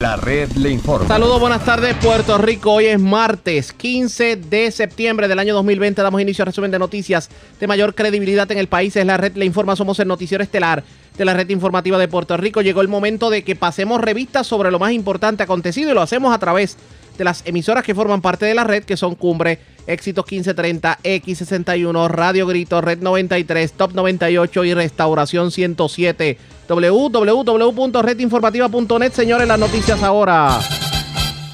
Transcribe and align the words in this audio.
La 0.00 0.16
red 0.16 0.50
le 0.52 0.70
informa. 0.70 1.06
Saludos, 1.08 1.38
buenas 1.40 1.62
tardes, 1.62 1.94
Puerto 1.96 2.38
Rico. 2.38 2.72
Hoy 2.72 2.86
es 2.86 2.98
martes 2.98 3.74
15 3.74 4.36
de 4.36 4.70
septiembre 4.70 5.28
del 5.28 5.38
año 5.38 5.52
2020. 5.52 6.00
Damos 6.00 6.22
inicio 6.22 6.42
al 6.42 6.46
resumen 6.46 6.70
de 6.70 6.78
noticias 6.78 7.28
de 7.60 7.66
mayor 7.66 7.94
credibilidad 7.94 8.50
en 8.50 8.56
el 8.56 8.66
país. 8.66 8.96
Es 8.96 9.04
la 9.04 9.18
red 9.18 9.36
le 9.36 9.44
informa. 9.44 9.76
Somos 9.76 10.00
el 10.00 10.08
noticiero 10.08 10.42
estelar 10.42 10.84
de 11.18 11.24
la 11.26 11.34
red 11.34 11.50
informativa 11.50 11.98
de 11.98 12.08
Puerto 12.08 12.34
Rico. 12.38 12.62
Llegó 12.62 12.80
el 12.80 12.88
momento 12.88 13.28
de 13.28 13.44
que 13.44 13.56
pasemos 13.56 14.00
revistas 14.00 14.46
sobre 14.46 14.70
lo 14.70 14.78
más 14.78 14.92
importante 14.92 15.42
acontecido 15.42 15.90
y 15.90 15.94
lo 15.94 16.00
hacemos 16.00 16.34
a 16.34 16.38
través 16.38 16.78
de 17.20 17.24
las 17.24 17.42
emisoras 17.44 17.84
que 17.84 17.94
forman 17.94 18.22
parte 18.22 18.46
de 18.46 18.54
la 18.54 18.64
red, 18.64 18.82
que 18.82 18.96
son 18.96 19.14
Cumbre, 19.14 19.58
Éxitos 19.86 20.24
1530, 20.24 21.00
X61, 21.04 22.08
Radio 22.08 22.46
Grito, 22.46 22.80
Red 22.80 23.00
93, 23.00 23.74
Top 23.74 23.92
98 23.92 24.64
y 24.64 24.72
Restauración 24.72 25.50
107 25.50 26.38
www.redinformativa.net. 26.66 29.12
Señores, 29.12 29.46
las 29.46 29.58
noticias 29.58 30.02
ahora. 30.02 30.60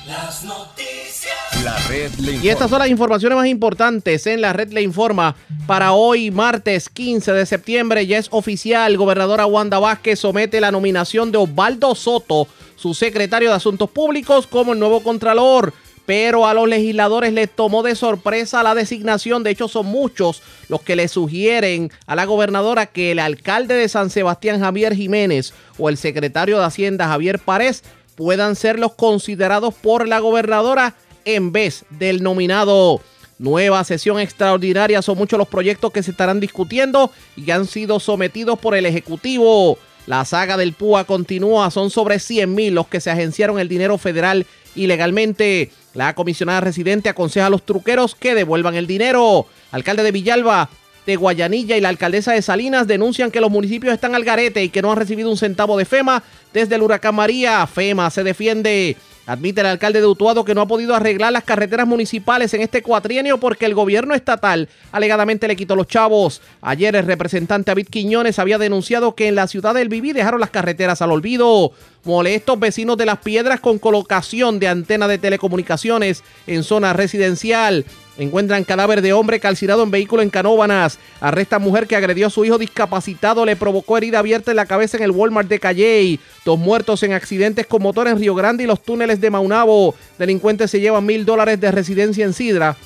Las 0.07 0.45
noticias. 0.45 0.76
La 1.65 1.77
red 1.89 2.13
le 2.15 2.33
informa. 2.33 2.45
Y 2.45 2.49
estas 2.49 2.71
son 2.71 2.79
las 2.79 2.89
informaciones 2.89 3.37
más 3.37 3.47
importantes 3.47 4.27
en 4.27 4.41
la 4.41 4.53
red 4.53 4.73
le 4.73 4.83
informa 4.83 5.37
para 5.67 5.93
hoy, 5.93 6.31
martes 6.31 6.89
15 6.89 7.33
de 7.33 7.47
septiembre. 7.47 8.07
Ya 8.07 8.19
es 8.19 8.29
oficial, 8.31 8.97
gobernadora 8.97 9.47
Wanda 9.47 9.79
Vázquez 9.79 10.21
somete 10.21 10.61
la 10.61 10.71
nominación 10.71 11.33
de 11.33 11.39
Osvaldo 11.39 11.95
Soto, 11.95 12.47
su 12.77 12.95
secretario 12.95 13.51
de 13.51 13.57
Asuntos 13.57 13.91
Públicos, 13.91 14.47
como 14.47 14.73
el 14.73 14.79
nuevo 14.79 15.03
contralor. 15.03 15.73
Pero 16.05 16.47
a 16.47 16.55
los 16.55 16.69
legisladores 16.69 17.33
les 17.33 17.51
tomó 17.51 17.83
de 17.83 17.97
sorpresa 17.97 18.63
la 18.63 18.77
designación. 18.77 19.43
De 19.43 19.51
hecho, 19.51 19.67
son 19.67 19.87
muchos 19.87 20.41
los 20.69 20.83
que 20.83 20.95
le 20.95 21.09
sugieren 21.09 21.91
a 22.07 22.15
la 22.15 22.27
gobernadora 22.27 22.87
que 22.87 23.11
el 23.11 23.19
alcalde 23.19 23.75
de 23.75 23.89
San 23.89 24.11
Sebastián, 24.11 24.61
Javier 24.61 24.95
Jiménez, 24.95 25.53
o 25.79 25.89
el 25.89 25.97
secretario 25.97 26.59
de 26.59 26.65
Hacienda, 26.65 27.09
Javier 27.09 27.41
Párez, 27.41 27.83
puedan 28.15 28.57
ser 28.57 28.79
los 28.79 28.95
considerados 28.95 29.75
por 29.75 30.07
la 30.07 30.21
gobernadora 30.21 30.95
en 31.27 31.53
vez 31.53 31.85
del 31.91 32.23
nominado. 32.23 33.03
Nueva 33.39 33.85
sesión 33.85 34.19
extraordinaria 34.19 35.03
son 35.03 35.19
muchos 35.19 35.39
los 35.39 35.49
proyectos 35.49 35.93
que 35.93 36.03
se 36.03 36.13
estarán 36.13 36.41
discutiendo 36.41 37.11
y 37.37 37.43
que 37.43 37.53
han 37.53 37.67
sido 37.67 38.01
sometidos 38.01 38.59
por 38.59 38.75
el 38.75 38.87
Ejecutivo. 38.87 39.77
La 40.07 40.25
saga 40.25 40.57
del 40.57 40.73
PUA 40.73 41.05
continúa, 41.05 41.71
son 41.71 41.91
sobre 41.91 42.19
100 42.19 42.55
mil 42.55 42.75
los 42.75 42.87
que 42.87 43.01
se 43.01 43.11
agenciaron 43.11 43.59
el 43.59 43.69
dinero 43.69 43.99
federal 43.99 44.47
ilegalmente. 44.75 45.71
La 45.93 46.15
comisionada 46.15 46.61
residente 46.61 47.09
aconseja 47.09 47.47
a 47.47 47.51
los 47.51 47.67
truqueros 47.67 48.15
que 48.15 48.35
devuelvan 48.35 48.75
el 48.75 48.87
dinero. 48.87 49.47
Alcalde 49.73 50.03
de 50.03 50.13
Villalba, 50.13 50.71
de 51.07 51.17
Guayanilla 51.17 51.77
y 51.77 51.81
la 51.81 51.89
alcaldesa 51.89 52.33
de 52.33 52.43
Salinas 52.43 52.87
denuncian 52.87 53.31
que 53.31 53.41
los 53.41 53.51
municipios 53.51 53.95
están 53.95 54.15
al 54.15 54.25
garete 54.25 54.63
y 54.63 54.69
que 54.69 54.83
no 54.83 54.91
han 54.91 54.99
recibido 54.99 55.31
un 55.31 55.39
centavo 55.39 55.79
de 55.79 55.85
FEMA 55.85 56.23
desde 56.53 56.75
el 56.75 56.83
huracán 56.83 57.15
María. 57.15 57.67
FEMA 57.67 58.11
se 58.11 58.25
defiende. 58.25 58.97
Admite 59.27 59.61
el 59.61 59.67
alcalde 59.67 60.01
de 60.01 60.07
Utuado 60.07 60.45
que 60.45 60.55
no 60.55 60.61
ha 60.61 60.69
podido 60.69 60.95
arreglar 60.95 61.33
las 61.33 61.43
carreteras 61.43 61.87
municipales 61.87 62.55
en 62.55 62.61
este 62.61 62.81
cuatrienio 62.81 63.39
porque 63.39 63.67
el 63.67 63.75
gobierno 63.75 64.15
estatal 64.15 64.69
alegadamente 64.93 65.49
le 65.49 65.57
quitó 65.57 65.75
los 65.75 65.89
chavos. 65.89 66.41
Ayer 66.61 66.95
el 66.95 67.05
representante 67.05 67.73
David 67.73 67.89
Quiñones 67.91 68.39
había 68.39 68.57
denunciado 68.57 69.17
que 69.17 69.27
en 69.27 69.35
la 69.35 69.49
ciudad 69.49 69.75
del 69.75 69.89
Viví 69.89 70.13
dejaron 70.13 70.41
las 70.41 70.51
carreteras 70.51 71.03
al 71.03 71.11
olvido. 71.11 71.73
Molestos 72.05 72.61
vecinos 72.61 72.97
de 72.97 73.07
las 73.07 73.19
piedras 73.19 73.59
con 73.59 73.81
colocación 73.81 74.61
de 74.61 74.69
antena 74.69 75.09
de 75.09 75.19
telecomunicaciones 75.19 76.23
en 76.47 76.63
zona 76.63 76.93
residencial. 76.93 77.85
Encuentran 78.19 78.65
cadáver 78.65 79.03
de 79.03 79.13
hombre 79.13 79.41
calcinado 79.41 79.83
en 79.83 79.91
vehículo 79.91 80.23
en 80.23 80.31
Canóbanas. 80.31 80.99
Arrestan 81.21 81.63
mujer 81.63 81.87
que 81.87 81.97
agredió 81.97 82.29
a 82.29 82.31
su 82.31 82.45
hijo 82.45 82.59
discapacitado, 82.59 83.45
le 83.45 83.57
provocó 83.57 83.99
herida 83.99 84.21
abierta 84.21 84.53
en 84.53 84.57
la 84.57 84.67
cabeza 84.67 84.97
en 84.97 85.03
el 85.03 85.11
Walmart 85.11 85.49
de 85.49 85.61
Calley. 85.61 86.21
Dos 86.45 86.59
muertos 86.59 87.03
en 87.03 87.13
accidentes 87.13 87.67
con 87.67 87.83
motor 87.83 88.09
en 88.09 88.19
Río 88.19 88.35
Grande 88.35 88.65
y 88.65 88.67
los 88.67 88.83
túneles 88.83 89.21
de 89.21 89.31
Maunabo. 89.31 89.95
Delincuentes 90.19 90.71
se 90.71 90.81
llevan 90.81 91.05
mil 91.05 91.25
dólares 91.25 91.61
de 91.61 91.71
residencia 91.71 92.25
en 92.25 92.33
Sidra 92.33 92.77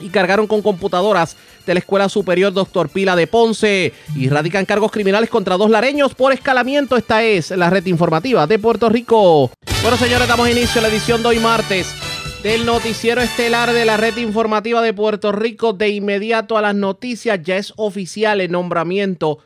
y 0.00 0.08
cargaron 0.08 0.48
con 0.48 0.60
computadoras 0.60 1.36
de 1.66 1.74
la 1.74 1.80
Escuela 1.80 2.08
Superior 2.08 2.52
Doctor 2.52 2.88
Pila 2.88 3.14
de 3.14 3.28
Ponce 3.28 3.92
y 4.16 4.28
radican 4.28 4.66
cargos 4.66 4.90
criminales 4.90 5.30
contra 5.30 5.56
dos 5.56 5.70
lareños 5.70 6.14
por 6.14 6.32
escalamiento. 6.32 6.96
Esta 6.96 7.22
es 7.22 7.50
la 7.52 7.70
red 7.70 7.86
informativa 7.86 8.46
de 8.46 8.58
Puerto 8.58 8.88
Rico. 8.88 9.52
Bueno, 9.82 9.96
señores, 9.96 10.26
damos 10.26 10.48
inicio 10.48 10.80
a 10.80 10.82
la 10.82 10.88
edición 10.88 11.22
de 11.22 11.28
hoy 11.28 11.38
martes 11.38 11.94
del 12.44 12.66
noticiero 12.66 13.22
estelar 13.22 13.72
de 13.72 13.86
la 13.86 13.96
red 13.96 14.18
informativa 14.18 14.82
de 14.82 14.92
Puerto 14.92 15.32
Rico. 15.32 15.72
De 15.72 15.88
inmediato 15.88 16.58
a 16.58 16.60
las 16.60 16.74
noticias, 16.74 17.40
ya 17.42 17.56
es 17.56 17.72
oficial 17.76 18.42
el 18.42 18.52
nombramiento 18.52 19.38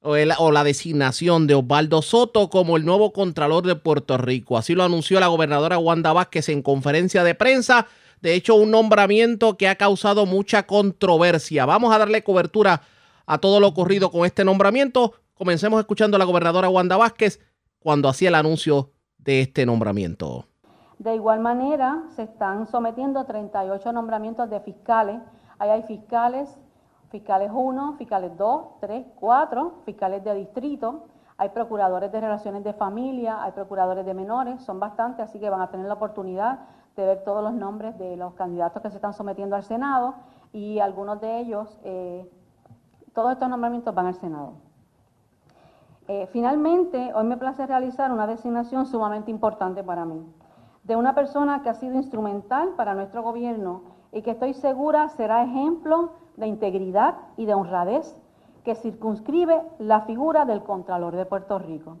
o, 0.00 0.16
la 0.16 0.64
designación 0.64 1.46
de 1.46 1.54
Osvaldo 1.54 2.02
Soto 2.02 2.50
como 2.50 2.76
el 2.76 2.84
nuevo 2.84 3.12
Contralor 3.12 3.64
de 3.64 3.76
Puerto 3.76 4.18
Rico. 4.18 4.58
Así 4.58 4.74
lo 4.74 4.82
anunció 4.82 5.20
la 5.20 5.28
gobernadora 5.28 5.78
Wanda 5.78 6.12
Vázquez 6.12 6.48
en 6.48 6.60
conferencia 6.62 7.22
de 7.22 7.36
prensa. 7.36 7.86
De 8.20 8.34
hecho, 8.34 8.56
un 8.56 8.72
nombramiento 8.72 9.56
que 9.56 9.68
ha 9.68 9.76
causado 9.76 10.26
mucha 10.26 10.66
controversia. 10.66 11.66
Vamos 11.66 11.94
a 11.94 11.98
darle 11.98 12.24
cobertura 12.24 12.82
a 13.26 13.38
todo 13.38 13.60
lo 13.60 13.68
ocurrido 13.68 14.10
con 14.10 14.26
este 14.26 14.44
nombramiento. 14.44 15.14
Comencemos 15.34 15.78
escuchando 15.78 16.16
a 16.16 16.18
la 16.18 16.24
gobernadora 16.24 16.68
Wanda 16.68 16.96
Vázquez 16.96 17.38
cuando 17.78 18.08
hacía 18.08 18.30
el 18.30 18.34
anuncio 18.34 18.90
de 19.18 19.42
este 19.42 19.64
nombramiento. 19.64 20.49
De 21.00 21.14
igual 21.14 21.40
manera, 21.40 22.02
se 22.10 22.24
están 22.24 22.66
sometiendo 22.66 23.24
38 23.24 23.90
nombramientos 23.90 24.50
de 24.50 24.60
fiscales. 24.60 25.18
Ahí 25.58 25.70
hay 25.70 25.82
fiscales, 25.84 26.60
fiscales 27.08 27.50
1, 27.54 27.94
fiscales 27.94 28.36
2, 28.36 28.64
3, 28.80 29.06
4, 29.18 29.72
fiscales 29.86 30.22
de 30.22 30.34
distrito. 30.34 31.06
Hay 31.38 31.48
procuradores 31.48 32.12
de 32.12 32.20
relaciones 32.20 32.64
de 32.64 32.74
familia, 32.74 33.42
hay 33.42 33.52
procuradores 33.52 34.04
de 34.04 34.12
menores, 34.12 34.62
son 34.62 34.78
bastantes, 34.78 35.24
así 35.24 35.40
que 35.40 35.48
van 35.48 35.62
a 35.62 35.70
tener 35.70 35.86
la 35.86 35.94
oportunidad 35.94 36.58
de 36.94 37.06
ver 37.06 37.24
todos 37.24 37.42
los 37.42 37.54
nombres 37.54 37.96
de 37.96 38.18
los 38.18 38.34
candidatos 38.34 38.82
que 38.82 38.90
se 38.90 38.96
están 38.96 39.14
sometiendo 39.14 39.56
al 39.56 39.62
Senado 39.62 40.16
y 40.52 40.80
algunos 40.80 41.18
de 41.22 41.38
ellos, 41.38 41.80
eh, 41.82 42.30
todos 43.14 43.32
estos 43.32 43.48
nombramientos 43.48 43.94
van 43.94 44.04
al 44.04 44.16
Senado. 44.16 44.52
Eh, 46.08 46.28
finalmente, 46.30 47.10
hoy 47.14 47.24
me 47.24 47.38
place 47.38 47.66
realizar 47.66 48.12
una 48.12 48.26
designación 48.26 48.84
sumamente 48.84 49.30
importante 49.30 49.82
para 49.82 50.04
mí, 50.04 50.22
de 50.84 50.96
una 50.96 51.14
persona 51.14 51.62
que 51.62 51.68
ha 51.68 51.74
sido 51.74 51.94
instrumental 51.94 52.70
para 52.76 52.94
nuestro 52.94 53.22
gobierno 53.22 53.82
y 54.12 54.22
que 54.22 54.32
estoy 54.32 54.54
segura 54.54 55.08
será 55.10 55.42
ejemplo 55.42 56.12
de 56.36 56.46
integridad 56.46 57.16
y 57.36 57.46
de 57.46 57.54
honradez 57.54 58.16
que 58.64 58.74
circunscribe 58.74 59.62
la 59.78 60.02
figura 60.02 60.44
del 60.44 60.62
Contralor 60.62 61.16
de 61.16 61.26
Puerto 61.26 61.58
Rico. 61.58 61.96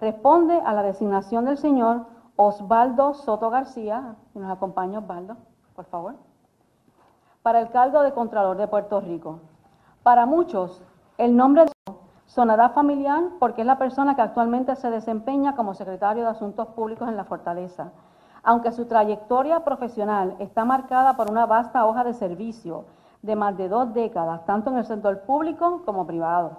Responde 0.00 0.60
a 0.60 0.72
la 0.72 0.82
designación 0.82 1.44
del 1.44 1.58
señor 1.58 2.06
Osvaldo 2.36 3.14
Soto 3.14 3.50
García, 3.50 4.16
y 4.34 4.38
nos 4.38 4.50
acompaña 4.50 4.98
Osvaldo, 4.98 5.36
por 5.74 5.84
favor, 5.86 6.14
para 7.42 7.60
el 7.60 7.70
cargo 7.70 8.02
de 8.02 8.12
Contralor 8.12 8.56
de 8.56 8.68
Puerto 8.68 9.00
Rico. 9.00 9.40
Para 10.02 10.26
muchos, 10.26 10.82
el 11.18 11.36
nombre 11.36 11.66
de 11.66 11.72
sonará 12.26 12.70
familiar 12.70 13.24
porque 13.38 13.60
es 13.60 13.66
la 13.66 13.78
persona 13.78 14.16
que 14.16 14.22
actualmente 14.22 14.74
se 14.76 14.90
desempeña 14.90 15.54
como 15.54 15.74
secretario 15.74 16.24
de 16.24 16.30
Asuntos 16.30 16.68
Públicos 16.68 17.08
en 17.08 17.16
la 17.16 17.24
Fortaleza. 17.24 17.92
Aunque 18.42 18.72
su 18.72 18.86
trayectoria 18.86 19.60
profesional 19.60 20.34
está 20.40 20.64
marcada 20.64 21.16
por 21.16 21.30
una 21.30 21.46
vasta 21.46 21.86
hoja 21.86 22.02
de 22.02 22.14
servicio 22.14 22.84
de 23.22 23.36
más 23.36 23.56
de 23.56 23.68
dos 23.68 23.94
décadas, 23.94 24.44
tanto 24.46 24.70
en 24.70 24.78
el 24.78 24.84
sector 24.84 25.20
público 25.20 25.82
como 25.84 26.06
privado. 26.06 26.58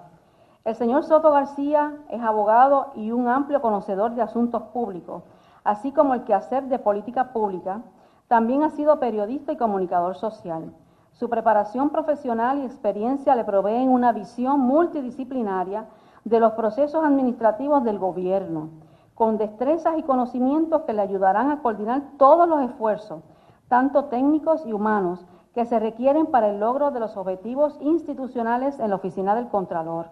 El 0.64 0.74
señor 0.76 1.04
Soto 1.04 1.30
García 1.30 1.94
es 2.08 2.22
abogado 2.22 2.92
y 2.94 3.10
un 3.10 3.28
amplio 3.28 3.60
conocedor 3.60 4.14
de 4.14 4.22
asuntos 4.22 4.62
públicos, 4.72 5.22
así 5.62 5.92
como 5.92 6.14
el 6.14 6.24
quehacer 6.24 6.64
de 6.64 6.78
política 6.78 7.32
pública. 7.34 7.82
También 8.28 8.62
ha 8.62 8.70
sido 8.70 8.98
periodista 8.98 9.52
y 9.52 9.58
comunicador 9.58 10.14
social. 10.14 10.72
Su 11.12 11.28
preparación 11.28 11.90
profesional 11.90 12.60
y 12.60 12.64
experiencia 12.64 13.34
le 13.34 13.44
proveen 13.44 13.90
una 13.90 14.12
visión 14.12 14.58
multidisciplinaria 14.60 15.84
de 16.24 16.40
los 16.40 16.54
procesos 16.54 17.04
administrativos 17.04 17.84
del 17.84 17.98
gobierno, 17.98 18.70
con 19.14 19.38
destrezas 19.38 19.96
y 19.98 20.02
conocimientos 20.02 20.82
que 20.82 20.92
le 20.92 21.02
ayudarán 21.02 21.50
a 21.50 21.62
coordinar 21.62 22.02
todos 22.18 22.48
los 22.48 22.62
esfuerzos, 22.62 23.22
tanto 23.68 24.06
técnicos 24.06 24.66
y 24.66 24.72
humanos, 24.72 25.24
que 25.54 25.64
se 25.66 25.78
requieren 25.78 26.26
para 26.26 26.48
el 26.48 26.58
logro 26.58 26.90
de 26.90 27.00
los 27.00 27.16
objetivos 27.16 27.78
institucionales 27.80 28.78
en 28.80 28.90
la 28.90 28.96
oficina 28.96 29.36
del 29.36 29.48
Contralor. 29.48 30.08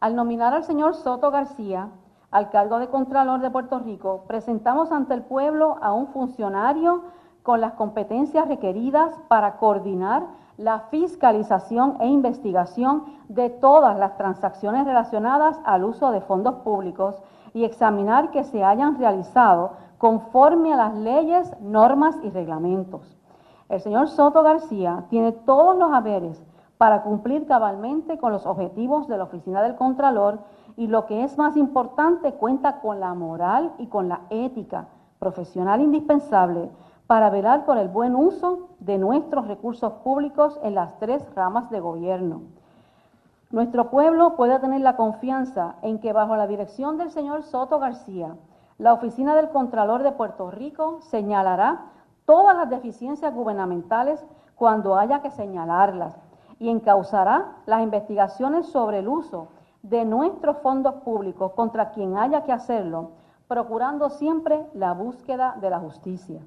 Al 0.00 0.14
nominar 0.14 0.52
al 0.52 0.64
señor 0.64 0.94
Soto 0.94 1.30
García 1.30 1.88
al 2.30 2.50
cargo 2.50 2.78
de 2.78 2.88
Contralor 2.88 3.40
de 3.40 3.50
Puerto 3.50 3.78
Rico, 3.78 4.24
presentamos 4.26 4.92
ante 4.92 5.14
el 5.14 5.22
pueblo 5.22 5.78
a 5.80 5.92
un 5.92 6.08
funcionario 6.08 7.04
con 7.42 7.62
las 7.62 7.72
competencias 7.74 8.48
requeridas 8.48 9.14
para 9.28 9.56
coordinar 9.56 10.24
la 10.58 10.80
fiscalización 10.90 11.96
e 12.00 12.08
investigación 12.08 13.04
de 13.28 13.48
todas 13.48 13.98
las 13.98 14.16
transacciones 14.16 14.84
relacionadas 14.84 15.58
al 15.64 15.84
uso 15.84 16.10
de 16.10 16.20
fondos 16.20 16.56
públicos 16.56 17.16
y 17.56 17.64
examinar 17.64 18.32
que 18.32 18.44
se 18.44 18.62
hayan 18.62 18.98
realizado 18.98 19.70
conforme 19.96 20.74
a 20.74 20.76
las 20.76 20.94
leyes, 20.94 21.50
normas 21.62 22.14
y 22.22 22.28
reglamentos. 22.28 23.16
El 23.70 23.80
señor 23.80 24.08
Soto 24.08 24.42
García 24.42 25.06
tiene 25.08 25.32
todos 25.32 25.74
los 25.78 25.90
haberes 25.90 26.44
para 26.76 27.02
cumplir 27.02 27.46
cabalmente 27.46 28.18
con 28.18 28.30
los 28.30 28.44
objetivos 28.44 29.08
de 29.08 29.16
la 29.16 29.24
Oficina 29.24 29.62
del 29.62 29.74
Contralor 29.74 30.40
y 30.76 30.88
lo 30.88 31.06
que 31.06 31.24
es 31.24 31.38
más 31.38 31.56
importante, 31.56 32.34
cuenta 32.34 32.82
con 32.82 33.00
la 33.00 33.14
moral 33.14 33.72
y 33.78 33.86
con 33.86 34.10
la 34.10 34.20
ética 34.28 34.88
profesional 35.18 35.80
indispensable 35.80 36.68
para 37.06 37.30
velar 37.30 37.64
por 37.64 37.78
el 37.78 37.88
buen 37.88 38.14
uso 38.14 38.68
de 38.80 38.98
nuestros 38.98 39.48
recursos 39.48 39.94
públicos 40.04 40.60
en 40.62 40.74
las 40.74 40.98
tres 40.98 41.26
ramas 41.34 41.70
de 41.70 41.80
gobierno. 41.80 42.42
Nuestro 43.50 43.90
pueblo 43.90 44.34
puede 44.34 44.58
tener 44.58 44.80
la 44.80 44.96
confianza 44.96 45.76
en 45.82 46.00
que 46.00 46.12
bajo 46.12 46.34
la 46.34 46.48
dirección 46.48 46.98
del 46.98 47.10
señor 47.10 47.44
Soto 47.44 47.78
García, 47.78 48.36
la 48.78 48.92
Oficina 48.92 49.36
del 49.36 49.50
Contralor 49.50 50.02
de 50.02 50.10
Puerto 50.10 50.50
Rico 50.50 50.98
señalará 51.02 51.92
todas 52.24 52.56
las 52.56 52.68
deficiencias 52.68 53.32
gubernamentales 53.32 54.26
cuando 54.56 54.96
haya 54.96 55.22
que 55.22 55.30
señalarlas 55.30 56.18
y 56.58 56.70
encauzará 56.70 57.58
las 57.66 57.82
investigaciones 57.82 58.66
sobre 58.66 58.98
el 58.98 59.08
uso 59.08 59.48
de 59.82 60.04
nuestros 60.04 60.58
fondos 60.58 60.94
públicos 61.04 61.52
contra 61.52 61.90
quien 61.90 62.16
haya 62.16 62.42
que 62.42 62.52
hacerlo, 62.52 63.12
procurando 63.46 64.10
siempre 64.10 64.66
la 64.74 64.92
búsqueda 64.92 65.56
de 65.60 65.70
la 65.70 65.78
justicia. 65.78 66.40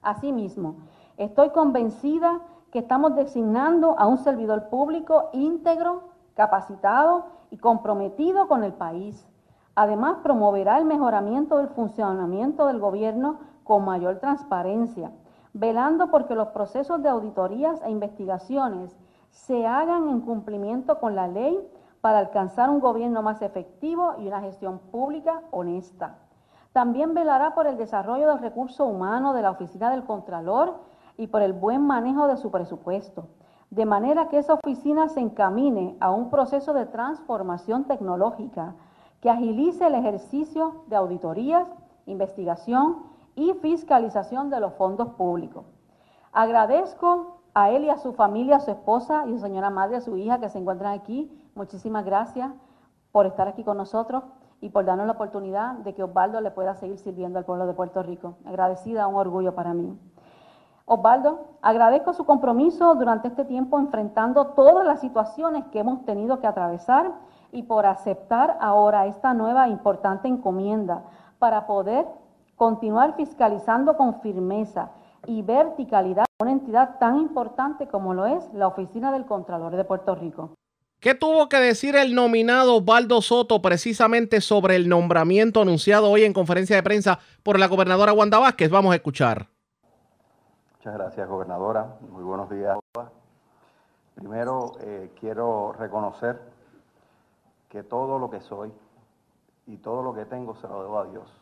Asimismo, 0.00 0.76
estoy 1.18 1.50
convencida 1.50 2.40
que 2.74 2.80
estamos 2.80 3.14
designando 3.14 3.96
a 4.00 4.08
un 4.08 4.18
servidor 4.18 4.68
público 4.68 5.30
íntegro, 5.32 6.08
capacitado 6.34 7.26
y 7.50 7.58
comprometido 7.58 8.48
con 8.48 8.64
el 8.64 8.72
país. 8.72 9.28
Además, 9.76 10.16
promoverá 10.24 10.78
el 10.78 10.84
mejoramiento 10.84 11.58
del 11.58 11.68
funcionamiento 11.68 12.66
del 12.66 12.80
gobierno 12.80 13.38
con 13.62 13.84
mayor 13.84 14.18
transparencia, 14.18 15.12
velando 15.52 16.10
porque 16.10 16.34
los 16.34 16.48
procesos 16.48 17.00
de 17.00 17.10
auditorías 17.10 17.80
e 17.82 17.92
investigaciones 17.92 18.98
se 19.30 19.68
hagan 19.68 20.08
en 20.08 20.22
cumplimiento 20.22 20.98
con 20.98 21.14
la 21.14 21.28
ley 21.28 21.56
para 22.00 22.18
alcanzar 22.18 22.70
un 22.70 22.80
gobierno 22.80 23.22
más 23.22 23.40
efectivo 23.40 24.16
y 24.18 24.26
una 24.26 24.40
gestión 24.40 24.80
pública 24.80 25.42
honesta. 25.52 26.16
También 26.72 27.14
velará 27.14 27.54
por 27.54 27.68
el 27.68 27.76
desarrollo 27.76 28.26
del 28.26 28.40
recurso 28.40 28.84
humano 28.84 29.32
de 29.32 29.42
la 29.42 29.52
Oficina 29.52 29.90
del 29.90 30.02
Contralor 30.02 30.92
y 31.16 31.28
por 31.28 31.42
el 31.42 31.52
buen 31.52 31.86
manejo 31.86 32.26
de 32.26 32.36
su 32.36 32.50
presupuesto, 32.50 33.28
de 33.70 33.86
manera 33.86 34.28
que 34.28 34.38
esa 34.38 34.54
oficina 34.54 35.08
se 35.08 35.20
encamine 35.20 35.96
a 36.00 36.10
un 36.10 36.30
proceso 36.30 36.72
de 36.74 36.86
transformación 36.86 37.84
tecnológica 37.84 38.74
que 39.20 39.30
agilice 39.30 39.86
el 39.86 39.94
ejercicio 39.94 40.84
de 40.86 40.96
auditorías, 40.96 41.66
investigación 42.06 43.04
y 43.34 43.52
fiscalización 43.54 44.50
de 44.50 44.60
los 44.60 44.74
fondos 44.74 45.10
públicos. 45.10 45.64
Agradezco 46.32 47.40
a 47.54 47.70
él 47.70 47.84
y 47.84 47.90
a 47.90 47.96
su 47.96 48.12
familia, 48.12 48.56
a 48.56 48.60
su 48.60 48.70
esposa 48.70 49.24
y 49.26 49.30
a 49.30 49.34
su 49.34 49.40
señora 49.40 49.70
madre, 49.70 49.96
a 49.96 50.00
su 50.00 50.16
hija 50.16 50.40
que 50.40 50.48
se 50.48 50.58
encuentran 50.58 50.92
aquí. 50.92 51.30
Muchísimas 51.54 52.04
gracias 52.04 52.52
por 53.12 53.26
estar 53.26 53.48
aquí 53.48 53.64
con 53.64 53.76
nosotros 53.76 54.24
y 54.60 54.70
por 54.70 54.84
darnos 54.84 55.06
la 55.06 55.12
oportunidad 55.12 55.74
de 55.74 55.94
que 55.94 56.02
Osvaldo 56.02 56.40
le 56.40 56.50
pueda 56.50 56.74
seguir 56.74 56.98
sirviendo 56.98 57.38
al 57.38 57.44
pueblo 57.44 57.66
de 57.66 57.74
Puerto 57.74 58.02
Rico. 58.02 58.36
Agradecida, 58.44 59.06
un 59.06 59.14
orgullo 59.14 59.54
para 59.54 59.74
mí. 59.74 59.98
Osvaldo, 60.86 61.56
agradezco 61.62 62.12
su 62.12 62.24
compromiso 62.24 62.94
durante 62.94 63.28
este 63.28 63.44
tiempo 63.46 63.78
enfrentando 63.78 64.48
todas 64.48 64.86
las 64.86 65.00
situaciones 65.00 65.64
que 65.72 65.78
hemos 65.78 66.04
tenido 66.04 66.40
que 66.40 66.46
atravesar 66.46 67.12
y 67.52 67.62
por 67.62 67.86
aceptar 67.86 68.58
ahora 68.60 69.06
esta 69.06 69.32
nueva 69.32 69.68
importante 69.68 70.28
encomienda 70.28 71.04
para 71.38 71.66
poder 71.66 72.04
continuar 72.56 73.16
fiscalizando 73.16 73.96
con 73.96 74.20
firmeza 74.20 74.90
y 75.26 75.40
verticalidad 75.40 76.26
una 76.42 76.52
entidad 76.52 76.98
tan 76.98 77.18
importante 77.18 77.88
como 77.88 78.12
lo 78.12 78.26
es 78.26 78.44
la 78.52 78.66
Oficina 78.66 79.10
del 79.10 79.24
Contralor 79.24 79.76
de 79.76 79.84
Puerto 79.84 80.14
Rico. 80.14 80.50
¿Qué 81.00 81.14
tuvo 81.14 81.48
que 81.48 81.58
decir 81.58 81.96
el 81.96 82.14
nominado 82.14 82.80
Baldo 82.82 83.22
Soto 83.22 83.62
precisamente 83.62 84.40
sobre 84.40 84.76
el 84.76 84.88
nombramiento 84.88 85.62
anunciado 85.62 86.10
hoy 86.10 86.24
en 86.24 86.32
conferencia 86.32 86.76
de 86.76 86.82
prensa 86.82 87.20
por 87.42 87.58
la 87.58 87.68
gobernadora 87.68 88.12
Wanda 88.12 88.38
Vázquez? 88.38 88.70
Vamos 88.70 88.92
a 88.92 88.96
escuchar. 88.96 89.53
Muchas 90.84 90.98
gracias, 90.98 91.28
gobernadora. 91.30 91.96
Muy 92.10 92.22
buenos 92.22 92.50
días. 92.50 92.78
Primero, 94.14 94.72
eh, 94.80 95.14
quiero 95.18 95.72
reconocer 95.72 96.38
que 97.70 97.82
todo 97.82 98.18
lo 98.18 98.28
que 98.28 98.42
soy 98.42 98.70
y 99.64 99.78
todo 99.78 100.02
lo 100.02 100.12
que 100.12 100.26
tengo 100.26 100.54
se 100.56 100.68
lo 100.68 100.82
debo 100.82 100.98
a 100.98 101.06
Dios 101.06 101.40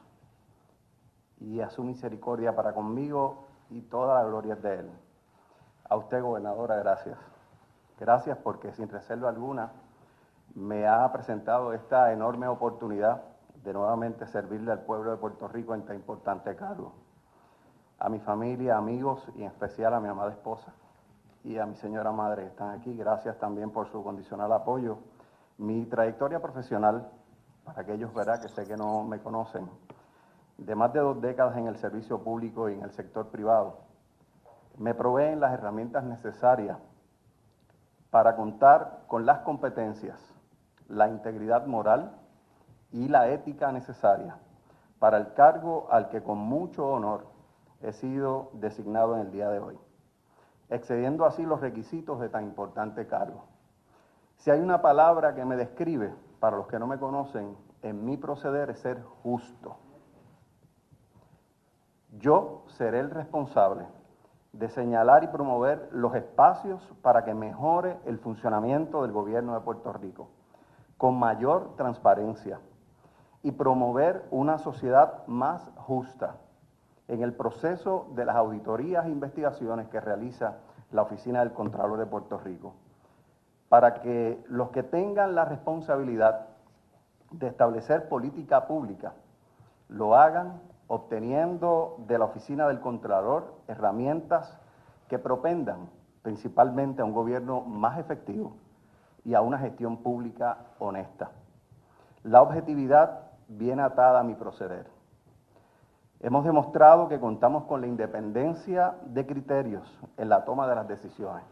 y 1.41 1.61
a 1.61 1.71
su 1.71 1.83
misericordia 1.83 2.55
para 2.55 2.73
conmigo 2.73 3.49
y 3.69 3.81
toda 3.81 4.15
la 4.15 4.29
gloria 4.29 4.55
es 4.55 4.63
de 4.63 4.75
Él. 4.75 4.91
A 5.89 5.97
usted, 5.97 6.23
gobernadora, 6.23 6.77
gracias. 6.77 7.19
Gracias 7.99 8.39
porque 8.39 8.73
sin 8.73 8.89
reserva 8.91 9.29
alguna 9.29 9.73
me 10.55 10.87
ha 10.87 11.13
presentado 11.13 11.73
esta 11.73 12.13
enorme 12.13 12.47
oportunidad 12.47 13.25
de 13.65 13.73
nuevamente 13.73 14.25
servirle 14.29 14.71
al 14.71 14.83
pueblo 14.83 15.11
de 15.11 15.17
Puerto 15.17 15.49
Rico 15.49 15.75
en 15.75 15.85
tan 15.85 15.97
importante 15.97 16.55
cargo. 16.55 17.02
A 18.05 18.09
mi 18.09 18.19
familia, 18.19 18.77
amigos 18.77 19.25
y 19.37 19.43
en 19.43 19.47
especial 19.47 19.95
a 19.95 20.01
mi 20.01 20.09
amada 20.09 20.33
esposa 20.33 20.73
y 21.45 21.59
a 21.59 21.67
mi 21.67 21.77
señora 21.77 22.11
madre 22.11 22.47
están 22.47 22.71
aquí, 22.71 22.97
gracias 22.97 23.39
también 23.39 23.71
por 23.71 23.87
su 23.87 24.03
condicional 24.03 24.53
apoyo. 24.53 24.99
Mi 25.59 25.87
trayectoria 25.87 26.43
profesional, 26.43 27.09
para 27.63 27.83
aquellos 27.83 28.13
verá 28.13 28.41
que 28.41 28.49
sé 28.49 28.67
que 28.67 28.77
no 28.77 29.05
me 29.05 29.21
conocen, 29.21 29.71
de 30.59 30.75
más 30.75 30.93
de 30.93 30.99
dos 30.99 31.21
décadas 31.21 31.57
en 31.57 31.69
el 31.69 31.77
servicio 31.77 32.25
público 32.25 32.69
y 32.69 32.75
en 32.75 32.83
el 32.83 32.91
sector 32.91 33.29
privado, 33.29 33.79
me 34.79 34.95
proveen 34.95 35.39
las 35.39 35.53
herramientas 35.53 36.03
necesarias 36.03 36.79
para 38.11 38.35
contar 38.35 39.05
con 39.07 39.27
las 39.27 39.43
competencias, 39.43 40.19
la 40.89 41.07
integridad 41.07 41.67
moral 41.67 42.17
y 42.91 43.07
la 43.07 43.29
ética 43.29 43.71
necesaria 43.71 44.39
para 44.99 45.19
el 45.19 45.35
cargo 45.35 45.87
al 45.89 46.09
que 46.09 46.21
con 46.25 46.39
mucho 46.39 46.85
honor 46.89 47.32
he 47.83 47.93
sido 47.93 48.51
designado 48.55 49.15
en 49.15 49.23
el 49.23 49.33
día 49.33 49.49
de 49.49 49.59
hoy, 49.59 49.79
excediendo 50.71 51.25
así 51.25 51.45
los 51.45 51.61
requisitos 51.61 52.21
de 52.21 52.29
tan 52.29 52.45
importante 52.45 53.07
cargo. 53.07 53.45
Si 54.37 54.51
hay 54.51 54.61
una 54.61 54.83
palabra 54.83 55.35
que 55.35 55.45
me 55.45 55.57
describe, 55.57 56.15
para 56.41 56.57
los 56.57 56.67
que 56.67 56.79
no 56.79 56.87
me 56.87 56.99
conocen, 56.99 57.57
en 57.83 58.05
mi 58.05 58.17
proceder 58.17 58.71
es 58.71 58.79
ser 58.81 59.03
justo. 59.23 59.77
Yo 62.19 62.65
seré 62.67 63.01
el 63.01 63.11
responsable 63.11 63.87
de 64.53 64.69
señalar 64.69 65.25
y 65.25 65.29
promover 65.29 65.89
los 65.93 66.15
espacios 66.15 66.93
para 67.01 67.25
que 67.25 67.35
mejore 67.35 67.99
el 68.05 68.19
funcionamiento 68.19 69.03
del 69.03 69.13
gobierno 69.13 69.55
de 69.55 69.61
Puerto 69.61 69.93
Rico, 69.93 70.29
con 70.99 71.19
mayor 71.19 71.75
transparencia 71.77 72.61
y 73.43 73.53
promover 73.53 74.27
una 74.31 74.59
sociedad 74.59 75.27
más 75.27 75.71
justa 75.77 76.37
en 77.09 77.23
el 77.23 77.35
proceso 77.35 78.09
de 78.15 78.25
las 78.25 78.37
auditorías 78.37 79.07
e 79.07 79.11
investigaciones 79.11 79.89
que 79.89 80.01
realiza 80.01 80.59
la 80.91 81.03
Oficina 81.03 81.41
del 81.41 81.53
Contralor 81.53 81.99
de 81.99 82.07
Puerto 82.07 82.39
Rico, 82.39 82.75
para 83.69 83.95
que 83.95 84.43
los 84.49 84.71
que 84.71 84.83
tengan 84.83 85.35
la 85.35 85.45
responsabilidad 85.45 86.49
de 87.31 87.47
establecer 87.47 88.09
política 88.09 88.67
pública 88.67 89.15
lo 89.89 90.17
hagan 90.17 90.61
obteniendo 90.87 91.97
de 92.07 92.19
la 92.19 92.27
oficina 92.27 92.69
del 92.69 92.81
Contralor 92.81 93.55
herramientas 93.69 94.59
que 95.09 95.19
propendan 95.19 95.89
principalmente 96.23 97.03
a 97.03 97.05
un 97.05 97.13
gobierno 97.13 97.63
más 97.63 97.99
efectivo 97.99 98.57
y 99.25 99.35
a 99.35 99.41
una 99.41 99.59
gestión 99.59 99.99
pública 99.99 100.59
honesta. 100.79 101.31
La 102.23 102.43
objetividad 102.43 103.31
viene 103.49 103.83
atada 103.83 104.21
a 104.21 104.23
mi 104.23 104.35
proceder. 104.35 104.87
Hemos 106.25 106.45
demostrado 106.45 107.09
que 107.09 107.19
contamos 107.19 107.65
con 107.65 107.81
la 107.81 107.89
independencia 107.89 108.95
de 109.07 109.27
criterios 109.27 109.99
en 110.17 110.29
la 110.29 110.45
toma 110.45 110.69
de 110.69 110.77
las 110.77 110.87
decisiones. 110.87 111.43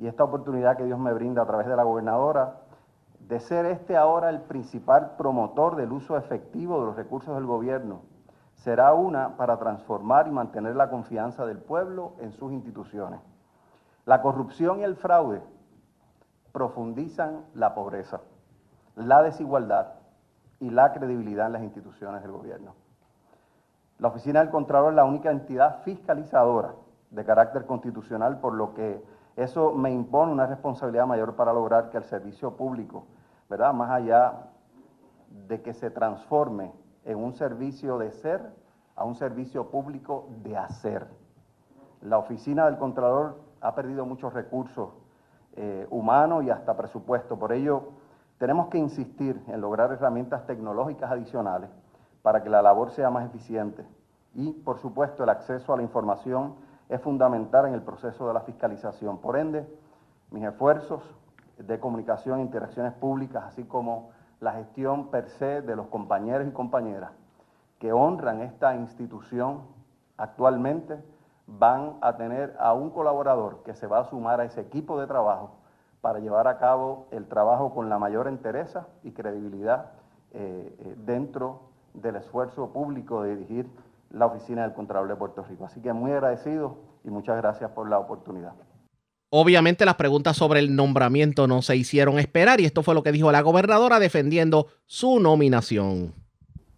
Y 0.00 0.08
esta 0.08 0.24
oportunidad 0.24 0.76
que 0.76 0.84
Dios 0.84 0.98
me 0.98 1.12
brinda 1.12 1.42
a 1.42 1.46
través 1.46 1.68
de 1.68 1.76
la 1.76 1.84
gobernadora 1.84 2.62
de 3.20 3.38
ser 3.38 3.64
este 3.64 3.96
ahora 3.96 4.30
el 4.30 4.40
principal 4.40 5.12
promotor 5.16 5.76
del 5.76 5.92
uso 5.92 6.16
efectivo 6.16 6.80
de 6.80 6.86
los 6.86 6.96
recursos 6.96 7.36
del 7.36 7.46
gobierno 7.46 8.00
será 8.54 8.92
una 8.92 9.36
para 9.36 9.56
transformar 9.56 10.26
y 10.26 10.32
mantener 10.32 10.74
la 10.74 10.90
confianza 10.90 11.46
del 11.46 11.58
pueblo 11.58 12.14
en 12.18 12.32
sus 12.32 12.52
instituciones. 12.52 13.20
La 14.04 14.20
corrupción 14.20 14.80
y 14.80 14.82
el 14.82 14.96
fraude 14.96 15.42
profundizan 16.50 17.44
la 17.54 17.72
pobreza, 17.76 18.20
la 18.96 19.22
desigualdad 19.22 19.92
y 20.58 20.70
la 20.70 20.92
credibilidad 20.92 21.46
en 21.46 21.52
las 21.52 21.62
instituciones 21.62 22.22
del 22.22 22.32
gobierno. 22.32 22.85
La 23.98 24.08
Oficina 24.08 24.40
del 24.40 24.50
Contralor 24.50 24.90
es 24.90 24.96
la 24.96 25.04
única 25.04 25.30
entidad 25.30 25.82
fiscalizadora 25.82 26.74
de 27.10 27.24
carácter 27.24 27.66
constitucional, 27.66 28.40
por 28.40 28.54
lo 28.54 28.74
que 28.74 29.02
eso 29.36 29.72
me 29.72 29.90
impone 29.90 30.32
una 30.32 30.46
responsabilidad 30.46 31.06
mayor 31.06 31.34
para 31.34 31.52
lograr 31.52 31.90
que 31.90 31.96
el 31.98 32.04
servicio 32.04 32.56
público, 32.56 33.06
¿verdad? 33.48 33.72
Más 33.72 33.90
allá 33.90 34.48
de 35.48 35.62
que 35.62 35.72
se 35.72 35.90
transforme 35.90 36.72
en 37.04 37.18
un 37.18 37.34
servicio 37.34 37.98
de 37.98 38.10
ser 38.10 38.42
a 38.96 39.04
un 39.04 39.14
servicio 39.14 39.70
público 39.70 40.28
de 40.42 40.56
hacer. 40.56 41.06
La 42.02 42.18
oficina 42.18 42.66
del 42.66 42.78
Contralor 42.78 43.38
ha 43.60 43.74
perdido 43.74 44.04
muchos 44.04 44.32
recursos 44.32 44.90
eh, 45.54 45.86
humanos 45.90 46.44
y 46.44 46.50
hasta 46.50 46.76
presupuesto. 46.76 47.38
Por 47.38 47.52
ello, 47.52 47.92
Tenemos 48.38 48.68
que 48.68 48.78
insistir 48.78 49.42
en 49.48 49.60
lograr 49.60 49.92
herramientas 49.92 50.46
tecnológicas 50.46 51.10
adicionales 51.10 51.70
para 52.26 52.42
que 52.42 52.50
la 52.50 52.60
labor 52.60 52.90
sea 52.90 53.08
más 53.08 53.24
eficiente. 53.24 53.86
Y, 54.34 54.50
por 54.50 54.78
supuesto, 54.78 55.22
el 55.22 55.28
acceso 55.28 55.72
a 55.72 55.76
la 55.76 55.84
información 55.84 56.56
es 56.88 57.00
fundamental 57.00 57.66
en 57.66 57.74
el 57.74 57.82
proceso 57.82 58.26
de 58.26 58.34
la 58.34 58.40
fiscalización. 58.40 59.18
Por 59.18 59.36
ende, 59.36 59.64
mis 60.32 60.42
esfuerzos 60.42 61.04
de 61.56 61.78
comunicación 61.78 62.40
e 62.40 62.42
interacciones 62.42 62.94
públicas, 62.94 63.44
así 63.44 63.62
como 63.62 64.10
la 64.40 64.54
gestión 64.54 65.06
per 65.12 65.28
se 65.28 65.62
de 65.62 65.76
los 65.76 65.86
compañeros 65.86 66.48
y 66.48 66.50
compañeras 66.50 67.12
que 67.78 67.92
honran 67.92 68.40
esta 68.40 68.74
institución 68.74 69.60
actualmente, 70.16 70.98
van 71.46 71.96
a 72.00 72.16
tener 72.16 72.56
a 72.58 72.72
un 72.72 72.90
colaborador 72.90 73.62
que 73.62 73.72
se 73.72 73.86
va 73.86 74.00
a 74.00 74.04
sumar 74.04 74.40
a 74.40 74.46
ese 74.46 74.62
equipo 74.62 74.98
de 74.98 75.06
trabajo 75.06 75.58
para 76.00 76.18
llevar 76.18 76.48
a 76.48 76.58
cabo 76.58 77.06
el 77.12 77.28
trabajo 77.28 77.72
con 77.72 77.88
la 77.88 78.00
mayor 78.00 78.26
entereza 78.26 78.88
y 79.04 79.12
credibilidad 79.12 79.92
eh, 80.32 80.74
eh, 80.80 80.94
dentro 80.98 81.75
del 81.96 82.16
esfuerzo 82.16 82.72
público 82.72 83.22
de 83.22 83.36
dirigir 83.36 83.66
la 84.10 84.26
Oficina 84.26 84.62
del 84.62 84.72
Contralor 84.72 85.08
de 85.08 85.16
Puerto 85.16 85.42
Rico. 85.42 85.64
Así 85.64 85.80
que 85.80 85.92
muy 85.92 86.12
agradecido 86.12 86.76
y 87.04 87.10
muchas 87.10 87.36
gracias 87.36 87.70
por 87.70 87.88
la 87.88 87.98
oportunidad. 87.98 88.54
Obviamente 89.30 89.84
las 89.84 89.96
preguntas 89.96 90.36
sobre 90.36 90.60
el 90.60 90.76
nombramiento 90.76 91.48
no 91.48 91.60
se 91.60 91.76
hicieron 91.76 92.18
esperar 92.18 92.60
y 92.60 92.64
esto 92.64 92.82
fue 92.82 92.94
lo 92.94 93.02
que 93.02 93.12
dijo 93.12 93.32
la 93.32 93.40
gobernadora 93.40 93.98
defendiendo 93.98 94.68
su 94.86 95.18
nominación. 95.18 96.14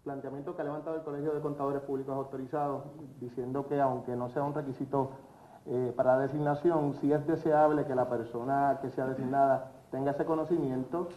Planteamiento 0.03 0.55
que 0.55 0.61
ha 0.63 0.65
levantado 0.65 0.95
el 0.95 1.03
Colegio 1.03 1.33
de 1.33 1.41
Contadores 1.41 1.81
Públicos 1.83 2.15
Autorizados 2.15 2.85
diciendo 3.19 3.67
que 3.67 3.79
aunque 3.79 4.15
no 4.15 4.29
sea 4.29 4.41
un 4.41 4.55
requisito 4.55 5.11
eh, 5.67 5.93
para 5.95 6.15
la 6.15 6.23
designación, 6.23 6.95
sí 6.99 7.13
es 7.13 7.25
deseable 7.27 7.85
que 7.85 7.93
la 7.93 8.09
persona 8.09 8.79
que 8.81 8.89
sea 8.89 9.05
designada 9.05 9.71
tenga 9.91 10.11
ese 10.11 10.25
conocimiento, 10.25 11.09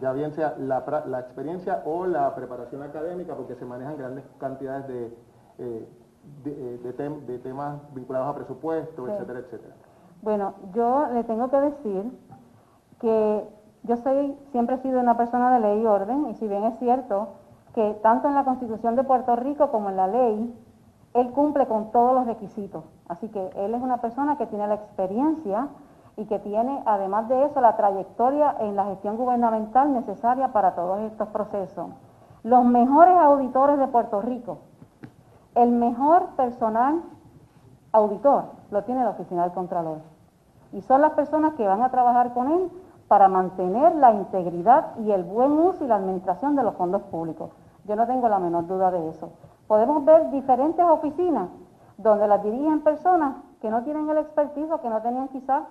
ya 0.00 0.12
bien 0.12 0.32
sea 0.32 0.54
la, 0.58 0.84
la 1.06 1.20
experiencia 1.20 1.82
o 1.84 2.06
la 2.06 2.34
preparación 2.34 2.82
académica, 2.82 3.34
porque 3.34 3.54
se 3.54 3.64
manejan 3.64 3.96
grandes 3.96 4.24
cantidades 4.38 4.88
de, 4.88 5.06
eh, 5.58 5.88
de, 6.44 6.74
eh, 6.74 6.78
de, 7.26 7.38
temas 7.38 7.78
vinculados 7.94 8.28
a 8.28 8.34
presupuesto, 8.34 9.08
etcétera, 9.08 9.40
etcétera. 9.40 9.74
Bueno, 10.22 10.54
yo 10.72 11.06
le 11.12 11.22
tengo 11.24 11.50
que 11.50 11.60
decir 11.60 12.12
que 13.00 13.48
yo 13.82 13.96
soy, 13.98 14.36
siempre 14.50 14.76
he 14.76 14.78
sido 14.78 15.00
una 15.00 15.16
persona 15.16 15.54
de 15.54 15.60
ley 15.60 15.82
y 15.82 15.86
orden, 15.86 16.28
y 16.30 16.34
si 16.34 16.48
bien 16.48 16.64
es 16.64 16.78
cierto 16.78 17.34
que 17.74 17.98
tanto 18.02 18.28
en 18.28 18.34
la 18.34 18.44
Constitución 18.44 18.96
de 18.96 19.04
Puerto 19.04 19.36
Rico 19.36 19.70
como 19.70 19.90
en 19.90 19.96
la 19.96 20.06
ley, 20.06 20.54
él 21.12 21.30
cumple 21.30 21.66
con 21.66 21.90
todos 21.92 22.14
los 22.14 22.26
requisitos. 22.26 22.84
Así 23.08 23.28
que 23.28 23.50
él 23.56 23.74
es 23.74 23.82
una 23.82 23.98
persona 23.98 24.36
que 24.36 24.46
tiene 24.46 24.66
la 24.66 24.74
experiencia 24.74 25.68
y 26.16 26.26
que 26.26 26.38
tiene, 26.38 26.82
además 26.86 27.28
de 27.28 27.44
eso, 27.44 27.60
la 27.60 27.76
trayectoria 27.76 28.56
en 28.60 28.76
la 28.76 28.84
gestión 28.84 29.16
gubernamental 29.16 29.92
necesaria 29.92 30.52
para 30.52 30.74
todos 30.74 31.00
estos 31.00 31.28
procesos. 31.28 31.86
Los 32.42 32.64
mejores 32.64 33.16
auditores 33.16 33.78
de 33.78 33.88
Puerto 33.88 34.20
Rico, 34.20 34.58
el 35.54 35.70
mejor 35.70 36.28
personal 36.36 37.02
auditor 37.92 38.44
lo 38.70 38.84
tiene 38.84 39.04
la 39.04 39.10
Oficina 39.10 39.42
del 39.42 39.52
Contralor. 39.52 39.98
Y 40.72 40.82
son 40.82 41.00
las 41.00 41.12
personas 41.12 41.54
que 41.54 41.66
van 41.66 41.82
a 41.82 41.90
trabajar 41.90 42.34
con 42.34 42.50
él 42.50 42.70
para 43.08 43.28
mantener 43.28 43.94
la 43.94 44.12
integridad 44.12 44.96
y 44.98 45.10
el 45.10 45.24
buen 45.24 45.52
uso 45.52 45.84
y 45.84 45.88
la 45.88 45.96
administración 45.96 46.56
de 46.56 46.62
los 46.62 46.74
fondos 46.74 47.02
públicos. 47.02 47.50
Yo 47.84 47.96
no 47.96 48.06
tengo 48.06 48.28
la 48.28 48.38
menor 48.38 48.66
duda 48.66 48.90
de 48.90 49.08
eso. 49.08 49.30
Podemos 49.66 50.04
ver 50.04 50.30
diferentes 50.30 50.84
oficinas 50.84 51.48
donde 51.96 52.26
las 52.26 52.42
dirigen 52.42 52.80
personas 52.80 53.36
que 53.60 53.70
no 53.70 53.82
tienen 53.82 54.08
el 54.10 54.18
expertise 54.18 54.70
o 54.70 54.80
que 54.80 54.88
no 54.88 55.00
tenían 55.00 55.28
quizás 55.28 55.62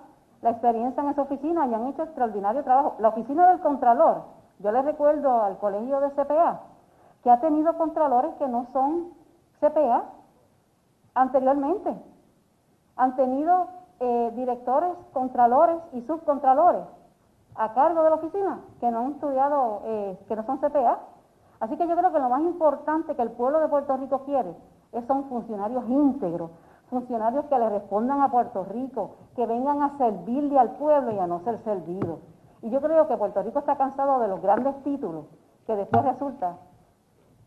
la 0.44 0.50
experiencia 0.50 1.02
en 1.02 1.08
esa 1.08 1.22
oficina 1.22 1.66
y 1.66 1.72
han 1.72 1.86
hecho 1.86 2.02
extraordinario 2.02 2.62
trabajo. 2.62 2.96
La 2.98 3.08
oficina 3.08 3.48
del 3.48 3.60
Contralor, 3.60 4.24
yo 4.58 4.72
les 4.72 4.84
recuerdo 4.84 5.42
al 5.42 5.56
colegio 5.56 6.00
de 6.00 6.10
CPA, 6.10 6.60
que 7.22 7.30
ha 7.30 7.40
tenido 7.40 7.78
contralores 7.78 8.34
que 8.34 8.46
no 8.46 8.66
son 8.74 9.14
CPA 9.58 10.04
anteriormente. 11.14 11.96
Han 12.96 13.16
tenido 13.16 13.68
eh, 14.00 14.32
directores, 14.36 14.90
contralores 15.14 15.78
y 15.94 16.02
subcontralores 16.02 16.82
a 17.54 17.72
cargo 17.72 18.02
de 18.02 18.10
la 18.10 18.16
oficina 18.16 18.60
que 18.80 18.90
no 18.90 18.98
han 18.98 19.12
estudiado, 19.12 19.80
eh, 19.86 20.18
que 20.28 20.36
no 20.36 20.44
son 20.44 20.58
CPA. 20.58 20.98
Así 21.60 21.78
que 21.78 21.88
yo 21.88 21.96
creo 21.96 22.12
que 22.12 22.18
lo 22.18 22.28
más 22.28 22.42
importante 22.42 23.16
que 23.16 23.22
el 23.22 23.30
pueblo 23.30 23.60
de 23.60 23.68
Puerto 23.68 23.96
Rico 23.96 24.24
quiere 24.26 24.54
es 24.92 25.06
son 25.06 25.24
funcionarios 25.24 25.88
íntegros, 25.88 26.50
funcionarios 26.88 27.44
que 27.46 27.58
le 27.58 27.68
respondan 27.68 28.22
a 28.22 28.30
Puerto 28.30 28.64
Rico, 28.64 29.16
que 29.36 29.46
vengan 29.46 29.82
a 29.82 29.96
servirle 29.98 30.58
al 30.58 30.70
pueblo 30.72 31.12
y 31.12 31.18
a 31.18 31.26
no 31.26 31.40
ser 31.40 31.58
servidos. 31.64 32.20
Y 32.62 32.70
yo 32.70 32.80
creo 32.80 33.06
que 33.08 33.16
Puerto 33.16 33.42
Rico 33.42 33.58
está 33.58 33.76
cansado 33.76 34.20
de 34.20 34.28
los 34.28 34.40
grandes 34.40 34.74
títulos 34.82 35.26
que 35.66 35.76
después 35.76 36.04
resulta 36.04 36.56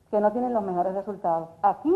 que 0.10 0.20
no 0.20 0.32
tienen 0.32 0.54
los 0.54 0.64
mejores 0.64 0.94
resultados. 0.94 1.50
Aquí 1.62 1.94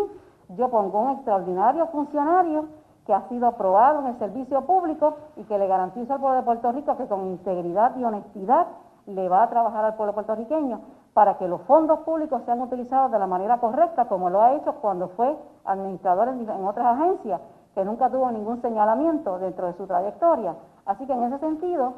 yo 0.49 0.69
pongo 0.69 0.99
un 1.01 1.11
extraordinario 1.11 1.87
funcionario 1.87 2.65
que 3.05 3.13
ha 3.13 3.27
sido 3.29 3.47
aprobado 3.47 4.01
en 4.01 4.07
el 4.07 4.19
servicio 4.19 4.61
público 4.65 5.15
y 5.35 5.43
que 5.43 5.57
le 5.57 5.67
garantiza 5.67 6.15
al 6.15 6.19
pueblo 6.19 6.37
de 6.37 6.43
Puerto 6.43 6.71
Rico 6.71 6.97
que 6.97 7.07
con 7.07 7.27
integridad 7.27 7.95
y 7.97 8.03
honestidad 8.03 8.67
le 9.07 9.29
va 9.29 9.43
a 9.43 9.49
trabajar 9.49 9.85
al 9.85 9.95
pueblo 9.95 10.13
puertorriqueño 10.13 10.81
para 11.13 11.37
que 11.37 11.47
los 11.47 11.61
fondos 11.63 11.99
públicos 11.99 12.41
sean 12.45 12.61
utilizados 12.61 13.11
de 13.11 13.19
la 13.19 13.27
manera 13.27 13.59
correcta, 13.59 14.05
como 14.05 14.29
lo 14.29 14.41
ha 14.41 14.53
hecho 14.53 14.75
cuando 14.75 15.09
fue 15.09 15.37
administrador 15.65 16.29
en, 16.29 16.65
otras 16.65 16.85
agencias, 16.85 17.41
que 17.75 17.83
nunca 17.83 18.09
tuvo 18.09 18.31
ningún 18.31 18.61
señalamiento 18.61 19.39
dentro 19.39 19.67
de 19.67 19.73
su 19.73 19.85
trayectoria. 19.87 20.55
Así 20.85 21.05
que 21.05 21.13
en 21.13 21.23
ese 21.23 21.39
sentido, 21.39 21.93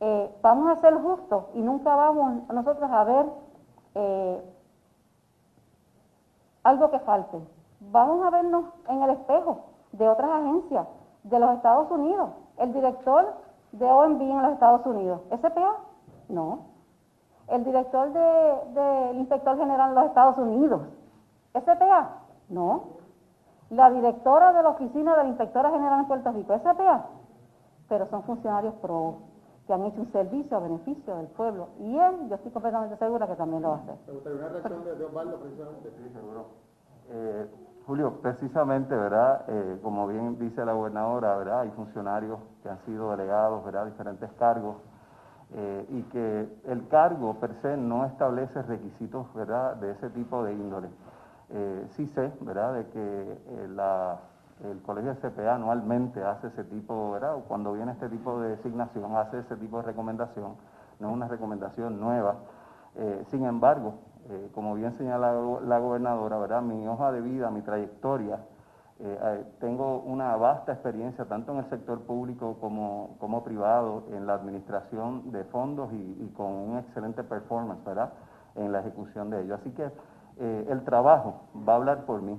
eh, 0.00 0.34
vamos 0.42 0.70
a 0.70 0.80
ser 0.80 0.94
justos 0.94 1.44
y 1.54 1.60
nunca 1.60 1.94
vamos 1.94 2.48
nosotros 2.48 2.90
a 2.90 3.04
ver 3.04 3.26
eh, 3.94 4.42
algo 6.62 6.90
que 6.90 6.98
falte. 7.00 7.38
Vamos 7.80 8.26
a 8.26 8.30
vernos 8.30 8.64
en 8.88 9.02
el 9.02 9.10
espejo 9.10 9.58
de 9.92 10.08
otras 10.08 10.30
agencias 10.30 10.86
de 11.22 11.38
los 11.38 11.50
Estados 11.50 11.90
Unidos. 11.90 12.30
El 12.58 12.72
director 12.72 13.34
de 13.72 13.84
OMB 13.84 14.20
en 14.22 14.42
los 14.42 14.52
Estados 14.52 14.86
Unidos, 14.86 15.20
¿SPA? 15.30 15.76
No. 16.28 16.66
El 17.48 17.64
director 17.64 18.12
del 18.12 18.74
de, 18.74 19.12
inspector 19.18 19.58
general 19.58 19.90
en 19.90 19.94
los 19.96 20.04
Estados 20.06 20.38
Unidos, 20.38 20.82
¿SPA? 21.52 22.22
No. 22.48 22.84
La 23.70 23.90
directora 23.90 24.52
de 24.52 24.62
la 24.62 24.70
oficina 24.70 25.16
de 25.16 25.24
la 25.24 25.28
inspectora 25.28 25.70
general 25.70 26.00
en 26.00 26.06
Puerto 26.06 26.32
Rico, 26.32 26.58
¿SPA? 26.58 27.06
Pero 27.88 28.06
son 28.06 28.22
funcionarios 28.22 28.74
pro 28.76 29.16
que 29.66 29.72
han 29.72 29.84
hecho 29.84 30.00
un 30.00 30.12
servicio 30.12 30.56
a 30.56 30.60
beneficio 30.60 31.16
del 31.16 31.26
pueblo. 31.28 31.68
Y 31.80 31.96
él, 31.96 32.28
yo 32.28 32.34
estoy 32.34 32.52
completamente 32.52 32.96
segura 32.96 33.26
que 33.26 33.34
también 33.34 33.62
lo 33.62 33.70
va 33.70 33.76
a 33.76 33.78
hacer. 33.78 33.96
¿Te 34.04 34.12
gustaría 34.12 34.38
una 34.38 34.48
reacción 34.48 34.84
de, 34.84 35.04
Osvaldo 35.04 35.40
precisamente? 35.40 35.90
Sí, 35.90 36.10
seguro. 36.12 36.46
Eh, 37.08 37.46
Julio, 37.86 38.20
precisamente, 38.20 38.94
¿verdad? 38.94 39.44
Eh, 39.48 39.80
como 39.82 40.06
bien 40.06 40.38
dice 40.38 40.64
la 40.64 40.72
gobernadora, 40.72 41.36
¿verdad? 41.36 41.60
Hay 41.60 41.70
funcionarios 41.70 42.38
que 42.62 42.68
han 42.68 42.78
sido 42.84 43.10
delegados, 43.10 43.64
¿verdad? 43.64 43.86
Diferentes 43.86 44.30
cargos 44.32 44.76
eh, 45.56 45.86
y 45.90 46.02
que 46.04 46.48
el 46.66 46.88
cargo 46.88 47.34
per 47.40 47.54
se 47.62 47.76
no 47.76 48.04
establece 48.06 48.62
requisitos, 48.62 49.32
¿verdad? 49.34 49.76
De 49.76 49.92
ese 49.92 50.10
tipo 50.10 50.44
de 50.44 50.52
índole. 50.52 50.88
Eh, 51.50 51.86
sí 51.90 52.06
sé, 52.08 52.32
¿verdad? 52.40 52.74
De 52.74 52.86
que 52.88 53.38
el 54.64 54.82
Colegio 54.82 55.14
CPA 55.16 55.56
anualmente 55.56 56.22
hace 56.22 56.48
ese 56.48 56.64
tipo, 56.64 57.12
¿verdad? 57.12 57.36
Cuando 57.46 57.72
viene 57.72 57.92
este 57.92 58.08
tipo 58.08 58.40
de 58.40 58.50
designación, 58.50 59.16
hace 59.16 59.38
ese 59.38 59.56
tipo 59.56 59.78
de 59.78 59.84
recomendación, 59.84 60.54
no 61.00 61.08
es 61.08 61.14
una 61.14 61.28
recomendación 61.28 62.00
nueva. 62.00 62.36
sin 63.30 63.44
embargo, 63.44 63.94
eh, 64.30 64.50
como 64.54 64.74
bien 64.74 64.92
señala 64.94 65.34
la 65.66 65.78
gobernadora, 65.78 66.38
¿verdad? 66.38 66.62
Mi 66.62 66.86
hoja 66.88 67.12
de 67.12 67.20
vida, 67.20 67.50
mi 67.50 67.60
trayectoria, 67.60 68.38
eh, 69.00 69.18
eh, 69.20 69.44
tengo 69.60 70.00
una 70.00 70.36
vasta 70.36 70.72
experiencia 70.72 71.24
tanto 71.24 71.52
en 71.52 71.58
el 71.58 71.68
sector 71.68 72.00
público 72.02 72.58
como, 72.60 73.16
como 73.18 73.42
privado 73.42 74.04
en 74.12 74.26
la 74.26 74.34
administración 74.34 75.32
de 75.32 75.42
fondos 75.44 75.92
y, 75.92 76.32
con 76.36 76.46
un 76.46 76.78
excelente 76.78 77.24
performance, 77.24 77.84
¿verdad? 77.84 78.12
En 78.54 78.70
la 78.70 78.80
ejecución 78.80 79.30
de 79.30 79.42
ello. 79.42 79.56
Así 79.56 79.70
que 79.70 79.90
el 80.36 80.82
trabajo 80.84 81.42
va 81.68 81.74
a 81.74 81.76
hablar 81.76 82.06
por 82.06 82.20
mí, 82.20 82.36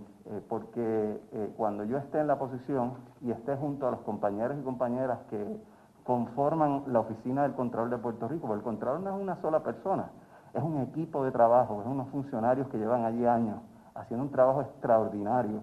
porque 0.49 1.53
cuando 1.55 1.85
yo 1.85 1.97
esté 1.97 2.19
en 2.19 2.27
la 2.27 2.37
posición 2.37 2.95
y 3.21 3.31
esté 3.31 3.55
junto 3.55 3.87
a 3.87 3.91
los 3.91 4.01
compañeros 4.01 4.57
y 4.59 4.63
compañeras 4.63 5.19
que 5.29 5.61
conforman 6.03 6.83
la 6.87 6.99
oficina 6.99 7.43
del 7.43 7.53
Control 7.53 7.89
de 7.89 7.97
Puerto 7.97 8.27
Rico, 8.27 8.47
porque 8.47 8.59
el 8.59 8.63
Control 8.63 9.03
no 9.03 9.15
es 9.15 9.21
una 9.21 9.37
sola 9.41 9.63
persona, 9.63 10.09
es 10.53 10.61
un 10.61 10.81
equipo 10.81 11.23
de 11.23 11.31
trabajo, 11.31 11.81
es 11.81 11.87
unos 11.87 12.09
funcionarios 12.09 12.67
que 12.67 12.77
llevan 12.77 13.05
allí 13.05 13.25
años 13.25 13.59
haciendo 13.95 14.25
un 14.25 14.31
trabajo 14.31 14.61
extraordinario 14.61 15.61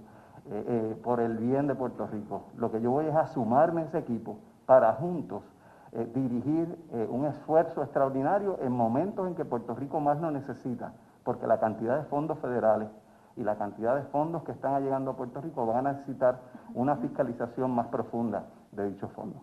eh, 0.50 0.64
eh, 0.66 1.00
por 1.04 1.20
el 1.20 1.38
bien 1.38 1.66
de 1.66 1.74
Puerto 1.74 2.06
Rico. 2.06 2.44
Lo 2.56 2.72
que 2.72 2.80
yo 2.80 2.90
voy 2.90 3.06
es 3.06 3.14
a 3.14 3.26
sumarme 3.26 3.82
a 3.82 3.84
ese 3.84 3.98
equipo 3.98 4.38
para 4.66 4.92
juntos 4.94 5.44
eh, 5.92 6.10
dirigir 6.14 6.78
un 7.10 7.26
esfuerzo 7.26 7.82
extraordinario 7.82 8.58
en 8.62 8.72
momentos 8.72 9.28
en 9.28 9.34
que 9.34 9.44
Puerto 9.44 9.74
Rico 9.74 10.00
más 10.00 10.20
lo 10.20 10.30
necesita, 10.30 10.94
porque 11.22 11.46
la 11.46 11.60
cantidad 11.60 11.98
de 11.98 12.04
fondos 12.04 12.38
federales 12.38 12.88
y 13.36 13.44
la 13.44 13.56
cantidad 13.56 13.94
de 13.94 14.02
fondos 14.04 14.42
que 14.42 14.52
están 14.52 14.82
llegando 14.82 15.12
a 15.12 15.16
Puerto 15.16 15.40
Rico 15.40 15.66
van 15.66 15.86
a 15.86 15.92
necesitar 15.92 16.40
una 16.74 16.96
fiscalización 16.96 17.70
más 17.70 17.86
profunda 17.88 18.44
de 18.72 18.90
dichos 18.90 19.12
fondos. 19.12 19.40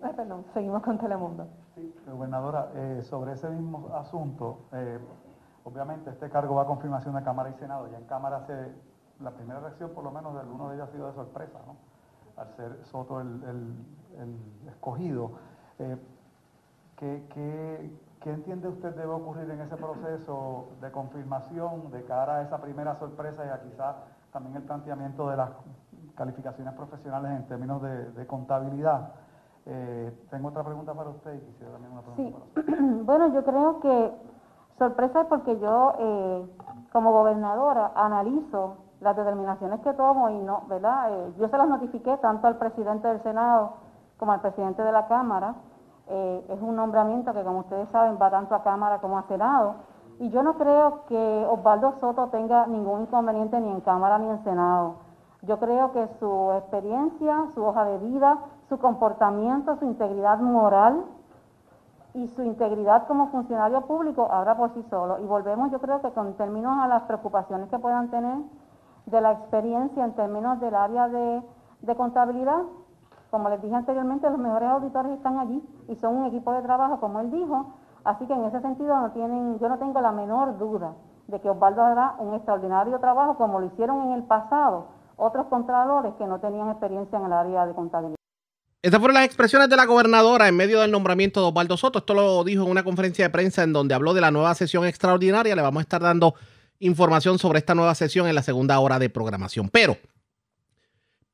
perdón, 0.00 0.44
seguimos 0.52 0.82
con 0.82 0.98
Telemundo. 0.98 1.46
Sí, 1.74 1.94
gobernadora, 2.06 2.68
eh, 2.74 3.00
sobre 3.02 3.32
ese 3.32 3.48
mismo 3.48 3.88
asunto, 3.94 4.66
eh, 4.72 4.98
obviamente 5.64 6.10
este 6.10 6.28
cargo 6.28 6.56
va 6.56 6.62
a 6.62 6.66
confirmación 6.66 7.14
de 7.14 7.22
Cámara 7.22 7.50
y 7.50 7.54
Senado. 7.54 7.88
Ya 7.90 7.98
en 7.98 8.04
Cámara 8.04 8.40
se, 8.46 8.72
la 9.20 9.30
primera 9.30 9.60
reacción 9.60 9.90
por 9.90 10.04
lo 10.04 10.10
menos 10.10 10.34
de 10.34 10.40
alguno 10.40 10.68
de 10.68 10.76
ellos 10.76 10.88
ha 10.88 10.92
sido 10.92 11.06
de 11.06 11.14
sorpresa, 11.14 11.58
¿no? 11.66 11.76
Al 12.36 12.48
ser 12.56 12.84
Soto 12.84 13.20
el, 13.20 13.74
escogido. 14.68 15.32
Eh, 15.78 15.96
¿qué, 16.96 17.90
entiende 18.24 18.68
usted 18.68 18.94
debe 18.94 19.12
ocurrir 19.12 19.50
en 19.50 19.60
ese 19.60 19.76
proceso 19.76 20.68
de 20.80 20.90
confirmación 20.92 21.90
de 21.90 22.04
cara 22.04 22.36
a 22.36 22.42
esa 22.42 22.60
primera 22.60 22.94
sorpresa 22.96 23.44
y 23.44 23.48
a 23.48 23.60
quizá 23.62 23.96
también 24.32 24.56
el 24.56 24.62
planteamiento 24.62 25.28
de 25.28 25.36
las 25.36 25.50
calificaciones 26.14 26.72
profesionales 26.74 27.32
en 27.32 27.46
términos 27.48 27.82
de, 27.82 28.26
contabilidad? 28.26 29.12
Eh, 29.66 30.26
tengo 30.30 30.48
otra 30.48 30.64
pregunta 30.64 30.94
para 30.94 31.10
usted 31.10 31.34
y 31.34 31.40
quisiera 31.40 31.72
también 31.72 31.92
una 31.92 32.02
pregunta 32.02 32.38
para 32.38 32.62
usted. 32.62 32.84
Bueno, 33.04 33.34
yo 33.34 33.44
creo 33.44 33.80
que 33.80 34.12
sorpresa 34.78 35.22
es 35.22 35.26
porque 35.26 35.58
yo, 35.58 35.94
eh, 35.98 36.46
como 36.92 37.12
gobernadora, 37.12 37.92
analizo 37.94 38.76
las 39.02 39.16
determinaciones 39.16 39.80
que 39.80 39.92
tomo 39.94 40.30
y 40.30 40.38
no, 40.38 40.62
¿verdad? 40.68 41.10
Eh, 41.10 41.32
yo 41.38 41.48
se 41.48 41.58
las 41.58 41.68
notifiqué 41.68 42.16
tanto 42.18 42.46
al 42.46 42.56
presidente 42.56 43.08
del 43.08 43.22
Senado 43.22 43.74
como 44.16 44.32
al 44.32 44.40
presidente 44.40 44.82
de 44.82 44.92
la 44.92 45.06
Cámara. 45.06 45.54
Eh, 46.06 46.46
es 46.48 46.60
un 46.60 46.76
nombramiento 46.76 47.32
que, 47.32 47.42
como 47.42 47.60
ustedes 47.60 47.88
saben, 47.90 48.18
va 48.20 48.30
tanto 48.30 48.54
a 48.54 48.62
Cámara 48.62 48.98
como 48.98 49.18
a 49.18 49.22
Senado. 49.24 49.74
Y 50.18 50.30
yo 50.30 50.42
no 50.42 50.54
creo 50.54 51.04
que 51.06 51.46
Osvaldo 51.50 51.94
Soto 52.00 52.28
tenga 52.28 52.66
ningún 52.66 53.02
inconveniente 53.02 53.60
ni 53.60 53.70
en 53.70 53.80
Cámara 53.80 54.18
ni 54.18 54.28
en 54.28 54.44
Senado. 54.44 54.94
Yo 55.42 55.58
creo 55.58 55.90
que 55.92 56.06
su 56.20 56.52
experiencia, 56.52 57.46
su 57.54 57.64
hoja 57.64 57.84
de 57.84 57.98
vida, 57.98 58.38
su 58.68 58.78
comportamiento, 58.78 59.76
su 59.76 59.84
integridad 59.86 60.38
moral 60.38 61.04
y 62.14 62.28
su 62.28 62.42
integridad 62.42 63.06
como 63.08 63.28
funcionario 63.28 63.80
público 63.82 64.30
habla 64.30 64.56
por 64.56 64.72
sí 64.74 64.84
solo. 64.90 65.18
Y 65.18 65.24
volvemos, 65.24 65.72
yo 65.72 65.80
creo 65.80 66.00
que 66.00 66.10
con 66.10 66.34
términos 66.34 66.78
a 66.78 66.86
las 66.86 67.02
preocupaciones 67.02 67.68
que 67.70 67.78
puedan 67.78 68.08
tener 68.10 68.38
de 69.06 69.20
la 69.20 69.32
experiencia 69.32 70.04
en 70.04 70.14
términos 70.14 70.60
del 70.60 70.74
área 70.74 71.08
de, 71.08 71.42
contabilidad. 71.96 72.62
Como 73.30 73.48
les 73.48 73.62
dije 73.62 73.74
anteriormente, 73.74 74.28
los 74.30 74.38
mejores 74.38 74.68
auditores 74.68 75.12
están 75.12 75.38
allí 75.38 75.62
y 75.88 75.96
son 75.96 76.16
un 76.16 76.26
equipo 76.26 76.52
de 76.52 76.62
trabajo, 76.62 77.00
como 77.00 77.20
él 77.20 77.30
dijo. 77.30 77.74
Así 78.04 78.26
que 78.26 78.32
en 78.32 78.44
ese 78.44 78.60
sentido 78.60 78.98
no 78.98 79.10
tienen, 79.12 79.58
yo 79.58 79.68
no 79.68 79.78
tengo 79.78 80.00
la 80.00 80.12
menor 80.12 80.58
duda 80.58 80.94
de 81.28 81.40
que 81.40 81.48
Osvaldo 81.48 81.82
hará 81.82 82.14
un 82.18 82.34
extraordinario 82.34 82.98
trabajo 82.98 83.36
como 83.36 83.60
lo 83.60 83.66
hicieron 83.66 84.02
en 84.02 84.12
el 84.12 84.24
pasado 84.24 84.88
otros 85.16 85.46
contralores 85.46 86.14
que 86.18 86.26
no 86.26 86.40
tenían 86.40 86.70
experiencia 86.70 87.18
en 87.18 87.26
el 87.26 87.32
área 87.32 87.66
de 87.66 87.74
contabilidad. 87.74 88.16
Estas 88.82 88.98
fueron 88.98 89.14
las 89.14 89.24
expresiones 89.24 89.68
de 89.68 89.76
la 89.76 89.86
gobernadora 89.86 90.48
en 90.48 90.56
medio 90.56 90.80
del 90.80 90.90
nombramiento 90.90 91.40
de 91.40 91.46
Osvaldo 91.46 91.76
Soto. 91.76 92.00
Esto 92.00 92.14
lo 92.14 92.42
dijo 92.42 92.64
en 92.64 92.70
una 92.70 92.82
conferencia 92.82 93.24
de 93.24 93.30
prensa 93.30 93.62
en 93.62 93.72
donde 93.72 93.94
habló 93.94 94.12
de 94.12 94.20
la 94.20 94.32
nueva 94.32 94.52
sesión 94.56 94.84
extraordinaria. 94.84 95.54
Le 95.54 95.62
vamos 95.62 95.80
a 95.80 95.82
estar 95.82 96.02
dando 96.02 96.34
información 96.82 97.38
sobre 97.38 97.60
esta 97.60 97.74
nueva 97.74 97.94
sesión 97.94 98.28
en 98.28 98.34
la 98.34 98.42
segunda 98.42 98.78
hora 98.80 98.98
de 98.98 99.08
programación. 99.08 99.68
Pero, 99.68 99.96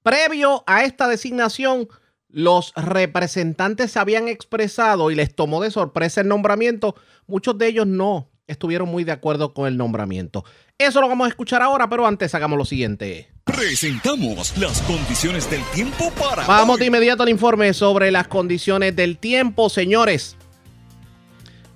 previo 0.02 0.62
a 0.66 0.84
esta 0.84 1.08
designación, 1.08 1.88
los 2.28 2.72
representantes 2.76 3.92
se 3.92 3.98
habían 3.98 4.28
expresado 4.28 5.10
y 5.10 5.14
les 5.14 5.34
tomó 5.34 5.62
de 5.62 5.70
sorpresa 5.70 6.20
el 6.20 6.28
nombramiento. 6.28 6.94
Muchos 7.26 7.56
de 7.56 7.68
ellos 7.68 7.86
no 7.86 8.28
estuvieron 8.46 8.88
muy 8.88 9.04
de 9.04 9.12
acuerdo 9.12 9.54
con 9.54 9.66
el 9.66 9.76
nombramiento. 9.76 10.44
Eso 10.76 11.00
lo 11.00 11.08
vamos 11.08 11.26
a 11.26 11.30
escuchar 11.30 11.62
ahora, 11.62 11.88
pero 11.88 12.06
antes 12.06 12.34
hagamos 12.34 12.58
lo 12.58 12.64
siguiente. 12.64 13.28
Presentamos 13.44 14.56
las 14.58 14.82
condiciones 14.82 15.50
del 15.50 15.62
tiempo 15.74 16.10
para... 16.12 16.46
Vamos 16.46 16.78
de 16.78 16.86
inmediato 16.86 17.22
al 17.22 17.30
informe 17.30 17.72
sobre 17.72 18.10
las 18.10 18.28
condiciones 18.28 18.94
del 18.94 19.16
tiempo, 19.16 19.70
señores. 19.70 20.36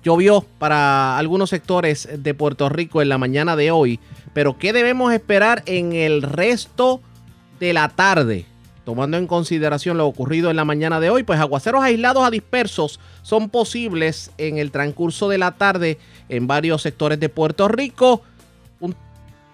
Llovió 0.03 0.45
para 0.59 1.17
algunos 1.17 1.49
sectores 1.49 2.09
de 2.17 2.33
Puerto 2.33 2.67
Rico 2.69 3.01
en 3.01 3.09
la 3.09 3.17
mañana 3.17 3.55
de 3.55 3.71
hoy, 3.71 3.99
pero 4.33 4.57
¿qué 4.57 4.73
debemos 4.73 5.13
esperar 5.13 5.63
en 5.65 5.93
el 5.93 6.21
resto 6.21 7.01
de 7.59 7.73
la 7.73 7.87
tarde? 7.89 8.45
Tomando 8.83 9.17
en 9.17 9.27
consideración 9.27 9.97
lo 9.97 10.05
ocurrido 10.05 10.49
en 10.49 10.57
la 10.57 10.65
mañana 10.65 10.99
de 10.99 11.09
hoy, 11.09 11.23
pues 11.23 11.39
aguaceros 11.39 11.83
aislados 11.83 12.25
a 12.25 12.31
dispersos 12.31 12.99
son 13.21 13.49
posibles 13.49 14.31
en 14.37 14.57
el 14.57 14.71
transcurso 14.71 15.29
de 15.29 15.37
la 15.37 15.53
tarde 15.53 15.97
en 16.27 16.47
varios 16.47 16.81
sectores 16.81 17.17
de 17.19 17.29
Puerto 17.29 17.69
Rico 17.69 18.23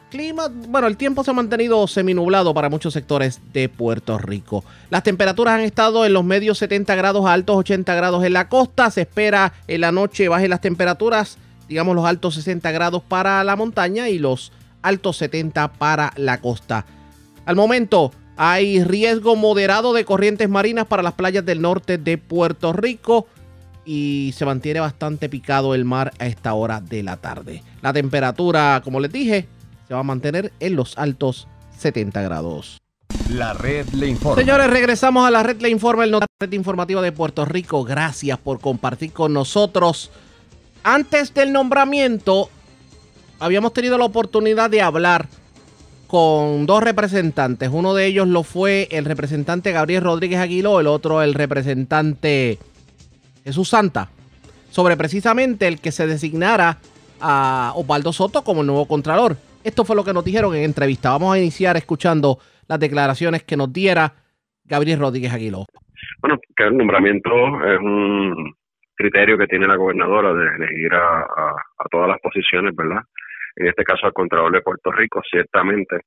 clima, 0.10 0.52
bueno, 0.68 0.88
el 0.88 0.98
tiempo 0.98 1.24
se 1.24 1.32
ha 1.32 1.34
mantenido 1.34 1.88
seminublado 1.88 2.54
para 2.54 2.70
muchos 2.70 2.94
sectores 2.94 3.40
de 3.54 3.70
Puerto 3.70 4.18
Rico. 4.18 4.66
Las 4.90 5.04
temperaturas 5.04 5.54
han 5.56 5.62
estado 5.62 6.06
en 6.06 6.14
los 6.14 6.26
medios 6.26 6.58
70 6.58 6.96
grados 6.96 7.26
a 7.26 7.34
altos 7.34 7.56
80 7.58 7.96
grados 7.96 8.24
en 8.24 8.34
la 8.34 8.50
costa. 8.50 8.92
Se 8.92 9.02
espera 9.02 9.54
en 9.68 9.82
la 9.82 9.92
noche 9.92 10.28
bajen 10.28 10.50
las 10.50 10.62
temperaturas, 10.62 11.38
digamos 11.68 11.96
los 11.96 12.06
altos 12.06 12.36
60 12.36 12.72
grados 12.72 13.04
para 13.04 13.44
la 13.44 13.56
montaña 13.56 14.10
y 14.10 14.20
los 14.20 14.52
altos 14.82 15.18
70 15.18 15.74
para 15.74 16.12
la 16.18 16.42
costa. 16.42 16.86
Al 17.46 17.56
momento 17.56 18.12
hay 18.36 18.84
riesgo 18.84 19.36
moderado 19.36 19.94
de 19.94 20.06
corrientes 20.06 20.50
marinas 20.50 20.88
para 20.88 21.04
las 21.04 21.14
playas 21.14 21.46
del 21.46 21.62
norte 21.62 21.98
de 21.98 22.18
Puerto 22.18 22.74
Rico 22.74 23.28
y 23.86 24.34
se 24.36 24.46
mantiene 24.46 24.80
bastante 24.80 25.30
picado 25.30 25.74
el 25.74 25.84
mar 25.84 26.12
a 26.20 26.28
esta 26.28 26.54
hora 26.54 26.80
de 26.80 27.04
la 27.04 27.18
tarde. 27.18 27.64
La 27.82 27.92
temperatura, 27.92 28.82
como 28.84 29.00
les 29.00 29.12
dije, 29.12 29.48
se 29.90 29.96
va 29.96 30.02
a 30.02 30.04
mantener 30.04 30.54
en 30.60 30.76
los 30.76 30.96
altos 31.00 31.48
70 31.80 32.22
grados. 32.22 32.78
La 33.28 33.54
red 33.54 33.88
le 33.90 34.08
informa. 34.08 34.40
Señores, 34.40 34.70
regresamos 34.70 35.28
a 35.28 35.32
la 35.32 35.42
red 35.42 35.60
le 35.62 35.70
informa, 35.70 36.04
el 36.04 36.16
red 36.40 36.52
informativa 36.52 37.02
de 37.02 37.12
Puerto 37.12 37.44
Rico. 37.44 37.84
Gracias 37.84 38.38
por 38.38 38.60
compartir 38.60 39.12
con 39.12 39.34
nosotros. 39.34 40.12
Antes 40.84 41.34
del 41.34 41.52
nombramiento, 41.52 42.52
habíamos 43.40 43.74
tenido 43.74 43.98
la 43.98 44.06
oportunidad 44.06 44.70
de 44.70 44.84
hablar 44.84 45.28
con 46.06 46.68
dos 46.68 46.84
representantes. 46.84 47.72
Uno 47.74 47.96
de 47.96 48.06
ellos 48.06 48.28
lo 48.28 48.44
fue 48.44 48.88
el 48.92 49.06
representante 49.06 49.72
Gabriel 49.72 50.04
Rodríguez 50.04 50.40
Aguiló, 50.40 50.80
el 50.80 50.88
otro 50.88 51.24
el 51.24 51.34
representante 51.34 52.60
Jesús 53.44 53.70
Santa, 53.70 54.10
sobre 54.70 54.96
precisamente 54.98 55.68
el 55.68 55.80
que 55.80 55.92
se 55.92 56.06
designara 56.06 56.78
a 57.20 57.74
Osvaldo 57.76 58.14
Soto 58.14 58.44
como 58.44 58.62
el 58.62 58.68
nuevo 58.68 58.86
contralor. 58.88 59.49
Esto 59.64 59.84
fue 59.84 59.96
lo 59.96 60.06
que 60.06 60.14
nos 60.14 60.24
dijeron 60.24 60.56
en 60.56 60.64
entrevista. 60.64 61.12
Vamos 61.12 61.36
a 61.36 61.38
iniciar 61.38 61.76
escuchando 61.76 62.38
las 62.68 62.80
declaraciones 62.80 63.44
que 63.44 63.58
nos 63.58 63.72
diera 63.74 64.14
Gabriel 64.64 65.00
Rodríguez 65.00 65.34
Aguiló. 65.34 65.66
Bueno, 66.22 66.40
que 66.56 66.64
el 66.64 66.78
nombramiento 66.78 67.30
es 67.66 67.80
un 67.80 68.54
criterio 68.96 69.38
que 69.38 69.48
tiene 69.48 69.68
la 69.68 69.76
gobernadora 69.76 70.34
de 70.34 70.56
elegir 70.56 70.94
a, 70.94 71.26
todas 71.92 72.08
las 72.08 72.20
posiciones, 72.22 72.74
¿verdad? 72.76 73.02
En 73.56 73.68
este 73.68 73.84
caso 73.84 74.06
al 74.06 74.14
Contralor 74.14 74.52
de 74.54 74.62
Puerto 74.62 74.92
Rico, 74.92 75.22
ciertamente 75.30 75.98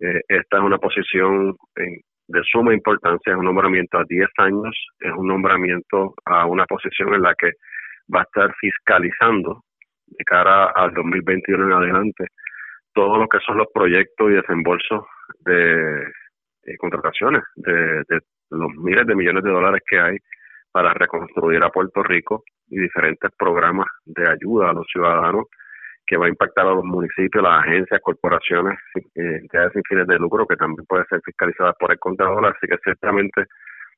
eh, 0.00 0.20
esta 0.28 0.56
es 0.56 0.62
una 0.62 0.78
posición 0.78 1.56
de 1.76 2.42
suma 2.50 2.72
importancia, 2.72 3.32
es 3.32 3.38
un 3.38 3.44
nombramiento 3.44 3.98
a 3.98 4.04
10 4.08 4.28
años, 4.38 4.74
es 5.00 5.12
un 5.12 5.26
nombramiento 5.26 6.14
a 6.24 6.46
una 6.46 6.64
posición 6.64 7.12
en 7.14 7.22
la 7.22 7.34
que 7.34 7.52
va 8.14 8.20
a 8.20 8.22
estar 8.22 8.54
fiscalizando 8.58 9.64
de 10.06 10.24
cara 10.24 10.72
al 10.74 10.94
2021 10.94 11.66
en 11.66 11.72
adelante 11.72 12.26
todo 13.00 13.16
lo 13.16 13.28
que 13.28 13.38
son 13.40 13.56
los 13.56 13.68
proyectos 13.72 14.30
y 14.30 14.34
desembolsos 14.34 15.02
de, 15.46 16.02
eh, 16.02 16.76
contrataciones, 16.76 17.42
de, 17.56 18.04
los 18.50 18.74
miles 18.74 19.06
de 19.06 19.14
millones 19.14 19.42
de 19.42 19.50
dólares 19.50 19.80
que 19.88 19.98
hay 19.98 20.18
para 20.70 20.92
reconstruir 20.92 21.62
a 21.62 21.70
Puerto 21.70 22.02
Rico 22.02 22.44
y 22.68 22.78
diferentes 22.78 23.30
programas 23.38 23.86
de 24.04 24.28
ayuda 24.28 24.68
a 24.68 24.72
los 24.74 24.86
ciudadanos 24.92 25.46
que 26.06 26.18
va 26.18 26.26
a 26.26 26.28
impactar 26.28 26.66
a 26.66 26.74
los 26.74 26.84
municipios, 26.84 27.42
las 27.42 27.64
agencias, 27.64 28.00
corporaciones, 28.02 28.78
eh, 28.96 29.02
entidades 29.14 29.72
sin 29.72 29.82
fines 29.88 30.06
de 30.06 30.18
lucro 30.18 30.46
que 30.46 30.56
también 30.56 30.84
pueden 30.86 31.06
ser 31.06 31.20
fiscalizadas 31.24 31.76
por 31.78 31.92
el 31.92 31.98
Contralor, 31.98 32.44
así 32.48 32.66
que 32.66 32.76
ciertamente 32.84 33.46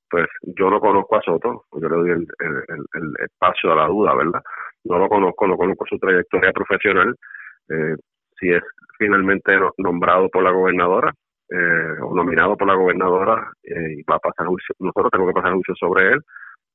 pues 0.09 0.29
yo 0.43 0.71
no 0.71 0.79
conozco 0.79 1.17
a 1.17 1.23
Soto, 1.23 1.65
yo 1.73 1.88
le 1.88 1.97
doy 1.97 2.11
el, 2.11 2.27
el, 2.38 3.15
espacio 3.25 3.73
a 3.73 3.77
la 3.77 3.87
duda, 3.87 4.15
¿verdad? 4.15 4.43
No 4.85 4.99
lo 4.99 5.09
conozco, 5.09 5.49
no 5.49 5.57
conozco 5.57 5.87
su 5.88 5.99
trayectoria 5.99 6.53
profesional, 6.53 7.17
eh, 7.71 7.97
si 8.38 8.51
es 8.51 8.62
finalmente 9.03 9.59
nombrado 9.79 10.29
por 10.29 10.45
la 10.45 10.53
gobernadora 10.53 11.12
eh, 11.51 12.01
o 12.03 12.15
nominado 12.15 12.57
por 12.57 12.69
la 12.69 12.75
gobernadora 12.75 13.51
eh, 13.65 13.97
y 13.99 14.03
va 14.05 14.17
a 14.17 14.21
pasar 14.21 14.47
nosotros 14.47 15.11
tenemos 15.11 15.33
que 15.33 15.41
pasar 15.41 15.55
juicio 15.55 15.75
sobre 15.75 16.12
él, 16.12 16.21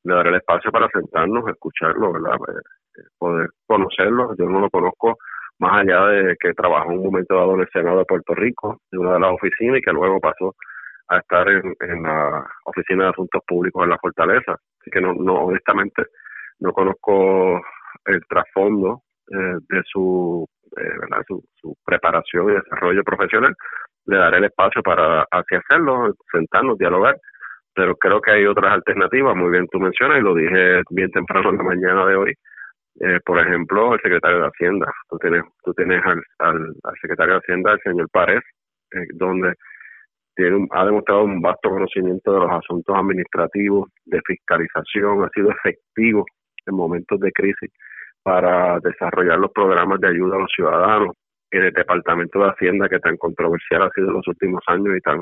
le 0.04 0.14
daré 0.14 0.30
el 0.30 0.36
espacio 0.36 0.72
para 0.72 0.90
sentarnos, 0.90 1.48
escucharlo, 1.48 2.12
¿verdad? 2.12 2.36
Eh, 2.36 3.02
poder 3.18 3.50
conocerlo. 3.66 4.36
Yo 4.38 4.46
no 4.46 4.60
lo 4.60 4.70
conozco 4.70 5.18
más 5.60 5.82
allá 5.82 6.06
de 6.08 6.36
que 6.40 6.54
trabajó 6.54 6.90
un 6.90 7.06
momento 7.06 7.36
dado 7.36 7.56
en 7.56 7.62
el 7.62 7.70
Senado 7.72 8.00
de 8.00 8.06
Puerto 8.06 8.36
Rico, 8.36 8.82
en 8.92 9.00
una 9.00 9.14
de 9.14 9.20
las 9.22 9.32
oficinas 9.32 9.80
y 9.80 9.82
que 9.82 9.94
luego 9.94 10.20
pasó 10.20 10.54
a 11.08 11.20
estar 11.20 11.48
en, 11.50 12.04
la 12.04 12.46
Oficina 12.66 13.06
de 13.06 13.10
Asuntos 13.12 13.42
Públicos 13.48 13.84
en 13.84 13.90
la 13.90 13.98
Fortaleza. 13.98 14.52
Así 14.82 14.92
que 14.92 15.00
no, 15.00 15.14
no 15.14 15.46
honestamente 15.46 16.04
no 16.60 16.74
conozco 16.74 17.62
el 18.06 18.22
trasfondo 18.28 19.04
de 19.30 19.82
su 19.86 20.48
¿verdad? 20.76 21.24
Su, 21.28 21.76
preparación 21.86 22.50
y 22.50 22.56
desarrollo 22.56 23.04
profesional, 23.04 23.56
le 24.06 24.18
daré 24.18 24.38
el 24.38 24.46
espacio 24.46 24.82
para 24.82 25.26
así 25.32 25.56
hacerlo, 25.56 26.14
sentarnos, 26.32 26.78
dialogar, 26.78 27.18
pero 27.74 27.96
creo 27.96 28.22
que 28.22 28.32
hay 28.32 28.46
otras 28.46 28.74
alternativas, 28.74 29.36
muy 29.36 29.52
bien 29.52 29.68
tú 29.72 29.80
mencionas, 29.80 30.20
y 30.20 30.22
lo 30.22 30.34
dije 30.34 30.82
bien 30.90 31.12
temprano 31.12 31.50
en 31.50 31.58
la 31.58 31.64
mañana 31.64 32.06
de 32.06 32.16
hoy, 32.16 32.34
eh, 33.02 33.20
por 33.26 33.40
ejemplo, 33.40 33.94
el 33.94 34.02
secretario 34.02 34.40
de 34.40 34.48
Hacienda. 34.48 34.92
Tú 35.10 35.18
tienes, 35.20 35.44
tú 35.64 35.74
tienes 35.74 36.04
al, 36.04 36.22
al, 36.40 36.74
secretario 37.02 37.34
de 37.34 37.40
Hacienda, 37.40 37.74
el 37.74 37.80
señor 37.82 38.10
Párez, 38.12 38.42
eh, 38.94 39.08
donde 39.14 39.54
tiene 40.36 40.68
ha 40.72 40.86
demostrado 40.86 41.24
un 41.24 41.42
vasto 41.42 41.70
conocimiento 41.70 42.34
de 42.34 42.40
los 42.40 42.52
asuntos 42.52 42.96
administrativos, 42.96 43.90
de 44.06 44.22
fiscalización, 44.26 45.24
ha 45.24 45.30
sido 45.30 45.52
efectivo 45.52 46.26
en 46.66 46.76
momentos 46.76 47.20
de 47.20 47.32
crisis 47.32 47.72
para 48.28 48.78
desarrollar 48.82 49.40
los 49.40 49.54
programas 49.54 50.02
de 50.02 50.10
ayuda 50.10 50.36
a 50.36 50.40
los 50.40 50.52
ciudadanos 50.54 51.16
en 51.50 51.64
el 51.64 51.72
Departamento 51.72 52.40
de 52.40 52.50
Hacienda 52.50 52.90
que 52.90 53.00
tan 53.00 53.16
controversial 53.16 53.84
ha 53.84 53.90
sido 53.92 54.10
en 54.10 54.16
los 54.16 54.28
últimos 54.28 54.62
años 54.68 54.98
y 54.98 55.00
tan 55.00 55.22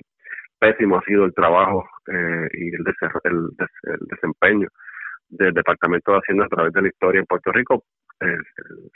pésimo 0.58 0.98
ha 0.98 1.04
sido 1.04 1.26
el 1.26 1.34
trabajo 1.36 1.88
eh, 2.08 2.48
y 2.54 2.70
el, 2.74 2.84
el, 3.26 4.08
desempeño 4.10 4.68
del 5.30 5.54
Departamento 5.54 6.14
de 6.14 6.18
Hacienda 6.18 6.46
a 6.46 6.50
través 6.50 6.74
de 6.74 6.82
la 6.82 6.88
historia 6.88 7.20
en 7.20 7.28
Puerto 7.28 7.52
Rico. 7.52 7.84
El, 8.20 8.42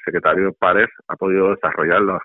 secretario 0.03 0.53
Párez 0.53 0.89
ha 1.07 1.15
podido 1.15 1.51
desarrollarla 1.51 2.19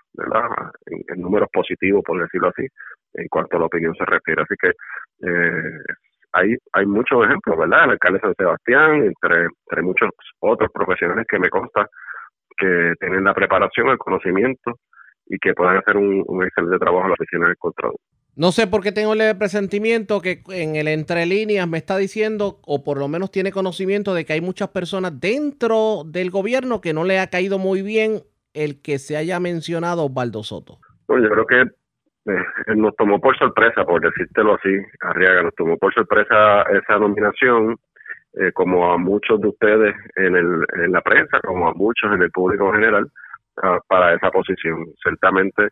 En, 0.87 1.21
números 1.21 1.49
positivos, 1.53 2.01
por 2.03 2.19
decirlo 2.19 2.47
así, 2.47 2.65
en 3.13 3.27
cuanto 3.27 3.57
a 3.57 3.59
la 3.59 3.65
opinión 3.67 3.93
se 3.93 4.05
refiere. 4.05 4.41
Así 4.41 4.55
que 4.59 4.69
eh, 5.29 5.83
hay, 6.35 6.55
hay 6.73 6.85
muchos 6.85 7.25
ejemplos, 7.25 7.57
¿verdad? 7.57 7.85
El 7.85 7.91
alcalde 7.91 8.19
San 8.19 8.35
Sebastián, 8.35 9.03
entre, 9.03 9.43
entre 9.45 9.81
muchos 9.81 10.09
otros 10.39 10.69
profesionales 10.73 11.25
que 11.29 11.39
me 11.39 11.49
consta 11.49 11.87
que 12.57 12.93
tienen 12.99 13.23
la 13.23 13.33
preparación, 13.33 13.89
el 13.89 13.97
conocimiento 13.97 14.79
y 15.27 15.37
que 15.39 15.53
puedan 15.53 15.77
hacer 15.77 15.97
un, 15.97 16.23
excelente 16.43 16.77
trabajo 16.77 17.03
en 17.03 17.09
la 17.09 17.15
oficina 17.19 17.47
del 17.47 17.57
control. 17.57 17.95
No 18.35 18.51
sé 18.51 18.67
por 18.67 18.83
qué 18.83 18.91
tengo 18.91 19.13
el 19.13 19.37
presentimiento 19.37 20.21
que 20.21 20.43
en 20.49 20.75
el 20.75 20.89
entre 20.89 21.25
líneas 21.25 21.69
me 21.69 21.77
está 21.77 21.97
diciendo, 21.97 22.59
o 22.65 22.83
por 22.83 22.97
lo 22.97 23.07
menos 23.07 23.31
tiene 23.31 23.53
conocimiento 23.53 24.13
de 24.13 24.25
que 24.25 24.33
hay 24.33 24.41
muchas 24.41 24.69
personas 24.69 25.19
dentro 25.19 26.03
del 26.05 26.31
gobierno 26.31 26.81
que 26.81 26.93
no 26.93 27.05
le 27.05 27.19
ha 27.19 27.27
caído 27.27 27.59
muy 27.59 27.81
bien 27.81 28.23
el 28.53 28.81
que 28.81 28.99
se 28.99 29.15
haya 29.15 29.39
mencionado 29.39 30.05
Osvaldo 30.05 30.43
Soto. 30.43 30.79
yo 31.07 31.29
creo 31.29 31.45
que 31.45 31.63
eh, 32.27 32.75
nos 32.75 32.95
tomó 32.95 33.19
por 33.19 33.37
sorpresa, 33.37 33.83
por 33.83 34.01
decírtelo 34.01 34.55
así, 34.55 34.75
Arriaga, 35.01 35.43
nos 35.43 35.55
tomó 35.55 35.77
por 35.77 35.93
sorpresa 35.93 36.63
esa 36.63 36.97
nominación, 36.97 37.77
eh, 38.33 38.51
como 38.51 38.91
a 38.91 38.97
muchos 38.97 39.39
de 39.41 39.49
ustedes 39.49 39.95
en, 40.15 40.35
el, 40.35 40.65
en 40.83 40.91
la 40.91 41.01
prensa, 41.01 41.39
como 41.41 41.69
a 41.69 41.73
muchos 41.73 42.11
en 42.11 42.23
el 42.23 42.31
público 42.31 42.67
en 42.69 42.81
general, 42.81 43.11
ah, 43.61 43.79
para 43.87 44.15
esa 44.15 44.31
posición. 44.31 44.85
Ciertamente, 45.01 45.69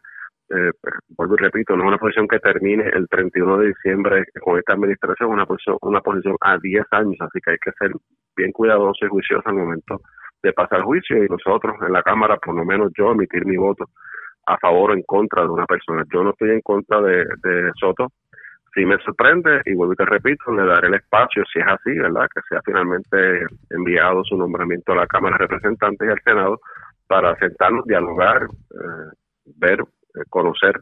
eh, 0.49 0.71
vuelvo 1.17 1.35
y 1.35 1.41
repito, 1.41 1.75
no 1.75 1.83
es 1.83 1.87
una 1.87 1.97
posición 1.97 2.27
que 2.27 2.39
termine 2.39 2.87
el 2.93 3.07
31 3.09 3.57
de 3.57 3.67
diciembre 3.67 4.23
con 4.39 4.59
esta 4.59 4.73
administración, 4.73 5.31
una 5.31 5.47
posición, 5.47 5.77
una 5.81 6.01
posición 6.01 6.35
a 6.39 6.57
10 6.59 6.85
años, 6.91 7.17
así 7.19 7.39
que 7.43 7.51
hay 7.51 7.57
que 7.57 7.71
ser 7.79 7.91
bien 8.35 8.51
cuidadoso 8.51 9.05
y 9.05 9.09
juicioso 9.09 9.49
al 9.49 9.55
momento 9.55 10.01
de 10.43 10.53
pasar 10.53 10.81
juicio 10.83 11.23
y 11.23 11.27
nosotros 11.27 11.75
en 11.81 11.93
la 11.93 12.03
Cámara, 12.03 12.37
por 12.37 12.53
lo 12.53 12.63
menos 12.63 12.91
yo, 12.95 13.11
emitir 13.11 13.45
mi 13.45 13.57
voto 13.57 13.89
a 14.45 14.57
favor 14.57 14.91
o 14.91 14.93
en 14.93 15.03
contra 15.03 15.43
de 15.43 15.49
una 15.49 15.65
persona. 15.65 16.03
Yo 16.13 16.23
no 16.23 16.31
estoy 16.31 16.51
en 16.51 16.61
contra 16.61 17.01
de, 17.01 17.25
Soto. 17.79 18.11
Si 18.73 18.85
me 18.85 18.97
sorprende, 18.99 19.61
y 19.65 19.75
vuelvo 19.75 19.93
y 19.93 19.97
te 19.97 20.05
repito, 20.05 20.51
le 20.51 20.65
daré 20.65 20.87
el 20.87 20.95
espacio, 20.95 21.43
si 21.51 21.59
es 21.59 21.67
así, 21.67 21.91
¿verdad? 21.91 22.27
Que 22.33 22.41
sea 22.49 22.59
finalmente 22.65 23.45
enviado 23.69 24.23
su 24.23 24.35
nombramiento 24.35 24.93
a 24.93 24.95
la 24.95 25.07
Cámara 25.07 25.37
de 25.37 25.45
Representantes 25.45 26.07
y 26.07 26.11
al 26.11 26.21
Senado 26.23 26.59
para 27.07 27.35
sentarnos, 27.35 27.85
dialogar, 27.85 28.47
eh, 28.71 29.11
ver, 29.57 29.81
eh, 29.81 30.23
conocer 30.29 30.81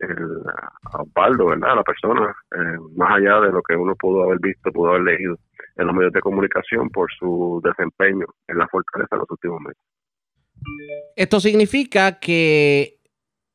el, 0.00 0.42
a 0.92 1.02
Osvaldo, 1.02 1.46
¿verdad? 1.46 1.76
La 1.76 1.82
persona, 1.84 2.34
eh, 2.56 2.78
más 2.96 3.16
allá 3.16 3.40
de 3.42 3.52
lo 3.52 3.62
que 3.62 3.76
uno 3.76 3.94
pudo 3.94 4.24
haber 4.24 4.38
visto, 4.40 4.72
pudo 4.72 4.90
haber 4.90 5.02
leído 5.02 5.36
en 5.76 5.86
los 5.86 5.94
medios 5.94 6.12
de 6.12 6.20
comunicación 6.20 6.88
por 6.90 7.08
su 7.12 7.60
desempeño 7.62 8.26
en 8.48 8.58
la 8.58 8.66
fortaleza 8.66 9.14
en 9.14 9.18
los 9.20 9.30
últimos 9.30 9.60
meses. 9.60 9.82
Esto 11.16 11.40
significa 11.40 12.18
que 12.18 12.98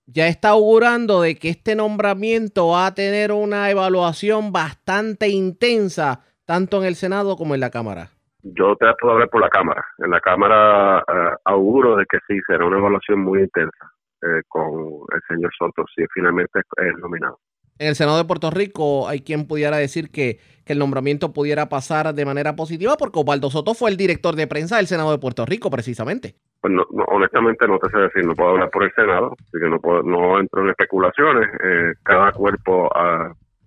ya 0.06 0.28
está 0.28 0.50
augurando 0.50 1.22
de 1.22 1.36
que 1.36 1.50
este 1.50 1.76
nombramiento 1.76 2.70
va 2.70 2.88
a 2.88 2.94
tener 2.94 3.32
una 3.32 3.70
evaluación 3.70 4.52
bastante 4.52 5.30
intensa, 5.30 6.22
tanto 6.46 6.82
en 6.82 6.88
el 6.88 6.96
Senado 6.96 7.36
como 7.38 7.56
en 7.56 7.62
la 7.62 7.70
Cámara. 7.70 8.10
Yo 8.44 8.76
te 8.76 8.86
puedo 9.00 9.14
hablar 9.14 9.30
por 9.30 9.42
la 9.42 9.50
Cámara. 9.50 9.86
En 10.00 10.12
la 10.12 10.20
Cámara 10.20 11.00
uh, 11.00 11.36
auguro 11.46 11.96
de 11.96 12.06
que 12.06 12.18
sí, 12.28 12.38
será 12.46 12.66
una 12.66 12.78
evaluación 12.78 13.20
muy 13.20 13.40
intensa 13.40 13.94
eh, 14.22 14.42
con 14.50 14.74
el 15.14 15.22
señor 15.30 15.52
Soto, 15.58 15.86
si 15.96 16.04
finalmente 16.14 16.60
es 16.60 16.98
nominado. 17.00 17.40
En 17.80 17.88
el 17.88 17.96
Senado 17.96 18.18
de 18.18 18.26
Puerto 18.26 18.52
Rico 18.52 19.08
hay 19.08 19.22
quien 19.22 19.48
pudiera 19.48 19.78
decir 19.78 20.12
que, 20.12 20.40
que, 20.66 20.74
el 20.74 20.80
nombramiento 20.80 21.34
pudiera 21.34 21.70
pasar 21.70 22.14
de 22.14 22.26
manera 22.26 22.56
positiva 22.56 22.98
porque 22.98 23.20
Osvaldo 23.20 23.50
Soto 23.50 23.74
fue 23.74 23.90
el 23.90 23.98
director 23.98 24.36
de 24.36 24.46
prensa 24.46 24.78
del 24.78 24.88
Senado 24.88 25.12
de 25.12 25.18
Puerto 25.18 25.46
Rico, 25.46 25.72
precisamente. 25.72 26.36
Pues 26.64 26.74
no, 26.76 26.86
honestamente 27.08 27.68
no 27.68 27.78
te 27.78 27.90
sé 27.90 27.98
decir, 27.98 28.26
no 28.26 28.36
puedo 28.36 28.52
hablar 28.52 28.70
por 28.70 28.86
el 28.86 28.94
Senado, 28.94 29.36
así 29.38 29.60
que 29.60 29.68
no, 29.68 29.82
puedo, 29.82 30.02
no 30.02 30.40
entro 30.40 30.62
en 30.62 30.70
especulaciones. 30.70 31.50
Eh, 31.62 31.94
cada 32.04 32.32
cuerpo 32.32 32.90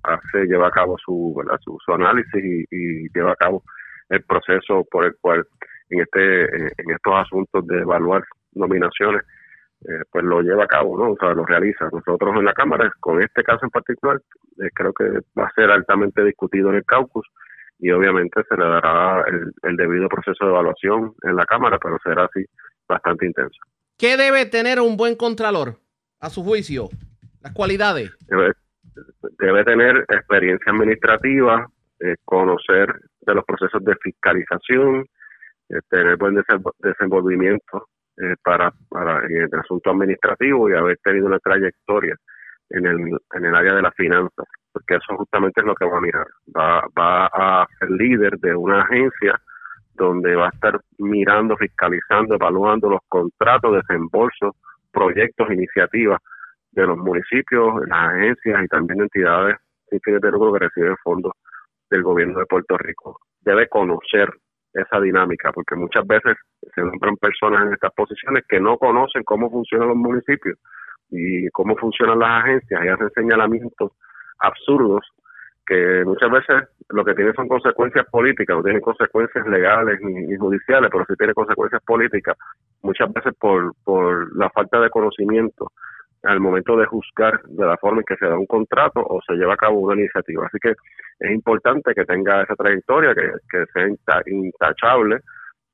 hace, 0.02 0.46
lleva 0.46 0.68
a 0.68 0.70
cabo 0.70 0.96
su, 1.04 1.38
su, 1.84 1.92
análisis 1.92 2.66
y, 2.70 3.06
lleva 3.14 3.32
a 3.32 3.36
cabo 3.36 3.62
el 4.08 4.22
proceso 4.22 4.86
por 4.90 5.04
el 5.04 5.14
cual 5.20 5.44
en 5.90 6.00
este 6.00 6.44
en 6.44 6.90
estos 6.90 7.14
asuntos 7.16 7.66
de 7.66 7.80
evaluar 7.80 8.24
nominaciones 8.54 9.26
eh, 9.82 10.00
pues 10.10 10.24
lo 10.24 10.40
lleva 10.40 10.64
a 10.64 10.66
cabo, 10.66 10.96
¿no? 10.96 11.12
O 11.12 11.16
sea, 11.18 11.34
lo 11.34 11.44
realiza. 11.44 11.90
Nosotros 11.92 12.34
en 12.34 12.46
la 12.46 12.54
Cámara, 12.54 12.90
con 13.00 13.22
este 13.22 13.42
caso 13.42 13.66
en 13.66 13.70
particular, 13.70 14.22
eh, 14.58 14.70
creo 14.72 14.94
que 14.94 15.04
va 15.38 15.44
a 15.48 15.52
ser 15.54 15.70
altamente 15.70 16.24
discutido 16.24 16.70
en 16.70 16.76
el 16.76 16.84
caucus 16.86 17.28
y 17.78 17.90
obviamente 17.90 18.40
se 18.48 18.56
le 18.56 18.64
dará 18.64 19.22
el, 19.28 19.52
el 19.64 19.76
debido 19.76 20.08
proceso 20.08 20.46
de 20.46 20.50
evaluación 20.50 21.12
en 21.24 21.36
la 21.36 21.44
Cámara, 21.44 21.78
pero 21.78 21.98
será 22.02 22.24
así 22.24 22.42
bastante 22.88 23.26
intenso. 23.26 23.58
¿Qué 23.98 24.16
debe 24.16 24.46
tener 24.46 24.80
un 24.80 24.96
buen 24.96 25.16
contralor 25.16 25.76
a 26.20 26.30
su 26.30 26.44
juicio? 26.44 26.88
Las 27.42 27.52
cualidades. 27.52 28.10
Debe, 29.38 29.64
tener 29.64 30.04
experiencia 30.08 30.72
administrativa, 30.72 31.66
eh, 32.00 32.16
conocer 32.24 32.94
de 33.20 33.34
los 33.34 33.44
procesos 33.44 33.82
de 33.84 33.94
fiscalización, 34.02 35.06
eh, 35.68 35.80
tener 35.88 36.16
buen 36.16 36.42
desenvolvimiento 36.78 37.88
eh, 38.18 38.34
para, 38.42 38.72
para 38.88 39.26
el 39.26 39.54
asunto 39.58 39.90
administrativo 39.90 40.70
y 40.70 40.74
haber 40.74 40.98
tenido 41.02 41.26
una 41.26 41.38
trayectoria 41.38 42.16
en 42.70 42.86
el, 42.86 42.96
en 43.34 43.44
el 43.44 43.54
área 43.54 43.74
de 43.74 43.82
las 43.82 43.94
finanzas, 43.94 44.46
porque 44.72 44.94
eso 44.96 45.16
justamente 45.16 45.60
es 45.60 45.66
lo 45.66 45.74
que 45.74 45.84
va 45.84 45.98
a 45.98 46.00
mirar. 46.00 46.26
Va, 46.56 46.82
va 46.98 47.26
a 47.26 47.66
ser 47.78 47.90
líder 47.90 48.38
de 48.38 48.54
una 48.54 48.82
agencia 48.82 49.40
donde 49.96 50.34
va 50.34 50.46
a 50.46 50.50
estar 50.50 50.80
mirando, 50.98 51.56
fiscalizando, 51.56 52.34
evaluando 52.34 52.90
los 52.90 53.00
contratos, 53.08 53.74
desembolsos, 53.76 54.54
proyectos, 54.92 55.50
iniciativas 55.50 56.20
de 56.72 56.86
los 56.86 56.96
municipios, 56.96 57.74
las 57.88 58.14
agencias 58.14 58.64
y 58.64 58.68
también 58.68 59.00
entidades 59.00 59.56
sin 59.88 60.00
fines 60.00 60.20
de 60.20 60.30
lucro 60.30 60.52
que 60.52 60.58
reciben 60.60 60.96
fondos 61.02 61.32
del 61.90 62.02
gobierno 62.02 62.38
de 62.38 62.46
Puerto 62.46 62.76
Rico. 62.76 63.20
Debe 63.40 63.68
conocer 63.68 64.28
esa 64.72 65.00
dinámica, 65.00 65.52
porque 65.52 65.74
muchas 65.74 66.06
veces 66.06 66.36
se 66.74 66.80
nombran 66.82 67.16
personas 67.16 67.66
en 67.66 67.72
estas 67.72 67.92
posiciones 67.94 68.44
que 68.48 68.60
no 68.60 68.76
conocen 68.76 69.22
cómo 69.24 69.50
funcionan 69.50 69.88
los 69.88 69.96
municipios 69.96 70.58
y 71.10 71.48
cómo 71.50 71.76
funcionan 71.76 72.18
las 72.18 72.44
agencias 72.44 72.84
y 72.84 72.88
hacen 72.88 73.10
señalamientos 73.14 73.92
absurdos 74.40 75.00
que 75.66 76.04
muchas 76.04 76.30
veces 76.30 76.68
lo 76.90 77.04
que 77.04 77.14
tiene 77.14 77.32
son 77.32 77.48
consecuencias 77.48 78.06
políticas, 78.06 78.56
no 78.56 78.62
tienen 78.62 78.80
consecuencias 78.80 79.46
legales 79.46 80.00
ni, 80.00 80.36
judiciales, 80.36 80.90
pero 80.90 81.04
sí 81.08 81.14
tiene 81.18 81.34
consecuencias 81.34 81.82
políticas, 81.82 82.36
muchas 82.82 83.12
veces 83.12 83.34
por, 83.38 83.74
por 83.84 84.36
la 84.36 84.48
falta 84.50 84.80
de 84.80 84.90
conocimiento 84.90 85.72
al 86.22 86.40
momento 86.40 86.76
de 86.76 86.86
juzgar 86.86 87.40
de 87.44 87.66
la 87.66 87.76
forma 87.76 88.00
en 88.00 88.04
que 88.04 88.16
se 88.16 88.26
da 88.26 88.38
un 88.38 88.46
contrato 88.46 89.00
o 89.00 89.20
se 89.26 89.34
lleva 89.34 89.54
a 89.54 89.58
cabo 89.58 89.80
una 89.80 90.00
iniciativa. 90.00 90.46
Así 90.46 90.58
que 90.60 90.74
es 91.18 91.30
importante 91.30 91.94
que 91.94 92.04
tenga 92.04 92.42
esa 92.42 92.54
trayectoria, 92.56 93.14
que, 93.14 93.30
que 93.50 93.64
sea 93.72 93.86
intachable 94.26 95.16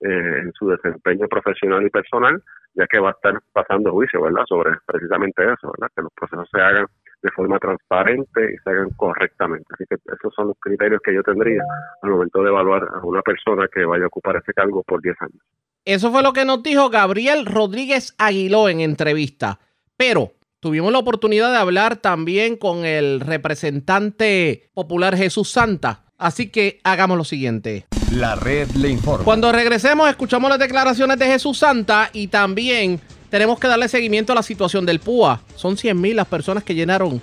eh, 0.00 0.38
en 0.42 0.52
su 0.52 0.68
desempeño 0.68 1.26
profesional 1.28 1.86
y 1.86 1.90
personal, 1.90 2.42
ya 2.74 2.86
que 2.86 2.98
va 2.98 3.10
a 3.10 3.12
estar 3.12 3.38
pasando 3.52 3.92
juicio, 3.92 4.20
¿verdad?, 4.22 4.44
sobre 4.46 4.72
precisamente 4.86 5.42
eso, 5.44 5.72
¿verdad?, 5.72 5.92
que 5.94 6.02
los 6.02 6.12
procesos 6.12 6.48
se 6.50 6.60
hagan 6.60 6.86
de 7.22 7.30
forma 7.30 7.58
transparente 7.58 8.40
y 8.52 8.56
se 8.62 8.70
hagan 8.70 8.90
correctamente. 8.96 9.66
Así 9.74 9.84
que 9.88 9.94
esos 9.94 10.34
son 10.34 10.48
los 10.48 10.56
criterios 10.60 11.00
que 11.04 11.14
yo 11.14 11.22
tendría 11.22 11.62
al 12.02 12.10
momento 12.10 12.42
de 12.42 12.48
evaluar 12.48 12.82
a 12.82 13.04
una 13.04 13.22
persona 13.22 13.68
que 13.72 13.84
vaya 13.84 14.04
a 14.04 14.08
ocupar 14.08 14.36
ese 14.36 14.52
cargo 14.52 14.82
por 14.82 15.00
10 15.00 15.16
años. 15.20 15.42
Eso 15.84 16.12
fue 16.12 16.22
lo 16.22 16.32
que 16.32 16.44
nos 16.44 16.62
dijo 16.62 16.90
Gabriel 16.90 17.46
Rodríguez 17.46 18.14
Aguiló 18.18 18.68
en 18.68 18.80
entrevista. 18.80 19.58
Pero 19.96 20.32
tuvimos 20.60 20.92
la 20.92 20.98
oportunidad 20.98 21.50
de 21.50 21.58
hablar 21.58 21.96
también 21.96 22.56
con 22.56 22.84
el 22.84 23.20
representante 23.20 24.70
popular 24.74 25.16
Jesús 25.16 25.50
Santa. 25.50 26.04
Así 26.18 26.50
que 26.50 26.80
hagamos 26.84 27.18
lo 27.18 27.24
siguiente. 27.24 27.86
La 28.12 28.36
red 28.36 28.68
le 28.72 28.90
informa. 28.90 29.24
Cuando 29.24 29.50
regresemos, 29.50 30.08
escuchamos 30.08 30.50
las 30.50 30.58
declaraciones 30.58 31.18
de 31.18 31.26
Jesús 31.26 31.58
Santa 31.58 32.10
y 32.12 32.28
también 32.28 33.00
tenemos 33.32 33.58
que 33.58 33.66
darle 33.66 33.88
seguimiento 33.88 34.32
a 34.32 34.36
la 34.36 34.42
situación 34.42 34.84
del 34.84 35.00
PUA. 35.00 35.40
Son 35.56 35.78
100 35.78 35.98
mil 35.98 36.16
las 36.16 36.26
personas 36.26 36.62
que 36.62 36.74
llenaron 36.74 37.22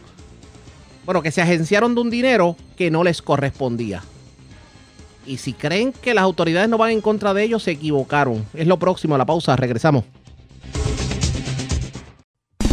bueno, 1.05 1.21
que 1.21 1.31
se 1.31 1.41
agenciaron 1.41 1.93
de 1.93 2.01
un 2.01 2.09
dinero 2.09 2.55
que 2.75 2.89
no 2.89 3.03
les 3.03 3.21
correspondía. 3.21 4.03
Y 5.25 5.37
si 5.37 5.53
creen 5.53 5.91
que 5.91 6.15
las 6.15 6.23
autoridades 6.23 6.67
no 6.67 6.79
van 6.79 6.91
en 6.91 7.01
contra 7.01 7.33
de 7.33 7.43
ellos, 7.43 7.61
se 7.61 7.71
equivocaron. 7.71 8.43
Es 8.55 8.65
lo 8.65 8.77
próximo, 8.77 9.13
a 9.13 9.17
la 9.19 9.25
pausa, 9.25 9.55
regresamos. 9.55 10.03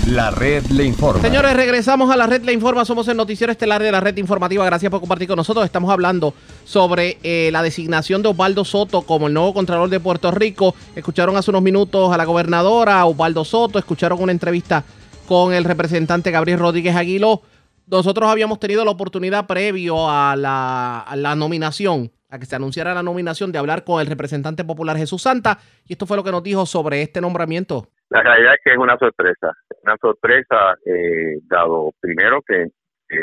La 0.07 0.31
red 0.31 0.65
le 0.67 0.85
informa. 0.85 1.21
Señores, 1.21 1.57
regresamos 1.57 2.13
a 2.13 2.17
la 2.17 2.29
red 2.29 2.45
le 2.45 2.53
informa. 2.53 2.85
Somos 2.85 3.09
el 3.09 3.17
noticiero 3.17 3.51
estelar 3.51 3.83
de 3.83 3.91
la 3.91 3.99
red 3.99 4.17
informativa. 4.19 4.65
Gracias 4.65 4.89
por 4.89 5.01
compartir 5.01 5.27
con 5.27 5.37
nosotros. 5.37 5.65
Estamos 5.65 5.91
hablando 5.91 6.33
sobre 6.65 7.19
eh, 7.25 7.51
la 7.51 7.61
designación 7.61 8.23
de 8.23 8.29
Osvaldo 8.29 8.65
Soto 8.65 9.03
como 9.03 9.27
el 9.27 9.35
nuevo 9.35 9.53
Contralor 9.53 9.89
de 9.89 9.99
Puerto 9.99 10.31
Rico. 10.31 10.77
Escucharon 10.95 11.37
hace 11.37 11.51
unos 11.51 11.63
minutos 11.63 12.13
a 12.13 12.17
la 12.17 12.25
gobernadora 12.25 13.05
Osvaldo 13.05 13.45
Soto. 13.45 13.81
Escucharon 13.81 14.23
una 14.23 14.31
entrevista 14.31 14.85
con 15.27 15.53
el 15.53 15.65
representante 15.65 16.31
Gabriel 16.31 16.61
Rodríguez 16.61 16.95
Aguiló. 16.95 17.43
Nosotros 17.89 18.31
habíamos 18.31 18.61
tenido 18.61 18.85
la 18.85 18.93
oportunidad 18.93 19.49
previo 19.49 20.09
a 20.09 20.37
la, 20.37 21.01
a 21.01 21.17
la 21.17 21.35
nominación 21.35 22.13
a 22.29 22.39
que 22.39 22.47
se 22.47 22.55
anunciara 22.55 22.95
la 22.95 23.03
nominación 23.03 23.51
de 23.51 23.59
hablar 23.59 23.83
con 23.83 24.01
el 24.01 24.07
representante 24.07 24.63
popular 24.63 24.97
Jesús 24.97 25.23
Santa 25.23 25.59
y 25.87 25.95
esto 25.95 26.07
fue 26.07 26.17
lo 26.17 26.23
que 26.23 26.31
nos 26.31 26.45
dijo 26.45 26.65
sobre 26.65 27.03
este 27.03 27.21
nombramiento. 27.21 27.89
La 28.11 28.23
realidad 28.23 28.55
es 28.55 28.61
que 28.63 28.73
es 28.73 28.79
una 28.79 28.97
sorpresa, 28.99 29.53
una 29.83 29.97
sorpresa 30.01 30.77
eh, 30.85 31.39
dado 31.43 31.93
primero 32.01 32.41
que 32.43 32.69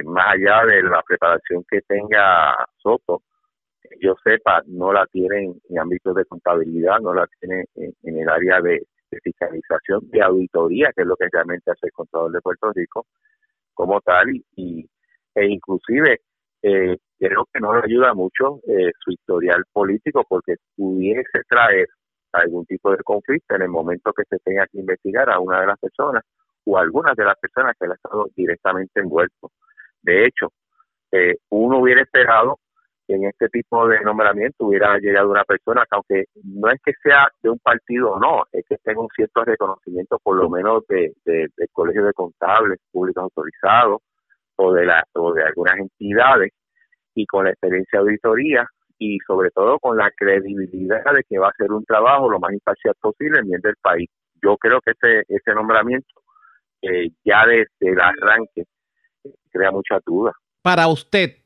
más 0.05 0.33
allá 0.33 0.65
de 0.65 0.83
la 0.83 1.01
preparación 1.03 1.63
que 1.69 1.81
tenga 1.81 2.55
Soto, 2.77 3.21
yo 3.99 4.15
sepa, 4.23 4.61
no 4.67 4.91
la 4.93 5.05
tienen 5.07 5.53
en 5.69 5.79
ámbitos 5.79 6.15
de 6.15 6.25
contabilidad, 6.25 6.99
no 6.99 7.13
la 7.13 7.27
tienen 7.39 7.65
en, 7.75 7.93
el 8.03 8.29
área 8.29 8.61
de, 8.61 8.85
fiscalización, 9.23 10.09
de 10.09 10.21
auditoría, 10.23 10.91
que 10.95 11.03
es 11.03 11.07
lo 11.07 11.15
que 11.15 11.27
realmente 11.31 11.69
hace 11.69 11.85
el 11.87 11.91
Contador 11.91 12.31
de 12.31 12.41
Puerto 12.41 12.71
Rico 12.73 13.05
como 13.73 14.01
tal, 14.01 14.27
y, 14.55 14.89
e 15.35 15.45
inclusive 15.45 16.21
eh, 16.63 16.97
creo 17.19 17.47
que 17.53 17.59
no 17.59 17.75
le 17.75 17.83
ayuda 17.83 18.13
mucho 18.13 18.59
eh, 18.67 18.91
su 18.99 19.11
historial 19.11 19.63
político 19.71 20.23
porque 20.27 20.55
pudiese 20.75 21.41
traer 21.47 21.87
algún 22.33 22.65
tipo 22.65 22.91
de 22.91 22.97
conflicto 23.03 23.55
en 23.55 23.63
el 23.63 23.69
momento 23.69 24.11
que 24.13 24.23
se 24.29 24.39
tenga 24.39 24.67
que 24.67 24.79
investigar 24.79 25.29
a 25.29 25.39
una 25.39 25.61
de 25.61 25.67
las 25.67 25.79
personas 25.79 26.23
o 26.65 26.77
algunas 26.77 27.15
de 27.15 27.25
las 27.25 27.37
personas 27.37 27.75
que 27.77 27.85
han 27.85 27.93
estado 27.93 28.27
directamente 28.35 28.99
envuelto. 28.99 29.51
De 30.01 30.25
hecho, 30.25 30.51
eh, 31.11 31.37
uno 31.49 31.79
hubiera 31.79 32.01
esperado 32.01 32.59
que 33.07 33.15
en 33.15 33.25
este 33.25 33.49
tipo 33.49 33.87
de 33.87 34.01
nombramiento 34.01 34.65
hubiera 34.65 34.97
llegado 34.97 35.29
una 35.29 35.43
persona 35.43 35.83
que 35.83 35.95
aunque 35.95 36.25
no 36.43 36.71
es 36.71 36.81
que 36.83 36.93
sea 37.03 37.27
de 37.41 37.49
un 37.49 37.59
partido 37.59 38.13
o 38.13 38.19
no, 38.19 38.43
es 38.51 38.65
que 38.67 38.77
tenga 38.77 39.01
un 39.01 39.09
cierto 39.15 39.43
reconocimiento 39.43 40.19
por 40.23 40.37
lo 40.37 40.49
menos 40.49 40.83
de, 40.87 41.13
del 41.25 41.49
Colegio 41.71 42.05
de 42.05 42.13
Contables 42.13 42.79
Públicos 42.91 43.23
Autorizados 43.23 44.01
o 44.55 44.73
de, 44.73 44.85
la, 44.85 45.03
o 45.13 45.33
de 45.33 45.43
algunas 45.43 45.77
entidades 45.77 46.51
y 47.15 47.25
con 47.25 47.47
experiencia 47.47 47.99
de 47.99 48.05
auditoría 48.05 48.67
y 48.97 49.17
sobre 49.25 49.49
todo 49.51 49.79
con 49.79 49.97
la 49.97 50.11
credibilidad 50.11 51.03
de 51.13 51.23
que 51.27 51.37
va 51.37 51.49
a 51.49 51.57
ser 51.57 51.71
un 51.71 51.83
trabajo 51.85 52.29
lo 52.29 52.39
más 52.39 52.53
imparcial 52.53 52.95
posible 53.01 53.39
en 53.39 53.47
bien 53.47 53.61
del 53.61 53.75
país. 53.81 54.09
Yo 54.41 54.57
creo 54.57 54.79
que 54.81 54.91
ese, 54.91 55.25
ese 55.27 55.53
nombramiento 55.53 56.21
eh, 56.81 57.11
ya 57.23 57.45
desde 57.45 57.93
el 57.93 57.99
arranque 57.99 58.65
crea 59.51 59.71
mucha 59.71 59.99
duda. 60.05 60.33
Para 60.61 60.87
usted, 60.87 61.37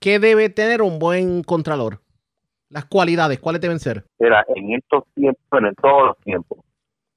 ¿qué 0.00 0.18
debe 0.18 0.48
tener 0.48 0.82
un 0.82 0.98
buen 0.98 1.42
contralor? 1.42 2.00
Las 2.70 2.86
cualidades, 2.86 3.38
¿cuáles 3.38 3.60
deben 3.60 3.78
ser? 3.78 4.04
Era 4.18 4.44
en 4.54 4.74
estos 4.74 5.04
tiempos, 5.14 5.42
bueno, 5.50 5.68
en 5.68 5.74
todos 5.76 6.06
los 6.06 6.18
tiempos, 6.18 6.58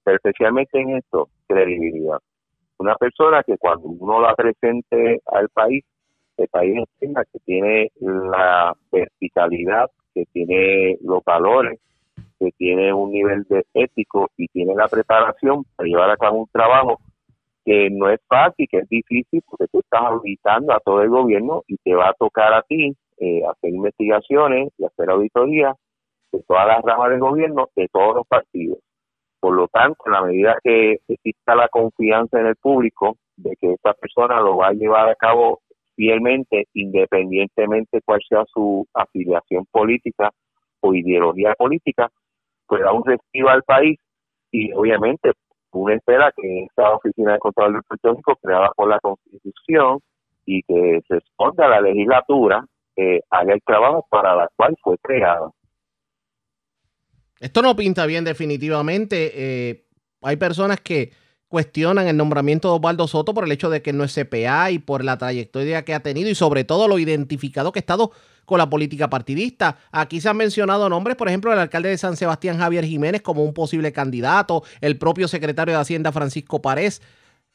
pero 0.03 0.17
especialmente 0.17 0.79
en 0.79 0.97
esto, 0.97 1.29
credibilidad. 1.47 2.19
Una 2.77 2.95
persona 2.95 3.41
que 3.43 3.57
cuando 3.57 3.87
uno 3.87 4.21
la 4.21 4.35
presente 4.35 5.19
al 5.25 5.49
país 5.49 5.83
este 6.37 6.47
país 6.49 6.77
entienda 6.77 7.25
que 7.25 7.39
tiene 7.39 7.91
la 7.99 8.75
verticalidad, 8.91 9.89
que 10.13 10.25
tiene 10.31 10.97
los 11.01 11.23
valores, 11.23 11.79
que 12.39 12.51
tiene 12.51 12.93
un 12.93 13.11
nivel 13.11 13.43
de 13.49 13.65
ético 13.73 14.29
y 14.37 14.47
tiene 14.47 14.75
la 14.75 14.87
preparación 14.87 15.63
para 15.75 15.87
llevar 15.87 16.11
a 16.11 16.17
cabo 16.17 16.41
un 16.41 16.47
trabajo 16.47 16.99
que 17.65 17.89
no 17.89 18.09
es 18.09 18.19
fácil, 18.27 18.67
que 18.69 18.77
es 18.77 18.89
difícil, 18.89 19.41
porque 19.49 19.67
tú 19.71 19.79
estás 19.79 20.01
auditando 20.01 20.73
a 20.73 20.79
todo 20.79 21.01
el 21.01 21.09
gobierno 21.09 21.63
y 21.67 21.77
te 21.77 21.95
va 21.95 22.09
a 22.09 22.13
tocar 22.13 22.53
a 22.53 22.61
ti 22.61 22.95
eh, 23.17 23.41
hacer 23.49 23.71
investigaciones 23.71 24.71
y 24.77 24.85
hacer 24.85 25.09
auditorías 25.09 25.75
de 26.31 26.43
todas 26.43 26.67
las 26.67 26.83
ramas 26.83 27.09
del 27.09 27.19
gobierno, 27.19 27.69
de 27.75 27.87
todos 27.91 28.15
los 28.15 28.27
partidos. 28.27 28.77
Por 29.39 29.55
lo 29.55 29.67
tanto, 29.67 29.97
en 30.05 30.11
la 30.11 30.21
medida 30.21 30.55
que 30.63 30.99
exista 31.07 31.55
la 31.55 31.67
confianza 31.67 32.39
en 32.39 32.47
el 32.47 32.55
público 32.55 33.17
de 33.35 33.55
que 33.55 33.73
esta 33.73 33.93
persona 33.93 34.39
lo 34.39 34.57
va 34.57 34.67
a 34.67 34.73
llevar 34.73 35.09
a 35.09 35.15
cabo 35.15 35.61
fielmente, 35.97 36.67
independientemente 36.73 38.01
cuál 38.05 38.21
sea 38.29 38.45
su 38.53 38.87
afiliación 38.93 39.65
política 39.71 40.31
o 40.79 40.93
ideología 40.93 41.53
política, 41.57 42.09
pues 42.67 42.83
da 42.83 42.93
un 42.93 43.03
respiro 43.03 43.49
al 43.49 43.63
país 43.63 43.99
y 44.51 44.71
obviamente 44.71 45.31
uno 45.71 45.93
espera 45.93 46.31
que 46.35 46.63
esta 46.63 46.93
oficina 46.93 47.33
de 47.33 47.39
control 47.39 47.73
del 47.73 47.83
Puerto 47.83 48.21
creada 48.41 48.71
por 48.75 48.89
la 48.89 48.99
Constitución 48.99 49.99
y 50.45 50.61
que 50.63 51.01
responda 51.09 51.65
a 51.65 51.69
la 51.69 51.81
legislatura 51.81 52.63
eh, 52.95 53.21
haga 53.29 53.53
el 53.53 53.61
trabajo 53.65 54.05
para 54.09 54.35
la 54.35 54.49
cual 54.55 54.75
fue 54.81 54.97
creada. 54.99 55.49
Esto 57.39 57.61
no 57.61 57.75
pinta 57.75 58.05
bien 58.05 58.23
definitivamente. 58.23 59.31
Eh, 59.33 59.85
hay 60.21 60.37
personas 60.37 60.79
que 60.81 61.11
cuestionan 61.47 62.07
el 62.07 62.17
nombramiento 62.17 62.69
de 62.69 62.75
Osvaldo 62.75 63.07
Soto 63.07 63.33
por 63.33 63.45
el 63.45 63.51
hecho 63.51 63.69
de 63.69 63.81
que 63.81 63.93
no 63.93 64.03
es 64.03 64.13
CPA 64.13 64.71
y 64.71 64.79
por 64.79 65.03
la 65.03 65.17
trayectoria 65.17 65.85
que 65.85 65.93
ha 65.93 66.01
tenido 66.01 66.29
y 66.29 66.35
sobre 66.35 66.63
todo 66.63 66.87
lo 66.87 66.99
identificado 66.99 67.71
que 67.71 67.79
ha 67.79 67.81
estado 67.81 68.11
con 68.45 68.57
la 68.57 68.69
política 68.69 69.09
partidista. 69.09 69.77
Aquí 69.91 70.21
se 70.21 70.29
han 70.29 70.37
mencionado 70.37 70.89
nombres, 70.89 71.17
por 71.17 71.27
ejemplo, 71.27 71.51
el 71.51 71.59
alcalde 71.59 71.89
de 71.89 71.97
San 71.97 72.15
Sebastián, 72.15 72.57
Javier 72.57 72.85
Jiménez, 72.85 73.21
como 73.21 73.43
un 73.43 73.53
posible 73.53 73.91
candidato, 73.91 74.63
el 74.81 74.97
propio 74.97 75.27
secretario 75.27 75.73
de 75.73 75.81
Hacienda, 75.81 76.11
Francisco 76.11 76.61
Párez. 76.61 77.01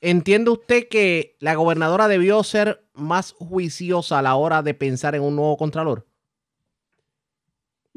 ¿Entiende 0.00 0.50
usted 0.50 0.88
que 0.88 1.36
la 1.38 1.54
gobernadora 1.54 2.08
debió 2.08 2.42
ser 2.42 2.84
más 2.94 3.32
juiciosa 3.32 4.18
a 4.18 4.22
la 4.22 4.34
hora 4.34 4.62
de 4.62 4.74
pensar 4.74 5.14
en 5.14 5.22
un 5.22 5.36
nuevo 5.36 5.56
contralor? 5.56 6.04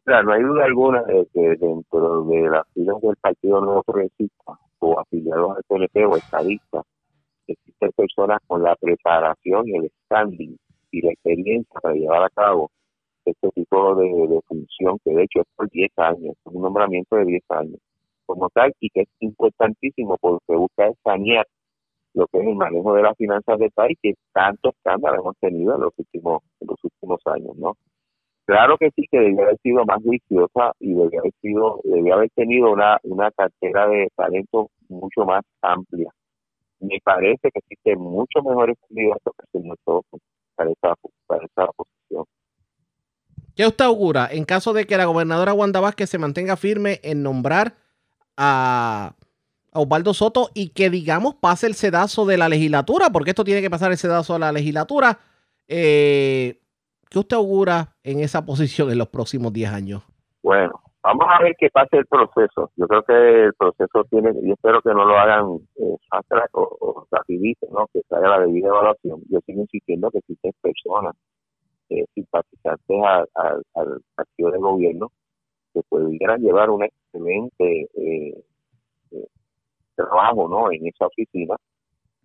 no 0.05 0.33
hay 0.33 0.43
duda 0.43 0.65
alguna 0.65 1.01
de 1.03 1.27
que 1.33 1.41
dentro 1.57 2.25
de 2.25 2.41
las 2.47 2.67
filas 2.75 3.01
del 3.01 3.15
Partido 3.15 3.59
Nuevo 3.59 3.81
Progresista 3.81 4.59
o 4.79 4.99
afiliados 4.99 5.57
al 5.57 5.63
PNP 5.67 6.05
o 6.05 6.17
estadistas, 6.17 6.83
existen 7.47 7.91
personas 7.95 8.39
con 8.47 8.63
la 8.63 8.75
preparación 8.75 9.67
y 9.67 9.75
el 9.75 9.91
standing 10.05 10.57
y 10.91 11.01
la 11.01 11.11
experiencia 11.11 11.79
para 11.81 11.95
llevar 11.95 12.23
a 12.23 12.29
cabo 12.29 12.71
este 13.25 13.49
tipo 13.51 13.95
de, 13.95 14.39
función, 14.47 14.99
que 15.03 15.11
de 15.11 15.23
hecho 15.23 15.41
es 15.41 15.47
por 15.55 15.69
10 15.69 15.91
años, 15.97 16.35
es 16.45 16.53
un 16.53 16.61
nombramiento 16.61 17.15
de 17.15 17.25
10 17.25 17.43
años 17.49 17.79
como 18.25 18.49
tal, 18.49 18.73
y 18.79 18.89
que 18.89 19.01
es 19.01 19.07
importantísimo 19.19 20.17
porque 20.17 20.55
busca 20.55 20.91
sanear 21.03 21.45
lo 22.13 22.25
que 22.27 22.39
es 22.39 22.47
el 22.47 22.55
manejo 22.55 22.93
de 22.93 23.03
las 23.03 23.15
finanzas 23.17 23.59
del 23.59 23.71
país, 23.71 23.97
que 24.01 24.15
tanto 24.33 24.69
escándalo 24.69 25.21
hemos 25.21 25.37
tenido 25.37 25.75
en 25.75 25.81
los 25.81 25.93
últimos, 25.97 26.41
en 26.59 26.67
los 26.67 26.83
últimos 26.83 27.19
años, 27.25 27.55
¿no? 27.57 27.75
Claro 28.45 28.77
que 28.77 28.91
sí, 28.95 29.07
que 29.09 29.19
debía 29.19 29.43
haber 29.43 29.57
sido 29.63 29.83
más 29.85 30.01
juiciosa 30.03 30.73
y 30.79 30.93
debía 30.93 31.19
haber 31.19 31.33
sido, 31.41 31.81
debía 31.83 32.13
haber 32.13 32.29
tenido 32.35 32.71
una, 32.71 32.99
una 33.03 33.31
cartera 33.31 33.87
de 33.87 34.07
talento 34.15 34.69
mucho 34.87 35.25
más 35.25 35.43
amplia. 35.61 36.11
Me 36.79 36.99
parece 37.03 37.49
que 37.51 37.59
existen 37.59 37.99
muchos 37.99 38.43
mejores 38.43 38.77
candidatos 38.87 39.33
que 39.51 39.57
el 39.57 39.73
para 40.55 40.69
esta, 40.69 40.93
para 41.25 41.43
esta 41.43 41.67
posición. 41.75 42.25
¿Qué 43.55 43.65
usted 43.65 43.85
augura 43.85 44.27
en 44.31 44.45
caso 44.45 44.73
de 44.73 44.85
que 44.85 44.97
la 44.97 45.05
gobernadora 45.05 45.53
Wanda 45.53 45.79
Vázquez 45.79 46.09
se 46.09 46.19
mantenga 46.19 46.55
firme 46.55 46.99
en 47.03 47.23
nombrar 47.23 47.73
a, 48.37 49.15
a 49.71 49.79
Osvaldo 49.79 50.13
Soto 50.13 50.51
y 50.53 50.69
que, 50.69 50.91
digamos, 50.91 51.35
pase 51.35 51.65
el 51.65 51.73
sedazo 51.73 52.25
de 52.25 52.37
la 52.37 52.49
legislatura? 52.49 53.09
Porque 53.09 53.31
esto 53.31 53.43
tiene 53.43 53.61
que 53.61 53.71
pasar 53.71 53.91
el 53.91 53.97
sedazo 53.97 54.33
de 54.33 54.39
la 54.39 54.51
legislatura. 54.51 55.17
Eh, 55.67 56.59
¿Qué 57.15 57.19
usted 57.19 57.37
augura 57.37 57.95
en 58.03 58.19
esa 58.19 58.45
posición 58.45 58.91
en 58.91 58.97
los 58.97 59.07
próximos 59.07 59.53
10 59.53 59.71
años? 59.71 60.03
Bueno, 60.43 60.81
vamos 61.01 61.25
a 61.29 61.41
ver 61.41 61.55
qué 61.57 61.69
pase 61.69 61.95
el 61.95 62.05
proceso. 62.07 62.71
Yo 62.75 62.89
creo 62.89 63.03
que 63.03 63.43
el 63.45 63.53
proceso 63.53 64.03
tiene, 64.09 64.33
yo 64.33 64.53
espero 64.53 64.81
que 64.81 64.89
no 64.89 65.05
lo 65.05 65.17
hagan 65.17 65.61
eh, 65.77 65.95
o, 66.51 66.61
o 66.81 67.07
¿no? 67.71 67.87
que 67.93 68.01
se 68.01 68.15
haga 68.17 68.27
la 68.27 68.39
debida 68.41 68.67
evaluación. 68.67 69.21
Yo 69.29 69.39
sigo 69.45 69.61
insistiendo 69.61 70.11
que 70.11 70.17
existen 70.17 70.51
personas 70.61 71.15
eh, 71.87 72.03
simpatizantes 72.15 72.97
al 73.33 74.01
partido 74.13 74.51
de 74.51 74.57
gobierno 74.57 75.09
que 75.73 75.83
pudieran 75.87 76.41
llevar 76.41 76.69
un 76.69 76.83
excelente 76.83 77.87
eh, 77.95 78.43
eh, 79.11 79.27
trabajo 79.95 80.49
¿no? 80.49 80.69
en 80.69 80.85
esa 80.85 81.05
oficina 81.05 81.55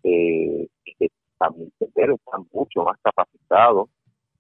eh, 0.03 0.67
que 0.99 1.09
también 1.39 1.71
están 1.79 2.45
mucho 2.53 2.83
más 2.83 2.99
capacitados 3.05 3.89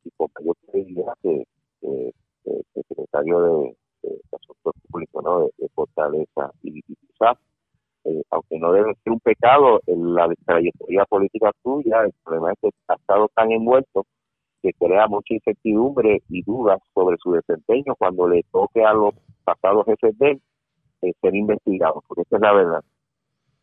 y 0.05 0.11
con 0.17 0.29
mayor 0.39 0.57
credibilidad 0.67 1.15
que, 1.23 1.45
el 1.83 2.65
secretario 2.75 3.41
de, 3.41 3.77
Asuntos 4.33 4.75
Públicos 4.91 5.25
¿no? 5.25 5.41
de, 5.59 5.69
Fortaleza 5.75 6.51
y, 6.63 6.83
quizás 6.83 7.37
eh, 8.05 8.23
aunque 8.31 8.59
no 8.59 8.73
debe 8.73 8.95
ser 9.05 9.13
un 9.13 9.21
pecado, 9.21 9.81
en 9.87 10.15
la 10.15 10.27
trayectoria 10.47 11.05
política 11.05 11.51
tuya, 11.63 12.03
el 12.05 12.13
problema 12.25 12.53
es 12.53 12.59
que 12.63 12.71
ha 12.89 12.95
estado 12.95 13.29
tan 13.35 13.53
envuelto 13.53 14.07
que 14.63 14.73
crea 14.73 15.07
mucha 15.07 15.35
incertidumbre 15.35 16.23
y 16.29 16.43
dudas 16.43 16.81
sobre 16.95 17.17
su 17.19 17.33
desempeño 17.33 17.95
cuando 17.97 18.29
le 18.29 18.43
toque 18.51 18.85
a 18.85 18.93
los 18.93 19.15
pasados 19.45 19.85
jefes 19.87 20.19
de 20.19 20.41
eh, 21.03 21.13
ser 21.21 21.35
investigados, 21.35 22.03
porque 22.07 22.23
esa 22.23 22.37
es 22.37 22.43
la 22.43 22.53
verdad. 22.53 22.85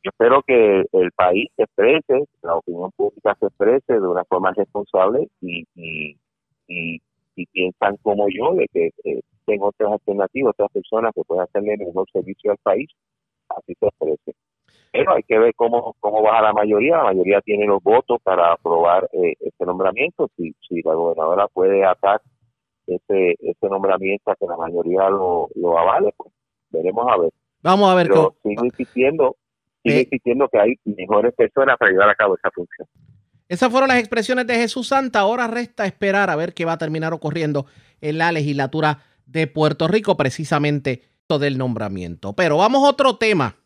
Yo 0.04 0.10
espero 0.12 0.42
que 0.44 0.86
el 0.92 1.12
país 1.12 1.50
se 1.56 1.64
exprese, 1.64 2.26
la 2.42 2.56
opinión 2.56 2.92
pública 2.96 3.36
se 3.40 3.48
exprese 3.48 3.94
de 3.94 4.08
una 4.08 4.24
forma 4.26 4.52
responsable 4.52 5.30
y, 5.42 5.66
y, 5.76 6.18
y, 6.68 7.02
piensan 7.54 7.98
como 7.98 8.26
yo 8.30 8.56
de 8.56 8.68
que 8.74 8.90
eh, 9.04 9.22
tengo 9.46 9.68
otras 9.68 9.92
alternativas, 9.92 10.54
otras 10.54 10.72
personas 10.72 11.14
que 11.14 11.22
puedan 11.22 11.44
hacerle 11.44 11.78
mejor 11.78 12.10
servicio 12.12 12.50
al 12.50 12.58
país, 12.58 12.90
así 13.50 13.76
se 13.80 13.86
exprese. 13.86 14.34
Pero 14.92 15.14
hay 15.14 15.22
que 15.22 15.38
ver 15.38 15.54
cómo, 15.56 15.96
cómo 16.00 16.24
baja 16.24 16.42
la 16.42 16.54
mayoría. 16.54 16.98
La 16.98 17.04
mayoría 17.04 17.42
tiene 17.42 17.68
los 17.68 17.84
votos 17.84 18.20
para 18.24 18.54
aprobar 18.54 19.08
eh, 19.14 19.36
este 19.40 19.66
nombramiento. 19.66 20.32
Si, 20.36 20.56
si 20.68 20.82
la 20.82 20.96
gobernadora 20.96 21.48
puede 21.48 21.86
atar 21.86 22.22
ese, 22.88 23.36
ese 23.40 23.70
nombramiento 23.70 24.32
a 24.32 24.36
que 24.36 24.48
la 24.48 24.58
mayoría 24.58 25.10
lo, 25.10 25.50
lo 25.56 25.78
avale, 25.78 26.14
pues 26.18 26.34
veremos 26.70 27.06
a 27.08 27.18
ver. 27.18 27.32
Vamos 27.62 27.90
a 27.90 27.96
ver. 27.96 28.08
Pero 28.08 28.36
sigo 28.44 28.66
insistiendo, 28.66 29.36
sigo 29.84 30.00
insistiendo 30.00 30.48
que 30.48 30.60
hay 30.60 30.74
mejores 30.86 31.34
personas 31.36 31.78
para 31.78 31.92
llevar 31.92 32.10
a 32.10 32.16
cabo 32.16 32.36
esa 32.36 32.50
función. 32.52 32.88
Esas 33.50 33.72
fueron 33.72 33.88
las 33.90 34.00
expresiones 34.00 34.48
de 34.48 34.56
Jesús 34.56 34.90
Santa. 34.90 35.20
Ahora 35.20 35.48
resta 35.48 35.86
esperar 35.86 36.30
a 36.30 36.36
ver 36.36 36.54
qué 36.54 36.66
va 36.66 36.74
a 36.74 36.78
terminar 36.78 37.14
ocurriendo 37.14 37.66
en 38.02 38.18
la 38.18 38.32
legislatura 38.32 39.04
de 39.26 39.48
Puerto 39.48 39.88
Rico, 39.88 40.18
precisamente 40.18 41.04
del 41.38 41.58
nombramiento. 41.58 42.34
Pero 42.34 42.58
vamos 42.58 42.86
a 42.86 42.90
otro 42.90 43.18
tema, 43.18 43.58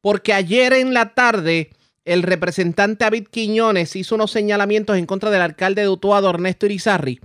porque 0.00 0.32
ayer 0.32 0.72
en 0.72 0.94
la 0.94 1.14
tarde 1.14 1.70
el 2.06 2.22
representante 2.22 3.04
David 3.04 3.28
Quiñones 3.30 3.94
hizo 3.94 4.14
unos 4.14 4.30
señalamientos 4.30 4.96
en 4.96 5.04
contra 5.04 5.30
del 5.30 5.42
alcalde 5.42 5.82
de 5.82 5.88
Utuado, 5.88 6.30
Ernesto 6.30 6.64
Irizarri, 6.64 7.20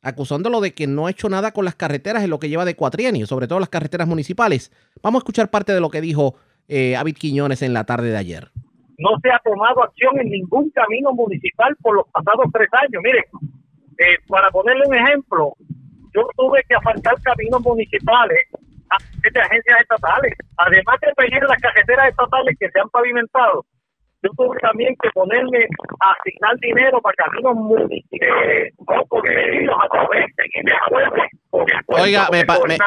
acusándolo 0.00 0.62
de 0.62 0.72
que 0.72 0.86
no 0.86 1.06
ha 1.06 1.10
hecho 1.10 1.28
nada 1.28 1.52
con 1.52 1.66
las 1.66 1.74
carreteras 1.74 2.24
en 2.24 2.30
lo 2.30 2.38
que 2.38 2.48
lleva 2.48 2.64
de 2.64 2.76
cuatrienio, 2.76 3.26
sobre 3.26 3.46
todo 3.46 3.60
las 3.60 3.68
carreteras 3.68 4.08
municipales. 4.08 4.72
Vamos 5.02 5.20
a 5.20 5.22
escuchar 5.22 5.50
parte 5.50 5.74
de 5.74 5.80
lo 5.80 5.90
que 5.90 6.00
dijo 6.00 6.36
eh, 6.66 6.92
David 6.92 7.16
Quiñones 7.16 7.60
en 7.60 7.74
la 7.74 7.84
tarde 7.84 8.10
de 8.10 8.16
ayer. 8.16 8.50
No 8.98 9.10
se 9.22 9.30
ha 9.30 9.38
tomado 9.44 9.82
acción 9.82 10.18
en 10.20 10.30
ningún 10.30 10.70
camino 10.70 11.12
municipal 11.12 11.74
por 11.80 11.96
los 11.96 12.06
pasados 12.08 12.46
tres 12.52 12.68
años. 12.72 13.02
Mire, 13.02 13.24
eh, 13.98 14.18
para 14.28 14.50
ponerle 14.50 14.82
un 14.86 14.94
ejemplo, 14.94 15.54
yo 16.14 16.26
tuve 16.36 16.62
que 16.68 16.74
asfaltar 16.74 17.14
caminos 17.22 17.60
municipales 17.62 18.38
de 19.22 19.40
agencias 19.40 19.80
estatales. 19.80 20.32
Además 20.56 20.96
de 21.00 21.14
pedir 21.14 21.42
las 21.42 21.60
carreteras 21.60 22.08
estatales 22.08 22.56
que 22.58 22.70
se 22.70 22.80
han 22.80 22.88
pavimentado, 22.90 23.64
yo 24.22 24.30
tuve 24.36 24.58
también 24.58 24.96
que 25.00 25.10
ponerme 25.10 25.66
a 26.00 26.12
asignar 26.18 26.56
dinero 26.58 27.00
para 27.00 27.14
caminos 27.14 27.54
municipales 27.54 28.74
a 28.88 29.88
través 29.88 30.26
de 30.36 30.48
Oiga, 31.86 32.28
me, 32.30 32.44
me, 32.44 32.78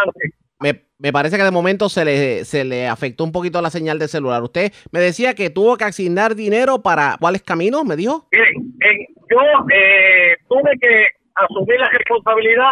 me, 0.59 0.90
parece 1.11 1.37
que 1.37 1.43
de 1.43 1.49
momento 1.49 1.89
se 1.89 2.05
le, 2.05 2.45
se 2.45 2.63
le 2.63 2.87
afectó 2.87 3.23
un 3.23 3.31
poquito 3.31 3.59
la 3.61 3.71
señal 3.71 3.97
de 3.97 4.07
celular. 4.07 4.43
Usted 4.43 4.71
me 4.91 4.99
decía 4.99 5.33
que 5.33 5.49
tuvo 5.49 5.75
que 5.75 5.85
asignar 5.85 6.35
dinero 6.35 6.83
para 6.83 7.17
cuáles 7.19 7.41
caminos, 7.41 7.83
me 7.85 7.95
dijo. 7.95 8.27
Yo 8.31 9.39
eh, 9.73 10.35
tuve 10.47 10.71
que 10.79 11.07
asumir 11.35 11.79
la 11.79 11.89
responsabilidad 11.89 12.71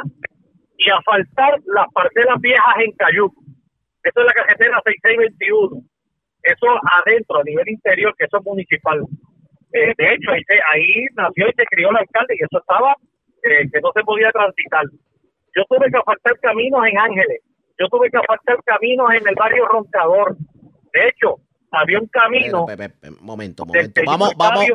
y 0.77 0.89
asfaltar 0.91 1.59
las 1.65 1.87
parcelas 1.93 2.39
viejas 2.41 2.75
en 2.85 2.91
Cayuco. 2.93 3.41
Esto 4.03 4.21
es 4.21 4.27
la 4.27 4.33
carretera 4.33 4.81
6621. 4.85 5.81
Eso 6.43 6.67
adentro, 7.01 7.39
a 7.39 7.43
nivel 7.43 7.67
interior, 7.69 8.13
que 8.17 8.25
eso 8.25 8.37
es 8.37 8.45
municipal. 8.45 9.01
Eh, 9.73 9.93
de 9.97 10.13
hecho, 10.13 10.31
ahí, 10.31 10.41
ahí, 10.71 11.05
nació 11.15 11.49
y 11.49 11.53
se 11.53 11.65
crió 11.65 11.89
el 11.89 11.97
alcalde 11.97 12.35
y 12.35 12.43
eso 12.43 12.59
estaba 12.59 12.95
eh, 13.43 13.67
que 13.71 13.81
no 13.81 13.91
se 13.93 14.03
podía 14.03 14.31
transitar. 14.31 14.85
Yo 15.55 15.63
tuve 15.65 15.91
que 15.91 15.97
asfaltar 15.97 16.39
caminos 16.39 16.85
en 16.87 16.97
Ángeles. 16.97 17.41
Yo 17.79 17.87
tuve 17.87 18.09
que 18.09 18.17
asfaltar 18.17 18.61
caminos 18.65 19.07
en 19.13 19.27
el 19.27 19.35
barrio 19.35 19.65
Roncador. 19.67 20.35
De 20.93 21.07
hecho, 21.07 21.37
había 21.71 21.99
un 21.99 22.07
camino. 22.07 22.65
momento, 23.21 23.65
momento. 23.65 24.01
Vamos, 24.05 24.33
vamos. 24.37 24.65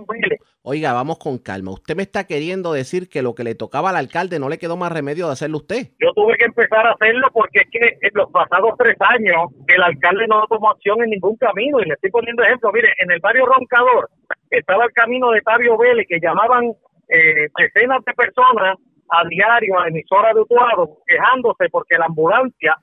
Oiga, 0.63 0.93
vamos 0.95 1.19
con 1.19 1.39
calma. 1.39 1.73
Usted 1.73 1.97
me 1.97 2.03
está 2.03 2.27
queriendo 2.27 2.73
decir 2.73 3.11
que 3.11 3.21
lo 3.21 3.35
que 3.35 3.45
le 3.45 3.55
tocaba 3.55 3.91
al 3.91 3.97
alcalde 3.97 4.39
no 4.39 4.49
le 4.49 4.59
quedó 4.59 4.79
más 4.79 4.91
remedio 4.91 5.27
de 5.27 5.33
hacerlo 5.33 5.59
usted. 5.59 5.89
Yo 6.01 6.13
tuve 6.15 6.37
que 6.39 6.47
empezar 6.47 6.87
a 6.87 6.93
hacerlo 6.93 7.29
porque 7.33 7.61
es 7.61 7.69
que 7.71 7.99
en 8.01 8.11
los 8.15 8.31
pasados 8.31 8.73
tres 8.79 8.97
años 9.01 9.53
el 9.69 9.83
alcalde 9.83 10.27
no 10.27 10.47
tomó 10.49 10.71
acción 10.71 11.03
en 11.03 11.11
ningún 11.11 11.37
camino. 11.37 11.81
Y 11.81 11.87
le 11.87 11.95
estoy 11.95 12.11
poniendo 12.11 12.43
ejemplo. 12.43 12.73
Mire, 12.73 12.95
en 12.99 13.11
el 13.11 13.21
barrio 13.21 13.45
Roncador 13.45 14.09
estaba 14.49 14.85
el 14.85 14.93
camino 14.93 15.31
de 15.33 15.43
Tabio 15.43 15.77
Vélez 15.77 16.07
que 16.09 16.21
llamaban 16.21 16.73
eh, 17.09 17.49
decenas 17.59 18.03
de 18.05 18.15
personas 18.15 18.79
a 19.11 19.29
diario 19.29 19.79
a 19.79 19.83
la 19.83 19.89
emisora 19.89 20.33
de 20.33 20.41
Utuado 20.41 20.99
quejándose 21.07 21.69
porque 21.71 21.99
la 21.99 22.07
ambulancia 22.07 22.75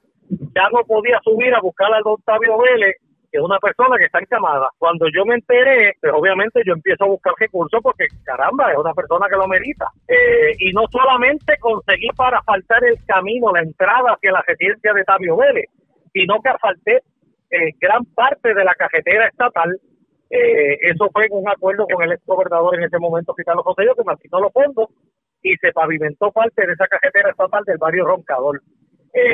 ya 0.56 0.70
no 0.72 0.84
podía 0.86 1.20
subir 1.24 1.54
a 1.54 1.62
buscar 1.62 1.94
al 1.94 2.04
don 2.04 2.22
Tabio 2.24 2.58
Vélez 2.58 2.96
que 3.32 3.38
es 3.38 3.44
una 3.44 3.60
persona 3.60 3.98
que 3.98 4.06
está 4.06 4.20
encamada. 4.20 4.70
Cuando 4.78 5.08
yo 5.08 5.24
me 5.26 5.36
enteré, 5.36 5.96
pues 6.02 6.12
obviamente 6.13 6.62
yo 6.65 6.74
empiezo 6.74 7.06
a 7.06 7.08
buscar 7.08 7.34
recursos 7.39 7.80
porque 7.82 8.08
caramba, 8.26 8.72
es 8.72 8.78
una 8.78 8.94
persona 8.94 9.28
que 9.30 9.38
lo 9.38 9.48
merita. 9.48 9.88
Eh, 10.06 10.52
y 10.60 10.74
no 10.74 10.84
solamente 10.91 11.58
conseguí 11.60 12.10
para 12.15 12.39
asfaltar 12.39 12.84
el 12.84 12.98
camino, 13.06 13.54
la 13.54 13.62
entrada 13.62 14.12
hacia 14.12 14.34
la 14.34 14.44
residencia 14.46 14.91
de 14.94 15.06
Tabio 15.06 15.38
Vélez, 15.38 15.70
sino 16.12 16.41
que 16.41 16.50
asfalté 16.50 17.04
eh, 17.50 17.72
gran 17.80 18.04
parte 18.04 18.54
de 18.54 18.65
la 18.65 18.76
carretera 18.76 19.28
estatal. 19.28 19.80
Eh, 20.30 20.78
eso 20.91 21.10
fue 21.13 21.26
en 21.26 21.34
un 21.34 21.48
acuerdo 21.48 21.86
con 21.88 22.04
el 22.04 22.12
ex 22.12 22.26
gobernador 22.26 22.76
en 22.76 22.84
ese 22.84 23.00
momento, 23.00 23.34
Carlos 23.46 23.63
José, 23.63 23.84
que 23.96 24.04
me 24.06 24.13
asignó 24.13 24.41
los 24.41 24.52
fondos 24.52 24.89
y 25.41 25.56
se 25.56 25.72
pavimentó 25.72 26.32
parte 26.32 26.67
de 26.67 26.74
esa 26.74 26.88
carretera 26.88 27.32
estatal 27.32 27.63
del 27.65 27.78
barrio 27.78 28.06
Roncador. 28.06 28.62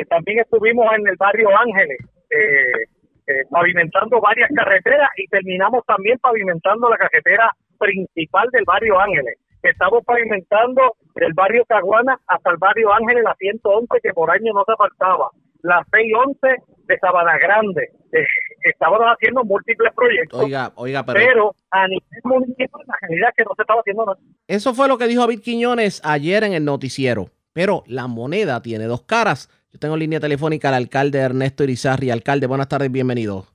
También 0.08 0.40
estuvimos 0.40 0.86
en 0.96 1.06
el 1.06 1.16
barrio 1.16 1.48
Ángeles, 1.56 1.98
eh, 2.30 2.84
eh, 3.26 3.44
pavimentando 3.50 4.20
varias 4.20 4.50
carreteras 4.54 5.10
y 5.16 5.26
terminamos 5.28 5.84
también 5.86 6.18
pavimentando 6.18 6.88
la 6.88 6.96
carretera 6.96 7.52
principal 7.78 8.48
del 8.52 8.64
barrio 8.64 8.98
Ángeles. 8.98 9.38
Estamos 9.62 10.04
pavimentando 10.04 10.96
del 11.14 11.32
barrio 11.34 11.64
Caguana 11.66 12.18
hasta 12.26 12.50
el 12.50 12.56
barrio 12.56 12.92
Ángeles, 12.92 13.24
la 13.24 13.34
111 13.34 14.00
que 14.02 14.12
por 14.12 14.30
año 14.30 14.52
no 14.54 14.64
se 14.64 14.72
apartaba, 14.72 15.30
la 15.62 15.84
611 15.92 16.62
de 16.86 16.98
Sabana 16.98 17.38
Grande. 17.38 17.90
Eh, 18.12 18.24
estábamos 18.64 19.06
haciendo 19.08 19.44
múltiples 19.44 19.92
proyectos. 19.94 20.40
Oiga, 20.40 20.72
oiga, 20.76 21.04
pero... 21.04 21.18
pero 21.18 21.54
a 21.70 21.86
nivel 21.86 22.20
municipal, 22.24 22.82
la 22.86 22.94
realidad 23.02 23.28
que 23.36 23.44
no 23.44 23.50
se 23.54 23.62
estaba 23.62 23.80
haciendo 23.80 24.06
nada. 24.06 24.18
Eso 24.46 24.74
fue 24.74 24.88
lo 24.88 24.96
que 24.96 25.06
dijo 25.06 25.20
David 25.20 25.40
Quiñones 25.42 26.00
ayer 26.04 26.44
en 26.44 26.54
el 26.54 26.64
noticiero. 26.64 27.28
Pero 27.52 27.82
la 27.86 28.06
moneda 28.06 28.62
tiene 28.62 28.84
dos 28.84 29.02
caras. 29.02 29.50
Yo 29.78 29.80
tengo 29.80 29.96
línea 29.96 30.18
telefónica 30.18 30.70
al 30.70 30.74
alcalde 30.74 31.20
Ernesto 31.20 31.62
Irizarri. 31.62 32.10
Alcalde, 32.10 32.48
buenas 32.48 32.68
tardes, 32.68 32.90
bienvenido. 32.90 33.46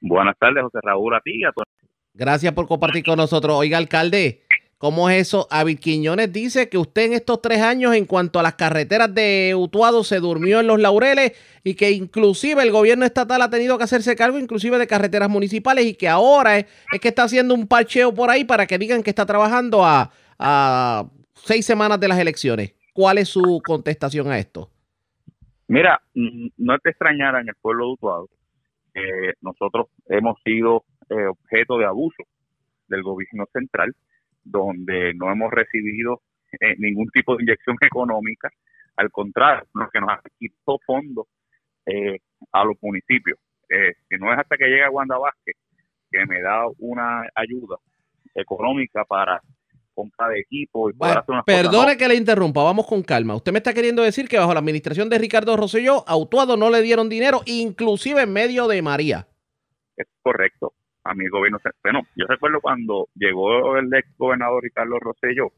Buenas 0.00 0.36
tardes, 0.40 0.60
José 0.64 0.78
Raúl, 0.82 1.14
a 1.14 1.20
ti. 1.20 1.44
A 1.44 1.52
Gracias 2.14 2.52
por 2.52 2.66
compartir 2.66 3.04
con 3.04 3.16
nosotros. 3.16 3.54
Oiga, 3.56 3.78
alcalde, 3.78 4.42
¿cómo 4.76 5.08
es 5.08 5.28
eso? 5.28 5.46
Avid 5.48 5.78
Quiñones 5.78 6.32
dice 6.32 6.68
que 6.68 6.78
usted 6.78 7.02
en 7.02 7.12
estos 7.12 7.42
tres 7.42 7.62
años, 7.62 7.94
en 7.94 8.06
cuanto 8.06 8.40
a 8.40 8.42
las 8.42 8.56
carreteras 8.56 9.14
de 9.14 9.54
Utuado, 9.56 10.02
se 10.02 10.18
durmió 10.18 10.58
en 10.58 10.66
los 10.66 10.80
laureles 10.80 11.34
y 11.62 11.74
que 11.74 11.92
inclusive 11.92 12.64
el 12.64 12.72
gobierno 12.72 13.04
estatal 13.04 13.40
ha 13.40 13.48
tenido 13.48 13.78
que 13.78 13.84
hacerse 13.84 14.16
cargo 14.16 14.40
inclusive 14.40 14.78
de 14.78 14.88
carreteras 14.88 15.30
municipales 15.30 15.86
y 15.86 15.94
que 15.94 16.08
ahora 16.08 16.58
es, 16.58 16.66
que 17.00 17.06
está 17.06 17.22
haciendo 17.22 17.54
un 17.54 17.68
parcheo 17.68 18.12
por 18.12 18.30
ahí 18.30 18.42
para 18.42 18.66
que 18.66 18.78
digan 18.78 19.04
que 19.04 19.10
está 19.10 19.24
trabajando 19.24 19.84
a, 19.84 20.10
a 20.40 21.06
seis 21.34 21.64
semanas 21.64 22.00
de 22.00 22.08
las 22.08 22.18
elecciones. 22.18 22.74
¿Cuál 22.92 23.18
es 23.18 23.28
su 23.28 23.60
contestación 23.64 24.28
a 24.28 24.40
esto? 24.40 24.72
Mira, 25.68 26.00
no 26.14 26.78
te 26.78 26.90
extrañara 26.90 27.40
en 27.40 27.48
el 27.48 27.54
pueblo 27.60 27.86
de 27.86 27.92
Utuado 27.92 28.28
que 28.94 29.34
nosotros 29.42 29.88
hemos 30.06 30.40
sido 30.42 30.84
eh, 31.10 31.26
objeto 31.26 31.76
de 31.76 31.84
abuso 31.84 32.22
del 32.88 33.02
gobierno 33.02 33.46
central, 33.52 33.94
donde 34.42 35.12
no 35.14 35.30
hemos 35.30 35.50
recibido 35.50 36.22
eh, 36.60 36.76
ningún 36.78 37.08
tipo 37.08 37.36
de 37.36 37.42
inyección 37.42 37.76
económica, 37.80 38.48
al 38.96 39.10
contrario, 39.10 39.66
lo 39.74 39.90
que 39.90 40.00
nos 40.00 40.10
ha 40.10 40.22
quitado 40.38 40.78
fondos 40.86 41.26
eh, 41.84 42.20
a 42.52 42.64
los 42.64 42.76
municipios. 42.80 43.38
si 43.68 44.16
no 44.18 44.32
es 44.32 44.38
hasta 44.38 44.56
que 44.56 44.68
llega 44.68 44.90
Wanda 44.90 45.18
Vázquez, 45.18 45.56
que 46.10 46.24
me 46.26 46.40
da 46.40 46.62
una 46.78 47.26
ayuda 47.34 47.76
económica 48.34 49.04
para 49.04 49.42
compra 49.96 50.28
de 50.28 50.40
equipo 50.40 50.90
y 50.90 50.92
poder 50.92 51.18
hacer 51.18 51.34
Perdone 51.46 51.96
que 51.96 52.06
le 52.06 52.14
interrumpa, 52.14 52.62
vamos 52.62 52.86
con 52.86 53.02
calma. 53.02 53.34
Usted 53.34 53.50
me 53.50 53.58
está 53.58 53.72
queriendo 53.72 54.02
decir 54.02 54.28
que 54.28 54.38
bajo 54.38 54.52
la 54.52 54.60
administración 54.60 55.08
de 55.08 55.18
Ricardo 55.18 55.56
Rosselló, 55.56 56.06
a 56.06 56.16
Utuado 56.16 56.58
no 56.58 56.68
le 56.70 56.82
dieron 56.82 57.08
dinero, 57.08 57.40
inclusive 57.46 58.22
en 58.22 58.32
medio 58.32 58.68
de 58.68 58.82
María. 58.82 59.26
Es 59.96 60.06
correcto. 60.22 60.74
A 61.04 61.14
mi 61.14 61.26
gobierno, 61.28 61.58
bueno, 61.82 62.02
yo 62.14 62.26
recuerdo 62.26 62.60
cuando 62.60 63.08
llegó 63.14 63.78
el 63.78 63.92
ex 63.94 64.08
gobernador 64.18 64.62
Ricardo 64.62 64.98
Rosselló, 64.98 65.52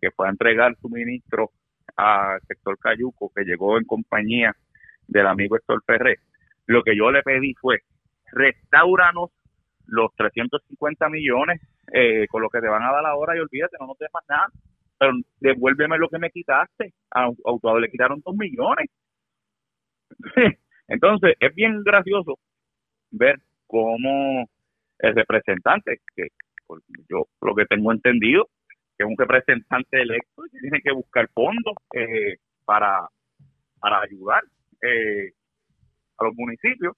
que 0.00 0.10
fue 0.10 0.28
a 0.28 0.30
entregar 0.30 0.76
su 0.80 0.88
ministro 0.88 1.50
al 1.96 2.40
sector 2.46 2.78
Cayuco, 2.78 3.32
que 3.34 3.44
llegó 3.44 3.78
en 3.78 3.84
compañía 3.84 4.54
del 5.08 5.26
amigo 5.26 5.56
Héctor 5.56 5.82
Ferré, 5.84 6.20
lo 6.66 6.82
que 6.82 6.96
yo 6.96 7.10
le 7.10 7.22
pedí 7.22 7.54
fue 7.54 7.80
restauranos 8.30 9.30
los 9.86 10.14
350 10.16 11.08
millones 11.08 11.60
eh, 11.92 12.26
con 12.28 12.42
lo 12.42 12.48
que 12.48 12.60
te 12.60 12.68
van 12.68 12.82
a 12.82 12.92
dar 12.92 13.06
ahora 13.06 13.36
y 13.36 13.40
olvídate, 13.40 13.76
no 13.80 13.86
nos 13.86 13.98
des 13.98 14.10
más 14.12 14.24
nada. 14.28 14.48
Pero 14.98 15.12
devuélveme 15.40 15.98
lo 15.98 16.08
que 16.08 16.18
me 16.18 16.30
quitaste. 16.30 16.92
A 17.10 17.28
Autuado 17.44 17.80
le 17.80 17.90
quitaron 17.90 18.22
2 18.24 18.36
millones. 18.36 18.88
Entonces, 20.88 21.34
es 21.40 21.54
bien 21.54 21.82
gracioso 21.82 22.38
ver 23.10 23.40
cómo 23.66 24.48
el 24.98 25.14
representante, 25.14 26.00
que 26.14 26.28
yo 27.08 27.26
lo 27.40 27.54
que 27.54 27.66
tengo 27.66 27.92
entendido, 27.92 28.48
que 28.96 29.04
es 29.04 29.08
un 29.08 29.16
representante 29.16 30.00
electo, 30.00 30.42
que 30.50 30.58
tiene 30.60 30.80
que 30.80 30.92
buscar 30.92 31.28
fondos 31.34 31.74
eh, 31.94 32.36
para, 32.64 33.08
para 33.80 34.00
ayudar 34.00 34.42
eh, 34.82 35.32
a 36.18 36.24
los 36.24 36.34
municipios, 36.34 36.96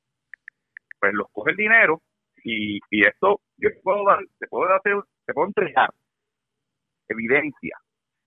pues 1.00 1.12
los 1.14 1.30
coge 1.32 1.52
el 1.52 1.56
dinero 1.56 2.02
y, 2.44 2.78
y 2.90 3.06
esto 3.06 3.40
yo 3.56 3.70
puedo 3.82 4.04
dar, 4.04 4.20
te 4.38 4.46
puedo 4.46 4.72
hacer, 4.72 4.94
te 5.26 5.32
puedo 5.32 5.48
entregar 5.48 5.90
evidencia 7.08 7.76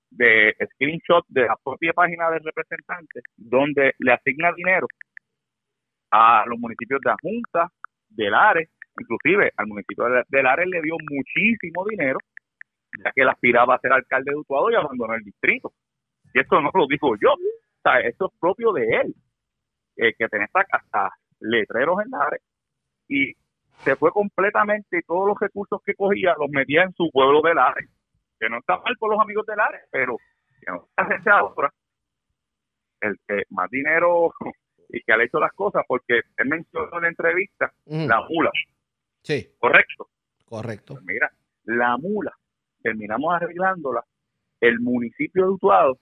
de 0.10 0.56
screenshot 0.74 1.26
de 1.28 1.44
la 1.44 1.56
propia 1.64 1.94
página 1.94 2.30
del 2.32 2.44
representante 2.44 3.22
donde 3.36 3.94
le 4.00 4.14
asigna 4.14 4.52
dinero 4.54 4.88
a 6.12 6.46
los 6.48 6.58
municipios 6.60 7.02
de 7.02 7.10
la 7.10 7.18
Junta, 7.22 7.72
del 8.10 8.34
Ares, 8.34 8.70
inclusive 9.00 9.52
al 9.58 9.68
municipio 9.68 10.06
de 10.28 10.44
Lares 10.44 10.68
le 10.68 10.82
dio 10.82 10.96
muchísimo 11.10 11.86
dinero, 11.86 12.20
ya 13.04 13.12
que 13.12 13.22
él 13.22 13.30
aspiraba 13.30 13.76
a 13.76 13.80
ser 13.80 13.92
alcalde 13.92 14.32
de 14.32 14.38
Utuado 14.38 14.72
y 14.72 14.76
abandonó 14.76 15.14
el 15.16 15.24
distrito. 15.24 15.74
Y 16.34 16.40
esto 16.40 16.62
no 16.62 16.72
lo 16.74 16.88
digo 16.88 17.16
yo, 17.22 17.34
o 17.34 17.82
sea, 17.84 18.00
esto 18.00 18.28
es 18.32 18.40
propio 18.40 18.72
de 18.72 18.84
él, 18.84 19.16
eh, 19.98 20.14
que 20.18 20.28
tenía 20.28 20.48
hasta, 20.54 21.12
letreros 21.40 22.00
en 22.04 22.10
Lares 22.10 22.42
y 23.08 23.34
se 23.84 23.96
fue 23.96 24.12
completamente 24.12 25.02
todos 25.06 25.28
los 25.28 25.40
recursos 25.40 25.82
que 25.86 25.94
cogía 25.94 26.36
los 26.38 26.50
metía 26.50 26.84
en 26.84 26.94
su 26.94 27.10
pueblo 27.12 27.42
de 27.42 27.54
Lares, 27.54 27.90
que 28.40 28.50
no 28.50 28.60
está 28.60 28.78
mal 28.80 28.96
por 28.98 29.12
los 29.12 29.20
amigos 29.20 29.46
de 29.46 29.56
Lares, 29.56 29.82
pero 29.92 30.18
que 30.60 30.72
no 30.72 30.88
está 31.16 31.38
ahora 31.38 31.74
el 33.02 33.16
que 33.28 33.44
más 33.50 33.70
dinero 33.70 34.34
y 34.90 35.02
que 35.02 35.14
ha 35.14 35.24
hecho 35.24 35.40
las 35.40 35.54
cosas, 35.54 35.84
porque 35.88 36.22
él 36.38 36.48
mencionó 36.48 36.96
en 36.98 37.02
la 37.04 37.10
entrevista 37.10 37.72
la 37.86 38.22
mula. 38.28 38.52
Sí. 39.22 39.48
¿Correcto? 39.60 40.10
Correcto. 40.46 40.94
Pues 40.94 41.06
mira, 41.06 41.32
la 41.66 41.98
mula, 41.98 42.34
terminamos 42.82 43.34
arreglándola 43.36 44.04
el 44.62 44.80
municipio 44.80 45.44
de 45.44 45.50
Utuado 45.52 45.98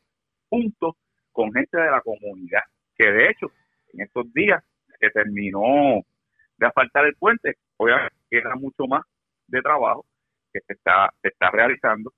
junto 0.49 0.95
con 1.31 1.51
gente 1.51 1.77
de 1.77 1.91
la 1.91 2.01
comunidad, 2.01 2.61
que 2.95 3.11
de 3.11 3.29
hecho 3.29 3.51
en 3.93 4.01
estos 4.01 4.31
días 4.33 4.63
se 4.99 5.09
terminó 5.09 6.01
de 6.57 6.67
asfaltar 6.67 7.05
el 7.05 7.15
puente, 7.15 7.55
obviamente 7.77 8.15
queda 8.29 8.55
mucho 8.55 8.85
más 8.87 9.03
de 9.47 9.61
trabajo 9.61 10.05
que 10.53 10.59
se 10.61 10.73
está, 10.73 11.13
se 11.21 11.29
está 11.29 11.51
realizando. 11.51 12.13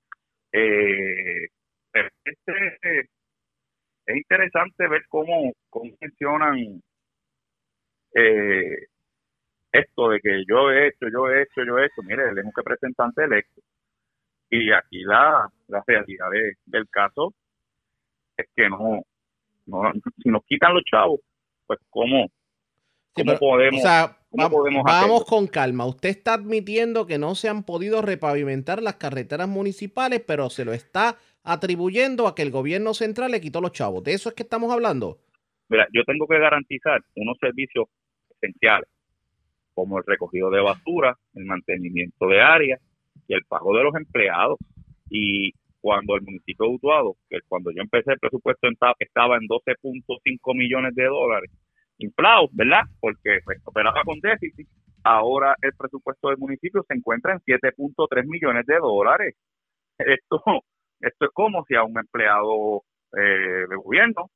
Eh, 0.52 1.48
este, 1.92 3.08
es 4.06 4.16
interesante 4.16 4.88
ver 4.88 5.02
cómo, 5.08 5.52
cómo 5.68 5.92
funcionan 5.98 6.82
eh, 8.14 8.86
esto 9.72 10.08
de 10.10 10.20
que 10.20 10.44
yo 10.48 10.70
he 10.70 10.88
hecho, 10.88 11.08
yo 11.12 11.28
he 11.28 11.42
hecho, 11.42 11.64
yo 11.64 11.78
he 11.78 11.86
hecho. 11.86 12.02
Mire, 12.02 12.28
él 12.30 12.38
es 12.38 12.44
un 12.44 12.52
representante 12.54 13.24
electo. 13.24 13.60
Y 14.50 14.72
aquí 14.72 15.02
la, 15.04 15.48
la 15.68 15.84
realidad 15.86 16.28
del 16.64 16.88
caso 16.88 17.34
es 18.36 18.46
que 18.56 18.68
no, 18.68 19.02
no, 19.66 19.92
si 20.22 20.30
nos 20.30 20.44
quitan 20.46 20.74
los 20.74 20.84
chavos, 20.84 21.20
pues 21.66 21.78
cómo, 21.90 22.28
cómo 23.12 23.38
podemos... 23.38 23.82
vamos 24.84 25.24
con 25.24 25.46
calma. 25.46 25.86
Usted 25.86 26.10
está 26.10 26.34
admitiendo 26.34 27.06
que 27.06 27.18
no 27.18 27.34
se 27.34 27.48
han 27.48 27.62
podido 27.64 28.02
repavimentar 28.02 28.82
las 28.82 28.96
carreteras 28.96 29.48
municipales, 29.48 30.22
pero 30.26 30.50
se 30.50 30.64
lo 30.64 30.72
está 30.72 31.16
atribuyendo 31.42 32.26
a 32.26 32.34
que 32.34 32.42
el 32.42 32.50
gobierno 32.50 32.94
central 32.94 33.30
le 33.30 33.40
quitó 33.40 33.60
los 33.60 33.72
chavos. 33.72 34.04
¿De 34.04 34.12
eso 34.12 34.28
es 34.28 34.34
que 34.34 34.42
estamos 34.42 34.72
hablando? 34.72 35.18
Mira, 35.68 35.86
yo 35.92 36.04
tengo 36.04 36.26
que 36.26 36.38
garantizar 36.38 37.02
unos 37.14 37.36
servicios 37.38 37.86
esenciales, 38.30 38.88
como 39.74 39.98
el 39.98 40.04
recogido 40.06 40.50
de 40.50 40.60
basura, 40.60 41.16
el 41.34 41.44
mantenimiento 41.44 42.26
de 42.26 42.40
áreas 42.40 42.80
y 43.26 43.34
el 43.34 43.44
pago 43.44 43.76
de 43.76 43.84
los 43.84 43.94
empleados. 43.94 44.58
Y 45.10 45.52
cuando 45.80 46.16
el 46.16 46.22
municipio 46.22 46.66
de 46.66 46.74
Utuado, 46.74 47.16
que 47.30 47.38
cuando 47.48 47.70
yo 47.70 47.82
empecé 47.82 48.12
el 48.12 48.18
presupuesto 48.18 48.68
estaba 48.98 49.36
en 49.36 49.48
12.5 49.48 50.54
millones 50.54 50.94
de 50.94 51.04
dólares, 51.04 51.50
inflados, 51.98 52.50
¿verdad? 52.52 52.82
Porque 53.00 53.40
pues, 53.44 53.58
operaba 53.64 54.02
con 54.04 54.20
déficit. 54.20 54.68
Ahora 55.04 55.56
el 55.62 55.72
presupuesto 55.74 56.28
del 56.28 56.38
municipio 56.38 56.84
se 56.86 56.94
encuentra 56.94 57.32
en 57.32 57.40
7.3 57.40 58.26
millones 58.26 58.66
de 58.66 58.76
dólares. 58.76 59.34
Esto 59.98 60.42
esto 61.00 61.24
es 61.26 61.30
como 61.32 61.64
si 61.66 61.74
a 61.74 61.84
un 61.84 61.98
empleado 61.98 62.82
eh, 63.16 63.66
de 63.68 63.76
gobierno, 63.76 64.30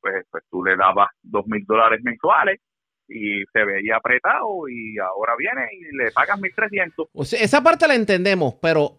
pues, 0.00 0.24
pues 0.30 0.44
tú 0.50 0.64
le 0.64 0.76
dabas 0.76 1.08
dos 1.22 1.46
mil 1.46 1.64
dólares 1.66 2.00
mensuales 2.02 2.60
y 3.08 3.42
se 3.52 3.64
veía 3.64 3.96
apretado 3.96 4.68
y 4.68 4.98
ahora 4.98 5.34
viene 5.36 5.68
y 5.72 5.96
le 5.96 6.10
pagas 6.12 6.40
mil 6.40 6.54
trescientos. 6.54 7.08
O 7.12 7.24
sea, 7.24 7.40
esa 7.40 7.62
parte 7.62 7.86
la 7.86 7.96
entendemos, 7.96 8.54
pero 8.54 8.98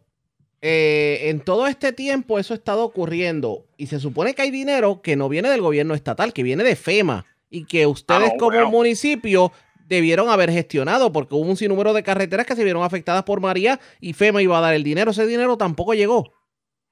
eh, 0.62 1.30
en 1.30 1.40
todo 1.40 1.66
este 1.66 1.94
tiempo 1.94 2.38
eso 2.38 2.54
ha 2.54 2.58
estado 2.58 2.84
ocurriendo 2.84 3.66
y 3.78 3.88
se 3.88 4.00
supone 4.00 4.36
que 4.36 4.44
hay 4.44 4.52
dinero 4.52 5.02
que 5.02 5.16
no 5.16 5.30
viene 5.30 5.50
del 5.50 5.62
gobierno 5.62 5.94
estatal, 5.94 6.34
que 6.34 6.44
viene 6.44 6.64
de 6.64 6.76
FEMA 6.76 7.26
y 7.52 7.66
que 7.66 7.86
ustedes 7.86 8.32
ah, 8.34 8.38
como 8.40 8.66
municipio 8.72 9.52
debieron 9.86 10.30
haber 10.30 10.50
gestionado 10.50 11.12
porque 11.12 11.36
hubo 11.36 11.48
un 11.48 11.58
sinnúmero 11.58 11.94
de 11.94 12.02
carreteras 12.02 12.48
que 12.48 12.56
se 12.56 12.64
vieron 12.64 12.82
afectadas 12.82 13.24
por 13.24 13.42
María 13.42 13.80
y 14.00 14.14
FEMA 14.14 14.42
iba 14.42 14.58
a 14.58 14.62
dar 14.62 14.74
el 14.74 14.84
dinero. 14.84 15.12
Ese 15.12 15.28
dinero 15.28 15.58
tampoco 15.58 15.94
llegó 15.94 16.34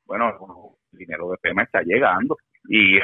bueno, 0.09 0.75
el 0.91 0.97
dinero 0.97 1.29
de 1.29 1.37
FEMA 1.37 1.63
está 1.63 1.83
llegando 1.83 2.35
y 2.67 2.97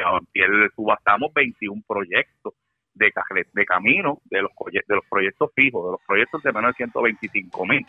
subastamos 0.75 1.31
21 1.35 1.83
proyectos 1.87 2.53
de, 2.95 3.11
de 3.53 3.65
camino 3.65 4.19
de 4.25 4.41
los, 4.41 4.51
de 4.71 4.95
los 4.95 5.05
proyectos 5.07 5.51
fijos, 5.55 5.85
de 5.85 5.91
los 5.91 6.01
proyectos 6.07 6.41
de 6.41 6.51
menos 6.51 6.71
de 6.71 6.77
125 6.77 7.65
mil. 7.67 7.85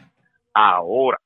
Ahora, 0.52 1.18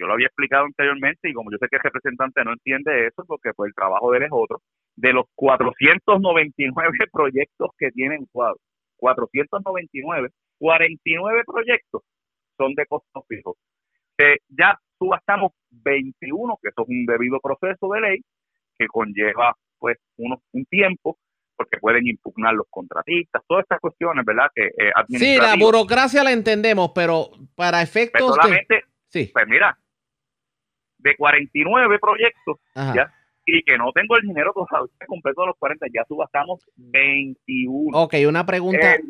yo 0.00 0.06
lo 0.06 0.14
había 0.14 0.28
explicado 0.28 0.64
anteriormente 0.64 1.28
y 1.28 1.34
como 1.34 1.50
yo 1.50 1.58
sé 1.58 1.68
que 1.68 1.76
el 1.76 1.82
representante 1.82 2.42
no 2.42 2.52
entiende 2.52 3.06
eso 3.06 3.22
porque 3.26 3.52
pues 3.54 3.68
el 3.68 3.74
trabajo 3.74 4.10
de 4.10 4.18
él 4.18 4.24
es 4.24 4.30
otro, 4.32 4.62
de 4.96 5.12
los 5.12 5.26
499 5.34 6.98
proyectos 7.12 7.70
que 7.78 7.90
tienen 7.90 8.26
cuadro, 8.32 8.58
499, 8.96 10.30
49 10.58 11.42
proyectos 11.46 12.02
son 12.56 12.74
de 12.74 12.86
costos 12.86 13.24
fijos. 13.28 13.56
ya 14.48 14.78
subastamos 14.98 15.52
21, 15.70 16.58
que 16.62 16.68
eso 16.68 16.82
es 16.82 16.88
un 16.88 17.06
debido 17.06 17.38
proceso 17.40 17.88
de 17.92 18.00
ley 18.00 18.20
que 18.78 18.86
conlleva 18.86 19.54
pues 19.78 19.98
uno, 20.16 20.42
un 20.52 20.64
tiempo 20.66 21.18
porque 21.56 21.76
pueden 21.78 22.06
impugnar 22.06 22.54
los 22.54 22.66
contratistas, 22.70 23.42
todas 23.46 23.64
estas 23.64 23.80
cuestiones, 23.80 24.24
¿verdad? 24.24 24.46
Que 24.54 24.68
eh, 24.68 24.92
Sí, 25.08 25.36
la 25.36 25.56
burocracia 25.56 26.24
la 26.24 26.32
entendemos, 26.32 26.92
pero 26.94 27.32
para 27.54 27.82
efectos 27.82 28.22
pues 28.22 28.34
solamente, 28.34 28.84
sí. 29.08 29.30
pues 29.30 29.46
mira, 29.46 29.76
de 31.02 31.16
49 31.16 31.98
proyectos, 31.98 32.58
ya, 32.74 33.12
y 33.46 33.62
que 33.62 33.76
no 33.76 33.92
tengo 33.92 34.16
el 34.16 34.22
dinero 34.26 34.52
todavía 34.52 34.88
completo 35.08 35.42
de 35.42 35.46
los 35.48 35.56
40, 35.58 35.86
ya 35.92 36.04
subastamos 36.06 36.60
21. 36.76 37.96
Ok, 37.96 38.14
una 38.28 38.46
pregunta. 38.46 38.94
Eh, 38.94 39.00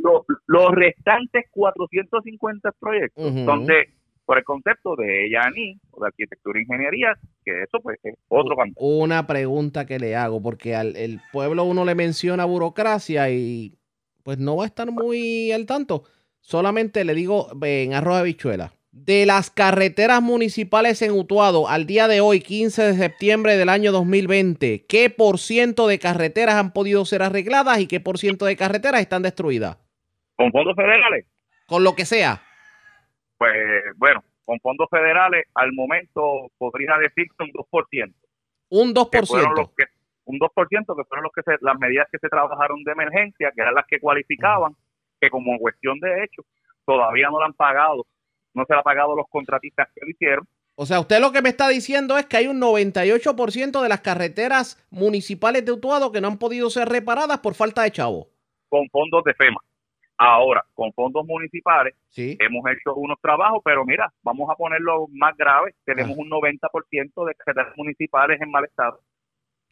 los, 0.47 0.71
restantes 0.73 1.47
450 1.51 2.73
proyectos 2.73 3.35
donde 3.45 3.91
por 4.25 4.39
el 4.39 4.45
concepto 4.45 4.95
de 4.95 5.29
Yani 5.29 5.81
o 5.91 6.01
de 6.03 6.07
arquitectura 6.07 6.61
e 6.61 6.63
ingeniería, 6.63 7.19
que 7.45 7.63
eso 7.63 7.81
pues 7.83 7.99
es 8.05 8.15
otro 8.29 8.57
campo. 8.57 8.81
Una 8.81 9.27
pregunta 9.27 9.87
que 9.87 9.99
le 9.99 10.15
hago, 10.15 10.41
porque 10.41 10.77
al 10.77 10.95
el 10.97 11.21
pueblo 11.33 11.65
uno 11.65 11.85
le 11.85 11.97
menciona 11.97 12.45
burocracia 12.45 13.29
y 13.31 13.75
pues 14.23 14.39
no 14.39 14.57
va 14.57 14.65
a 14.65 14.67
estar 14.67 14.93
muy 14.93 15.51
al 15.51 15.67
tanto. 15.67 16.05
Solamente 16.41 17.05
le 17.05 17.15
digo 17.15 17.49
en 17.63 17.93
arroz 17.93 18.19
de 18.19 18.25
bichuela. 18.25 18.73
De 18.93 19.25
las 19.25 19.51
carreteras 19.51 20.21
municipales 20.21 21.01
en 21.03 21.13
Utuado 21.13 21.69
al 21.69 21.87
día 21.87 22.09
de 22.09 22.21
hoy, 22.21 22.41
15 22.41 22.83
de 22.83 22.95
septiembre 22.95 23.57
del 23.57 23.69
año 23.69 23.93
2020, 23.93 24.85
¿qué 24.87 25.11
por 25.11 25.39
ciento 25.39 25.87
de 25.87 25.99
carreteras 25.99 26.57
han 26.57 26.73
podido 26.73 27.05
ser 27.05 27.23
arregladas 27.23 27.79
y 27.79 27.87
qué 27.87 28.01
por 28.01 28.19
ciento 28.19 28.47
de 28.47 28.57
carreteras 28.57 29.01
están 29.01 29.23
destruidas? 29.23 29.79
¿Con 30.35 30.51
fondos 30.51 30.75
federales? 30.75 31.27
Con 31.67 31.85
lo 31.85 31.95
que 31.95 32.05
sea 32.05 32.43
pues 33.41 33.57
bueno, 33.97 34.23
con 34.45 34.61
fondos 34.61 34.87
federales 34.91 35.47
al 35.55 35.73
momento 35.73 36.51
podría 36.59 36.99
decir 36.99 37.27
que 37.39 37.45
un 37.45 37.53
2%. 37.53 38.15
Un 38.69 38.95
2%. 38.95 39.71
Que 39.75 39.85
un 40.27 40.39
2% 40.39 40.97
que 40.97 41.05
fueron 41.05 41.25
los 41.25 41.33
que 41.33 41.57
las 41.63 41.79
medidas 41.79 42.07
que 42.13 42.19
se 42.19 42.29
trabajaron 42.29 42.85
de 42.85 42.93
emergencia, 42.93 43.51
que 43.55 43.63
eran 43.63 43.75
las 43.75 43.87
que 43.87 43.99
cualificaban, 43.99 44.77
que 45.19 45.31
como 45.31 45.59
cuestión 45.59 45.99
de 46.01 46.23
hecho 46.23 46.43
todavía 46.85 47.31
no 47.31 47.41
la 47.41 47.47
han 47.47 47.55
pagado, 47.55 48.05
no 48.55 48.65
se 48.67 48.73
la 48.73 48.79
han 48.79 48.85
pagado 48.85 49.15
los 49.17 49.27
contratistas 49.29 49.89
que 49.95 50.01
lo 50.05 50.11
hicieron. 50.11 50.47
O 50.77 50.87
sea, 50.87 51.01
usted 51.01 51.21
lo 51.21 51.31
que 51.33 51.43
me 51.43 51.51
está 51.51 51.69
diciendo 51.69 52.17
es 52.17 52.27
que 52.27 52.39
hay 52.39 52.47
un 52.47 52.59
98% 52.61 53.83
de 53.83 53.89
las 53.89 54.01
carreteras 54.01 54.83
municipales 54.91 55.65
de 55.65 55.73
Utuado 55.73 56.11
que 56.13 56.21
no 56.21 56.29
han 56.29 56.39
podido 56.39 56.71
ser 56.71 56.89
reparadas 56.89 57.41
por 57.41 57.55
falta 57.55 57.83
de 57.83 57.91
chavo. 57.93 58.29
Con 58.69 58.89
fondos 58.89 59.23
de 59.25 59.35
FEMA. 59.35 59.61
Ahora, 60.17 60.65
con 60.75 60.93
fondos 60.93 61.25
municipales, 61.27 61.95
Sí. 62.11 62.37
hemos 62.41 62.63
hecho 62.71 62.95
unos 62.95 63.19
trabajos, 63.21 63.61
pero 63.65 63.85
mira, 63.85 64.13
vamos 64.23 64.49
a 64.51 64.55
ponerlo 64.55 65.07
más 65.13 65.35
grave. 65.37 65.75
Tenemos 65.85 66.13
Ah. 66.13 66.21
un 66.21 66.29
90% 66.29 67.25
de 67.25 67.35
carreteras 67.35 67.77
municipales 67.77 68.41
en 68.41 68.51
mal 68.51 68.65
estado. 68.65 69.01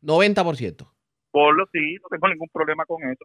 90%. 0.02 0.90
Por 1.30 1.54
lo 1.56 1.66
sí, 1.72 1.96
no 2.02 2.08
tengo 2.08 2.28
ningún 2.28 2.48
problema 2.52 2.84
con 2.86 3.02
eso. 3.02 3.24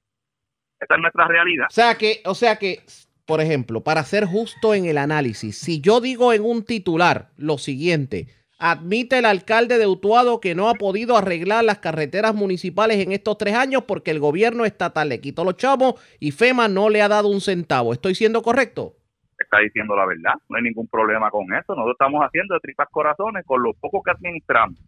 Esta 0.79 0.95
es 0.95 1.01
nuestra 1.01 1.27
realidad. 1.27 1.67
O 1.69 1.73
sea 1.73 1.95
que, 1.95 2.21
o 2.25 2.35
sea 2.35 2.57
que, 2.57 2.79
por 3.25 3.41
ejemplo, 3.41 3.81
para 3.81 4.03
ser 4.03 4.25
justo 4.25 4.73
en 4.73 4.85
el 4.85 4.97
análisis, 4.97 5.57
si 5.57 5.79
yo 5.81 6.01
digo 6.01 6.33
en 6.33 6.43
un 6.43 6.63
titular 6.63 7.29
lo 7.37 7.57
siguiente, 7.57 8.27
admite 8.59 9.19
el 9.19 9.25
alcalde 9.25 9.77
de 9.77 9.87
Utuado 9.87 10.39
que 10.39 10.55
no 10.55 10.69
ha 10.69 10.75
podido 10.75 11.17
arreglar 11.17 11.63
las 11.63 11.79
carreteras 11.79 12.35
municipales 12.35 12.97
en 12.99 13.11
estos 13.11 13.37
tres 13.37 13.55
años 13.55 13.83
porque 13.83 14.11
el 14.11 14.19
gobierno 14.19 14.65
estatal 14.65 15.09
le 15.09 15.21
quitó 15.21 15.43
los 15.43 15.57
chavos 15.57 15.95
y 16.19 16.31
FEMA 16.31 16.67
no 16.67 16.89
le 16.89 17.01
ha 17.01 17.07
dado 17.07 17.29
un 17.29 17.41
centavo. 17.41 17.93
¿Estoy 17.93 18.15
siendo 18.15 18.41
correcto? 18.41 18.95
Está 19.37 19.59
diciendo 19.59 19.95
la 19.95 20.05
verdad. 20.05 20.33
No 20.49 20.57
hay 20.57 20.63
ningún 20.63 20.87
problema 20.87 21.29
con 21.29 21.45
eso. 21.53 21.75
Nosotros 21.75 21.95
estamos 21.99 22.21
haciendo 22.21 22.53
de 22.53 22.61
tripas 22.61 22.87
corazones 22.89 23.45
con 23.45 23.61
lo 23.61 23.73
poco 23.73 24.01
que 24.01 24.11
administramos. 24.11 24.79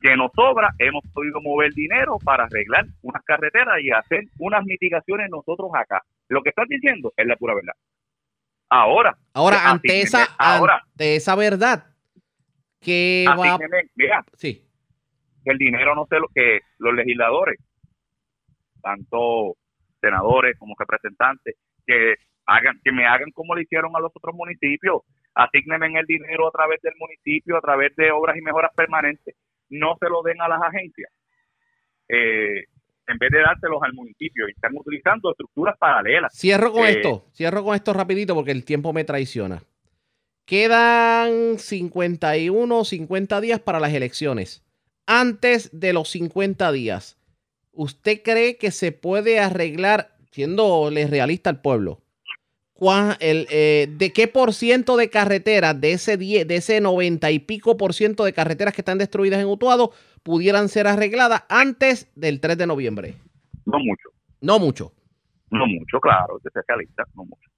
Que 0.00 0.16
nos 0.16 0.30
sobra, 0.34 0.70
hemos 0.78 1.02
podido 1.12 1.40
mover 1.40 1.72
dinero 1.72 2.18
para 2.22 2.44
arreglar 2.44 2.86
unas 3.02 3.22
carreteras 3.24 3.80
y 3.80 3.90
hacer 3.90 4.24
unas 4.38 4.64
mitigaciones 4.64 5.28
nosotros 5.30 5.70
acá. 5.74 6.02
Lo 6.28 6.42
que 6.42 6.50
estás 6.50 6.68
diciendo 6.68 7.12
es 7.16 7.26
la 7.26 7.36
pura 7.36 7.54
verdad. 7.54 7.74
Ahora, 8.68 9.16
Ahora, 9.32 9.70
ante 9.70 10.02
esa, 10.02 10.24
ahora, 10.38 10.82
ante 10.84 11.16
esa 11.16 11.36
verdad, 11.36 11.86
que 12.80 13.24
va... 13.28 13.54
asígneme, 13.54 13.84
mira, 13.94 14.24
Sí, 14.34 14.66
que 15.44 15.52
el 15.52 15.58
dinero 15.58 15.94
no 15.94 16.06
se 16.06 16.18
lo 16.18 16.26
que 16.34 16.60
los 16.78 16.92
legisladores, 16.92 17.60
tanto 18.82 19.56
senadores 20.00 20.58
como 20.58 20.74
representantes, 20.76 21.54
que 21.86 22.16
hagan, 22.46 22.80
que 22.82 22.92
me 22.92 23.06
hagan 23.06 23.30
como 23.30 23.54
le 23.54 23.62
hicieron 23.62 23.94
a 23.94 24.00
los 24.00 24.10
otros 24.14 24.34
municipios, 24.34 25.02
asígnenme 25.34 25.98
el 25.98 26.06
dinero 26.06 26.48
a 26.48 26.50
través 26.50 26.80
del 26.82 26.94
municipio, 26.98 27.56
a 27.56 27.60
través 27.60 27.94
de 27.96 28.10
obras 28.10 28.36
y 28.36 28.42
mejoras 28.42 28.72
permanentes, 28.74 29.36
no 29.70 29.96
se 30.00 30.08
lo 30.08 30.22
den 30.22 30.40
a 30.40 30.48
las 30.48 30.60
agencias, 30.62 31.10
eh, 32.08 32.64
en 33.08 33.18
vez 33.18 33.30
de 33.30 33.40
dárselos 33.40 33.78
al 33.82 33.92
municipio, 33.94 34.48
y 34.48 34.52
están 34.52 34.72
utilizando 34.74 35.30
estructuras 35.30 35.76
paralelas. 35.78 36.32
Cierro 36.36 36.72
con 36.72 36.84
Eh, 36.86 36.90
esto, 36.90 37.24
cierro 37.32 37.62
con 37.64 37.74
esto 37.74 37.92
rapidito 37.92 38.34
porque 38.34 38.50
el 38.52 38.64
tiempo 38.64 38.92
me 38.92 39.04
traiciona. 39.04 39.62
Quedan 40.44 41.58
51, 41.58 42.84
50 42.84 43.40
días 43.40 43.60
para 43.60 43.80
las 43.80 43.92
elecciones. 43.92 44.64
Antes 45.06 45.78
de 45.78 45.92
los 45.92 46.08
50 46.10 46.70
días, 46.72 47.18
¿usted 47.72 48.22
cree 48.22 48.56
que 48.56 48.70
se 48.70 48.92
puede 48.92 49.40
arreglar, 49.40 50.16
siéndole 50.30 51.06
realista 51.08 51.50
al 51.50 51.60
pueblo, 51.60 52.00
cuán- 52.78 53.16
el, 53.20 53.46
eh, 53.50 53.88
de 53.90 54.12
qué 54.12 54.28
por 54.28 54.52
ciento 54.52 54.96
de 54.96 55.08
carreteras, 55.10 55.80
de 55.80 55.92
ese 55.92 56.16
10, 56.16 56.46
de 56.46 56.56
ese 56.56 56.80
90 56.80 57.30
y 57.30 57.38
pico 57.38 57.76
por 57.76 57.94
ciento 57.94 58.24
de 58.24 58.32
carreteras 58.32 58.74
que 58.74 58.82
están 58.82 58.98
destruidas 58.98 59.40
en 59.40 59.46
Utuado, 59.46 59.92
pudieran 60.22 60.68
ser 60.68 60.86
arregladas 60.86 61.44
antes 61.48 62.10
del 62.14 62.40
3 62.40 62.58
de 62.58 62.66
noviembre? 62.66 63.14
No 63.64 63.78
mucho. 63.78 64.08
No 64.40 64.58
mucho. 64.58 64.92
No 65.50 65.66
mucho, 65.66 66.00
claro, 66.00 66.38
de 66.42 66.48
especialista, 66.48 67.04
no 67.14 67.24
mucho. 67.24 67.48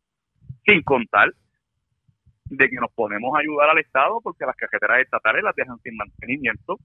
Sin 0.66 0.82
contar 0.82 1.32
de 2.44 2.68
que 2.68 2.76
nos 2.76 2.90
ponemos 2.92 3.34
a 3.36 3.40
ayudar 3.40 3.70
al 3.70 3.78
Estado 3.78 4.20
porque 4.22 4.46
las 4.46 4.56
carreteras 4.56 5.00
estatales 5.00 5.42
las 5.42 5.54
dejan 5.56 5.78
sin 5.82 5.96
mantenimiento 5.96 6.78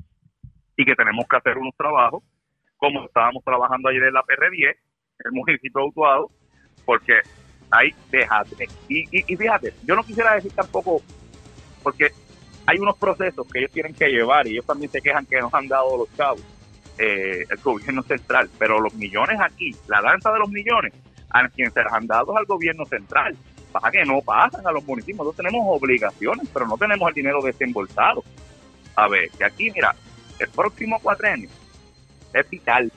y 0.75 0.85
que 0.85 0.95
tenemos 0.95 1.25
que 1.29 1.37
hacer 1.37 1.57
unos 1.57 1.75
trabajos 1.77 2.23
como 2.77 3.05
estábamos 3.05 3.43
trabajando 3.45 3.87
ayer 3.89 4.03
en 4.03 4.13
la 4.13 4.23
PR10, 4.23 4.75
el 5.19 5.31
municipio 5.31 5.81
de 5.81 5.87
Utuado, 5.87 6.31
porque 6.85 7.19
hay, 7.73 7.93
déjate. 8.11 8.67
Y, 8.87 8.99
y, 8.99 9.23
y 9.27 9.35
fíjate, 9.35 9.73
yo 9.83 9.95
no 9.95 10.03
quisiera 10.03 10.35
decir 10.35 10.51
tampoco, 10.53 11.01
porque 11.81 12.11
hay 12.65 12.77
unos 12.77 12.97
procesos 12.97 13.45
que 13.51 13.59
ellos 13.59 13.71
tienen 13.71 13.93
que 13.93 14.07
llevar 14.07 14.47
y 14.47 14.51
ellos 14.51 14.65
también 14.65 14.91
se 14.91 15.01
quejan 15.01 15.25
que 15.25 15.41
nos 15.41 15.53
han 15.53 15.67
dado 15.67 15.97
los 15.97 16.15
chavos 16.15 16.41
eh, 16.97 17.43
el 17.49 17.57
gobierno 17.57 18.03
central, 18.03 18.49
pero 18.59 18.79
los 18.79 18.93
millones 18.93 19.39
aquí, 19.41 19.75
la 19.87 20.01
danza 20.01 20.31
de 20.31 20.39
los 20.39 20.49
millones, 20.49 20.93
a 21.31 21.47
quien 21.49 21.71
se 21.71 21.83
las 21.83 21.91
han 21.91 22.05
dado 22.05 22.31
es 22.33 22.37
al 22.37 22.45
gobierno 22.45 22.85
central. 22.85 23.35
Pasa 23.71 23.89
que 23.89 24.05
no 24.05 24.21
pasan 24.21 24.65
a 24.67 24.71
los 24.71 24.83
municipios, 24.85 25.17
nosotros 25.17 25.47
tenemos 25.47 25.65
obligaciones, 25.67 26.47
pero 26.53 26.67
no 26.67 26.77
tenemos 26.77 27.09
el 27.09 27.15
dinero 27.15 27.41
desembolsado. 27.41 28.23
A 28.95 29.07
ver, 29.07 29.31
que 29.31 29.43
aquí, 29.43 29.71
mira, 29.71 29.95
el 30.37 30.47
próximo 30.49 30.99
cuatrenio 31.01 31.49
es 32.31 32.49
vital 32.49 32.91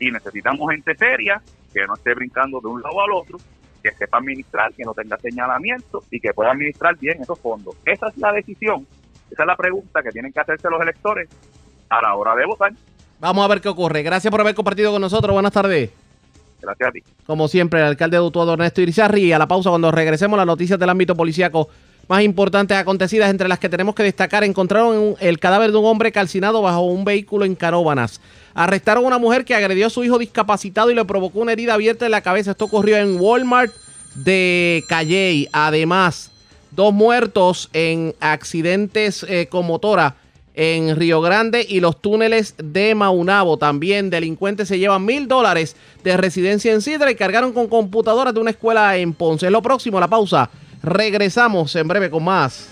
y 0.00 0.10
necesitamos 0.10 0.68
gente 0.68 0.96
seria 0.96 1.40
que 1.72 1.86
no 1.86 1.94
esté 1.94 2.14
brincando 2.14 2.60
de 2.60 2.68
un 2.68 2.82
lado 2.82 3.00
al 3.00 3.12
otro, 3.12 3.38
que 3.82 3.90
sepa 3.92 4.18
administrar, 4.18 4.72
que 4.72 4.84
no 4.84 4.94
tenga 4.94 5.18
señalamiento 5.18 6.04
y 6.10 6.20
que 6.20 6.32
pueda 6.32 6.52
administrar 6.52 6.96
bien 6.98 7.20
esos 7.20 7.38
fondos. 7.38 7.74
Esa 7.84 8.08
es 8.08 8.16
la 8.18 8.32
decisión, 8.32 8.86
esa 9.30 9.42
es 9.42 9.46
la 9.46 9.56
pregunta 9.56 10.02
que 10.02 10.10
tienen 10.10 10.32
que 10.32 10.40
hacerse 10.40 10.68
los 10.70 10.80
electores 10.80 11.28
a 11.88 12.00
la 12.00 12.14
hora 12.14 12.34
de 12.34 12.46
votar. 12.46 12.72
Vamos 13.20 13.44
a 13.44 13.48
ver 13.48 13.60
qué 13.60 13.68
ocurre. 13.68 14.02
Gracias 14.02 14.30
por 14.30 14.40
haber 14.40 14.54
compartido 14.54 14.92
con 14.92 15.00
nosotros. 15.00 15.32
Buenas 15.32 15.52
tardes. 15.52 15.90
Gracias 16.60 16.88
a 16.88 16.92
ti. 16.92 17.02
Como 17.26 17.48
siempre, 17.48 17.80
el 17.80 17.86
alcalde 17.86 18.16
de 18.16 18.22
Utuado, 18.22 18.54
Ernesto 18.54 18.80
Irizarri. 18.80 19.32
A 19.32 19.38
la 19.38 19.46
pausa, 19.46 19.70
cuando 19.70 19.90
regresemos, 19.90 20.36
las 20.36 20.46
noticias 20.46 20.78
del 20.78 20.88
ámbito 20.88 21.14
policíaco 21.14 21.68
más 22.08 22.22
importantes 22.22 22.76
acontecidas, 22.76 23.30
entre 23.30 23.48
las 23.48 23.58
que 23.58 23.68
tenemos 23.68 23.94
que 23.94 24.02
destacar, 24.02 24.44
encontraron 24.44 25.16
el 25.20 25.38
cadáver 25.38 25.72
de 25.72 25.78
un 25.78 25.86
hombre 25.86 26.12
calcinado 26.12 26.62
bajo 26.62 26.82
un 26.82 27.04
vehículo 27.04 27.44
en 27.44 27.54
Canóbanas. 27.54 28.20
Arrestaron 28.54 29.04
a 29.04 29.06
una 29.06 29.18
mujer 29.18 29.44
que 29.44 29.54
agredió 29.54 29.86
a 29.86 29.90
su 29.90 30.04
hijo 30.04 30.18
discapacitado 30.18 30.90
y 30.90 30.94
le 30.94 31.04
provocó 31.04 31.40
una 31.40 31.52
herida 31.52 31.74
abierta 31.74 32.04
en 32.04 32.10
la 32.10 32.20
cabeza. 32.20 32.50
Esto 32.50 32.66
ocurrió 32.66 32.96
en 32.96 33.18
Walmart 33.18 33.72
de 34.14 34.84
Calley. 34.88 35.48
Además, 35.52 36.30
dos 36.70 36.92
muertos 36.92 37.70
en 37.72 38.14
accidentes 38.20 39.24
eh, 39.28 39.46
con 39.48 39.66
motora 39.66 40.16
en 40.54 40.96
Río 40.96 41.20
Grande 41.20 41.64
y 41.66 41.80
los 41.80 42.00
túneles 42.00 42.54
de 42.58 42.94
Maunabo. 42.94 43.56
También 43.56 44.10
delincuentes 44.10 44.68
se 44.68 44.78
llevan 44.78 45.04
mil 45.04 45.28
dólares 45.28 45.76
de 46.04 46.16
residencia 46.16 46.72
en 46.72 46.82
Sidra 46.82 47.10
y 47.10 47.14
cargaron 47.14 47.52
con 47.52 47.68
computadoras 47.68 48.34
de 48.34 48.40
una 48.40 48.50
escuela 48.50 48.96
en 48.96 49.14
Ponce. 49.14 49.46
Es 49.46 49.52
lo 49.52 49.62
próximo, 49.62 49.98
la 49.98 50.08
pausa. 50.08 50.50
Regresamos 50.82 51.74
en 51.76 51.86
breve 51.86 52.10
con 52.10 52.24
más. 52.24 52.68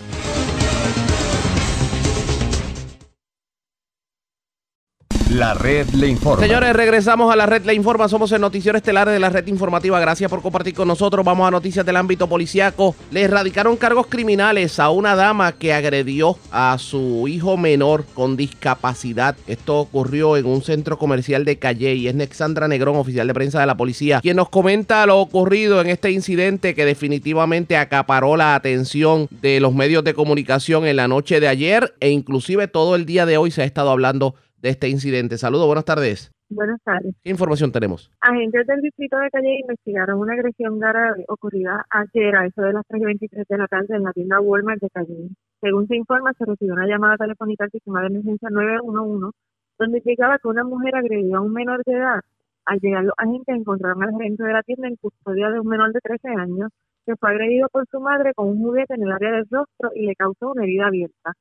La 5.31 5.53
red 5.53 5.87
le 5.91 6.09
informa. 6.09 6.45
Señores, 6.45 6.73
regresamos 6.73 7.31
a 7.31 7.37
la 7.37 7.45
red 7.45 7.63
Le 7.63 7.73
Informa. 7.73 8.09
Somos 8.09 8.33
el 8.33 8.41
noticiero 8.41 8.77
estelar 8.77 9.07
de 9.07 9.17
la 9.17 9.29
red 9.29 9.47
informativa. 9.47 9.97
Gracias 9.97 10.29
por 10.29 10.41
compartir 10.41 10.73
con 10.73 10.89
nosotros. 10.89 11.23
Vamos 11.23 11.47
a 11.47 11.51
noticias 11.51 11.85
del 11.85 11.95
ámbito 11.95 12.27
policiaco. 12.27 12.97
Le 13.11 13.21
erradicaron 13.21 13.77
cargos 13.77 14.07
criminales 14.07 14.77
a 14.77 14.89
una 14.89 15.15
dama 15.15 15.53
que 15.53 15.73
agredió 15.73 16.37
a 16.51 16.77
su 16.79 17.29
hijo 17.29 17.55
menor 17.55 18.03
con 18.13 18.35
discapacidad. 18.35 19.37
Esto 19.47 19.79
ocurrió 19.79 20.35
en 20.35 20.47
un 20.47 20.63
centro 20.63 20.97
comercial 20.97 21.45
de 21.45 21.57
Calle 21.57 21.95
y 21.95 22.09
es 22.09 22.15
Nexandra 22.15 22.67
Negrón, 22.67 22.97
oficial 22.97 23.25
de 23.25 23.33
prensa 23.33 23.61
de 23.61 23.67
la 23.67 23.77
policía, 23.77 24.19
quien 24.19 24.35
nos 24.35 24.49
comenta 24.49 25.05
lo 25.05 25.21
ocurrido 25.21 25.79
en 25.79 25.87
este 25.87 26.11
incidente 26.11 26.75
que 26.75 26.83
definitivamente 26.83 27.77
acaparó 27.77 28.35
la 28.35 28.53
atención 28.53 29.29
de 29.29 29.61
los 29.61 29.73
medios 29.73 30.03
de 30.03 30.13
comunicación 30.13 30.85
en 30.85 30.97
la 30.97 31.07
noche 31.07 31.39
de 31.39 31.47
ayer 31.47 31.95
e 32.01 32.09
inclusive 32.09 32.67
todo 32.67 32.95
el 32.95 33.05
día 33.05 33.25
de 33.25 33.37
hoy 33.37 33.49
se 33.49 33.61
ha 33.61 33.65
estado 33.65 33.91
hablando 33.91 34.35
de 34.61 34.69
este 34.69 34.89
incidente. 34.89 35.37
Saludos, 35.37 35.67
buenas 35.67 35.85
tardes. 35.85 36.31
Buenas 36.49 36.81
tardes. 36.83 37.15
¿Qué 37.23 37.29
información 37.29 37.71
tenemos? 37.71 38.11
Agentes 38.19 38.67
del 38.67 38.81
distrito 38.81 39.17
de 39.17 39.29
Calle 39.29 39.59
investigaron 39.61 40.19
una 40.19 40.33
agresión 40.33 40.79
grave 40.79 41.23
ocurrida 41.27 41.85
ayer 41.89 42.35
a 42.35 42.45
eso 42.45 42.61
de 42.61 42.73
las 42.73 42.85
3.23 42.87 43.47
de 43.47 43.57
la 43.57 43.67
tarde 43.67 43.95
en 43.95 44.03
la 44.03 44.11
tienda 44.11 44.41
Walmart 44.41 44.81
de 44.81 44.89
Calle. 44.89 45.29
Según 45.61 45.87
se 45.87 45.95
informa, 45.95 46.33
se 46.37 46.45
recibió 46.45 46.73
una 46.73 46.87
llamada 46.87 47.17
telefónica 47.17 47.63
al 47.63 47.71
sistema 47.71 48.01
de 48.01 48.07
emergencia 48.07 48.49
911 48.49 49.31
donde 49.81 49.97
indicaba 49.97 50.37
que 50.37 50.47
una 50.47 50.63
mujer 50.63 50.95
agredió 50.95 51.37
a 51.37 51.41
un 51.41 51.53
menor 51.53 51.81
de 51.85 51.93
edad. 51.93 52.21
Al 52.65 52.79
llegar 52.79 53.03
los 53.03 53.15
agentes 53.17 53.55
encontraron 53.55 54.03
al 54.03 54.11
gerente 54.11 54.43
de 54.43 54.53
la 54.53 54.61
tienda 54.61 54.87
en 54.87 54.95
custodia 54.97 55.49
de 55.49 55.59
un 55.59 55.67
menor 55.67 55.91
de 55.91 55.99
13 55.99 56.29
años 56.29 56.69
que 57.05 57.15
fue 57.15 57.31
agredido 57.31 57.67
por 57.69 57.87
su 57.89 57.99
madre 57.99 58.33
con 58.35 58.49
un 58.49 58.59
juguete 58.59 58.93
en 58.93 59.03
el 59.03 59.11
área 59.11 59.31
del 59.31 59.47
rostro 59.49 59.89
y 59.95 60.05
le 60.05 60.15
causó 60.15 60.51
una 60.51 60.63
herida 60.63 60.85
abierta. 60.85 61.33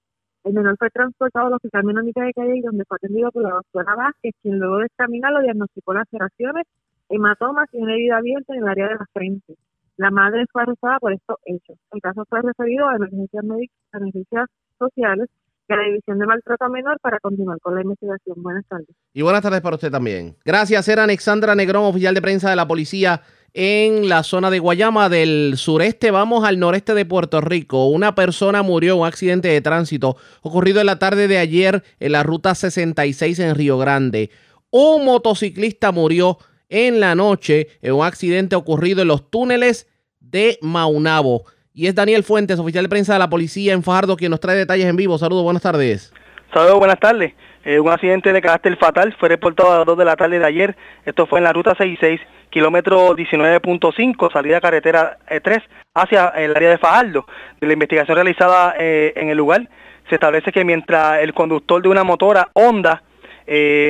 El 0.44 0.54
menor 0.54 0.76
fue 0.78 0.88
transportado 0.90 1.48
al 1.48 1.52
hospital 1.54 1.84
menonita 1.84 2.22
de 2.22 2.32
Calle 2.32 2.62
donde 2.64 2.84
fue 2.86 2.96
atendido 2.96 3.30
por 3.30 3.42
la 3.42 3.50
doctora 3.50 3.94
Vázquez, 3.94 4.32
quien 4.42 4.58
luego 4.58 4.78
de 4.78 4.86
examinarlo 4.86 5.42
diagnosticó 5.42 5.92
laceraciones, 5.92 6.66
hematomas 7.10 7.68
y 7.72 7.78
una 7.78 7.94
herida 7.94 8.16
abierta 8.18 8.54
en 8.54 8.62
el 8.62 8.68
área 8.68 8.88
de 8.88 8.94
la 8.94 9.06
frente. 9.12 9.54
La 9.96 10.10
madre 10.10 10.46
fue 10.50 10.62
arrestada 10.62 10.98
por 10.98 11.12
estos 11.12 11.36
hechos. 11.44 11.76
El 11.92 12.00
caso 12.00 12.24
fue 12.26 12.40
referido 12.40 12.88
a 12.88 12.96
emergencias 12.96 13.44
médicas, 13.44 13.76
a 13.92 13.98
emergencias 13.98 14.46
sociales 14.78 15.28
y 15.68 15.72
a 15.74 15.76
la 15.76 15.82
División 15.84 16.18
de 16.18 16.26
Maltrato 16.26 16.64
a 16.64 16.68
Menor 16.70 16.98
para 17.00 17.18
continuar 17.20 17.58
con 17.60 17.74
la 17.74 17.82
investigación. 17.82 18.42
Buenas 18.42 18.64
tardes. 18.66 18.88
Y 19.12 19.20
buenas 19.20 19.42
tardes 19.42 19.60
para 19.60 19.76
usted 19.76 19.90
también. 19.90 20.36
Gracias, 20.42 20.88
era 20.88 21.04
Alexandra 21.04 21.54
Negrón, 21.54 21.84
oficial 21.84 22.14
de 22.14 22.22
prensa 22.22 22.48
de 22.48 22.56
la 22.56 22.66
policía 22.66 23.20
en 23.54 24.08
la 24.08 24.22
zona 24.22 24.50
de 24.50 24.58
Guayama 24.58 25.08
del 25.08 25.54
sureste. 25.56 26.10
Vamos 26.10 26.44
al 26.44 26.58
noreste 26.58 26.94
de 26.94 27.04
Puerto 27.04 27.40
Rico. 27.40 27.86
Una 27.86 28.14
persona 28.14 28.62
murió 28.62 28.94
en 28.94 29.00
un 29.00 29.06
accidente 29.06 29.48
de 29.48 29.60
tránsito 29.60 30.16
ocurrido 30.42 30.80
en 30.80 30.86
la 30.86 30.98
tarde 30.98 31.28
de 31.28 31.38
ayer 31.38 31.82
en 31.98 32.12
la 32.12 32.22
ruta 32.22 32.54
66 32.54 33.38
en 33.40 33.54
Río 33.54 33.78
Grande. 33.78 34.30
Un 34.70 35.04
motociclista 35.04 35.92
murió 35.92 36.38
en 36.68 37.00
la 37.00 37.14
noche 37.14 37.68
en 37.82 37.94
un 37.94 38.04
accidente 38.04 38.56
ocurrido 38.56 39.02
en 39.02 39.08
los 39.08 39.30
túneles 39.30 39.88
de 40.20 40.58
Maunabo. 40.62 41.44
Y 41.72 41.86
es 41.86 41.94
Daniel 41.94 42.24
Fuentes, 42.24 42.58
oficial 42.58 42.84
de 42.84 42.88
prensa 42.88 43.12
de 43.14 43.18
la 43.18 43.30
policía 43.30 43.72
en 43.72 43.82
Fajardo, 43.82 44.16
quien 44.16 44.30
nos 44.30 44.40
trae 44.40 44.56
detalles 44.56 44.86
en 44.86 44.96
vivo. 44.96 45.18
Saludos, 45.18 45.44
buenas 45.44 45.62
tardes. 45.62 46.12
Saludos, 46.52 46.78
buenas 46.78 47.00
tardes. 47.00 47.32
Eh, 47.64 47.78
un 47.78 47.90
accidente 47.90 48.32
de 48.32 48.40
carácter 48.40 48.76
fatal 48.78 49.14
fue 49.18 49.28
reportado 49.28 49.72
a 49.72 49.78
las 49.78 49.86
2 49.86 49.98
de 49.98 50.04
la 50.04 50.16
tarde 50.16 50.38
de 50.38 50.46
ayer. 50.46 50.76
Esto 51.04 51.26
fue 51.26 51.40
en 51.40 51.44
la 51.44 51.52
ruta 51.52 51.74
66, 51.74 52.20
kilómetro 52.48 53.14
19.5, 53.14 54.32
salida 54.32 54.60
carretera 54.60 55.18
3, 55.28 55.58
eh, 55.58 55.60
hacia 55.94 56.28
el 56.28 56.56
área 56.56 56.70
de 56.70 56.78
Fajardo. 56.78 57.26
De 57.60 57.66
la 57.66 57.74
investigación 57.74 58.14
realizada 58.14 58.74
eh, 58.78 59.12
en 59.16 59.28
el 59.28 59.36
lugar, 59.36 59.68
se 60.08 60.14
establece 60.14 60.52
que 60.52 60.64
mientras 60.64 61.20
el 61.20 61.34
conductor 61.34 61.82
de 61.82 61.88
una 61.88 62.04
motora 62.04 62.48
Honda, 62.54 63.02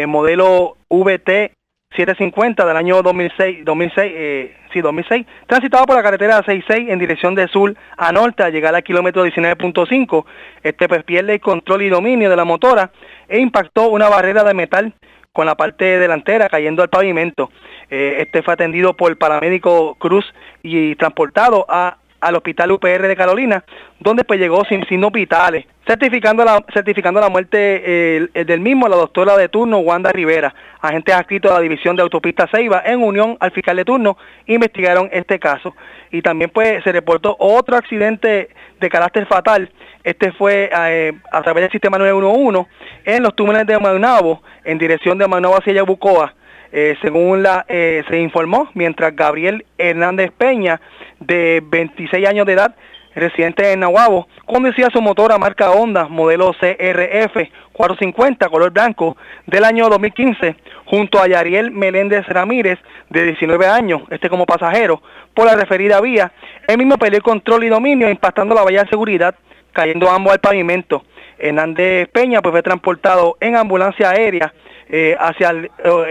modelo 0.07 0.77
VT 0.89 1.53
750 1.97 2.65
del 2.67 2.77
año 2.77 3.03
2006, 3.03 3.65
2006, 3.65 4.13
eh, 4.15 4.57
sí, 4.73 4.81
2006, 4.81 5.27
transitaba 5.49 5.87
por 5.87 5.97
la 5.97 6.05
carretera 6.05 6.37
66 6.37 6.89
en 6.89 7.01
dirección 7.01 7.35
de 7.35 7.49
sur 7.49 7.75
a 7.97 8.13
norte 8.13 8.45
a 8.45 8.51
llegar 8.51 8.77
al 8.77 8.85
kilómetro 8.85 9.27
19.5. 9.27 10.25
Este 10.63 10.89
pues 10.89 11.03
pierde 11.03 11.35
el 11.35 11.41
control 11.41 11.83
y 11.83 11.89
dominio 11.89 12.31
de 12.31 12.37
la 12.37 12.45
motora 12.45 12.93
e 13.31 13.39
impactó 13.39 13.89
una 13.89 14.09
barrera 14.09 14.45
de 14.45 14.53
metal 14.53 14.95
con 15.33 15.47
la 15.47 15.55
parte 15.55 15.99
delantera 15.99 16.49
cayendo 16.49 16.83
al 16.83 16.91
pavimento. 16.91 17.51
Eh, 17.89 18.17
este 18.19 18.43
fue 18.43 18.55
atendido 18.55 18.95
por 18.97 19.11
el 19.11 19.17
paramédico 19.17 19.95
Cruz 19.95 20.27
y 20.63 20.97
transportado 20.97 21.65
a 21.69 22.00
al 22.21 22.37
Hospital 22.37 22.73
UPR 22.73 23.09
de 23.09 23.17
Carolina, 23.17 23.65
donde 23.99 24.25
pues 24.25 24.39
llegó 24.39 24.65
sin 24.65 24.87
signos 24.87 25.13
vitales, 25.13 25.67
certificando 25.87 26.45
la, 26.45 26.65
certificando 26.73 27.21
la 27.21 27.29
muerte 27.29 28.31
del 28.33 28.61
mismo 28.61 28.89
la 28.89 28.97
doctora 28.97 29.37
de 29.37 29.49
turno 29.49 29.79
Wanda 29.79 30.13
Rivera. 30.13 30.55
Agentes 30.81 31.15
adscritos 31.15 31.51
a 31.51 31.55
la 31.55 31.61
División 31.61 31.97
de 31.97 32.03
Autopista 32.03 32.49
Ceiba, 32.49 32.83
en 32.85 33.03
unión 33.03 33.37
al 33.41 33.51
fiscal 33.51 33.77
de 33.77 33.85
turno, 33.85 34.17
investigaron 34.47 35.09
este 35.13 35.39
caso. 35.39 35.75
Y 36.11 36.23
también 36.23 36.51
pues 36.51 36.83
se 36.85 36.93
reportó 36.93 37.37
otro 37.39 37.77
accidente 37.77 38.51
de 38.81 38.89
carácter 38.89 39.27
fatal. 39.27 39.71
Este 40.03 40.33
fue 40.33 40.71
eh, 40.73 41.13
a 41.31 41.43
través 41.43 41.63
del 41.63 41.71
sistema 41.71 41.99
911 41.99 42.69
en 43.05 43.23
los 43.23 43.35
túneles 43.37 43.67
de 43.67 43.79
Maunabo, 43.79 44.43
en 44.65 44.79
dirección 44.79 45.19
de 45.19 45.29
Maunabo 45.29 45.57
hacia 45.57 45.75
Yabucoa. 45.75 46.35
Eh, 46.73 46.97
según 47.03 47.45
eh, 47.69 48.05
se 48.09 48.21
informó, 48.21 48.69
mientras 48.75 49.15
Gabriel 49.17 49.65
Hernández 49.77 50.31
Peña, 50.37 50.81
de 51.19 51.63
26 51.65 52.27
años 52.27 52.47
de 52.47 52.53
edad, 52.53 52.75
residente 53.15 53.73
en 53.73 53.81
Nahuabo, 53.81 54.29
conducía 54.47 54.89
su 54.93 55.03
motora 55.03 55.37
marca 55.37 55.73
Honda 55.73 56.07
modelo 56.07 56.53
CRF 56.53 57.37
450 57.73 58.49
color 58.49 58.71
blanco 58.71 59.17
del 59.47 59.65
año 59.65 59.89
2015 59.89 60.55
junto 60.85 61.21
a 61.21 61.27
Yariel 61.27 61.71
Meléndez 61.73 62.27
Ramírez 62.29 62.79
de 63.09 63.25
19 63.25 63.67
años, 63.67 64.03
este 64.11 64.29
como 64.29 64.47
pasajero, 64.47 65.03
por 65.35 65.47
la 65.47 65.57
referida 65.57 66.01
vía. 66.01 66.33
Él 66.69 66.79
mismo 66.79 66.99
perdió 66.99 67.21
control 67.21 67.65
y 67.65 67.69
dominio 67.69 68.09
impactando 68.09 68.55
la 68.55 68.63
valla 68.63 68.85
de 68.85 68.91
seguridad, 68.91 69.35
cayendo 69.73 70.09
ambos 70.09 70.33
al 70.33 70.41
pavimento. 70.41 71.05
Hernández 71.39 72.09
Peña 72.13 72.43
pues 72.43 72.53
fue 72.53 72.63
transportado 72.63 73.37
en 73.41 73.57
ambulancia 73.57 74.11
aérea 74.11 74.53
eh, 74.93 75.17
hacia 75.19 75.51
el, 75.51 75.71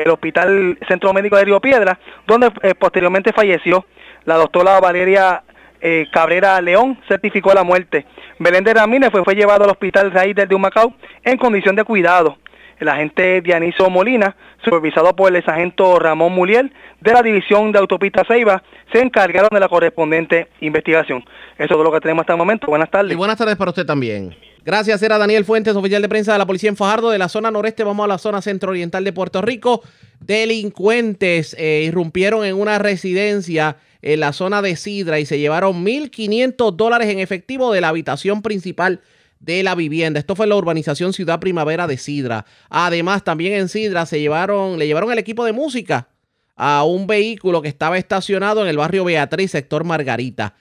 Hospital 0.09 0.77
Centro 0.87 1.13
Médico 1.13 1.35
de 1.35 1.45
Río 1.45 1.59
Piedra, 1.59 1.99
donde 2.25 2.49
eh, 2.61 2.73
posteriormente 2.75 3.33
falleció. 3.33 3.85
La 4.23 4.35
doctora 4.35 4.79
Valeria 4.79 5.43
eh, 5.81 6.05
Cabrera 6.13 6.61
León 6.61 6.97
certificó 7.07 7.53
la 7.53 7.63
muerte. 7.63 8.05
Belén 8.37 8.63
de 8.63 8.73
Ramírez 8.73 9.11
fue, 9.11 9.23
fue 9.23 9.35
llevado 9.35 9.65
al 9.65 9.71
Hospital 9.71 10.11
Raíz 10.11 10.33
del 10.33 10.47
de 10.47 10.55
Humacao 10.55 10.93
en 11.23 11.37
condición 11.37 11.75
de 11.75 11.83
cuidado. 11.83 12.37
El 12.79 12.87
agente 12.87 13.41
Dianiso 13.41 13.89
Molina, 13.89 14.37
supervisado 14.63 15.13
por 15.13 15.35
el 15.35 15.43
sargento 15.43 15.99
Ramón 15.99 16.31
Muliel 16.31 16.71
de 17.01 17.11
la 17.11 17.21
División 17.21 17.73
de 17.73 17.79
Autopista 17.79 18.23
Ceiba, 18.25 18.63
se 18.93 19.01
encargaron 19.01 19.49
de 19.51 19.59
la 19.59 19.67
correspondiente 19.67 20.47
investigación. 20.61 21.25
Eso 21.57 21.73
es 21.73 21.83
lo 21.83 21.91
que 21.91 21.99
tenemos 21.99 22.21
hasta 22.21 22.33
el 22.33 22.39
momento. 22.39 22.67
Buenas 22.67 22.89
tardes. 22.89 23.11
Y 23.11 23.15
buenas 23.15 23.37
tardes 23.37 23.57
para 23.57 23.71
usted 23.71 23.85
también. 23.85 24.33
Gracias, 24.65 25.01
era 25.01 25.17
Daniel 25.17 25.45
Fuentes, 25.45 25.75
oficial 25.75 26.01
de 26.01 26.09
prensa 26.09 26.33
de 26.33 26.37
la 26.37 26.45
policía 26.45 26.69
en 26.69 26.75
Fajardo. 26.75 27.09
De 27.09 27.17
la 27.17 27.29
zona 27.29 27.49
noreste 27.49 27.83
vamos 27.83 28.03
a 28.03 28.07
la 28.07 28.17
zona 28.17 28.41
centro-oriental 28.41 29.03
de 29.03 29.13
Puerto 29.13 29.41
Rico. 29.41 29.81
Delincuentes 30.19 31.55
eh, 31.57 31.83
irrumpieron 31.85 32.45
en 32.45 32.55
una 32.55 32.77
residencia 32.77 33.77
en 34.01 34.19
la 34.19 34.33
zona 34.33 34.61
de 34.61 34.75
Sidra 34.75 35.19
y 35.19 35.25
se 35.25 35.39
llevaron 35.39 35.85
1.500 35.85 36.75
dólares 36.75 37.07
en 37.09 37.19
efectivo 37.19 37.71
de 37.71 37.81
la 37.81 37.89
habitación 37.89 38.41
principal 38.41 39.01
de 39.39 39.63
la 39.63 39.75
vivienda. 39.75 40.19
Esto 40.19 40.35
fue 40.35 40.47
la 40.47 40.55
urbanización 40.55 41.13
Ciudad 41.13 41.39
Primavera 41.39 41.87
de 41.87 41.97
Sidra. 41.97 42.45
Además, 42.69 43.23
también 43.23 43.53
en 43.53 43.69
Sidra 43.69 44.05
se 44.05 44.19
llevaron, 44.19 44.77
le 44.77 44.87
llevaron 44.87 45.11
el 45.11 45.19
equipo 45.19 45.45
de 45.45 45.53
música 45.53 46.09
a 46.55 46.83
un 46.83 47.07
vehículo 47.07 47.61
que 47.61 47.69
estaba 47.69 47.97
estacionado 47.97 48.61
en 48.61 48.67
el 48.67 48.77
barrio 48.77 49.05
Beatriz, 49.05 49.51
sector 49.51 49.85
Margarita. 49.85 50.55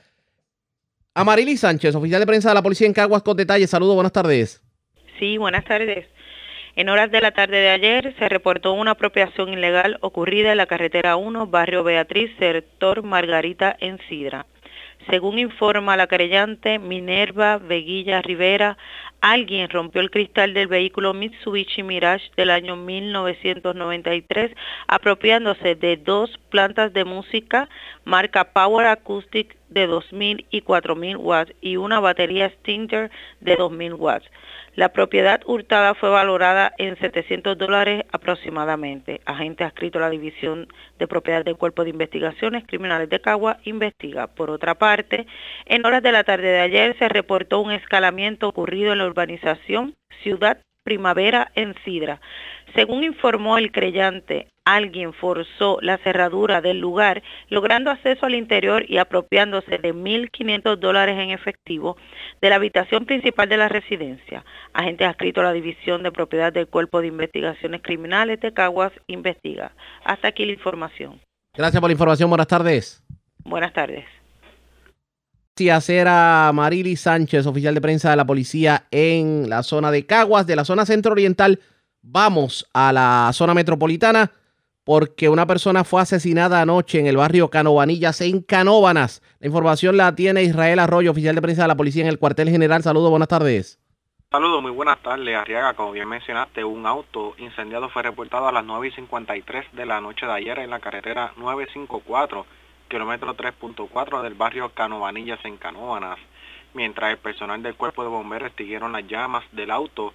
Amarili 1.19 1.57
Sánchez, 1.57 1.97
oficial 1.97 2.21
de 2.21 2.29
prensa 2.29 2.51
de 2.51 2.55
la 2.55 2.63
policía 2.63 2.87
en 2.87 2.93
Caguas 2.93 3.25
con 3.25 3.37
detalles. 3.37 3.71
Saludos, 3.71 3.97
buenas 3.97 4.13
tardes. 4.13 4.63
Sí, 5.19 5.37
buenas 5.37 5.65
tardes. 5.65 6.07
En 6.77 6.89
horas 6.89 7.11
de 7.11 7.21
la 7.21 7.33
tarde 7.33 7.57
de 7.57 7.71
ayer 7.71 8.15
se 8.21 8.29
reportó 8.29 8.73
una 8.73 8.93
apropiación 8.93 9.53
ilegal 9.53 9.99
ocurrida 10.01 10.53
en 10.53 10.59
la 10.59 10.67
carretera 10.67 11.17
1, 11.17 11.49
barrio 11.49 11.83
Beatriz, 11.83 12.31
sector 12.39 13.03
Margarita, 13.03 13.77
en 13.81 13.99
Sidra. 14.09 14.47
Según 15.11 15.41
informa 15.41 15.97
la 15.97 16.07
querellante 16.07 16.79
Minerva 16.79 17.59
Veguilla 17.59 18.23
Rivera, 18.23 18.79
alguien 19.21 19.71
rompió 19.71 20.01
el 20.01 20.13
cristal 20.13 20.55
del 20.55 20.69
vehículo 20.69 21.15
Mitsubishi 21.15 21.83
Mirage 21.83 22.31
del 22.37 22.51
año 22.51 22.77
1993, 22.77 24.53
apropiándose 24.87 25.75
de 25.75 25.97
dos 25.97 26.31
plantas 26.51 26.93
de 26.93 27.05
música 27.05 27.69
marca 28.05 28.53
Power 28.53 28.87
Acoustic 28.87 29.58
de 29.71 29.89
2.000 29.89 30.47
y 30.51 30.63
4.000 30.63 31.17
watts 31.19 31.53
y 31.61 31.77
una 31.77 32.01
batería 32.01 32.51
Stinger 32.51 33.11
de 33.41 33.57
2.000 33.57 33.95
watts. 33.99 34.27
La 34.75 34.91
propiedad 34.91 35.41
hurtada 35.45 35.95
fue 35.95 36.09
valorada 36.09 36.73
en 36.79 36.97
700 36.99 37.59
dólares 37.59 38.05
aproximadamente. 38.13 39.21
Agente 39.25 39.65
adscrito 39.65 39.99
a 39.99 40.03
la 40.03 40.11
División 40.11 40.69
de 40.99 41.09
Propiedad 41.09 41.45
del 41.45 41.57
Cuerpo 41.57 41.83
de 41.83 41.91
Investigaciones 41.91 42.65
Criminales 42.67 43.11
de 43.11 43.21
Cagua 43.21 43.59
investiga. 43.65 44.29
Por 44.29 44.51
otra 44.51 44.77
parte, 44.77 45.27
en 45.67 45.85
horas 45.85 46.03
de 46.03 46.13
la 46.13 46.23
tarde 46.23 46.49
de 46.49 46.61
ayer 46.61 46.97
se 46.99 47.09
reportó 47.09 47.61
un 47.61 47.73
escalamiento 47.73 48.49
ocurrido 48.49 48.93
en 48.93 48.99
la 48.99 49.07
urbanización 49.07 49.95
Ciudad 50.23 50.59
Primavera 50.85 51.51
en 51.55 51.75
Sidra. 51.85 52.21
Según 52.75 53.03
informó 53.05 53.59
el 53.59 53.73
creyente, 53.73 54.49
alguien 54.77 55.13
forzó 55.15 55.79
la 55.81 55.99
cerradura 55.99 56.61
del 56.61 56.79
lugar, 56.79 57.23
logrando 57.49 57.91
acceso 57.91 58.27
al 58.27 58.35
interior 58.35 58.85
y 58.89 58.99
apropiándose 58.99 59.79
de 59.79 59.95
1.500 59.95 60.77
dólares 60.77 61.19
en 61.19 61.31
efectivo 61.31 61.97
de 62.43 62.51
la 62.51 62.57
habitación 62.57 63.07
principal 63.07 63.49
de 63.49 63.57
la 63.57 63.69
residencia. 63.69 64.45
Agente 64.75 65.05
adscrito 65.05 65.41
a 65.41 65.45
la 65.45 65.53
División 65.53 66.03
de 66.03 66.13
Propiedad 66.13 66.53
del 66.53 66.67
Cuerpo 66.67 67.01
de 67.01 67.07
Investigaciones 67.07 67.81
Criminales 67.83 68.41
de 68.41 68.53
Caguas 68.53 68.93
investiga. 69.07 69.73
Hasta 70.05 70.29
aquí 70.29 70.45
la 70.45 70.53
información. 70.53 71.21
Gracias 71.55 71.81
por 71.81 71.89
la 71.89 71.93
información. 71.93 72.29
Buenas 72.29 72.49
tardes. 72.49 73.03
Buenas 73.45 73.73
tardes. 73.73 74.05
Gracias 75.57 75.89
era 75.89 76.53
Marily 76.55 76.95
Sánchez, 76.95 77.47
oficial 77.47 77.75
de 77.75 77.81
prensa 77.81 78.11
de 78.11 78.17
la 78.17 78.25
policía 78.25 78.85
en 78.93 79.49
la 79.49 79.65
zona 79.65 79.91
de 79.91 80.07
Caguas, 80.07 80.47
de 80.47 80.55
la 80.55 80.65
zona 80.65 80.87
centro 80.87 81.13
oriental 81.13 81.59
Vamos 82.03 82.67
a 82.73 82.93
la 82.93 83.31
zona 83.33 83.55
metropolitana 83.55 84.31
porque 84.89 85.29
una 85.29 85.45
persona 85.45 85.85
fue 85.85 86.01
asesinada 86.01 86.63
anoche 86.63 86.99
en 86.99 87.07
el 87.07 87.19
barrio 87.19 87.51
Canovanillas 87.51 88.23
en 88.23 88.41
Canóbanas. 88.41 89.21
La 89.39 89.49
información 89.49 89.99
la 89.99 90.15
tiene 90.15 90.45
Israel 90.45 90.79
Arroyo, 90.79 91.11
oficial 91.11 91.35
de 91.35 91.43
prensa 91.43 91.61
de 91.61 91.69
la 91.69 91.77
policía 91.77 92.05
en 92.05 92.09
el 92.09 92.19
cuartel 92.19 92.49
general. 92.49 92.83
Saludos, 92.83 93.11
buenas 93.11 93.29
tardes. 93.29 93.79
Saludos, 94.31 94.63
muy 94.63 94.71
buenas 94.71 94.99
tardes. 95.03 95.37
Arriaga, 95.37 95.75
como 95.75 95.93
bien 95.93 96.09
mencionaste, 96.09 96.65
un 96.65 96.87
auto 96.87 97.35
incendiado 97.37 97.91
fue 97.91 98.03
reportado 98.03 98.49
a 98.49 98.53
las 98.53 98.65
9 98.65 98.89
y 98.89 98.91
53 98.93 99.67
de 99.75 99.85
la 99.85 100.01
noche 100.01 100.25
de 100.25 100.33
ayer 100.33 100.59
en 100.59 100.71
la 100.71 100.81
carretera 100.81 101.35
954, 101.37 102.47
kilómetro 102.89 103.37
3.4 103.37 104.23
del 104.23 104.33
barrio 104.37 104.71
Canovanillas 104.71 105.45
en 105.45 105.59
Canóbanas. 105.59 106.19
Mientras 106.73 107.11
el 107.11 107.19
personal 107.19 107.63
del 107.63 107.75
cuerpo 107.75 108.05
de 108.05 108.09
bomberos 108.09 108.49
extinguieron 108.49 108.93
las 108.93 109.07
llamas 109.07 109.45
del 109.53 109.71
auto, 109.71 110.15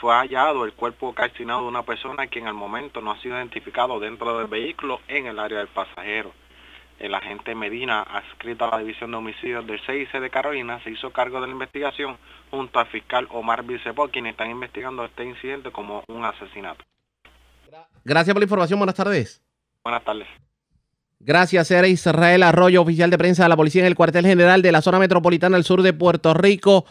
fue 0.00 0.14
hallado 0.14 0.64
el 0.64 0.72
cuerpo 0.72 1.14
calcinado 1.14 1.62
de 1.62 1.68
una 1.68 1.82
persona 1.82 2.26
quien 2.26 2.46
al 2.46 2.54
momento 2.54 3.00
no 3.00 3.12
ha 3.12 3.20
sido 3.20 3.36
identificado 3.36 4.00
dentro 4.00 4.38
del 4.38 4.46
vehículo 4.46 5.00
en 5.08 5.26
el 5.26 5.38
área 5.38 5.58
del 5.58 5.68
pasajero. 5.68 6.32
El 6.98 7.14
agente 7.14 7.54
Medina, 7.54 8.02
adscrito 8.02 8.64
a 8.64 8.70
la 8.70 8.78
División 8.78 9.10
de 9.10 9.16
Homicidios 9.16 9.66
del 9.66 9.80
CIC 9.80 10.12
de 10.20 10.30
Carolina, 10.30 10.82
se 10.84 10.90
hizo 10.90 11.10
cargo 11.10 11.40
de 11.40 11.48
la 11.48 11.52
investigación 11.52 12.16
junto 12.50 12.78
al 12.78 12.86
fiscal 12.86 13.26
Omar 13.30 13.64
Vicepó, 13.64 14.08
quienes 14.08 14.32
están 14.32 14.50
investigando 14.50 15.04
este 15.04 15.24
incidente 15.24 15.72
como 15.72 16.04
un 16.08 16.24
asesinato. 16.24 16.84
Gracias 18.04 18.32
por 18.32 18.40
la 18.40 18.44
información. 18.44 18.78
Buenas 18.78 18.94
tardes. 18.94 19.42
Buenas 19.82 20.04
tardes. 20.04 20.28
Gracias, 21.18 21.70
era 21.70 21.88
Israel 21.88 22.42
Arroyo, 22.42 22.82
oficial 22.82 23.10
de 23.10 23.18
prensa 23.18 23.44
de 23.44 23.48
la 23.48 23.56
policía 23.56 23.82
en 23.82 23.86
el 23.86 23.94
cuartel 23.94 24.26
general 24.26 24.60
de 24.60 24.72
la 24.72 24.82
zona 24.82 24.98
metropolitana 24.98 25.56
del 25.56 25.64
sur 25.64 25.82
de 25.82 25.94
Puerto 25.94 26.34
Rico 26.34 26.84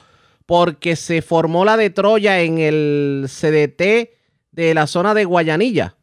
porque 0.46 0.96
se 0.96 1.22
formó 1.22 1.66
la 1.66 1.78
de 1.78 1.90
Troya 1.90 2.42
en 2.42 2.60
el 2.60 3.26
CDT 3.28 4.10
de 4.52 4.74
la 4.74 4.88
zona 4.88 5.14
de 5.14 5.26
Guayanilla. 5.26 5.96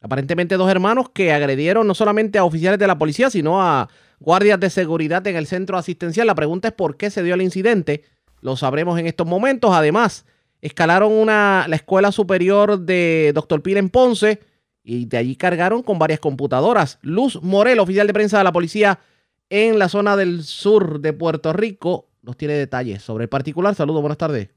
Aparentemente 0.00 0.56
dos 0.56 0.70
hermanos 0.70 1.10
que 1.10 1.32
agredieron 1.32 1.86
no 1.86 1.94
solamente 1.94 2.38
a 2.38 2.44
oficiales 2.44 2.78
de 2.78 2.86
la 2.86 2.98
policía, 2.98 3.30
sino 3.30 3.62
a 3.62 3.88
guardias 4.20 4.60
de 4.60 4.70
seguridad 4.70 5.26
en 5.26 5.36
el 5.36 5.46
centro 5.46 5.76
asistencial. 5.76 6.26
La 6.26 6.34
pregunta 6.34 6.68
es 6.68 6.74
por 6.74 6.96
qué 6.96 7.10
se 7.10 7.22
dio 7.22 7.34
el 7.34 7.42
incidente. 7.42 8.04
Lo 8.40 8.56
sabremos 8.56 8.98
en 8.98 9.06
estos 9.06 9.26
momentos. 9.26 9.72
Además, 9.72 10.26
escalaron 10.60 11.12
una, 11.12 11.66
la 11.68 11.76
escuela 11.76 12.12
superior 12.12 12.78
de 12.78 13.32
Dr. 13.34 13.62
Pil 13.62 13.78
en 13.78 13.88
Ponce 13.88 14.40
y 14.84 15.06
de 15.06 15.16
allí 15.16 15.34
cargaron 15.34 15.82
con 15.82 15.98
varias 15.98 16.20
computadoras. 16.20 16.98
Luz 17.02 17.42
Morel, 17.42 17.80
oficial 17.80 18.06
de 18.06 18.12
prensa 18.12 18.38
de 18.38 18.44
la 18.44 18.52
policía 18.52 19.00
en 19.50 19.78
la 19.78 19.88
zona 19.88 20.16
del 20.16 20.44
sur 20.44 21.00
de 21.00 21.12
Puerto 21.12 21.52
Rico, 21.52 22.08
nos 22.26 22.36
tiene 22.36 22.54
detalles 22.54 23.02
sobre 23.02 23.24
el 23.24 23.28
particular. 23.28 23.74
Saludos, 23.74 24.02
buenas 24.02 24.18
tardes. 24.18 24.50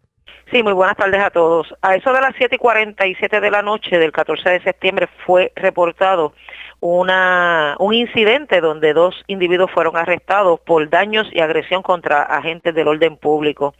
Sí, 0.52 0.64
muy 0.64 0.74
buenas 0.74 0.98
tardes 0.98 1.22
a 1.22 1.30
todos. 1.30 1.74
A 1.82 1.96
eso 1.96 2.12
de 2.12 2.22
las 2.22 2.34
7 2.36 2.56
y 2.56 2.58
47 2.58 3.40
de 3.40 3.52
la 3.52 3.62
noche 3.62 4.00
del 4.00 4.12
14 4.12 4.50
de 4.50 4.62
septiembre 4.62 5.08
fue 5.26 5.54
reportado 5.56 6.34
un 6.82 7.94
incidente 7.94 8.62
donde 8.62 8.94
dos 8.94 9.14
individuos 9.28 9.70
fueron 9.70 9.98
arrestados 9.98 10.60
por 10.62 10.90
daños 10.90 11.28
y 11.32 11.42
agresión 11.42 11.84
contra 11.84 12.24
agentes 12.24 12.74
del 12.74 12.88
orden 12.88 13.18
público 13.18 13.76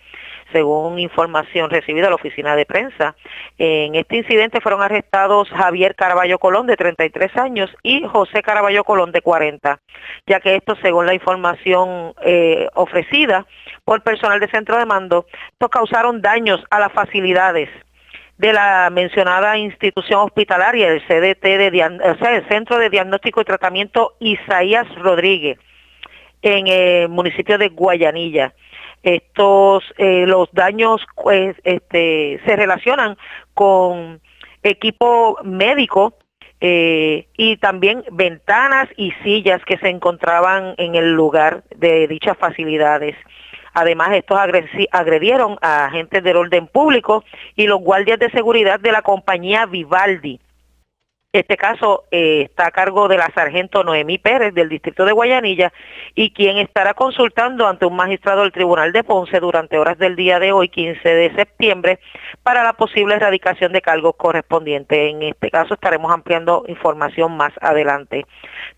según 0.52 1.00
información 1.00 1.70
recibida 1.70 2.06
de 2.06 2.10
la 2.10 2.16
oficina 2.16 2.56
de 2.56 2.66
prensa. 2.66 3.16
En 3.58 3.96
este 3.96 4.18
incidente 4.18 4.62
fueron 4.62 4.82
arrestados 4.82 5.50
Javier 5.50 5.96
Caraballo 5.96 6.40
Colón, 6.40 6.68
de 6.68 6.78
33 6.78 7.38
años, 7.38 7.70
y 7.84 8.04
José 8.04 8.42
Caraballo 8.42 8.84
Colón, 8.84 9.12
de 9.12 9.22
40, 9.22 9.80
ya 10.28 10.40
que 10.40 10.56
esto, 10.56 10.76
según 10.82 11.06
la 11.06 11.14
información 11.14 12.14
eh, 12.22 12.68
ofrecida 12.74 13.46
por 13.90 14.04
personal 14.04 14.40
de 14.40 14.48
centro 14.50 14.78
de 14.78 14.86
mando, 14.86 15.26
estos 15.54 15.70
causaron 15.72 16.22
daños 16.22 16.64
a 16.70 16.80
las 16.80 16.94
facilidades 16.94 17.70
de 18.38 18.54
la 18.54 18.88
mencionada 18.92 19.58
institución 19.58 20.20
hospitalaria, 20.20 20.90
el 20.90 21.02
CDT, 21.08 21.42
de, 21.42 22.00
o 22.04 22.18
sea, 22.20 22.36
el 22.36 22.48
Centro 22.48 22.78
de 22.78 22.92
Diagnóstico 22.92 23.42
y 23.42 23.46
Tratamiento 23.46 24.14
Isaías 24.20 24.86
Rodríguez, 24.94 25.58
en 26.44 26.68
el 26.68 27.10
municipio 27.10 27.58
de 27.58 27.70
Guayanilla. 27.70 28.54
Estos, 29.02 29.84
eh, 29.98 30.26
los 30.28 30.50
daños 30.52 31.02
pues, 31.16 31.56
este, 31.64 32.40
se 32.46 32.56
relacionan 32.56 33.18
con 33.56 34.22
equipo 34.62 35.40
médico 35.44 36.14
eh, 36.62 37.28
y 37.36 37.58
también 37.58 38.04
ventanas 38.12 38.88
y 38.98 39.14
sillas 39.24 39.66
que 39.66 39.80
se 39.80 39.90
encontraban 39.90 40.76
en 40.78 40.94
el 40.94 41.12
lugar 41.12 41.64
de 41.76 42.08
dichas 42.08 42.38
facilidades. 42.38 43.16
Además, 43.74 44.10
estos 44.14 44.38
agredieron 44.92 45.58
a 45.62 45.86
agentes 45.86 46.24
del 46.24 46.38
orden 46.38 46.68
público 46.68 47.24
y 47.56 47.68
los 47.68 47.80
guardias 47.80 48.20
de 48.20 48.30
seguridad 48.32 48.80
de 48.80 48.92
la 48.92 49.02
compañía 49.02 49.66
Vivaldi 49.66 50.40
este 51.32 51.58
caso 51.58 52.06
eh, 52.10 52.48
está 52.50 52.68
a 52.68 52.72
cargo 52.72 53.08
de 53.08 53.18
la 53.18 53.32
sargento 53.36 53.84
Noemí 53.84 54.18
Pérez 54.18 54.52
del 54.56 54.68
distrito 54.68 55.06
de 55.06 55.12
Guayanilla 55.12 55.72
y 56.16 56.32
quien 56.32 56.58
estará 56.58 56.96
consultando 56.96 57.68
ante 57.68 57.86
un 57.86 57.96
magistrado 57.96 58.42
del 58.42 58.52
Tribunal 58.52 58.92
de 58.92 59.04
Ponce 59.04 59.40
durante 59.40 59.78
horas 59.78 60.00
del 60.00 60.16
día 60.16 60.40
de 60.40 60.52
hoy, 60.52 60.70
15 60.70 61.08
de 61.08 61.36
septiembre, 61.36 62.00
para 62.42 62.64
la 62.64 62.74
posible 62.74 63.14
erradicación 63.14 63.72
de 63.74 63.84
cargos 63.84 64.16
correspondientes. 64.16 64.98
En 64.98 65.22
este 65.22 65.52
caso 65.52 65.76
estaremos 65.76 66.12
ampliando 66.12 66.64
información 66.68 67.38
más 67.38 67.54
adelante. 67.62 68.26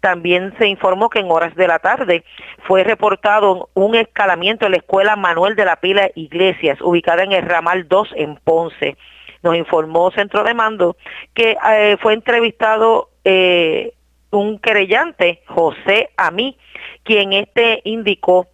También 0.01 0.53
se 0.57 0.67
informó 0.67 1.09
que 1.09 1.19
en 1.19 1.31
horas 1.31 1.55
de 1.55 1.69
la 1.69 1.79
tarde 1.79 2.25
fue 2.67 2.83
reportado 2.83 3.69
un 3.75 3.95
escalamiento 3.95 4.65
en 4.65 4.73
la 4.73 4.79
escuela 4.79 5.15
Manuel 5.15 5.55
de 5.55 5.63
la 5.63 5.77
Pila 5.77 6.09
Iglesias, 6.15 6.81
ubicada 6.81 7.23
en 7.23 7.31
el 7.31 7.43
ramal 7.43 7.87
2 7.87 8.09
en 8.17 8.35
Ponce 8.35 8.97
nos 9.43 9.55
informó 9.55 10.11
Centro 10.11 10.43
de 10.43 10.53
Mando 10.53 10.95
que 11.33 11.57
eh, 11.73 11.97
fue 12.01 12.13
entrevistado 12.13 13.09
eh, 13.23 13.93
un 14.31 14.59
querellante, 14.59 15.41
José 15.47 16.09
Amí, 16.17 16.57
quien 17.03 17.33
este 17.33 17.81
indicó 17.83 18.47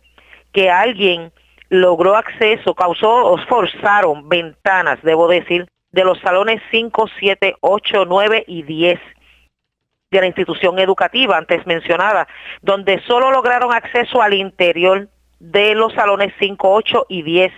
que 0.51 0.69
alguien 0.69 1.31
logró 1.69 2.15
acceso, 2.15 2.73
causó 2.73 3.37
forzaron 3.47 4.27
ventanas, 4.29 4.99
debo 5.03 5.27
decir, 5.27 5.67
de 5.91 6.03
los 6.03 6.19
salones 6.19 6.61
5, 6.71 7.07
7, 7.19 7.55
8, 7.61 8.05
9 8.05 8.45
y 8.47 8.63
10 8.63 8.99
de 10.11 10.21
la 10.21 10.27
institución 10.27 10.79
educativa 10.79 11.37
antes 11.37 11.65
mencionada, 11.67 12.27
donde 12.61 13.01
solo 13.01 13.31
lograron 13.31 13.73
acceso 13.73 14.21
al 14.21 14.33
interior 14.33 15.09
de 15.39 15.75
los 15.75 15.93
salones 15.93 16.33
5, 16.39 16.73
8 16.73 17.05
y 17.09 17.21
10 17.21 17.53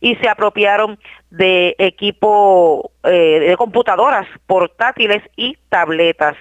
y 0.00 0.16
se 0.16 0.28
apropiaron 0.28 0.98
de 1.30 1.74
equipo 1.78 2.90
eh, 3.04 3.40
de 3.48 3.56
computadoras 3.56 4.26
portátiles 4.46 5.22
y 5.36 5.56
tabletas. 5.68 6.36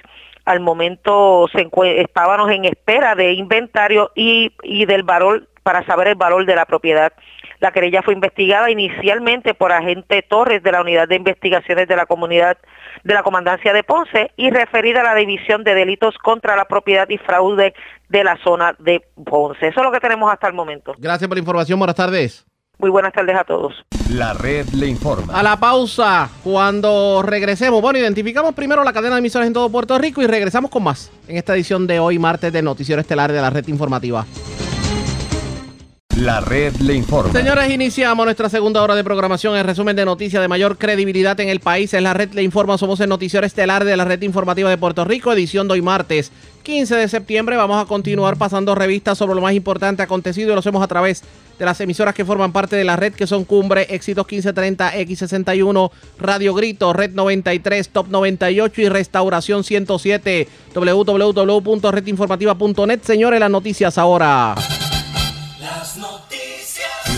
Al 0.45 0.59
momento 0.59 1.47
se 1.53 1.69
estábamos 1.97 2.51
en 2.51 2.65
espera 2.65 3.15
de 3.15 3.33
inventario 3.33 4.11
y, 4.15 4.51
y 4.63 4.85
del 4.85 5.03
valor 5.03 5.47
para 5.63 5.85
saber 5.85 6.07
el 6.07 6.15
valor 6.15 6.45
de 6.45 6.55
la 6.55 6.65
propiedad. 6.65 7.13
La 7.61 7.71
querella 7.71 8.01
fue 8.01 8.15
investigada 8.15 8.71
inicialmente 8.71 9.53
por 9.53 9.71
agente 9.71 10.23
Torres 10.27 10.63
de 10.63 10.71
la 10.71 10.81
Unidad 10.81 11.07
de 11.07 11.15
Investigaciones 11.15 11.87
de 11.87 11.95
la 11.95 12.07
Comunidad 12.07 12.57
de 13.03 13.13
la 13.13 13.21
Comandancia 13.21 13.71
de 13.71 13.83
Ponce 13.83 14.31
y 14.35 14.49
referida 14.49 15.01
a 15.01 15.03
la 15.03 15.15
División 15.15 15.63
de 15.63 15.75
Delitos 15.75 16.17
contra 16.17 16.55
la 16.55 16.65
Propiedad 16.65 17.07
y 17.07 17.19
Fraude 17.19 17.75
de 18.09 18.23
la 18.23 18.35
zona 18.43 18.75
de 18.79 19.03
Ponce. 19.23 19.67
Eso 19.67 19.79
es 19.79 19.85
lo 19.85 19.91
que 19.91 19.99
tenemos 19.99 20.33
hasta 20.33 20.47
el 20.47 20.55
momento. 20.55 20.95
Gracias 20.97 21.27
por 21.27 21.37
la 21.37 21.41
información. 21.41 21.77
Buenas 21.77 21.95
tardes. 21.95 22.47
Muy 22.79 22.89
buenas 22.89 23.13
tardes 23.13 23.37
a 23.37 23.43
todos. 23.43 23.75
La 24.09 24.33
red 24.33 24.67
le 24.69 24.87
informa. 24.87 25.31
A 25.31 25.43
la 25.43 25.55
pausa, 25.57 26.31
cuando 26.43 27.21
regresemos. 27.21 27.79
Bueno, 27.79 27.99
identificamos 27.99 28.55
primero 28.55 28.83
la 28.83 28.91
cadena 28.91 29.15
de 29.15 29.19
emisoras 29.19 29.45
en 29.45 29.53
todo 29.53 29.69
Puerto 29.69 29.99
Rico 29.99 30.19
y 30.23 30.25
regresamos 30.25 30.71
con 30.71 30.81
más 30.81 31.11
en 31.27 31.37
esta 31.37 31.53
edición 31.53 31.85
de 31.85 31.99
hoy, 31.99 32.17
martes, 32.17 32.51
de 32.51 32.63
Noticiero 32.63 32.99
Estelar 32.99 33.31
de 33.31 33.39
la 33.39 33.51
red 33.51 33.67
informativa. 33.67 34.25
La 36.17 36.41
red 36.41 36.75
le 36.75 36.93
informa. 36.93 37.31
Señores, 37.31 37.71
iniciamos 37.71 38.25
nuestra 38.25 38.49
segunda 38.49 38.83
hora 38.83 38.95
de 38.95 39.03
programación. 39.03 39.55
El 39.55 39.63
resumen 39.63 39.95
de 39.95 40.03
noticias 40.03 40.41
de 40.41 40.49
mayor 40.49 40.77
credibilidad 40.77 41.39
en 41.39 41.47
el 41.47 41.61
país 41.61 41.93
es 41.93 42.01
la 42.01 42.13
red 42.13 42.33
le 42.33 42.43
informa. 42.43 42.77
Somos 42.77 42.99
el 42.99 43.07
noticiero 43.07 43.45
estelar 43.45 43.85
de 43.85 43.95
la 43.95 44.03
red 44.03 44.21
informativa 44.21 44.69
de 44.69 44.77
Puerto 44.77 45.05
Rico, 45.05 45.31
edición 45.31 45.67
de 45.67 45.73
hoy 45.73 45.81
martes 45.81 46.31
15 46.63 46.95
de 46.95 47.07
septiembre. 47.07 47.55
Vamos 47.55 47.81
a 47.81 47.87
continuar 47.87 48.35
pasando 48.37 48.75
revistas 48.75 49.17
sobre 49.17 49.35
lo 49.35 49.41
más 49.41 49.53
importante 49.53 50.03
acontecido 50.03 50.51
y 50.51 50.53
lo 50.53 50.59
hacemos 50.59 50.83
a 50.83 50.87
través 50.87 51.23
de 51.57 51.65
las 51.65 51.79
emisoras 51.79 52.13
que 52.13 52.25
forman 52.25 52.51
parte 52.51 52.75
de 52.75 52.83
la 52.83 52.97
red, 52.97 53.13
que 53.13 53.25
son 53.25 53.45
Cumbre, 53.45 53.87
Éxitos 53.89 54.25
1530, 54.25 54.95
X61, 54.95 55.91
Radio 56.19 56.53
Grito, 56.53 56.91
Red 56.91 57.11
93, 57.11 57.87
Top 57.89 58.07
98 58.09 58.81
y 58.81 58.89
Restauración 58.89 59.63
107, 59.63 60.49
www.redinformativa.net. 60.75 62.99
Señores, 63.01 63.39
las 63.39 63.49
noticias 63.49 63.97
ahora. 63.97 64.55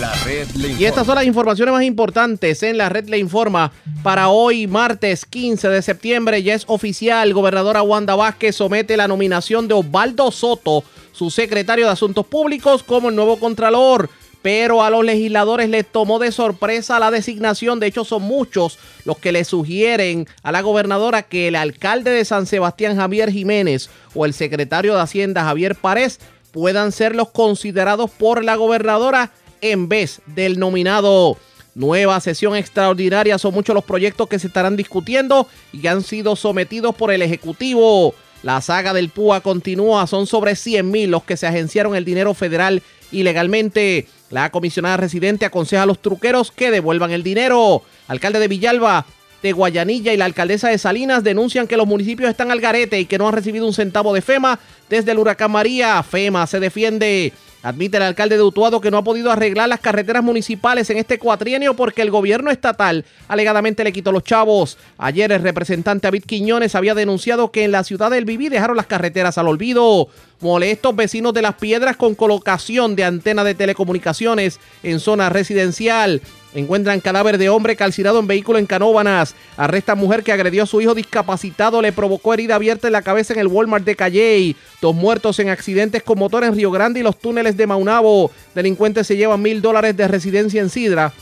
La 0.00 0.14
red 0.24 0.48
le 0.56 0.72
Y 0.72 0.84
estas 0.84 1.06
son 1.06 1.14
las 1.16 1.24
informaciones 1.24 1.72
más 1.72 1.84
importantes 1.84 2.62
en 2.62 2.78
la 2.78 2.88
red 2.88 3.08
le 3.08 3.18
informa 3.18 3.72
para 4.02 4.28
hoy 4.28 4.66
martes 4.66 5.24
15 5.24 5.68
de 5.68 5.82
septiembre. 5.82 6.42
Ya 6.42 6.54
es 6.54 6.64
oficial, 6.66 7.32
gobernadora 7.32 7.82
Wanda 7.82 8.14
Vázquez 8.14 8.56
somete 8.56 8.96
la 8.96 9.08
nominación 9.08 9.68
de 9.68 9.74
Osvaldo 9.74 10.30
Soto, 10.30 10.84
su 11.12 11.30
secretario 11.30 11.86
de 11.86 11.92
Asuntos 11.92 12.26
Públicos, 12.26 12.82
como 12.82 13.08
el 13.08 13.16
nuevo 13.16 13.38
contralor 13.38 14.10
pero 14.44 14.82
a 14.82 14.90
los 14.90 15.02
legisladores 15.02 15.70
les 15.70 15.86
tomó 15.86 16.18
de 16.18 16.30
sorpresa 16.30 16.98
la 16.98 17.10
designación. 17.10 17.80
De 17.80 17.86
hecho, 17.86 18.04
son 18.04 18.24
muchos 18.24 18.78
los 19.06 19.16
que 19.16 19.32
le 19.32 19.42
sugieren 19.42 20.28
a 20.42 20.52
la 20.52 20.60
gobernadora 20.60 21.22
que 21.22 21.48
el 21.48 21.56
alcalde 21.56 22.10
de 22.10 22.26
San 22.26 22.44
Sebastián, 22.44 22.94
Javier 22.94 23.32
Jiménez, 23.32 23.88
o 24.14 24.26
el 24.26 24.34
secretario 24.34 24.94
de 24.94 25.00
Hacienda, 25.00 25.44
Javier 25.44 25.74
Párez, 25.76 26.20
puedan 26.52 26.92
ser 26.92 27.16
los 27.16 27.30
considerados 27.30 28.10
por 28.10 28.44
la 28.44 28.56
gobernadora 28.56 29.30
en 29.64 29.88
vez 29.88 30.20
del 30.26 30.58
nominado. 30.58 31.38
Nueva 31.74 32.20
sesión 32.20 32.54
extraordinaria 32.54 33.38
son 33.38 33.54
muchos 33.54 33.74
los 33.74 33.84
proyectos 33.84 34.28
que 34.28 34.38
se 34.38 34.46
estarán 34.46 34.76
discutiendo 34.76 35.48
y 35.72 35.80
que 35.80 35.88
han 35.88 36.02
sido 36.02 36.36
sometidos 36.36 36.94
por 36.94 37.10
el 37.10 37.22
Ejecutivo. 37.22 38.14
La 38.42 38.60
saga 38.60 38.92
del 38.92 39.08
PUA 39.08 39.40
continúa, 39.40 40.06
son 40.06 40.26
sobre 40.26 40.54
100 40.54 40.90
mil 40.90 41.10
los 41.10 41.24
que 41.24 41.38
se 41.38 41.46
agenciaron 41.46 41.96
el 41.96 42.04
dinero 42.04 42.34
federal 42.34 42.82
ilegalmente. 43.10 44.06
La 44.30 44.50
comisionada 44.50 44.98
residente 44.98 45.46
aconseja 45.46 45.84
a 45.84 45.86
los 45.86 46.00
truqueros 46.00 46.52
que 46.52 46.70
devuelvan 46.70 47.10
el 47.10 47.22
dinero. 47.22 47.82
Alcalde 48.06 48.40
de 48.40 48.48
Villalba, 48.48 49.06
de 49.42 49.52
Guayanilla 49.52 50.12
y 50.12 50.18
la 50.18 50.26
alcaldesa 50.26 50.68
de 50.68 50.78
Salinas 50.78 51.24
denuncian 51.24 51.66
que 51.66 51.78
los 51.78 51.86
municipios 51.86 52.30
están 52.30 52.50
al 52.50 52.60
garete 52.60 53.00
y 53.00 53.06
que 53.06 53.16
no 53.16 53.26
han 53.26 53.34
recibido 53.34 53.66
un 53.66 53.72
centavo 53.72 54.12
de 54.12 54.20
FEMA 54.20 54.60
desde 54.90 55.12
el 55.12 55.18
huracán 55.18 55.50
María. 55.50 56.02
FEMA 56.02 56.46
se 56.46 56.60
defiende. 56.60 57.32
Admite 57.64 57.96
el 57.96 58.02
alcalde 58.02 58.36
de 58.36 58.42
Utuado 58.42 58.78
que 58.82 58.90
no 58.90 58.98
ha 58.98 59.04
podido 59.04 59.32
arreglar 59.32 59.70
las 59.70 59.80
carreteras 59.80 60.22
municipales 60.22 60.90
en 60.90 60.98
este 60.98 61.18
cuatrienio 61.18 61.72
porque 61.74 62.02
el 62.02 62.10
gobierno 62.10 62.50
estatal 62.50 63.06
alegadamente 63.26 63.82
le 63.82 63.92
quitó 63.92 64.12
los 64.12 64.22
chavos. 64.22 64.76
Ayer 64.98 65.32
el 65.32 65.42
representante 65.42 66.06
David 66.06 66.24
Quiñones 66.26 66.74
había 66.74 66.94
denunciado 66.94 67.50
que 67.50 67.64
en 67.64 67.72
la 67.72 67.82
ciudad 67.82 68.10
del 68.10 68.26
Viví 68.26 68.50
dejaron 68.50 68.76
las 68.76 68.86
carreteras 68.86 69.38
al 69.38 69.48
olvido. 69.48 70.08
Molestos 70.42 70.94
vecinos 70.94 71.32
de 71.32 71.40
Las 71.40 71.54
Piedras 71.54 71.96
con 71.96 72.14
colocación 72.14 72.96
de 72.96 73.04
antena 73.04 73.44
de 73.44 73.54
telecomunicaciones 73.54 74.60
en 74.82 75.00
zona 75.00 75.30
residencial. 75.30 76.20
Encuentran 76.54 77.00
cadáver 77.00 77.36
de 77.36 77.48
hombre 77.48 77.74
calcinado 77.74 78.20
en 78.20 78.28
vehículo 78.28 78.58
en 78.58 78.66
Canóbanas. 78.66 79.34
Arresta 79.56 79.96
mujer 79.96 80.22
que 80.22 80.32
agredió 80.32 80.62
a 80.62 80.66
su 80.66 80.80
hijo 80.80 80.94
discapacitado, 80.94 81.82
le 81.82 81.92
provocó 81.92 82.32
herida 82.32 82.54
abierta 82.54 82.86
en 82.86 82.92
la 82.92 83.02
cabeza 83.02 83.32
en 83.32 83.40
el 83.40 83.48
Walmart 83.48 83.84
de 83.84 83.96
Calley. 83.96 84.56
Dos 84.80 84.94
muertos 84.94 85.40
en 85.40 85.48
accidentes 85.48 86.04
con 86.04 86.18
motor 86.18 86.44
en 86.44 86.54
Río 86.54 86.70
Grande 86.70 87.00
y 87.00 87.02
los 87.02 87.18
túneles 87.18 87.56
de 87.56 87.66
Maunabo. 87.66 88.30
Delincuentes 88.54 89.06
se 89.06 89.16
llevan 89.16 89.42
mil 89.42 89.60
dólares 89.60 89.96
de 89.96 90.06
residencia 90.06 90.60
en 90.60 90.70
Sidra 90.70 91.12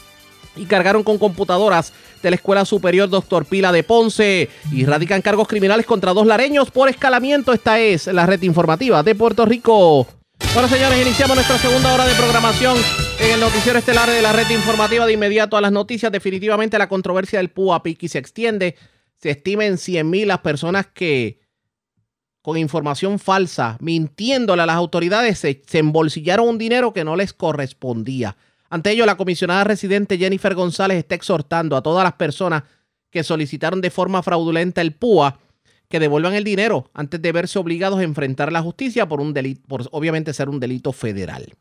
y 0.54 0.66
cargaron 0.66 1.02
con 1.02 1.16
computadoras 1.16 1.94
de 2.22 2.30
la 2.30 2.36
Escuela 2.36 2.64
Superior 2.66 3.08
Doctor 3.08 3.46
Pila 3.46 3.72
de 3.72 3.82
Ponce 3.82 4.50
y 4.70 4.84
radican 4.84 5.22
cargos 5.22 5.48
criminales 5.48 5.86
contra 5.86 6.12
dos 6.12 6.26
lareños 6.26 6.70
por 6.70 6.90
escalamiento. 6.90 7.54
Esta 7.54 7.80
es 7.80 8.06
la 8.06 8.26
red 8.26 8.42
informativa 8.42 9.02
de 9.02 9.14
Puerto 9.14 9.46
Rico. 9.46 10.06
Bueno, 10.54 10.68
señores, 10.68 11.00
iniciamos 11.00 11.36
nuestra 11.36 11.56
segunda 11.58 11.94
hora 11.94 12.06
de 12.06 12.14
programación 12.14 12.76
en 13.20 13.30
el 13.32 13.40
noticiero 13.40 13.78
estelar 13.78 14.10
de 14.10 14.20
la 14.20 14.32
red 14.32 14.50
informativa 14.50 15.06
de 15.06 15.14
inmediato 15.14 15.56
a 15.56 15.60
las 15.60 15.72
noticias. 15.72 16.12
Definitivamente 16.12 16.76
la 16.78 16.88
controversia 16.88 17.38
del 17.38 17.50
PUA 17.50 17.82
Piqui 17.82 18.08
se 18.08 18.18
extiende. 18.18 18.76
Se 19.16 19.30
estima 19.30 19.64
en 19.64 19.78
100 19.78 20.10
mil 20.10 20.28
las 20.28 20.40
personas 20.40 20.86
que 20.86 21.40
con 22.42 22.56
información 22.56 23.18
falsa, 23.18 23.78
mintiéndole 23.80 24.62
a 24.62 24.66
las 24.66 24.76
autoridades, 24.76 25.38
se, 25.38 25.62
se 25.66 25.78
embolsillaron 25.78 26.48
un 26.48 26.58
dinero 26.58 26.92
que 26.92 27.04
no 27.04 27.16
les 27.16 27.32
correspondía. 27.32 28.36
Ante 28.68 28.90
ello, 28.90 29.06
la 29.06 29.16
comisionada 29.16 29.64
residente 29.64 30.18
Jennifer 30.18 30.54
González 30.54 30.98
está 30.98 31.14
exhortando 31.14 31.76
a 31.76 31.82
todas 31.82 32.02
las 32.02 32.14
personas 32.14 32.64
que 33.10 33.22
solicitaron 33.22 33.80
de 33.80 33.90
forma 33.90 34.22
fraudulenta 34.22 34.80
el 34.80 34.94
PUA 34.94 35.38
que 35.92 36.00
devuelvan 36.00 36.32
el 36.32 36.42
dinero 36.42 36.90
antes 36.94 37.20
de 37.20 37.32
verse 37.32 37.58
obligados 37.58 38.00
a 38.00 38.02
enfrentar 38.02 38.50
la 38.50 38.62
justicia 38.62 39.06
por 39.06 39.20
un 39.20 39.34
delito, 39.34 39.60
por 39.68 39.86
obviamente 39.92 40.32
ser 40.32 40.48
un 40.48 40.58
delito 40.58 40.90
federal. 40.94 41.52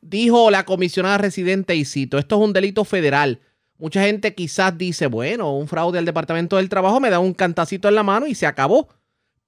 Dijo 0.00 0.52
la 0.52 0.64
comisionada 0.64 1.18
residente, 1.18 1.74
y 1.74 1.84
cito, 1.84 2.16
esto 2.16 2.36
es 2.36 2.42
un 2.42 2.52
delito 2.52 2.84
federal. 2.84 3.40
Mucha 3.78 4.04
gente 4.04 4.36
quizás 4.36 4.78
dice, 4.78 5.08
bueno, 5.08 5.52
un 5.56 5.66
fraude 5.66 5.98
al 5.98 6.04
Departamento 6.04 6.58
del 6.58 6.68
Trabajo 6.68 7.00
me 7.00 7.10
da 7.10 7.18
un 7.18 7.34
cantacito 7.34 7.88
en 7.88 7.96
la 7.96 8.04
mano 8.04 8.28
y 8.28 8.36
se 8.36 8.46
acabó. 8.46 8.88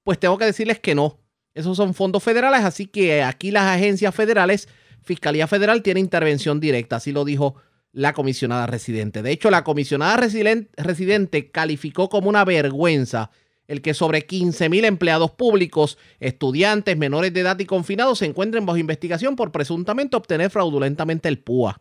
Pues 0.03 0.19
tengo 0.19 0.37
que 0.37 0.47
decirles 0.47 0.81
que 0.81 0.97
no. 0.97 1.21
Esos 1.55 1.77
son 1.77 1.95
fondos 1.95 2.21
federales, 2.21 2.65
así 2.65 2.87
que 2.87 3.23
aquí 3.23 3.53
las 3.53 3.77
agencias 3.77 4.13
federales, 4.13 4.69
Fiscalía 5.01 5.47
Federal 5.47 5.81
tiene 5.81 6.01
intervención 6.01 6.59
directa, 6.59 6.97
así 6.97 7.13
lo 7.13 7.25
dijo 7.25 7.55
la 7.93 8.13
comisionada 8.13 8.67
residente. 8.67 9.23
De 9.23 9.31
hecho, 9.31 9.49
la 9.49 9.63
comisionada 9.63 10.17
residente 10.17 11.51
calificó 11.53 12.09
como 12.09 12.29
una 12.29 12.45
vergüenza 12.45 13.31
el 13.67 13.83
que 13.83 13.95
sobre 13.95 14.27
15 14.27 14.69
mil 14.69 14.85
empleados 14.85 15.31
públicos, 15.31 15.99
estudiantes, 16.21 16.97
menores 16.97 17.33
de 17.33 17.41
edad 17.41 17.59
y 17.59 17.65
confinados 17.65 18.19
se 18.19 18.27
encuentren 18.27 18.67
bajo 18.67 18.79
investigación 18.79 19.37
por 19.37 19.53
presuntamente 19.53 20.17
obtener 20.17 20.51
fraudulentamente 20.51 21.29
el 21.29 21.39
PUA. 21.39 21.81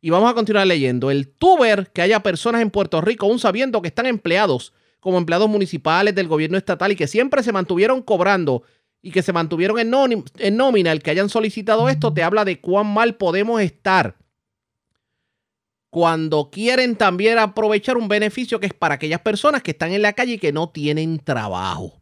Y 0.00 0.10
vamos 0.10 0.30
a 0.30 0.34
continuar 0.34 0.66
leyendo. 0.66 1.10
El 1.10 1.28
tuber 1.28 1.90
que 1.92 2.02
haya 2.02 2.20
personas 2.20 2.62
en 2.62 2.70
Puerto 2.70 3.00
Rico, 3.00 3.26
aún 3.26 3.38
sabiendo 3.38 3.80
que 3.82 3.88
están 3.88 4.06
empleados 4.06 4.72
como 5.00 5.18
empleados 5.18 5.48
municipales 5.48 6.14
del 6.14 6.28
gobierno 6.28 6.58
estatal 6.58 6.92
y 6.92 6.96
que 6.96 7.06
siempre 7.06 7.42
se 7.42 7.52
mantuvieron 7.52 8.02
cobrando 8.02 8.62
y 9.00 9.10
que 9.10 9.22
se 9.22 9.32
mantuvieron 9.32 9.78
en 9.80 10.56
nómina, 10.56 10.92
el 10.92 11.02
que 11.02 11.10
hayan 11.10 11.28
solicitado 11.28 11.88
esto, 11.88 12.12
te 12.12 12.22
habla 12.22 12.44
de 12.44 12.60
cuán 12.60 12.86
mal 12.86 13.16
podemos 13.16 13.60
estar 13.60 14.16
cuando 15.92 16.48
quieren 16.50 16.96
también 16.96 17.38
aprovechar 17.38 17.98
un 17.98 18.08
beneficio 18.08 18.58
que 18.58 18.64
es 18.64 18.72
para 18.72 18.94
aquellas 18.94 19.20
personas 19.20 19.62
que 19.62 19.72
están 19.72 19.92
en 19.92 20.00
la 20.00 20.14
calle 20.14 20.32
y 20.32 20.38
que 20.38 20.50
no 20.50 20.70
tienen 20.70 21.18
trabajo. 21.18 22.00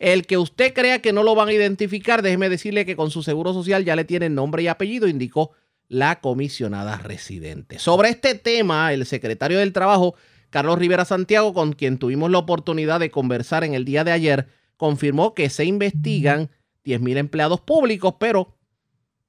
El 0.00 0.26
que 0.26 0.36
usted 0.38 0.74
crea 0.74 1.00
que 1.00 1.12
no 1.12 1.22
lo 1.22 1.36
van 1.36 1.46
a 1.46 1.52
identificar, 1.52 2.20
déjeme 2.20 2.48
decirle 2.48 2.84
que 2.84 2.96
con 2.96 3.12
su 3.12 3.22
seguro 3.22 3.52
social 3.52 3.84
ya 3.84 3.94
le 3.94 4.04
tienen 4.04 4.34
nombre 4.34 4.64
y 4.64 4.66
apellido, 4.66 5.06
indicó 5.06 5.52
la 5.86 6.20
comisionada 6.20 6.96
residente. 6.98 7.78
Sobre 7.78 8.08
este 8.08 8.34
tema, 8.34 8.92
el 8.92 9.06
secretario 9.06 9.60
del 9.60 9.72
Trabajo, 9.72 10.16
Carlos 10.50 10.76
Rivera 10.76 11.04
Santiago, 11.04 11.54
con 11.54 11.74
quien 11.74 11.98
tuvimos 11.98 12.32
la 12.32 12.38
oportunidad 12.38 12.98
de 12.98 13.12
conversar 13.12 13.62
en 13.62 13.74
el 13.74 13.84
día 13.84 14.02
de 14.02 14.10
ayer, 14.10 14.48
confirmó 14.76 15.32
que 15.32 15.48
se 15.48 15.64
investigan 15.64 16.50
10.000 16.84 17.18
empleados 17.18 17.60
públicos, 17.60 18.16
pero, 18.18 18.56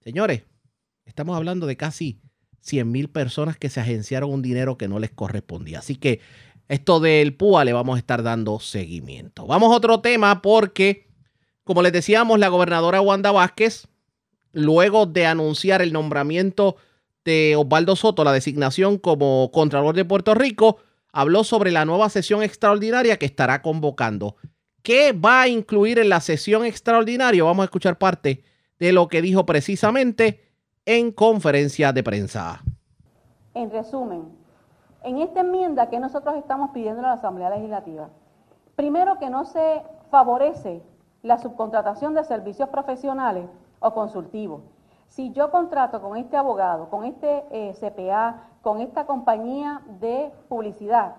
señores, 0.04 0.42
estamos 1.06 1.38
hablando 1.38 1.68
de 1.68 1.78
casi 1.78 2.22
100 2.62 2.92
mil 2.92 3.10
personas 3.10 3.58
que 3.58 3.70
se 3.70 3.80
agenciaron 3.80 4.32
un 4.32 4.42
dinero 4.42 4.78
que 4.78 4.88
no 4.88 5.00
les 5.00 5.12
correspondía. 5.12 5.80
Así 5.80 5.96
que 5.96 6.20
esto 6.68 7.00
del 7.00 7.34
PUA 7.34 7.66
le 7.66 7.74
vamos 7.74 7.96
a 7.96 8.00
estar 8.00 8.24
dando 8.24 8.60
seguimiento. 8.60 9.48
Vamos 9.48 9.72
a 9.72 9.78
otro 9.78 10.02
tema 10.02 10.42
porque, 10.42 11.08
como 11.64 11.82
les 11.82 11.94
decíamos, 11.94 12.40
la 12.40 12.50
gobernadora 12.50 13.02
Wanda 13.02 13.32
Vázquez, 13.32 13.88
luego 14.52 15.06
de 15.06 15.26
anunciar 15.26 15.82
el 15.82 15.94
nombramiento 15.94 16.76
de 17.24 17.56
Osvaldo 17.56 17.96
Soto, 17.96 18.24
la 18.24 18.34
designación 18.34 18.98
como 18.98 19.52
Contralor 19.54 19.96
de 19.96 20.06
Puerto 20.06 20.34
Rico, 20.34 20.78
habló 21.12 21.44
sobre 21.44 21.72
la 21.72 21.86
nueva 21.86 22.10
sesión 22.10 22.44
extraordinaria 22.44 23.18
que 23.18 23.26
estará 23.26 23.62
convocando. 23.62 24.36
¿Qué 24.82 25.14
va 25.14 25.42
a 25.42 25.48
incluir 25.48 26.00
en 26.00 26.10
la 26.10 26.22
sesión 26.22 26.66
extraordinaria? 26.66 27.44
Vamos 27.44 27.64
a 27.64 27.66
escuchar 27.66 27.98
parte 27.98 28.44
de 28.80 28.92
lo 28.92 29.08
que 29.08 29.22
dijo 29.22 29.46
precisamente 29.46 30.47
en 30.88 31.12
conferencia 31.12 31.92
de 31.92 32.02
prensa. 32.02 32.62
En 33.54 33.70
resumen, 33.70 34.32
en 35.04 35.18
esta 35.18 35.42
enmienda 35.42 35.90
que 35.90 36.00
nosotros 36.00 36.38
estamos 36.38 36.70
pidiendo 36.70 37.02
a 37.02 37.08
la 37.08 37.12
Asamblea 37.12 37.50
Legislativa, 37.50 38.08
primero 38.78 39.20
que 39.20 39.30
no 39.30 39.44
se 39.44 39.84
favorece 40.10 40.82
la 41.24 41.40
subcontratación 41.40 42.14
de 42.14 42.24
servicios 42.24 42.70
profesionales 42.70 43.50
o 43.80 43.94
consultivos. 43.94 44.62
Si 45.10 45.34
yo 45.34 45.52
contrato 45.52 46.02
con 46.02 46.16
este 46.16 46.38
abogado, 46.38 46.90
con 46.90 47.04
este 47.04 47.44
eh, 47.52 47.74
CPA, 47.74 48.44
con 48.62 48.80
esta 48.80 49.06
compañía 49.06 49.82
de 50.00 50.32
publicidad, 50.48 51.16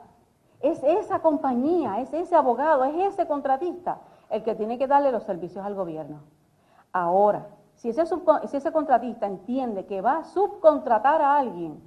es 0.60 0.82
esa 0.82 1.18
compañía, 1.18 2.00
es 2.00 2.14
ese 2.14 2.34
abogado, 2.34 2.84
es 2.84 3.12
ese 3.12 3.26
contratista 3.26 3.98
el 4.30 4.42
que 4.42 4.54
tiene 4.54 4.78
que 4.78 4.86
darle 4.86 5.12
los 5.12 5.24
servicios 5.24 5.64
al 5.66 5.74
gobierno. 5.74 6.20
Ahora, 6.90 7.48
si 7.78 7.90
ese, 7.90 8.72
contratista 8.72 9.26
entiende 9.26 9.86
que 9.86 10.00
va 10.00 10.18
a 10.18 10.24
subcontratar 10.24 11.22
a 11.22 11.36
alguien, 11.36 11.80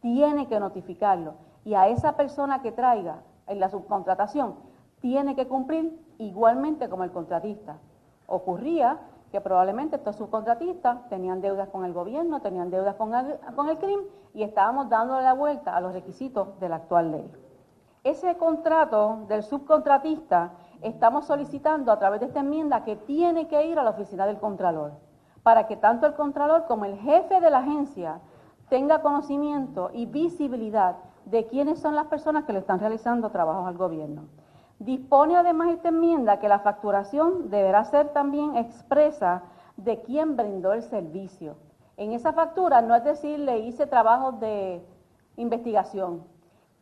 tiene 0.00 0.46
que 0.46 0.60
notificarlo. 0.60 1.36
Y 1.64 1.72
a 1.72 1.88
esa 1.88 2.16
persona 2.16 2.60
que 2.60 2.70
traiga 2.70 3.22
en 3.46 3.58
la 3.58 3.70
subcontratación, 3.70 4.56
tiene 5.00 5.34
que 5.34 5.48
cumplir 5.48 5.98
igualmente 6.18 6.90
como 6.90 7.02
el 7.02 7.12
contratista. 7.12 7.78
Ocurría 8.26 8.98
que 9.32 9.40
probablemente 9.40 9.96
estos 9.96 10.16
subcontratistas 10.16 11.08
tenían 11.08 11.40
deudas 11.40 11.70
con 11.70 11.86
el 11.86 11.94
gobierno, 11.94 12.42
tenían 12.42 12.70
deudas 12.70 12.96
con 12.96 13.14
el, 13.14 13.38
con 13.56 13.70
el 13.70 13.78
CRIM 13.78 14.00
y 14.34 14.42
estábamos 14.42 14.90
dándole 14.90 15.22
la 15.22 15.32
vuelta 15.32 15.74
a 15.74 15.80
los 15.80 15.94
requisitos 15.94 16.60
de 16.60 16.68
la 16.68 16.76
actual 16.76 17.10
ley. 17.10 17.32
Ese 18.04 18.36
contrato 18.36 19.20
del 19.28 19.42
subcontratista 19.42 20.52
estamos 20.82 21.24
solicitando 21.24 21.90
a 21.90 21.98
través 21.98 22.20
de 22.20 22.26
esta 22.26 22.40
enmienda 22.40 22.84
que 22.84 22.96
tiene 22.96 23.48
que 23.48 23.64
ir 23.66 23.78
a 23.78 23.84
la 23.84 23.90
oficina 23.90 24.26
del 24.26 24.38
Contralor 24.38 25.07
para 25.42 25.66
que 25.66 25.76
tanto 25.76 26.06
el 26.06 26.14
Contralor 26.14 26.66
como 26.66 26.84
el 26.84 26.96
jefe 26.98 27.40
de 27.40 27.50
la 27.50 27.58
agencia 27.58 28.20
tenga 28.68 29.00
conocimiento 29.02 29.90
y 29.92 30.06
visibilidad 30.06 30.96
de 31.24 31.46
quiénes 31.46 31.78
son 31.78 31.94
las 31.94 32.06
personas 32.06 32.44
que 32.44 32.52
le 32.52 32.60
están 32.60 32.80
realizando 32.80 33.30
trabajos 33.30 33.66
al 33.66 33.76
gobierno. 33.76 34.24
Dispone 34.78 35.36
además 35.36 35.70
esta 35.70 35.88
enmienda 35.88 36.38
que 36.38 36.48
la 36.48 36.60
facturación 36.60 37.50
deberá 37.50 37.84
ser 37.84 38.10
también 38.10 38.56
expresa 38.56 39.42
de 39.76 40.00
quién 40.02 40.36
brindó 40.36 40.72
el 40.72 40.82
servicio. 40.82 41.56
En 41.96 42.12
esa 42.12 42.32
factura 42.32 42.80
no 42.80 42.94
es 42.94 43.04
decir, 43.04 43.40
le 43.40 43.58
hice 43.58 43.86
trabajos 43.86 44.38
de 44.38 44.84
investigación. 45.36 46.22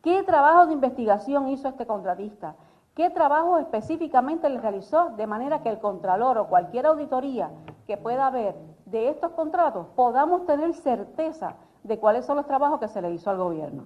¿Qué 0.03 0.23
trabajo 0.23 0.67
de 0.67 0.73
investigación 0.73 1.47
hizo 1.47 1.67
este 1.67 1.87
contratista? 1.87 2.55
¿Qué 2.97 3.11
trabajo 3.11 3.59
específicamente 3.59 4.49
le 4.49 4.59
realizó 4.59 5.11
de 5.11 5.27
manera 5.27 5.61
que 5.61 5.69
el 5.69 5.77
Contralor 5.77 6.39
o 6.39 6.47
cualquier 6.47 6.87
auditoría 6.87 7.51
que 7.85 7.95
pueda 7.95 8.25
haber 8.25 8.55
de 8.87 9.09
estos 9.09 9.33
contratos 9.33 9.85
podamos 9.95 10.47
tener 10.47 10.73
certeza 10.73 11.57
de 11.83 11.99
cuáles 11.99 12.25
son 12.25 12.37
los 12.37 12.47
trabajos 12.47 12.79
que 12.79 12.87
se 12.87 12.99
le 12.99 13.11
hizo 13.11 13.29
al 13.29 13.37
gobierno. 13.37 13.83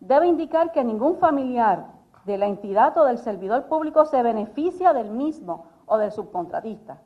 Debe 0.00 0.26
indicar 0.26 0.72
que 0.72 0.82
ningún 0.82 1.18
familiar 1.18 1.86
de 2.24 2.36
la 2.36 2.46
entidad 2.46 2.98
o 2.98 3.04
del 3.04 3.18
servidor 3.18 3.66
público 3.68 4.06
se 4.06 4.24
beneficia 4.24 4.92
del 4.92 5.12
mismo 5.12 5.66
o 5.86 5.98
del 5.98 6.10
subcontratista. 6.10 7.00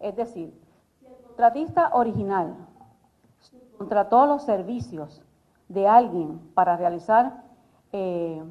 Es 0.00 0.16
decir, 0.16 0.58
si 1.00 1.06
el 1.06 1.16
contratista 1.16 1.90
original 1.92 2.56
contrató 3.76 4.24
los 4.24 4.42
servicios 4.42 5.22
de 5.68 5.86
alguien 5.86 6.38
para 6.54 6.78
realizar 6.78 7.42
eh, 7.92 8.42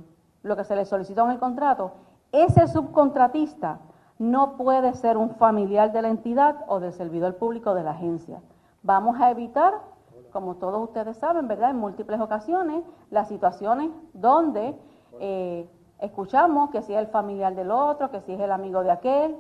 lo 0.48 0.56
que 0.56 0.64
se 0.64 0.76
le 0.76 0.86
solicitó 0.86 1.26
en 1.26 1.32
el 1.32 1.40
contrato, 1.40 1.92
ese 2.32 2.68
subcontratista 2.68 3.80
no 4.20 4.58
puede 4.58 4.94
ser 4.94 5.18
un 5.18 5.32
familiar 5.32 5.92
de 5.92 6.02
la 6.02 6.10
entidad 6.10 6.66
o 6.68 6.80
del 6.80 6.94
servidor 6.94 7.36
público 7.36 7.74
de 7.74 7.84
la 7.84 7.92
agencia. 7.92 8.42
Vamos 8.84 9.20
a 9.20 9.30
evitar, 9.32 9.74
como 10.32 10.56
todos 10.56 10.82
ustedes 10.82 11.18
saben, 11.18 11.48
¿verdad? 11.48 11.72
En 11.72 11.78
múltiples 11.78 12.20
ocasiones, 12.20 12.84
las 13.12 13.28
situaciones 13.28 13.92
donde 14.14 14.76
eh, 15.20 15.70
escuchamos 16.00 16.70
que 16.70 16.82
si 16.82 16.94
es 16.94 17.00
el 17.00 17.08
familiar 17.08 17.56
del 17.56 17.72
otro, 17.72 18.10
que 18.10 18.22
si 18.22 18.34
es 18.34 18.40
el 18.40 18.52
amigo 18.52 18.84
de 18.84 18.92
aquel. 18.92 19.38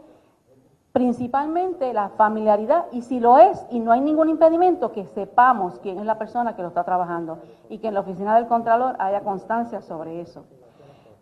Principalmente 0.91 1.93
la 1.93 2.09
familiaridad 2.09 2.85
y 2.91 3.03
si 3.03 3.19
lo 3.19 3.37
es 3.37 3.63
y 3.69 3.79
no 3.79 3.91
hay 3.91 4.01
ningún 4.01 4.29
impedimento, 4.29 4.91
que 4.91 5.05
sepamos 5.05 5.79
quién 5.79 5.99
es 5.99 6.05
la 6.05 6.17
persona 6.17 6.55
que 6.55 6.63
lo 6.63 6.69
está 6.69 6.83
trabajando 6.83 7.39
y 7.69 7.77
que 7.77 7.89
en 7.89 7.93
la 7.93 7.99
oficina 7.99 8.35
del 8.35 8.47
Contralor 8.47 8.95
haya 8.99 9.21
constancia 9.21 9.81
sobre 9.81 10.21
eso. 10.21 10.45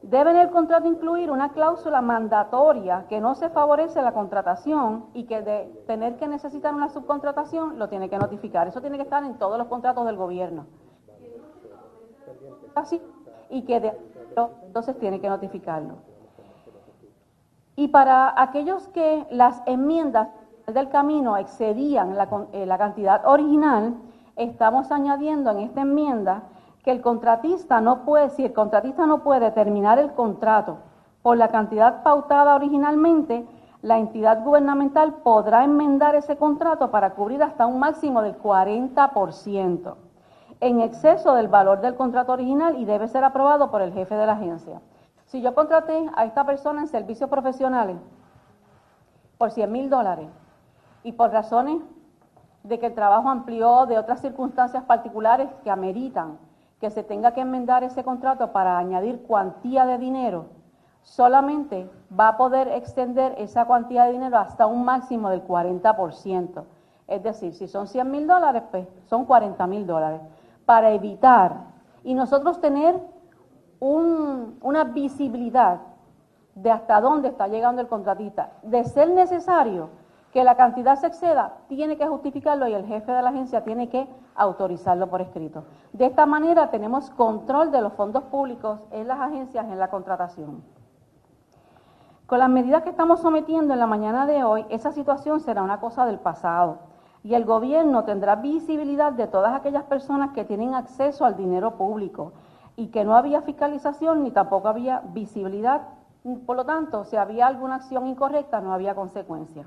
Debe 0.05 0.39
el 0.39 0.51
contrato 0.51 0.87
incluir 0.87 1.31
una 1.31 1.49
cláusula 1.49 1.99
mandatoria 1.99 3.05
que 3.09 3.19
no 3.19 3.33
se 3.33 3.49
favorece 3.49 4.03
la 4.03 4.11
contratación 4.11 5.05
y 5.15 5.23
que 5.23 5.41
de 5.41 5.83
tener 5.87 6.15
que 6.17 6.27
necesitar 6.27 6.75
una 6.75 6.89
subcontratación 6.89 7.79
lo 7.79 7.89
tiene 7.89 8.07
que 8.07 8.19
notificar. 8.19 8.67
Eso 8.67 8.81
tiene 8.81 8.97
que 8.97 9.03
estar 9.03 9.23
en 9.23 9.39
todos 9.39 9.57
los 9.57 9.65
contratos 9.67 10.05
del 10.05 10.15
gobierno. 10.15 10.67
Así, 12.75 13.01
y 13.49 13.63
que 13.63 13.97
entonces 14.67 14.95
tiene 14.99 15.19
que 15.19 15.27
notificarlo. 15.27 15.95
Y 17.75 17.87
para 17.87 18.39
aquellos 18.39 18.87
que 18.89 19.25
las 19.31 19.63
enmiendas 19.65 20.29
del 20.67 20.89
camino 20.89 21.35
excedían 21.37 22.15
la, 22.15 22.29
eh, 22.53 22.67
la 22.67 22.77
cantidad 22.77 23.25
original, 23.25 23.95
estamos 24.35 24.91
añadiendo 24.91 25.49
en 25.49 25.61
esta 25.61 25.81
enmienda 25.81 26.43
que 26.85 26.91
el 26.91 27.01
contratista 27.01 27.81
no 27.81 28.05
puede, 28.05 28.29
si 28.29 28.45
el 28.45 28.53
contratista 28.53 29.07
no 29.07 29.23
puede 29.23 29.49
terminar 29.49 29.97
el 29.97 30.13
contrato 30.13 30.77
por 31.23 31.35
la 31.35 31.47
cantidad 31.47 32.03
pautada 32.03 32.53
originalmente, 32.53 33.43
la 33.81 33.97
entidad 33.97 34.43
gubernamental 34.43 35.15
podrá 35.15 35.63
enmendar 35.63 36.13
ese 36.13 36.37
contrato 36.37 36.91
para 36.91 37.15
cubrir 37.15 37.41
hasta 37.41 37.65
un 37.65 37.79
máximo 37.79 38.21
del 38.21 38.37
40% 38.37 39.95
en 40.59 40.79
exceso 40.79 41.33
del 41.33 41.47
valor 41.47 41.81
del 41.81 41.95
contrato 41.95 42.33
original 42.33 42.77
y 42.77 42.85
debe 42.85 43.07
ser 43.07 43.23
aprobado 43.23 43.71
por 43.71 43.81
el 43.81 43.91
jefe 43.91 44.13
de 44.13 44.27
la 44.27 44.33
agencia. 44.33 44.79
Si 45.25 45.41
yo 45.41 45.55
contraté 45.55 46.07
a 46.15 46.25
esta 46.25 46.45
persona 46.45 46.81
en 46.81 46.87
servicios 46.87 47.31
profesionales 47.31 47.97
por 49.39 49.49
100 49.49 49.71
mil 49.71 49.89
dólares 49.89 50.29
y 51.01 51.13
por 51.13 51.31
razones 51.31 51.81
de 52.61 52.77
que 52.77 52.85
el 52.85 52.93
trabajo 52.93 53.27
amplió 53.27 53.87
de 53.87 53.97
otras 53.97 54.21
circunstancias 54.21 54.83
particulares 54.83 55.49
que 55.63 55.71
ameritan 55.71 56.37
que 56.79 56.89
se 56.89 57.03
tenga 57.03 57.33
que 57.33 57.41
enmendar 57.41 57.83
ese 57.83 58.03
contrato 58.03 58.51
para 58.51 58.77
añadir 58.77 59.21
cuantía 59.23 59.85
de 59.85 59.97
dinero, 59.97 60.47
solamente 61.01 61.89
va 62.17 62.29
a 62.29 62.37
poder 62.37 62.67
extender 62.67 63.35
esa 63.37 63.65
cuantía 63.65 64.05
de 64.05 64.13
dinero 64.13 64.37
hasta 64.37 64.65
un 64.65 64.83
máximo 64.83 65.29
del 65.29 65.45
40%. 65.45 66.63
Es 67.07 67.23
decir, 67.23 67.53
si 67.53 67.67
son 67.67 67.87
100 67.87 68.09
mil 68.09 68.27
dólares, 68.27 68.63
pues 68.71 68.87
son 69.05 69.25
40 69.25 69.67
mil 69.67 69.85
dólares. 69.85 70.21
Para 70.65 70.91
evitar 70.91 71.75
y 72.03 72.13
nosotros 72.15 72.59
tener 72.59 72.99
una 73.79 74.83
visibilidad 74.85 75.81
de 76.55 76.71
hasta 76.71 77.01
dónde 77.01 77.27
está 77.27 77.47
llegando 77.47 77.81
el 77.81 77.87
contratista. 77.87 78.53
De 78.63 78.83
ser 78.83 79.09
necesario, 79.09 79.89
que 80.35 80.43
la 80.43 80.57
cantidad 80.57 80.97
se 80.97 81.07
exceda, 81.07 81.59
tiene 81.69 81.95
que 81.95 82.05
justificarlo 82.05 82.67
y 82.67 82.73
el 82.73 82.85
jefe 82.85 83.09
de 83.09 83.21
la 83.21 83.29
agencia 83.29 83.63
tiene 83.63 83.87
que 83.87 84.05
autorizarlo 84.35 85.09
por 85.09 85.21
escrito. 85.21 85.63
De 85.93 86.07
esta 86.07 86.25
manera 86.25 86.69
tenemos 86.71 87.09
control 87.11 87.71
de 87.71 87.79
los 87.79 87.93
fondos 87.93 88.25
públicos 88.25 88.81
en 88.91 89.07
las 89.07 89.17
agencias 89.21 89.63
en 89.63 89.79
la 89.79 89.87
contratación. 89.87 90.61
Con 92.25 92.39
las 92.39 92.49
medidas 92.49 92.83
que 92.83 92.89
estamos 92.89 93.21
sometiendo 93.21 93.71
en 93.71 93.79
la 93.79 93.87
mañana 93.87 94.25
de 94.25 94.43
hoy, 94.43 94.65
esa 94.67 94.91
situación 94.91 95.39
será 95.39 95.63
una 95.63 95.79
cosa 95.79 96.05
del 96.05 96.19
pasado 96.19 96.79
y 97.23 97.35
el 97.35 97.45
gobierno 97.45 98.03
tendrá 98.03 98.35
visibilidad 98.35 99.13
de 99.13 99.27
todas 99.27 99.55
aquellas 99.55 99.85
personas 99.85 100.31
que 100.31 100.43
tienen 100.43 100.75
acceso 100.75 101.23
al 101.23 101.37
dinero 101.37 101.77
público 101.77 102.33
y 102.75 102.87
que 102.87 103.05
no 103.05 103.15
había 103.15 103.41
fiscalización 103.43 104.23
ni 104.23 104.31
tampoco 104.31 104.67
había 104.67 104.99
visibilidad. 105.13 105.83
Por 106.45 106.57
lo 106.57 106.65
tanto, 106.65 107.05
si 107.05 107.15
había 107.15 107.47
alguna 107.47 107.75
acción 107.75 108.05
incorrecta, 108.05 108.59
no 108.59 108.73
había 108.73 108.95
consecuencia. 108.95 109.65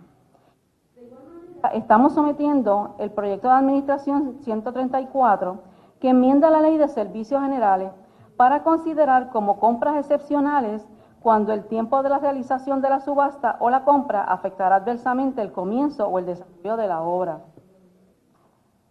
Estamos 1.73 2.15
sometiendo 2.15 2.95
el 2.99 3.11
proyecto 3.11 3.49
de 3.49 3.55
administración 3.55 4.39
134 4.43 5.59
que 6.01 6.11
enmienda 6.11 6.51
la 6.51 6.61
ley 6.61 6.79
de 6.79 6.89
servicios 6.89 7.43
generales 7.43 7.91
para 8.37 8.63
considerar 8.63 9.31
como 9.31 9.59
compras 9.59 9.97
excepcionales 9.97 10.87
cuando 11.21 11.53
el 11.53 11.65
tiempo 11.65 12.03
de 12.03 12.09
la 12.09 12.19
realización 12.19 12.81
de 12.81 12.91
la 12.91 13.01
subasta 13.01 13.57
o 13.59 13.71
la 13.71 13.85
compra 13.85 14.23
afectará 14.23 14.77
adversamente 14.77 15.43
el 15.43 15.53
comienzo 15.53 16.07
o 16.07 16.19
el 16.21 16.27
desarrollo 16.27 16.77
de 16.77 16.87
la 16.87 17.03
obra. 17.03 17.41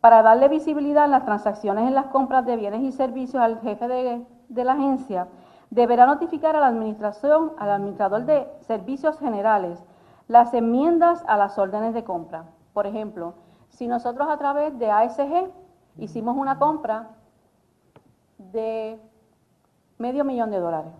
Para 0.01 0.22
darle 0.22 0.49
visibilidad 0.49 1.05
en 1.05 1.11
las 1.11 1.26
transacciones 1.26 1.88
en 1.88 1.95
las 1.95 2.07
compras 2.07 2.45
de 2.45 2.57
bienes 2.57 2.82
y 2.82 2.91
servicios 2.91 3.41
al 3.41 3.59
jefe 3.61 3.88
de, 3.88 4.26
de 4.49 4.63
la 4.65 4.74
agencia, 4.74 5.28
deberá 5.70 6.05
notificar 6.05 6.55
a 6.55 6.59
la 6.59 6.68
administración, 6.68 7.53
al 7.57 7.72
administrador 7.72 8.26
de 8.26 8.47
servicios 8.61 9.18
generales, 9.20 9.84
las 10.28 10.53
enmiendas 10.53 11.24
a 11.28 11.38
las 11.38 11.57
órdenes 11.57 11.93
de 11.93 12.03
compra. 12.03 12.45
Por 12.78 12.86
ejemplo, 12.86 13.34
si 13.70 13.88
nosotros 13.88 14.30
a 14.30 14.38
través 14.38 14.78
de 14.78 14.92
ASG 14.92 15.50
hicimos 15.98 16.38
una 16.38 16.60
compra 16.60 17.08
de 18.38 19.02
medio 19.98 20.24
millón 20.24 20.52
de 20.52 20.60
dólares 20.60 20.94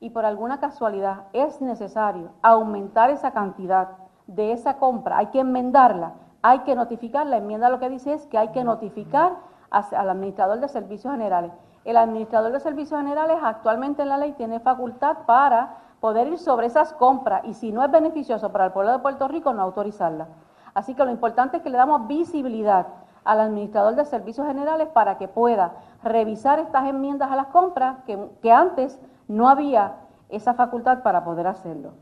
y 0.00 0.10
por 0.10 0.24
alguna 0.24 0.58
casualidad 0.58 1.26
es 1.32 1.60
necesario 1.60 2.30
aumentar 2.42 3.10
esa 3.10 3.30
cantidad 3.30 3.90
de 4.26 4.50
esa 4.50 4.78
compra, 4.78 5.18
hay 5.18 5.26
que 5.28 5.38
enmendarla, 5.38 6.14
hay 6.42 6.64
que 6.64 6.74
notificar, 6.74 7.24
la 7.28 7.36
enmienda 7.36 7.68
lo 7.68 7.78
que 7.78 7.88
dice 7.88 8.12
es 8.12 8.26
que 8.26 8.38
hay 8.38 8.48
que 8.48 8.64
notificar 8.64 9.36
al 9.70 10.10
administrador 10.10 10.58
de 10.58 10.66
servicios 10.66 11.12
generales. 11.12 11.52
El 11.84 11.96
administrador 11.96 12.50
de 12.50 12.58
servicios 12.58 12.98
generales 12.98 13.36
actualmente 13.40 14.02
en 14.02 14.08
la 14.08 14.18
ley 14.18 14.32
tiene 14.32 14.58
facultad 14.58 15.18
para 15.24 15.76
poder 16.00 16.26
ir 16.26 16.38
sobre 16.40 16.66
esas 16.66 16.92
compras 16.94 17.44
y 17.44 17.54
si 17.54 17.70
no 17.70 17.84
es 17.84 17.92
beneficioso 17.92 18.50
para 18.50 18.66
el 18.66 18.72
pueblo 18.72 18.90
de 18.90 18.98
Puerto 18.98 19.28
Rico, 19.28 19.54
no 19.54 19.62
autorizarla. 19.62 20.26
Así 20.74 20.94
que 20.94 21.04
lo 21.04 21.10
importante 21.10 21.58
es 21.58 21.62
que 21.62 21.70
le 21.70 21.78
damos 21.78 22.06
visibilidad 22.06 22.88
al 23.24 23.40
administrador 23.40 23.94
de 23.94 24.04
servicios 24.04 24.46
generales 24.46 24.88
para 24.88 25.16
que 25.16 25.28
pueda 25.28 25.72
revisar 26.02 26.58
estas 26.58 26.86
enmiendas 26.86 27.30
a 27.30 27.36
las 27.36 27.46
compras 27.46 27.98
que, 28.06 28.52
antes 28.52 29.00
no 29.28 29.48
había 29.48 29.94
esa 30.28 30.54
facultad 30.54 31.02
para 31.02 31.24
poder 31.24 31.46
hacerlo. 31.46 31.92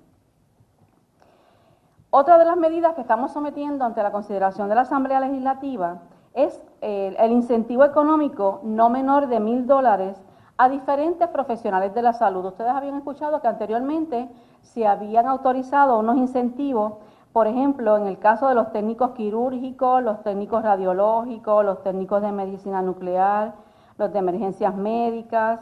Otra 2.11 2.39
de 2.39 2.45
las 2.45 2.57
medidas 2.57 2.95
que 2.95 3.03
estamos 3.03 3.33
sometiendo 3.33 3.85
ante 3.85 4.03
la 4.03 4.11
consideración 4.11 4.69
de 4.69 4.75
la 4.75 4.81
Asamblea 4.83 5.21
Legislativa 5.21 6.03
es 6.35 6.63
el 6.81 7.31
incentivo 7.31 7.85
económico 7.85 8.61
no 8.65 8.89
menor 8.89 9.29
de 9.29 9.39
mil 9.39 9.67
dólares 9.67 10.21
a 10.57 10.69
diferentes 10.69 11.29
profesionales 11.29 11.95
de 11.95 12.03
la 12.03 12.13
salud. 12.13 12.45
Ustedes 12.45 12.73
habían 12.73 12.97
escuchado 12.97 13.41
que 13.41 13.49
anteriormente 13.49 14.29
se 14.61 14.87
habían 14.87 15.27
autorizado 15.27 15.99
unos 15.99 16.17
incentivos, 16.17 16.95
por 17.33 17.47
ejemplo, 17.47 17.97
en 17.97 18.07
el 18.07 18.19
caso 18.19 18.49
de 18.49 18.55
los 18.55 18.73
técnicos 18.73 19.13
quirúrgicos, 19.13 20.03
los 20.03 20.23
técnicos 20.23 20.63
radiológicos, 20.63 21.65
los 21.65 21.83
técnicos 21.83 22.21
de 22.21 22.31
medicina 22.31 22.83
nuclear, 22.83 23.55
los 23.97 24.13
de 24.13 24.19
emergencias 24.19 24.75
médicas, 24.75 25.61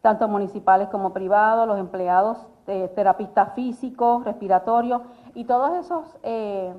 tanto 0.00 0.28
municipales 0.28 0.88
como 0.88 1.12
privados, 1.12 1.66
los 1.66 1.78
empleados 1.78 2.38
de 2.66 2.88
terapistas 2.88 3.52
físicos, 3.54 4.24
respiratorios 4.24 5.02
y 5.34 5.44
todos 5.44 5.72
esos 5.74 6.16
eh, 6.22 6.72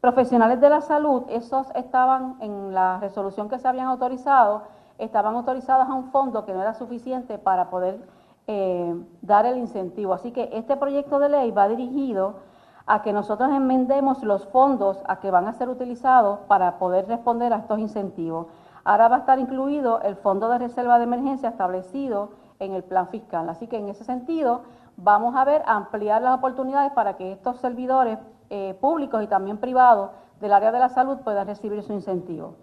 profesionales 0.00 0.60
de 0.60 0.68
la 0.68 0.80
salud, 0.80 1.24
esos 1.28 1.68
estaban 1.76 2.36
en 2.40 2.74
la 2.74 2.98
resolución 2.98 3.48
que 3.48 3.58
se 3.58 3.68
habían 3.68 3.86
autorizado, 3.86 4.62
estaban 4.98 5.36
autorizados 5.36 5.88
a 5.88 5.94
un 5.94 6.10
fondo 6.10 6.44
que 6.44 6.52
no 6.52 6.62
era 6.62 6.74
suficiente 6.74 7.38
para 7.38 7.70
poder 7.70 8.00
eh, 8.48 8.94
dar 9.20 9.46
el 9.46 9.58
incentivo. 9.58 10.14
Así 10.14 10.32
que 10.32 10.50
este 10.52 10.76
proyecto 10.76 11.20
de 11.20 11.28
ley 11.28 11.50
va 11.52 11.68
dirigido 11.68 12.50
a 12.86 13.02
que 13.02 13.12
nosotros 13.12 13.50
enmendemos 13.50 14.22
los 14.22 14.46
fondos 14.48 15.02
a 15.06 15.20
que 15.20 15.30
van 15.30 15.46
a 15.46 15.52
ser 15.52 15.68
utilizados 15.68 16.40
para 16.48 16.78
poder 16.78 17.06
responder 17.06 17.52
a 17.52 17.58
estos 17.58 17.78
incentivos. 17.78 18.46
Ahora 18.84 19.08
va 19.08 19.16
a 19.16 19.18
estar 19.20 19.38
incluido 19.38 20.00
el 20.02 20.16
fondo 20.16 20.48
de 20.48 20.58
reserva 20.58 20.98
de 20.98 21.04
emergencia 21.04 21.50
establecido 21.50 22.30
en 22.58 22.74
el 22.74 22.82
plan 22.82 23.08
fiscal. 23.08 23.48
Así 23.48 23.66
que 23.68 23.78
en 23.78 23.88
ese 23.88 24.04
sentido 24.04 24.62
vamos 24.96 25.36
a 25.36 25.44
ver 25.44 25.62
ampliar 25.66 26.22
las 26.22 26.36
oportunidades 26.36 26.92
para 26.92 27.16
que 27.16 27.32
estos 27.32 27.58
servidores 27.58 28.18
eh, 28.50 28.76
públicos 28.80 29.22
y 29.22 29.26
también 29.26 29.58
privados 29.58 30.10
del 30.40 30.52
área 30.52 30.72
de 30.72 30.80
la 30.80 30.88
salud 30.88 31.18
puedan 31.18 31.46
recibir 31.46 31.82
su 31.82 31.92
incentivo. 31.92 32.56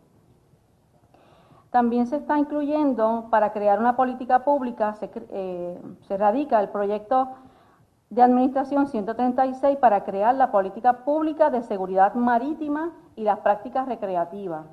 También 1.72 2.08
se 2.08 2.18
está 2.18 2.38
incluyendo 2.38 3.28
para 3.30 3.54
crear 3.54 3.80
una 3.80 3.96
política 3.96 4.44
pública, 4.44 4.96
se, 4.96 5.10
eh, 5.30 5.80
se 6.02 6.18
radica 6.18 6.60
el 6.60 6.70
proyecto 6.70 7.30
de 8.10 8.22
Administración 8.22 8.88
136 8.88 9.78
para 9.78 10.04
crear 10.04 10.34
la 10.36 10.52
política 10.52 11.06
pública 11.06 11.50
de 11.50 11.62
seguridad 11.62 12.16
marítima 12.16 12.92
y 13.16 13.24
las 13.24 13.40
prácticas 13.40 13.88
recreativas. 13.88 14.66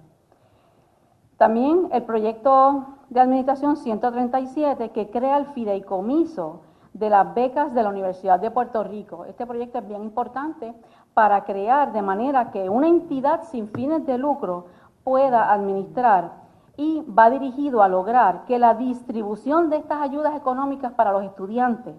También 1.37 1.89
el 1.93 2.03
proyecto 2.05 2.87
de 3.11 3.21
Administración 3.21 3.77
137 3.77 4.91
que 4.91 5.11
crea 5.11 5.37
el 5.37 5.47
fideicomiso 5.47 6.63
de 6.95 7.11
las 7.11 7.35
becas 7.35 7.75
de 7.75 7.83
la 7.83 7.91
Universidad 7.91 8.41
de 8.41 8.51
Puerto 8.51 8.83
Rico. 8.83 9.27
Este 9.27 9.47
proyecto 9.47 9.79
es 9.79 9.87
bien 9.87 10.03
importante 10.03 10.75
para 11.13 11.45
crear 11.45 11.93
de 11.93 12.01
manera 12.01 12.51
que 12.51 12.71
una 12.71 12.89
entidad 12.89 13.43
sin 13.45 13.69
fines 13.69 14.07
de 14.07 14.17
lucro 14.17 14.67
pueda 15.05 15.53
administrar 15.53 16.47
y 16.79 17.03
va 17.03 17.29
dirigido 17.29 17.83
a 17.83 17.89
lograr 17.89 18.45
que 18.47 18.59
la 18.59 18.75
distribución 18.75 19.69
de 19.69 19.77
estas 19.77 20.01
ayudas 20.01 20.35
económicas 20.37 20.93
para 20.93 21.13
los 21.13 21.23
estudiantes, 21.25 21.95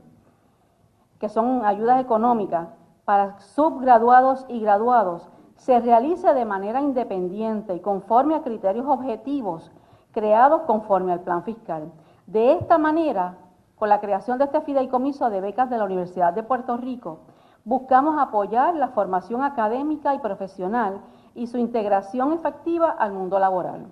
que 1.20 1.30
son 1.30 1.65
ayudas 1.65 2.01
económicas, 2.01 2.70
para 3.05 3.39
subgraduados 3.39 4.45
y 4.49 4.59
graduados 4.59 5.30
se 5.55 5.80
realice 5.80 6.34
de 6.34 6.45
manera 6.45 6.82
independiente 6.82 7.76
y 7.76 7.80
conforme 7.80 8.36
a 8.36 8.41
criterios 8.41 8.86
objetivos 8.88 9.72
creados 10.11 10.63
conforme 10.63 11.13
al 11.13 11.22
plan 11.22 11.43
fiscal. 11.43 11.91
De 12.26 12.53
esta 12.53 12.78
manera, 12.78 13.38
con 13.76 13.89
la 13.89 13.99
creación 13.99 14.38
de 14.38 14.45
este 14.45 14.61
fideicomiso 14.61 15.30
de 15.30 15.41
becas 15.41 15.70
de 15.70 15.78
la 15.78 15.86
Universidad 15.86 16.34
de 16.34 16.43
Puerto 16.43 16.78
Rico, 16.78 17.20
buscamos 17.63 18.20
apoyar 18.20 18.76
la 18.76 18.89
formación 18.89 19.43
académica 19.43 20.15
y 20.15 20.20
profesional 20.20 21.01
y 21.36 21.47
su 21.47 21.57
integración 21.57 22.34
efectiva 22.34 22.89
al 22.89 23.13
mundo 23.13 23.39
laboral. 23.39 23.88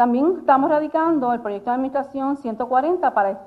También 0.00 0.36
estamos 0.38 0.70
radicando 0.70 1.30
el 1.34 1.42
proyecto 1.42 1.68
de 1.68 1.74
administración 1.74 2.38
140 2.38 3.12
para 3.12 3.42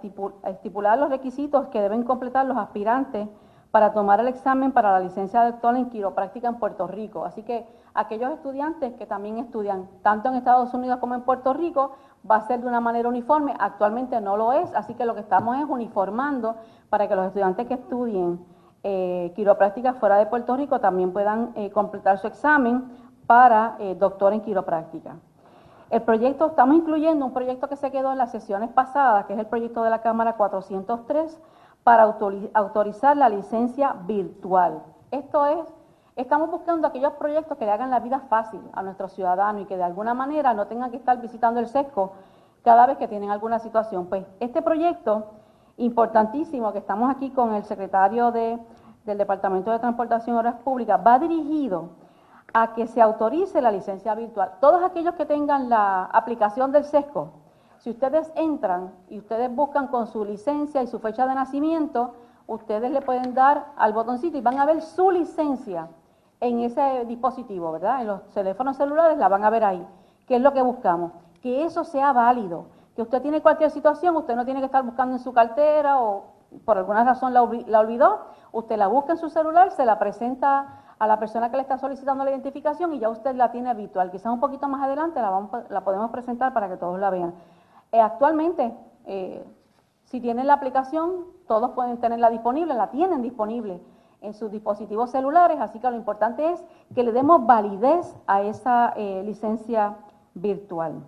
estipular 0.46 1.00
los 1.00 1.10
requisitos 1.10 1.66
que 1.70 1.82
deben 1.82 2.04
completar 2.04 2.46
los 2.46 2.58
aspirantes 2.58 3.28
para 3.72 3.92
tomar 3.92 4.20
el 4.20 4.28
examen 4.28 4.72
para 4.72 4.92
la 4.92 5.00
licencia 5.00 5.42
de 5.42 5.54
doctor 5.54 5.76
en 5.76 5.90
quiropráctica 5.90 6.48
en 6.48 6.60
Puerto 6.60 6.86
Rico. 6.86 7.26
Así 7.26 7.42
que 7.42 7.66
aquellos 7.96 8.32
estudiantes 8.34 8.94
que 8.94 9.08
también 9.08 9.40
estudian 9.40 9.90
tanto 10.04 10.30
en 10.30 10.36
Estados 10.36 10.72
Unidos 10.76 11.00
como 11.00 11.16
en 11.16 11.24
Puerto 11.24 11.56
Rico 11.56 11.94
va 12.30 12.36
a 12.36 12.42
ser 12.46 12.62
de 12.62 12.68
una 12.68 12.80
manera 12.80 13.10
uniforme. 13.10 13.56
Actualmente 13.58 14.22
no 14.22 14.38
lo 14.38 14.54
es, 14.54 14.76
así 14.76 14.94
que 14.94 15.06
lo 15.06 15.16
que 15.16 15.22
estamos 15.22 15.58
es 15.58 15.66
uniformando 15.68 16.58
para 16.92 17.08
que 17.08 17.16
los 17.16 17.26
estudiantes 17.26 17.66
que 17.66 17.74
estudien 17.74 18.46
eh, 18.84 19.34
quiropráctica 19.36 19.96
fuera 19.96 20.18
de 20.18 20.28
Puerto 20.28 20.56
Rico 20.56 20.80
también 20.80 21.14
puedan 21.14 21.52
eh, 21.56 21.72
completar 21.72 22.20
su 22.20 22.28
examen 22.28 22.92
para 23.26 23.76
eh, 23.80 23.96
doctor 23.96 24.34
en 24.34 24.42
quiropráctica. 24.42 25.16
El 25.94 26.02
proyecto, 26.02 26.48
estamos 26.48 26.76
incluyendo 26.76 27.24
un 27.24 27.34
proyecto 27.34 27.70
que 27.70 27.76
se 27.76 27.92
quedó 27.92 28.12
en 28.12 28.18
las 28.18 28.32
sesiones 28.32 28.72
pasadas, 28.72 29.28
que 29.28 29.34
es 29.34 29.40
el 29.40 29.46
proyecto 29.46 29.84
de 29.84 29.92
la 29.92 30.02
Cámara 30.02 30.38
403, 30.38 31.40
para 31.84 32.02
autorizar 32.56 33.16
la 33.16 33.30
licencia 33.30 33.94
virtual. 34.08 34.82
Esto 35.12 35.46
es, 35.46 35.72
estamos 36.16 36.50
buscando 36.50 36.88
aquellos 36.88 37.14
proyectos 37.14 37.60
que 37.60 37.66
le 37.66 37.72
hagan 37.72 37.92
la 37.92 38.00
vida 38.00 38.22
fácil 38.22 38.60
a 38.74 38.82
nuestros 38.82 39.14
ciudadanos 39.14 39.62
y 39.62 39.66
que 39.66 39.78
de 39.78 39.84
alguna 39.84 40.16
manera 40.16 40.56
no 40.56 40.66
tengan 40.66 40.90
que 40.90 40.98
estar 40.98 41.22
visitando 41.22 41.60
el 41.60 41.68
SESCO 41.68 42.14
cada 42.64 42.88
vez 42.88 42.98
que 42.98 43.08
tienen 43.08 43.30
alguna 43.30 43.60
situación. 43.60 44.08
Pues 44.08 44.26
este 44.40 44.64
proyecto 44.64 45.28
importantísimo 45.78 46.74
que 46.74 46.80
estamos 46.80 47.12
aquí 47.12 47.30
con 47.30 47.54
el 47.54 47.66
secretario 47.66 48.32
de, 48.32 48.58
del 49.06 49.20
Departamento 49.20 49.70
de 49.70 49.78
Transportación 49.78 50.38
y 50.38 50.40
Obras 50.40 50.56
Públicas 50.64 51.00
va 51.06 51.20
dirigido 51.20 51.90
a 52.54 52.74
que 52.74 52.88
se 52.88 53.02
autorice 53.02 53.62
la 53.62 53.72
licencia 53.72 54.16
virtual. 54.16 54.54
Todos 54.62 54.84
aquellos 54.84 55.16
que 55.16 55.26
tengan 55.26 55.70
la 55.70 56.06
aplicación 56.06 56.72
del 56.72 56.86
SESCO, 56.86 57.32
si 57.80 57.90
ustedes 57.90 58.32
entran 58.36 58.94
y 59.10 59.18
ustedes 59.20 59.54
buscan 59.54 59.88
con 59.88 60.08
su 60.08 60.24
licencia 60.24 60.82
y 60.82 60.88
su 60.88 61.00
fecha 61.00 61.28
de 61.28 61.36
nacimiento, 61.36 62.14
ustedes 62.48 62.92
le 62.92 63.02
pueden 63.02 63.34
dar 63.34 63.74
al 63.76 63.94
botoncito 63.94 64.38
y 64.38 64.42
van 64.42 64.60
a 64.60 64.66
ver 64.66 64.82
su 64.82 65.12
licencia 65.12 65.90
en 66.40 66.60
ese 66.60 67.06
dispositivo, 67.06 67.72
¿verdad? 67.72 68.02
En 68.02 68.08
los 68.08 68.30
teléfonos 68.30 68.78
celulares 68.78 69.18
la 69.18 69.28
van 69.28 69.44
a 69.44 69.50
ver 69.50 69.64
ahí. 69.64 69.88
¿Qué 70.28 70.36
es 70.36 70.42
lo 70.42 70.54
que 70.54 70.62
buscamos? 70.62 71.12
Que 71.42 71.64
eso 71.64 71.84
sea 71.84 72.14
válido. 72.14 72.66
Que 72.96 73.02
usted 73.02 73.22
tiene 73.22 73.42
cualquier 73.42 73.72
situación, 73.72 74.16
usted 74.16 74.36
no 74.36 74.46
tiene 74.46 74.60
que 74.60 74.68
estar 74.68 74.84
buscando 74.84 75.16
en 75.16 75.20
su 75.20 75.34
cartera 75.34 76.00
o 76.00 76.26
por 76.66 76.78
alguna 76.78 77.04
razón 77.04 77.34
la, 77.34 77.42
olvidó, 77.42 78.28
usted 78.52 78.78
la 78.78 78.88
busca 78.88 79.14
en 79.14 79.18
su 79.18 79.30
celular, 79.30 79.72
se 79.72 79.86
la 79.86 79.98
presenta 79.98 80.83
a 81.04 81.08
la 81.08 81.20
persona 81.20 81.52
que 81.52 81.58
le 81.58 81.64
está 81.64 81.78
solicitando 81.78 82.24
la 82.24 82.32
identificación 82.32 82.94
y 82.94 83.00
ya 83.00 83.10
usted 83.10 83.36
la 83.36 83.52
tiene 83.52 83.70
habitual. 83.70 84.10
Quizás 84.10 84.32
un 84.32 84.40
poquito 84.40 84.70
más 84.70 84.82
adelante 84.82 85.22
la, 85.22 85.30
vamos, 85.30 85.52
la 85.70 85.84
podemos 85.84 86.10
presentar 86.12 86.54
para 86.54 86.70
que 86.70 86.78
todos 86.78 86.98
la 86.98 87.10
vean. 87.10 87.34
Eh, 87.92 88.00
actualmente, 88.00 88.74
eh, 89.06 89.46
si 90.06 90.22
tienen 90.22 90.48
la 90.48 90.54
aplicación, 90.54 91.26
todos 91.46 91.72
pueden 91.72 91.98
tenerla 91.98 92.30
disponible, 92.30 92.74
la 92.74 92.90
tienen 92.90 93.22
disponible 93.22 93.82
en 94.22 94.34
sus 94.34 94.50
dispositivos 94.50 95.12
celulares, 95.12 95.60
así 95.60 95.80
que 95.80 95.90
lo 95.90 95.98
importante 95.98 96.54
es 96.54 96.64
que 96.96 97.04
le 97.04 97.12
demos 97.12 97.46
validez 97.46 98.16
a 98.26 98.42
esa 98.42 98.94
eh, 98.96 99.24
licencia 99.26 99.98
virtual. 100.34 101.04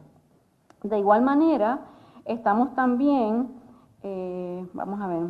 De 0.84 1.00
igual 1.00 1.22
manera, 1.22 1.80
estamos 2.26 2.76
también, 2.76 3.62
vamos 4.74 5.02
a 5.02 5.08
ver, 5.08 5.22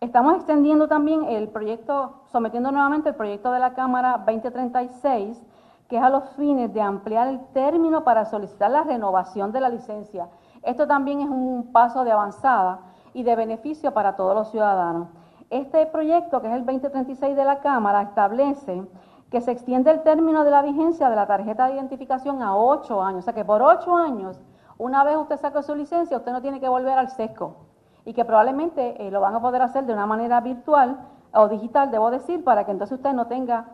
estamos 0.00 0.34
extendiendo 0.36 0.88
también 0.88 1.24
el 1.24 1.48
proyecto, 1.48 2.22
sometiendo 2.32 2.72
nuevamente 2.72 3.10
el 3.10 3.14
proyecto 3.14 3.52
de 3.52 3.60
la 3.60 3.74
Cámara 3.74 4.22
2036, 4.26 5.42
que 5.88 5.96
es 5.96 6.02
a 6.02 6.10
los 6.10 6.28
fines 6.36 6.72
de 6.72 6.80
ampliar 6.80 7.28
el 7.28 7.40
término 7.52 8.04
para 8.04 8.24
solicitar 8.24 8.70
la 8.70 8.82
renovación 8.82 9.52
de 9.52 9.60
la 9.60 9.68
licencia 9.68 10.28
esto 10.62 10.86
también 10.86 11.20
es 11.20 11.28
un 11.28 11.72
paso 11.72 12.04
de 12.04 12.12
avanzada 12.12 12.80
y 13.14 13.22
de 13.22 13.34
beneficio 13.34 13.94
para 13.94 14.16
todos 14.16 14.34
los 14.34 14.50
ciudadanos. 14.50 15.08
Este 15.48 15.86
proyecto, 15.86 16.40
que 16.40 16.48
es 16.48 16.54
el 16.54 16.66
2036 16.66 17.34
de 17.34 17.44
la 17.44 17.60
Cámara, 17.60 18.02
establece 18.02 18.82
que 19.30 19.40
se 19.40 19.52
extiende 19.52 19.90
el 19.90 20.02
término 20.02 20.44
de 20.44 20.50
la 20.50 20.62
vigencia 20.62 21.08
de 21.08 21.16
la 21.16 21.26
tarjeta 21.26 21.66
de 21.66 21.74
identificación 21.74 22.42
a 22.42 22.56
ocho 22.56 23.02
años. 23.02 23.20
O 23.20 23.22
sea 23.22 23.34
que 23.34 23.44
por 23.44 23.62
ocho 23.62 23.96
años, 23.96 24.38
una 24.76 25.02
vez 25.02 25.16
usted 25.16 25.38
saque 25.38 25.62
su 25.62 25.74
licencia, 25.74 26.16
usted 26.16 26.32
no 26.32 26.42
tiene 26.42 26.60
que 26.60 26.68
volver 26.68 26.98
al 26.98 27.08
SESCO. 27.08 27.69
Y 28.10 28.12
que 28.12 28.24
probablemente 28.24 29.06
eh, 29.06 29.08
lo 29.12 29.20
van 29.20 29.36
a 29.36 29.40
poder 29.40 29.62
hacer 29.62 29.86
de 29.86 29.92
una 29.92 30.04
manera 30.04 30.40
virtual 30.40 30.98
o 31.32 31.46
digital, 31.46 31.92
debo 31.92 32.10
decir, 32.10 32.42
para 32.42 32.64
que 32.64 32.72
entonces 32.72 32.96
usted 32.96 33.12
no 33.12 33.28
tenga 33.28 33.66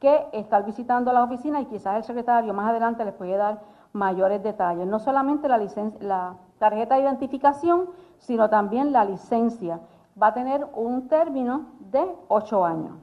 que 0.00 0.26
estar 0.32 0.66
visitando 0.66 1.12
la 1.12 1.22
oficina 1.22 1.60
y 1.60 1.66
quizás 1.66 1.98
el 1.98 2.02
secretario 2.02 2.52
más 2.52 2.68
adelante 2.68 3.04
les 3.04 3.14
puede 3.14 3.36
dar 3.36 3.60
mayores 3.92 4.42
detalles. 4.42 4.88
No 4.88 4.98
solamente 4.98 5.46
la, 5.46 5.60
la 6.00 6.34
tarjeta 6.58 6.96
de 6.96 7.02
identificación, 7.02 7.88
sino 8.18 8.50
también 8.50 8.90
la 8.90 9.04
licencia. 9.04 9.78
Va 10.20 10.26
a 10.26 10.34
tener 10.34 10.66
un 10.74 11.06
término 11.06 11.66
de 11.78 12.12
ocho 12.26 12.64
años. 12.64 12.96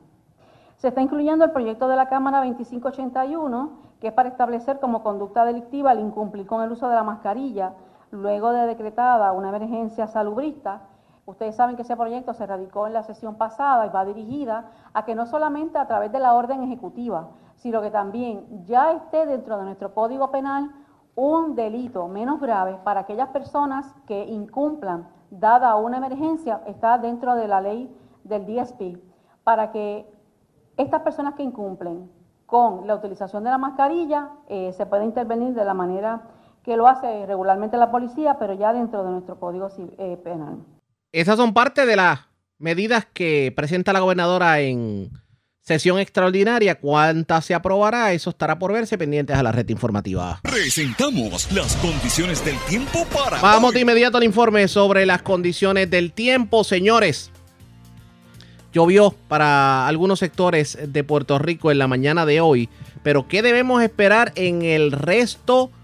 Se 0.75 0.89
está 0.89 0.99
incluyendo 0.99 1.45
el 1.45 1.51
proyecto 1.51 1.87
de 1.87 1.95
la 1.95 2.09
Cámara 2.09 2.39
2581, 2.39 3.69
que 4.01 4.07
es 4.07 4.13
para 4.13 4.27
establecer 4.27 4.81
como 4.81 5.01
conducta 5.01 5.45
delictiva 5.45 5.93
el 5.93 6.01
incumplir 6.01 6.45
con 6.45 6.61
el 6.61 6.73
uso 6.73 6.89
de 6.89 6.95
la 6.95 7.03
mascarilla 7.03 7.71
luego 8.13 8.51
de 8.51 8.67
decretada 8.67 9.31
una 9.31 9.49
emergencia 9.49 10.07
salubrista. 10.07 10.83
Ustedes 11.25 11.55
saben 11.55 11.75
que 11.75 11.81
ese 11.81 11.97
proyecto 11.97 12.33
se 12.33 12.45
radicó 12.45 12.85
en 12.85 12.93
la 12.93 13.03
sesión 13.03 13.35
pasada 13.35 13.85
y 13.87 13.89
va 13.89 14.05
dirigida 14.05 14.69
a 14.93 15.03
que 15.03 15.15
no 15.15 15.25
solamente 15.25 15.77
a 15.79 15.87
través 15.87 16.11
de 16.11 16.19
la 16.19 16.35
orden 16.35 16.63
ejecutiva, 16.63 17.29
sino 17.55 17.81
que 17.81 17.89
también 17.89 18.65
ya 18.65 18.91
esté 18.91 19.25
dentro 19.25 19.57
de 19.57 19.63
nuestro 19.63 19.93
Código 19.93 20.29
Penal 20.31 20.71
un 21.15 21.55
delito 21.55 22.07
menos 22.07 22.39
grave 22.39 22.77
para 22.83 23.01
aquellas 23.01 23.29
personas 23.29 23.93
que 24.05 24.25
incumplan, 24.25 25.07
dada 25.31 25.75
una 25.75 25.97
emergencia, 25.97 26.61
está 26.67 26.97
dentro 26.97 27.35
de 27.35 27.47
la 27.47 27.61
ley 27.61 27.95
del 28.23 28.45
DSP, 28.45 28.99
para 29.43 29.71
que 29.71 30.11
estas 30.77 31.01
personas 31.01 31.35
que 31.35 31.43
incumplen 31.43 32.11
con 32.45 32.85
la 32.85 32.95
utilización 32.95 33.43
de 33.43 33.49
la 33.49 33.57
mascarilla 33.57 34.29
eh, 34.47 34.73
se 34.73 34.85
pueda 34.85 35.03
intervenir 35.03 35.53
de 35.53 35.65
la 35.65 35.73
manera 35.73 36.23
que 36.63 36.77
lo 36.77 36.87
hace 36.87 37.25
regularmente 37.25 37.77
la 37.77 37.91
policía, 37.91 38.37
pero 38.39 38.53
ya 38.53 38.73
dentro 38.73 39.03
de 39.03 39.11
nuestro 39.11 39.39
código 39.39 39.69
eh, 39.97 40.17
penal. 40.23 40.59
Esas 41.11 41.37
son 41.37 41.53
parte 41.53 41.85
de 41.85 41.95
las 41.95 42.21
medidas 42.57 43.05
que 43.05 43.53
presenta 43.55 43.93
la 43.93 43.99
gobernadora 43.99 44.59
en 44.61 45.11
Sesión 45.63 45.97
extraordinaria, 45.97 46.75
¿cuánta 46.75 47.41
se 47.41 47.53
aprobará? 47.53 48.11
Eso 48.11 48.31
estará 48.31 48.59
por 48.59 48.73
verse 48.73 48.97
pendientes 48.97 49.37
a 49.37 49.41
la 49.41 49.53
red 49.53 49.69
informativa. 49.69 50.41
Presentamos 50.43 51.49
las 51.53 51.77
condiciones 51.77 52.43
del 52.43 52.57
tiempo 52.67 53.05
para. 53.05 53.39
Vamos 53.39 53.73
de 53.73 53.79
inmediato 53.79 54.17
al 54.17 54.25
informe 54.25 54.67
sobre 54.67 55.05
las 55.05 55.21
condiciones 55.21 55.89
del 55.89 56.11
tiempo, 56.11 56.65
señores. 56.65 57.31
Llovió 58.73 59.15
para 59.29 59.87
algunos 59.87 60.19
sectores 60.19 60.77
de 60.85 61.03
Puerto 61.05 61.39
Rico 61.39 61.71
en 61.71 61.77
la 61.77 61.87
mañana 61.87 62.25
de 62.25 62.41
hoy, 62.41 62.67
pero 63.01 63.29
¿qué 63.29 63.41
debemos 63.41 63.81
esperar 63.81 64.33
en 64.35 64.63
el 64.63 64.91
resto 64.91 65.67
de 65.67 65.82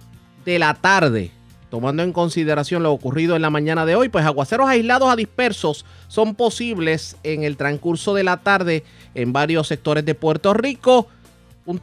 la 0.57 0.73
tarde? 0.73 1.31
Tomando 1.69 2.01
en 2.01 2.13
consideración 2.13 2.81
lo 2.81 2.91
ocurrido 2.91 3.35
en 3.35 3.43
la 3.43 3.51
mañana 3.51 3.85
de 3.85 3.95
hoy, 3.95 4.09
pues 4.09 4.25
aguaceros 4.25 4.67
aislados 4.67 5.09
a 5.09 5.15
dispersos 5.15 5.85
son 6.07 6.33
posibles 6.33 7.15
en 7.21 7.43
el 7.43 7.57
transcurso 7.57 8.15
de 8.15 8.23
la 8.23 8.37
tarde 8.37 8.83
en 9.13 9.33
varios 9.33 9.67
sectores 9.67 10.03
de 10.03 10.15
Puerto 10.15 10.55
Rico. 10.55 11.07
Un 11.67 11.79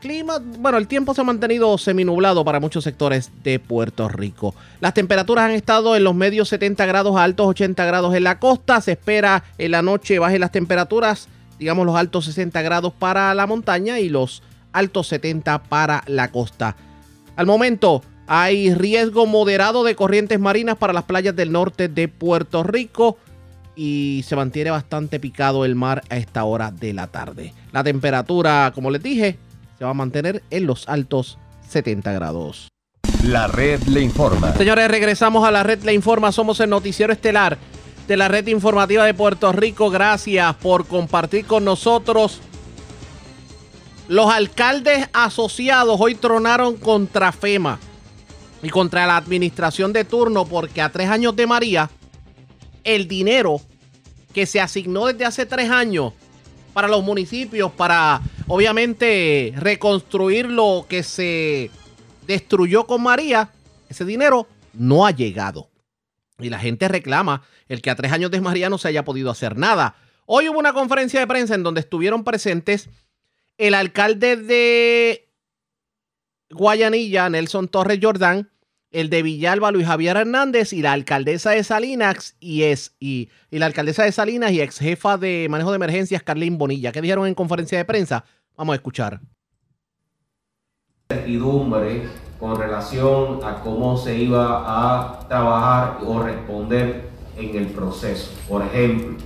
clima, 0.00 0.38
bueno, 0.58 0.78
el 0.78 0.86
tiempo 0.86 1.12
se 1.12 1.20
ha 1.20 1.24
mantenido 1.24 1.76
seminublado 1.76 2.46
para 2.46 2.60
muchos 2.60 2.82
sectores 2.82 3.30
de 3.42 3.58
Puerto 3.58 4.08
Rico. 4.08 4.54
Las 4.80 4.94
temperaturas 4.94 5.44
han 5.44 5.50
estado 5.50 5.96
en 5.96 6.04
los 6.04 6.14
medios 6.14 6.48
70 6.48 6.86
grados 6.86 7.16
a 7.16 7.24
altos 7.24 7.46
80 7.48 7.84
grados 7.84 8.14
en 8.14 8.24
la 8.24 8.38
costa. 8.38 8.80
Se 8.80 8.92
espera 8.92 9.44
en 9.58 9.72
la 9.72 9.82
noche 9.82 10.18
bajen 10.18 10.40
las 10.40 10.52
temperaturas, 10.52 11.28
digamos 11.58 11.84
los 11.84 11.96
altos 11.96 12.24
60 12.24 12.62
grados 12.62 12.94
para 12.98 13.34
la 13.34 13.46
montaña 13.46 14.00
y 14.00 14.08
los 14.08 14.42
altos 14.72 15.08
70 15.08 15.64
para 15.64 16.02
la 16.06 16.30
costa. 16.30 16.74
Al 17.40 17.46
momento, 17.46 18.02
hay 18.26 18.74
riesgo 18.74 19.24
moderado 19.24 19.82
de 19.82 19.94
corrientes 19.94 20.38
marinas 20.38 20.76
para 20.76 20.92
las 20.92 21.04
playas 21.04 21.34
del 21.34 21.52
norte 21.52 21.88
de 21.88 22.06
Puerto 22.06 22.62
Rico 22.62 23.16
y 23.74 24.22
se 24.28 24.36
mantiene 24.36 24.70
bastante 24.70 25.18
picado 25.18 25.64
el 25.64 25.74
mar 25.74 26.02
a 26.10 26.18
esta 26.18 26.44
hora 26.44 26.70
de 26.70 26.92
la 26.92 27.06
tarde. 27.06 27.54
La 27.72 27.82
temperatura, 27.82 28.72
como 28.74 28.90
les 28.90 29.02
dije, 29.02 29.38
se 29.78 29.84
va 29.86 29.92
a 29.92 29.94
mantener 29.94 30.42
en 30.50 30.66
los 30.66 30.86
altos 30.86 31.38
70 31.66 32.12
grados. 32.12 32.68
La 33.24 33.46
red 33.46 33.80
le 33.84 34.02
informa. 34.02 34.52
Señores, 34.52 34.90
regresamos 34.90 35.42
a 35.48 35.50
la 35.50 35.62
red 35.62 35.82
le 35.82 35.94
informa. 35.94 36.32
Somos 36.32 36.60
el 36.60 36.68
noticiero 36.68 37.10
estelar 37.10 37.56
de 38.06 38.16
la 38.18 38.28
red 38.28 38.46
informativa 38.48 39.06
de 39.06 39.14
Puerto 39.14 39.50
Rico. 39.50 39.88
Gracias 39.88 40.54
por 40.56 40.86
compartir 40.86 41.46
con 41.46 41.64
nosotros. 41.64 42.42
Los 44.10 44.28
alcaldes 44.28 45.08
asociados 45.12 45.96
hoy 46.00 46.16
tronaron 46.16 46.76
contra 46.76 47.30
FEMA 47.30 47.78
y 48.60 48.68
contra 48.68 49.06
la 49.06 49.16
administración 49.16 49.92
de 49.92 50.04
turno 50.04 50.46
porque 50.46 50.82
a 50.82 50.90
tres 50.90 51.08
años 51.08 51.36
de 51.36 51.46
María, 51.46 51.88
el 52.82 53.06
dinero 53.06 53.60
que 54.34 54.46
se 54.46 54.60
asignó 54.60 55.06
desde 55.06 55.26
hace 55.26 55.46
tres 55.46 55.70
años 55.70 56.12
para 56.72 56.88
los 56.88 57.04
municipios, 57.04 57.70
para 57.70 58.20
obviamente 58.48 59.54
reconstruir 59.56 60.46
lo 60.46 60.86
que 60.88 61.04
se 61.04 61.70
destruyó 62.26 62.88
con 62.88 63.04
María, 63.04 63.52
ese 63.88 64.04
dinero 64.04 64.48
no 64.72 65.06
ha 65.06 65.12
llegado. 65.12 65.70
Y 66.40 66.50
la 66.50 66.58
gente 66.58 66.88
reclama 66.88 67.44
el 67.68 67.80
que 67.80 67.90
a 67.90 67.94
tres 67.94 68.10
años 68.10 68.32
de 68.32 68.40
María 68.40 68.70
no 68.70 68.78
se 68.78 68.88
haya 68.88 69.04
podido 69.04 69.30
hacer 69.30 69.56
nada. 69.56 69.94
Hoy 70.26 70.48
hubo 70.48 70.58
una 70.58 70.72
conferencia 70.72 71.20
de 71.20 71.28
prensa 71.28 71.54
en 71.54 71.62
donde 71.62 71.78
estuvieron 71.78 72.24
presentes 72.24 72.88
el 73.60 73.74
alcalde 73.74 74.36
de 74.36 75.28
Guayanilla, 76.48 77.28
Nelson 77.28 77.68
Torres 77.68 77.98
Jordán, 78.00 78.50
el 78.90 79.10
de 79.10 79.22
Villalba, 79.22 79.70
Luis 79.70 79.86
Javier 79.86 80.16
Hernández, 80.16 80.72
y 80.72 80.80
la 80.80 80.94
alcaldesa 80.94 81.50
de 81.50 81.62
Salinas 81.62 82.36
y 82.40 82.62
es 82.62 82.96
y, 82.98 83.28
la 83.50 83.66
alcaldesa 83.66 84.02
de 84.02 84.12
Salinas 84.12 84.50
y 84.52 84.62
ex 84.62 84.78
jefa 84.78 85.18
de 85.18 85.46
manejo 85.50 85.72
de 85.72 85.76
emergencias, 85.76 86.22
Carlín 86.22 86.56
Bonilla. 86.56 86.90
¿Qué 86.90 87.02
dijeron 87.02 87.26
en 87.26 87.34
conferencia 87.34 87.76
de 87.76 87.84
prensa? 87.84 88.24
Vamos 88.56 88.72
a 88.72 88.76
escuchar. 88.76 89.20
Certidumbre 91.10 92.08
con 92.38 92.58
relación 92.58 93.40
a 93.44 93.60
cómo 93.60 93.94
se 93.98 94.16
iba 94.16 94.64
a 94.64 95.28
trabajar 95.28 95.98
o 96.06 96.22
responder 96.22 97.10
en 97.36 97.56
el 97.56 97.66
proceso. 97.66 98.32
Por 98.48 98.62
ejemplo, 98.62 99.18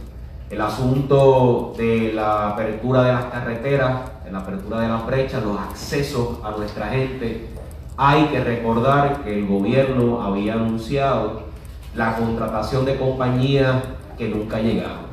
el 0.50 0.60
asunto 0.60 1.72
de 1.76 2.12
la 2.12 2.50
apertura 2.50 3.04
de 3.04 3.12
las 3.12 3.24
carreteras, 3.26 4.13
la 4.32 4.38
apertura 4.38 4.80
de 4.80 4.88
las 4.88 5.06
brechas, 5.06 5.42
los 5.42 5.58
accesos 5.58 6.38
a 6.42 6.50
nuestra 6.52 6.88
gente 6.88 7.54
hay 7.96 8.24
que 8.26 8.42
recordar 8.42 9.22
que 9.22 9.38
el 9.38 9.46
gobierno 9.46 10.22
había 10.22 10.54
anunciado 10.54 11.44
la 11.94 12.16
contratación 12.16 12.84
de 12.84 12.96
compañías 12.96 13.76
que 14.18 14.28
nunca 14.28 14.58
llegaron. 14.58 15.04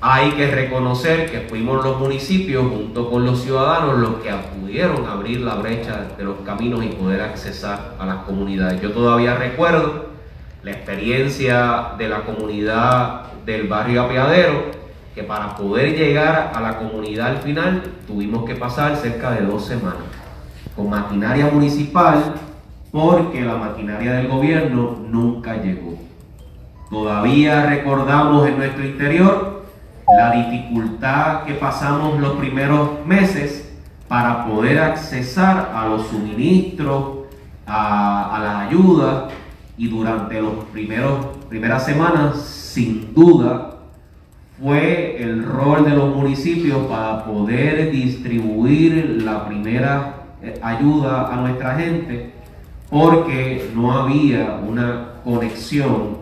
Hay 0.00 0.32
que 0.32 0.50
reconocer 0.50 1.30
que 1.30 1.42
fuimos 1.42 1.84
los 1.84 2.00
municipios 2.00 2.64
junto 2.66 3.10
con 3.10 3.24
los 3.24 3.42
ciudadanos 3.42 3.98
los 3.98 4.14
que 4.16 4.30
pudieron 4.58 5.06
abrir 5.06 5.42
la 5.42 5.56
brecha 5.56 6.08
de 6.16 6.24
los 6.24 6.38
caminos 6.40 6.82
y 6.82 6.88
poder 6.88 7.20
accesar 7.20 7.94
a 7.98 8.06
las 8.06 8.16
comunidades. 8.24 8.80
Yo 8.80 8.90
todavía 8.92 9.36
recuerdo 9.36 10.06
la 10.62 10.70
experiencia 10.72 11.92
de 11.98 12.08
la 12.08 12.22
comunidad 12.22 13.26
del 13.44 13.68
barrio 13.68 14.02
Apeadero, 14.02 14.81
que 15.14 15.22
para 15.22 15.56
poder 15.56 15.96
llegar 15.96 16.52
a 16.54 16.60
la 16.60 16.78
comunidad 16.78 17.28
al 17.28 17.38
final 17.38 17.82
tuvimos 18.06 18.44
que 18.44 18.54
pasar 18.54 18.96
cerca 18.96 19.32
de 19.32 19.46
dos 19.46 19.66
semanas 19.66 20.02
con 20.74 20.88
maquinaria 20.88 21.48
municipal 21.48 22.34
porque 22.90 23.42
la 23.42 23.56
maquinaria 23.56 24.14
del 24.14 24.28
gobierno 24.28 24.98
nunca 25.08 25.56
llegó. 25.56 25.94
Todavía 26.90 27.66
recordamos 27.66 28.46
en 28.46 28.58
nuestro 28.58 28.84
interior 28.84 29.64
la 30.06 30.30
dificultad 30.32 31.44
que 31.44 31.54
pasamos 31.54 32.20
los 32.20 32.32
primeros 32.34 33.04
meses 33.06 33.72
para 34.08 34.44
poder 34.46 34.78
accesar 34.78 35.72
a 35.74 35.86
los 35.86 36.06
suministros, 36.08 37.20
a, 37.66 38.38
las 38.42 38.68
ayudas 38.68 39.32
y 39.78 39.88
durante 39.88 40.38
primeros 40.72 41.26
primeras 41.48 41.84
semanas 41.84 42.36
sin 42.36 43.14
duda 43.14 43.71
fue 44.62 45.20
el 45.20 45.44
rol 45.44 45.84
de 45.84 45.90
los 45.90 46.14
municipios 46.14 46.86
para 46.86 47.24
poder 47.24 47.90
distribuir 47.90 49.22
la 49.24 49.44
primera 49.48 50.14
eh, 50.40 50.54
ayuda 50.62 51.32
a 51.32 51.36
nuestra 51.40 51.74
gente 51.74 52.30
porque 52.88 53.70
no 53.74 53.92
había 53.92 54.60
una 54.66 55.14
conexión 55.24 56.18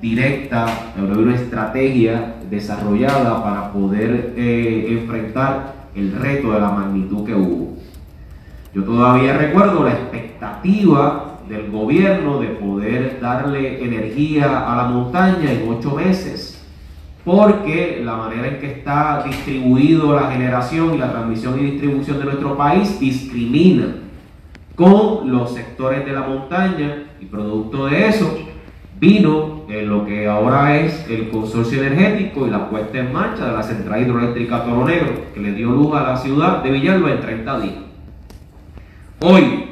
directa, 0.00 0.66
no 0.96 1.04
había 1.04 1.18
una 1.18 1.34
estrategia 1.36 2.34
desarrollada 2.50 3.42
para 3.44 3.72
poder 3.72 4.34
eh, 4.36 4.86
enfrentar 4.88 5.74
el 5.94 6.12
reto 6.12 6.50
de 6.52 6.60
la 6.60 6.70
magnitud 6.70 7.24
que 7.24 7.34
hubo. 7.34 7.76
Yo 8.74 8.82
todavía 8.82 9.38
recuerdo 9.38 9.84
la 9.84 9.92
expectativa 9.92 11.38
del 11.48 11.70
gobierno 11.70 12.40
de 12.40 12.48
poder 12.48 13.20
darle 13.20 13.84
energía 13.84 14.72
a 14.72 14.76
la 14.78 14.84
montaña 14.84 15.52
en 15.52 15.68
ocho 15.68 15.94
meses 15.94 16.53
porque 17.24 18.02
la 18.04 18.16
manera 18.16 18.48
en 18.48 18.58
que 18.58 18.70
está 18.70 19.22
distribuido 19.26 20.14
la 20.14 20.30
generación 20.30 20.94
y 20.94 20.98
la 20.98 21.10
transmisión 21.10 21.58
y 21.58 21.70
distribución 21.70 22.18
de 22.18 22.24
nuestro 22.24 22.56
país 22.56 23.00
discrimina 23.00 23.96
con 24.74 25.30
los 25.30 25.54
sectores 25.54 26.04
de 26.04 26.12
la 26.12 26.22
montaña 26.22 27.04
y 27.20 27.24
producto 27.24 27.86
de 27.86 28.08
eso 28.08 28.38
vino 29.00 29.62
en 29.68 29.88
lo 29.88 30.04
que 30.04 30.28
ahora 30.28 30.76
es 30.76 31.08
el 31.08 31.30
consorcio 31.30 31.82
energético 31.82 32.46
y 32.46 32.50
la 32.50 32.68
puesta 32.68 32.98
en 32.98 33.12
marcha 33.12 33.46
de 33.46 33.52
la 33.52 33.62
central 33.62 34.02
hidroeléctrica 34.02 34.64
Toro 34.64 34.84
Negro 34.84 35.12
que 35.32 35.40
le 35.40 35.52
dio 35.52 35.70
luz 35.70 35.94
a 35.94 36.02
la 36.02 36.16
ciudad 36.16 36.62
de 36.62 36.70
Villalba 36.70 37.10
en 37.10 37.20
30 37.20 37.60
días. 37.60 37.74
Hoy, 39.20 39.64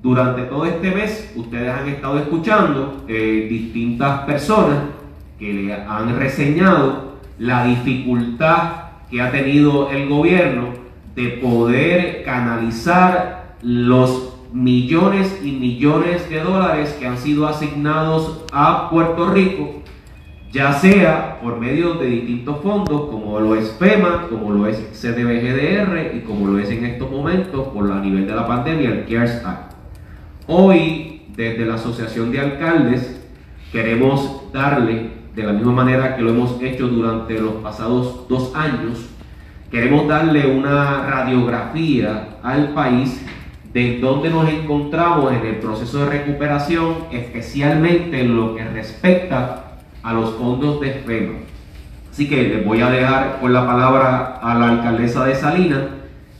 durante 0.00 0.42
todo 0.42 0.64
este 0.66 0.92
mes, 0.92 1.32
ustedes 1.34 1.68
han 1.68 1.88
estado 1.88 2.18
escuchando 2.18 3.04
eh, 3.08 3.48
distintas 3.50 4.20
personas 4.20 4.95
que 5.38 5.52
le 5.52 5.74
han 5.74 6.18
reseñado 6.18 7.16
la 7.38 7.66
dificultad 7.66 8.86
que 9.10 9.20
ha 9.20 9.30
tenido 9.30 9.90
el 9.90 10.08
gobierno 10.08 10.70
de 11.14 11.28
poder 11.28 12.22
canalizar 12.24 13.56
los 13.62 14.36
millones 14.52 15.40
y 15.42 15.52
millones 15.52 16.28
de 16.30 16.40
dólares 16.40 16.96
que 16.98 17.06
han 17.06 17.18
sido 17.18 17.46
asignados 17.46 18.44
a 18.52 18.88
Puerto 18.90 19.30
Rico, 19.30 19.82
ya 20.52 20.72
sea 20.72 21.38
por 21.42 21.58
medio 21.58 21.94
de 21.94 22.06
distintos 22.06 22.62
fondos, 22.62 23.10
como 23.10 23.38
lo 23.40 23.54
es 23.54 23.70
FEMA, 23.78 24.26
como 24.30 24.52
lo 24.52 24.66
es 24.66 24.78
CDBGDR 24.92 26.16
y 26.16 26.20
como 26.20 26.46
lo 26.46 26.58
es 26.58 26.70
en 26.70 26.84
estos 26.84 27.10
momentos 27.10 27.68
por 27.68 27.88
la 27.88 28.00
nivel 28.00 28.26
de 28.26 28.34
la 28.34 28.46
pandemia 28.46 28.90
el 28.90 29.04
CARES 29.04 29.44
Act. 29.44 29.72
Hoy, 30.46 31.22
desde 31.36 31.66
la 31.66 31.74
Asociación 31.74 32.30
de 32.30 32.40
Alcaldes, 32.40 33.20
queremos 33.72 34.52
darle 34.52 35.15
de 35.36 35.42
la 35.42 35.52
misma 35.52 35.72
manera 35.72 36.16
que 36.16 36.22
lo 36.22 36.30
hemos 36.30 36.60
hecho 36.62 36.88
durante 36.88 37.38
los 37.38 37.56
pasados 37.56 38.26
dos 38.26 38.52
años, 38.54 39.06
queremos 39.70 40.08
darle 40.08 40.46
una 40.46 41.06
radiografía 41.06 42.38
al 42.42 42.70
país 42.70 43.22
de 43.74 43.98
dónde 44.00 44.30
nos 44.30 44.48
encontramos 44.48 45.34
en 45.34 45.44
el 45.44 45.56
proceso 45.56 45.98
de 45.98 46.06
recuperación, 46.06 46.94
especialmente 47.12 48.18
en 48.18 48.34
lo 48.34 48.56
que 48.56 48.64
respecta 48.64 49.76
a 50.02 50.14
los 50.14 50.36
fondos 50.36 50.80
de 50.80 50.92
FEMA. 51.06 51.34
Así 52.10 52.26
que 52.30 52.44
les 52.44 52.64
voy 52.64 52.80
a 52.80 52.88
dejar 52.88 53.38
con 53.38 53.52
la 53.52 53.66
palabra 53.66 54.38
a 54.40 54.54
la 54.54 54.70
alcaldesa 54.70 55.26
de 55.26 55.34
Salinas, 55.34 55.82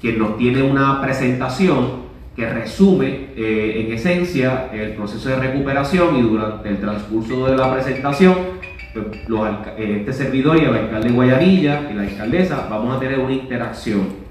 quien 0.00 0.18
nos 0.18 0.38
tiene 0.38 0.62
una 0.62 1.02
presentación 1.02 2.06
que 2.34 2.48
resume 2.48 3.28
eh, 3.36 3.84
en 3.84 3.92
esencia 3.92 4.70
el 4.72 4.92
proceso 4.92 5.28
de 5.28 5.36
recuperación 5.36 6.16
y 6.16 6.22
durante 6.22 6.70
el 6.70 6.80
transcurso 6.80 7.46
de 7.46 7.56
la 7.56 7.74
presentación 7.74 8.56
eh, 9.00 9.96
este 10.00 10.12
servidor 10.12 10.56
y 10.56 10.60
el 10.60 10.74
alcalde 10.74 11.10
de 11.10 11.44
y 11.44 11.62
la 11.62 12.02
alcaldesa 12.02 12.66
vamos 12.70 12.96
a 12.96 13.00
tener 13.00 13.18
una 13.18 13.32
interacción. 13.32 14.26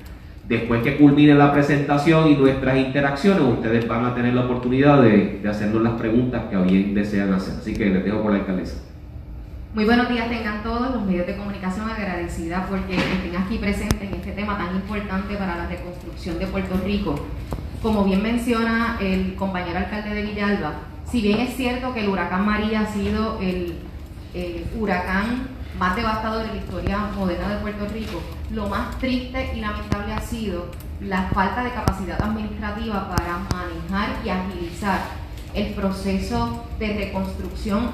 Después 0.47 0.83
que 0.83 0.97
culmine 0.97 1.33
la 1.33 1.51
presentación 1.51 2.27
y 2.29 2.35
nuestras 2.35 2.77
interacciones, 2.77 3.41
ustedes 3.41 3.87
van 3.87 4.05
a 4.05 4.13
tener 4.13 4.33
la 4.35 4.45
oportunidad 4.45 5.01
de, 5.01 5.41
hacernos 5.49 5.81
las 5.81 5.93
preguntas 5.93 6.43
que 6.51 6.57
bien 6.57 6.93
desean 6.93 7.33
hacer. 7.33 7.55
Así 7.59 7.73
que 7.73 7.85
les 7.87 8.05
dejo 8.05 8.21
con 8.21 8.33
la 8.33 8.39
alcaldesa. 8.39 8.77
Muy 9.73 9.85
buenos 9.85 10.07
días 10.07 10.29
tengan 10.29 10.61
todos 10.63 10.93
los 10.95 11.03
medios 11.03 11.25
de 11.27 11.35
comunicación 11.35 11.89
agradecida 11.89 12.65
porque 12.69 12.95
estén 12.95 13.35
aquí 13.35 13.57
presentes 13.57 14.01
en 14.01 14.13
este 14.13 14.31
tema 14.31 14.57
tan 14.57 14.75
importante 14.75 15.35
para 15.35 15.57
la 15.57 15.67
reconstrucción 15.67 16.37
de 16.37 16.47
Puerto 16.47 16.79
Rico. 16.85 17.15
Como 17.81 18.05
bien 18.05 18.21
menciona 18.21 18.97
el 19.01 19.35
compañero 19.35 19.79
alcalde 19.79 20.13
de 20.13 20.21
Villalba, 20.21 20.73
si 21.05 21.21
bien 21.21 21.39
es 21.39 21.55
cierto 21.55 21.93
que 21.93 22.01
el 22.01 22.09
huracán 22.09 22.45
María 22.45 22.81
ha 22.81 22.85
sido 22.85 23.39
el 23.41 23.73
eh, 24.35 24.65
huracán 24.77 25.47
más 25.79 25.95
devastador 25.95 26.45
de 26.45 26.49
la 26.49 26.55
historia 26.57 26.97
moderna 27.15 27.55
de 27.55 27.61
Puerto 27.61 27.87
Rico, 27.87 28.21
lo 28.51 28.67
más 28.67 28.97
triste 28.99 29.53
y 29.55 29.61
lamentable 29.61 30.13
ha 30.13 30.21
sido 30.21 30.67
la 30.99 31.29
falta 31.33 31.63
de 31.63 31.71
capacidad 31.71 32.21
administrativa 32.21 33.15
para 33.15 33.39
manejar 33.53 34.09
y 34.25 34.29
agilizar 34.29 34.99
el 35.53 35.73
proceso 35.73 36.65
de 36.79 36.93
reconstrucción, 36.95 37.91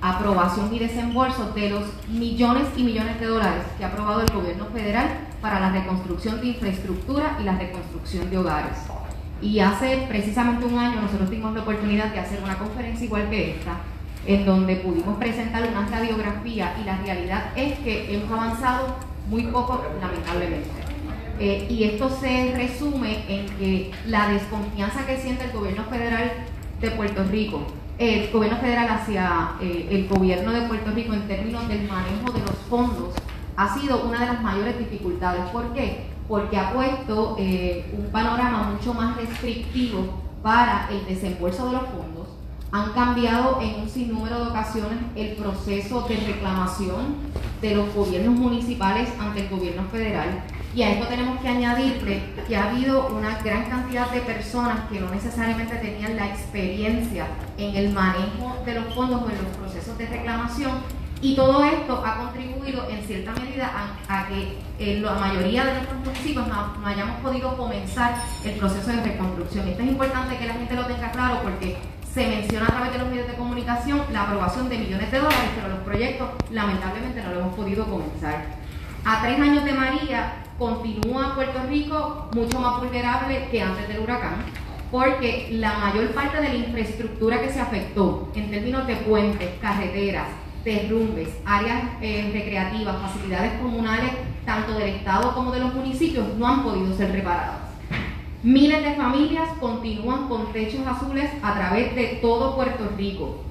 aprobación 0.00 0.72
y 0.72 0.78
desembolso 0.78 1.50
de 1.52 1.70
los 1.70 1.82
millones 2.08 2.68
y 2.76 2.84
millones 2.84 3.18
de 3.18 3.26
dólares 3.26 3.64
que 3.76 3.84
ha 3.84 3.88
aprobado 3.88 4.22
el 4.22 4.32
gobierno 4.32 4.66
federal 4.66 5.08
para 5.40 5.58
la 5.58 5.70
reconstrucción 5.70 6.40
de 6.40 6.48
infraestructura 6.48 7.36
y 7.40 7.44
la 7.44 7.58
reconstrucción 7.58 8.30
de 8.30 8.38
hogares. 8.38 8.78
Y 9.42 9.58
hace 9.58 10.06
precisamente 10.08 10.66
un 10.66 10.78
año 10.78 11.00
nosotros 11.00 11.28
tuvimos 11.28 11.52
la 11.52 11.62
oportunidad 11.62 12.12
de 12.12 12.20
hacer 12.20 12.40
una 12.42 12.56
conferencia 12.56 13.04
igual 13.04 13.28
que 13.28 13.56
esta, 13.56 13.76
en 14.26 14.46
donde 14.46 14.76
pudimos 14.76 15.16
presentar 15.18 15.68
una 15.68 15.86
radiografía 15.86 16.74
y 16.80 16.84
la 16.84 16.98
realidad 16.98 17.44
es 17.56 17.78
que 17.80 18.14
hemos 18.14 18.30
avanzado 18.30 18.96
muy 19.28 19.44
poco, 19.44 19.82
lamentablemente. 20.00 20.68
Eh, 21.38 21.66
y 21.68 21.84
esto 21.84 22.08
se 22.08 22.54
resume 22.56 23.24
en 23.28 23.46
que 23.56 23.90
la 24.06 24.28
desconfianza 24.28 25.04
que 25.04 25.16
siente 25.16 25.44
el 25.44 25.52
gobierno 25.52 25.84
federal 25.84 26.30
de 26.80 26.90
Puerto 26.92 27.24
Rico, 27.24 27.62
el 27.98 28.30
gobierno 28.30 28.58
federal 28.58 28.88
hacia 28.88 29.52
eh, 29.60 29.88
el 29.90 30.08
gobierno 30.08 30.52
de 30.52 30.62
Puerto 30.62 30.90
Rico 30.92 31.12
en 31.12 31.26
términos 31.26 31.66
del 31.68 31.88
manejo 31.88 32.32
de 32.32 32.40
los 32.40 32.56
fondos, 32.68 33.14
ha 33.56 33.78
sido 33.78 34.04
una 34.04 34.20
de 34.20 34.26
las 34.26 34.42
mayores 34.42 34.78
dificultades. 34.78 35.42
¿Por 35.50 35.72
qué? 35.72 36.06
Porque 36.28 36.56
ha 36.56 36.72
puesto 36.72 37.36
eh, 37.38 37.84
un 37.96 38.06
panorama 38.06 38.70
mucho 38.72 38.94
más 38.94 39.16
restrictivo 39.16 40.22
para 40.42 40.88
el 40.90 41.04
desembolso 41.06 41.66
de 41.66 41.72
los 41.72 41.82
fondos. 41.82 42.23
Han 42.74 42.90
cambiado 42.90 43.60
en 43.62 43.82
un 43.82 43.88
sinnúmero 43.88 44.46
de 44.46 44.50
ocasiones 44.50 44.98
el 45.14 45.36
proceso 45.36 46.08
de 46.08 46.16
reclamación 46.16 47.14
de 47.62 47.76
los 47.76 47.94
gobiernos 47.94 48.34
municipales 48.34 49.08
ante 49.20 49.42
el 49.42 49.48
gobierno 49.48 49.84
federal. 49.92 50.42
Y 50.74 50.82
a 50.82 50.90
esto 50.90 51.06
tenemos 51.06 51.40
que 51.40 51.46
añadirle 51.46 52.20
que 52.48 52.56
ha 52.56 52.70
habido 52.70 53.06
una 53.16 53.40
gran 53.42 53.70
cantidad 53.70 54.10
de 54.10 54.22
personas 54.22 54.90
que 54.90 54.98
no 54.98 55.08
necesariamente 55.08 55.76
tenían 55.76 56.16
la 56.16 56.26
experiencia 56.26 57.28
en 57.58 57.76
el 57.76 57.92
manejo 57.92 58.56
de 58.66 58.74
los 58.74 58.92
fondos 58.92 59.22
o 59.22 59.30
en 59.30 59.36
los 59.36 59.56
procesos 59.56 59.96
de 59.96 60.08
reclamación 60.08 60.72
y 61.20 61.36
todo 61.36 61.62
esto 61.62 62.02
ha 62.04 62.16
contribuido 62.16 62.88
en 62.90 63.02
cierta 63.04 63.32
medida 63.40 63.70
a, 64.08 64.26
que 64.26 64.58
en 64.80 65.02
la 65.02 65.14
mayoría 65.14 65.64
de 65.64 65.74
nuestros 65.74 66.00
municipios 66.00 66.48
no, 66.48 66.74
hayamos 66.84 67.20
podido 67.20 67.56
comenzar 67.56 68.16
el 68.44 68.54
proceso 68.56 68.88
de 68.88 69.00
reconstrucción. 69.00 69.68
Esto 69.68 69.82
es 69.84 69.88
importante 69.88 70.36
que 70.36 70.46
la 70.46 70.54
gente 70.54 70.74
lo 70.74 70.84
tenga 70.86 71.12
claro 71.12 71.40
porque 71.42 71.76
se 72.14 72.28
menciona 72.28 72.66
a 72.66 72.70
través 72.70 72.92
de 72.92 72.98
los 72.98 73.08
medios 73.08 73.26
de 73.26 73.34
comunicación 73.34 74.02
la 74.12 74.22
aprobación 74.22 74.68
de 74.68 74.78
millones 74.78 75.10
de 75.10 75.18
dólares, 75.18 75.50
pero 75.56 75.68
los 75.68 75.80
proyectos 75.80 76.28
lamentablemente 76.52 77.20
no 77.20 77.32
lo 77.32 77.40
hemos 77.40 77.54
podido 77.56 77.84
comenzar. 77.86 78.44
A 79.04 79.20
tres 79.20 79.40
años 79.40 79.64
de 79.64 79.72
María 79.72 80.34
continúa 80.56 81.34
Puerto 81.34 81.58
Rico 81.68 82.30
mucho 82.32 82.60
más 82.60 82.78
vulnerable 82.78 83.48
que 83.50 83.60
antes 83.60 83.88
del 83.88 83.98
huracán 83.98 84.44
porque 84.92 85.48
la 85.50 85.76
mayor 85.78 86.12
parte 86.12 86.40
de 86.40 86.50
la 86.50 86.54
infraestructura 86.54 87.40
que 87.40 87.50
se 87.50 87.60
afectó 87.60 88.30
en 88.36 88.48
términos 88.48 88.86
de 88.86 88.94
puentes, 88.94 89.50
carreteras, 89.60 90.28
derrumbes, 90.64 91.30
áreas 91.44 91.82
eh, 92.00 92.30
recreativas, 92.32 93.02
facilidades 93.02 93.60
comunales, 93.60 94.12
tanto 94.46 94.74
del 94.74 94.90
Estado 94.90 95.34
como 95.34 95.50
de 95.50 95.58
los 95.58 95.74
municipios, 95.74 96.36
no 96.38 96.46
han 96.46 96.62
podido 96.62 96.96
ser 96.96 97.10
reparadas. 97.10 97.63
Miles 98.44 98.82
de 98.82 98.94
familias 98.94 99.48
continúan 99.58 100.28
con 100.28 100.52
techos 100.52 100.86
azules 100.86 101.30
a 101.42 101.54
través 101.54 101.94
de 101.94 102.18
todo 102.20 102.54
Puerto 102.54 102.90
Rico. 102.94 103.42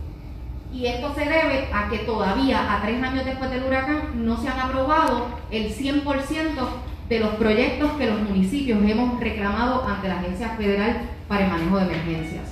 Y 0.72 0.86
esto 0.86 1.11
se 1.15 1.22
debe 1.22 1.68
a 1.74 1.90
que 1.90 1.98
todavía, 1.99 2.72
a 2.72 2.84
tres 2.84 3.02
años 3.02 3.26
después 3.26 3.49
del 3.49 3.64
huracán, 3.64 4.24
no 4.24 4.40
se 4.40 4.49
han 4.49 4.60
aprobado 4.60 5.30
el 5.49 5.76
100% 5.76 6.68
de 7.10 7.20
los 7.20 7.30
proyectos 7.38 7.91
que 7.94 8.06
los 8.06 8.22
municipios 8.22 8.88
hemos 8.88 9.20
reclamado 9.20 9.84
ante 9.84 10.10
la 10.10 10.20
Agencia 10.20 10.49
Federal 10.49 11.10
para 11.28 11.45
el 11.45 11.52
Manejo 11.52 11.78
de 11.78 11.86
Emergencias. 11.86 12.49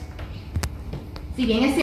Si 1.36 1.46
bien 1.46 1.64
es 1.64 1.82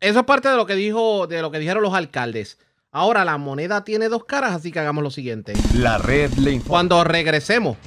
eso 0.00 0.18
es 0.18 0.26
parte 0.26 0.50
de 0.50 0.56
lo 0.56 0.66
que 0.66 0.74
dijo, 0.74 1.26
de 1.26 1.40
lo 1.40 1.50
que 1.50 1.58
dijeron 1.58 1.82
los 1.82 1.94
alcaldes. 1.94 2.58
Ahora 2.92 3.24
la 3.24 3.38
moneda 3.38 3.82
tiene 3.82 4.10
dos 4.10 4.24
caras, 4.24 4.52
así 4.52 4.70
que 4.70 4.78
hagamos 4.78 5.02
lo 5.02 5.10
siguiente. 5.10 5.54
La 5.74 5.96
red 5.96 6.30
le 6.34 6.60
Cuando 6.60 7.02
regresemos, 7.02 7.78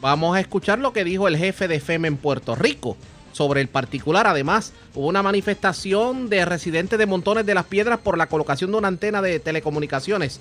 vamos 0.00 0.36
a 0.36 0.40
escuchar 0.40 0.78
lo 0.78 0.92
que 0.92 1.04
dijo 1.04 1.28
el 1.28 1.36
jefe 1.36 1.68
de 1.68 1.80
FEMA 1.80 2.08
en 2.08 2.16
Puerto 2.16 2.54
Rico 2.54 2.96
sobre 3.32 3.60
el 3.60 3.68
particular. 3.68 4.26
Además, 4.26 4.72
hubo 4.94 5.06
una 5.06 5.22
manifestación 5.22 6.28
de 6.28 6.44
residentes 6.44 6.98
de 6.98 7.06
Montones 7.06 7.46
de 7.46 7.54
las 7.54 7.66
Piedras 7.66 7.98
por 7.98 8.18
la 8.18 8.26
colocación 8.26 8.70
de 8.70 8.78
una 8.78 8.88
antena 8.88 9.22
de 9.22 9.40
telecomunicaciones. 9.40 10.40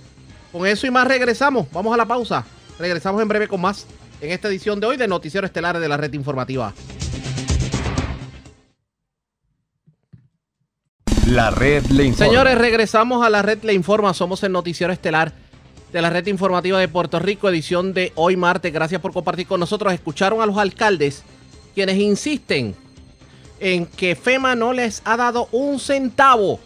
Con 0.51 0.65
eso 0.65 0.87
y 0.87 0.91
más 0.91 1.07
regresamos. 1.07 1.67
Vamos 1.71 1.93
a 1.93 1.97
la 1.97 2.05
pausa. 2.05 2.45
Regresamos 2.79 3.21
en 3.21 3.27
breve 3.27 3.47
con 3.47 3.61
más 3.61 3.85
en 4.21 4.31
esta 4.31 4.47
edición 4.47 4.79
de 4.79 4.87
hoy 4.87 4.97
de 4.97 5.07
Noticiero 5.07 5.45
Estelar 5.45 5.79
de 5.79 5.87
la 5.87 5.97
Red 5.97 6.13
Informativa. 6.13 6.73
La 11.27 11.51
red 11.51 11.85
le 11.87 12.05
informa. 12.05 12.25
Señores, 12.25 12.57
regresamos 12.57 13.25
a 13.25 13.29
la 13.29 13.41
red 13.41 13.61
le 13.63 13.73
informa. 13.73 14.13
Somos 14.13 14.41
el 14.43 14.53
noticiero 14.53 14.93
estelar 14.93 15.33
de 15.91 16.01
la 16.01 16.09
red 16.09 16.27
informativa 16.27 16.79
de 16.79 16.87
Puerto 16.87 17.19
Rico, 17.19 17.49
edición 17.49 17.93
de 17.93 18.11
hoy 18.15 18.35
martes. 18.35 18.73
Gracias 18.73 19.01
por 19.01 19.13
compartir 19.13 19.47
con 19.47 19.59
nosotros. 19.59 19.93
Escucharon 19.93 20.41
a 20.41 20.45
los 20.45 20.57
alcaldes 20.57 21.23
quienes 21.73 21.97
insisten 21.97 22.75
en 23.59 23.85
que 23.85 24.15
FEMA 24.15 24.55
no 24.55 24.73
les 24.73 25.01
ha 25.05 25.17
dado 25.17 25.47
un 25.51 25.79
centavo 25.79 26.59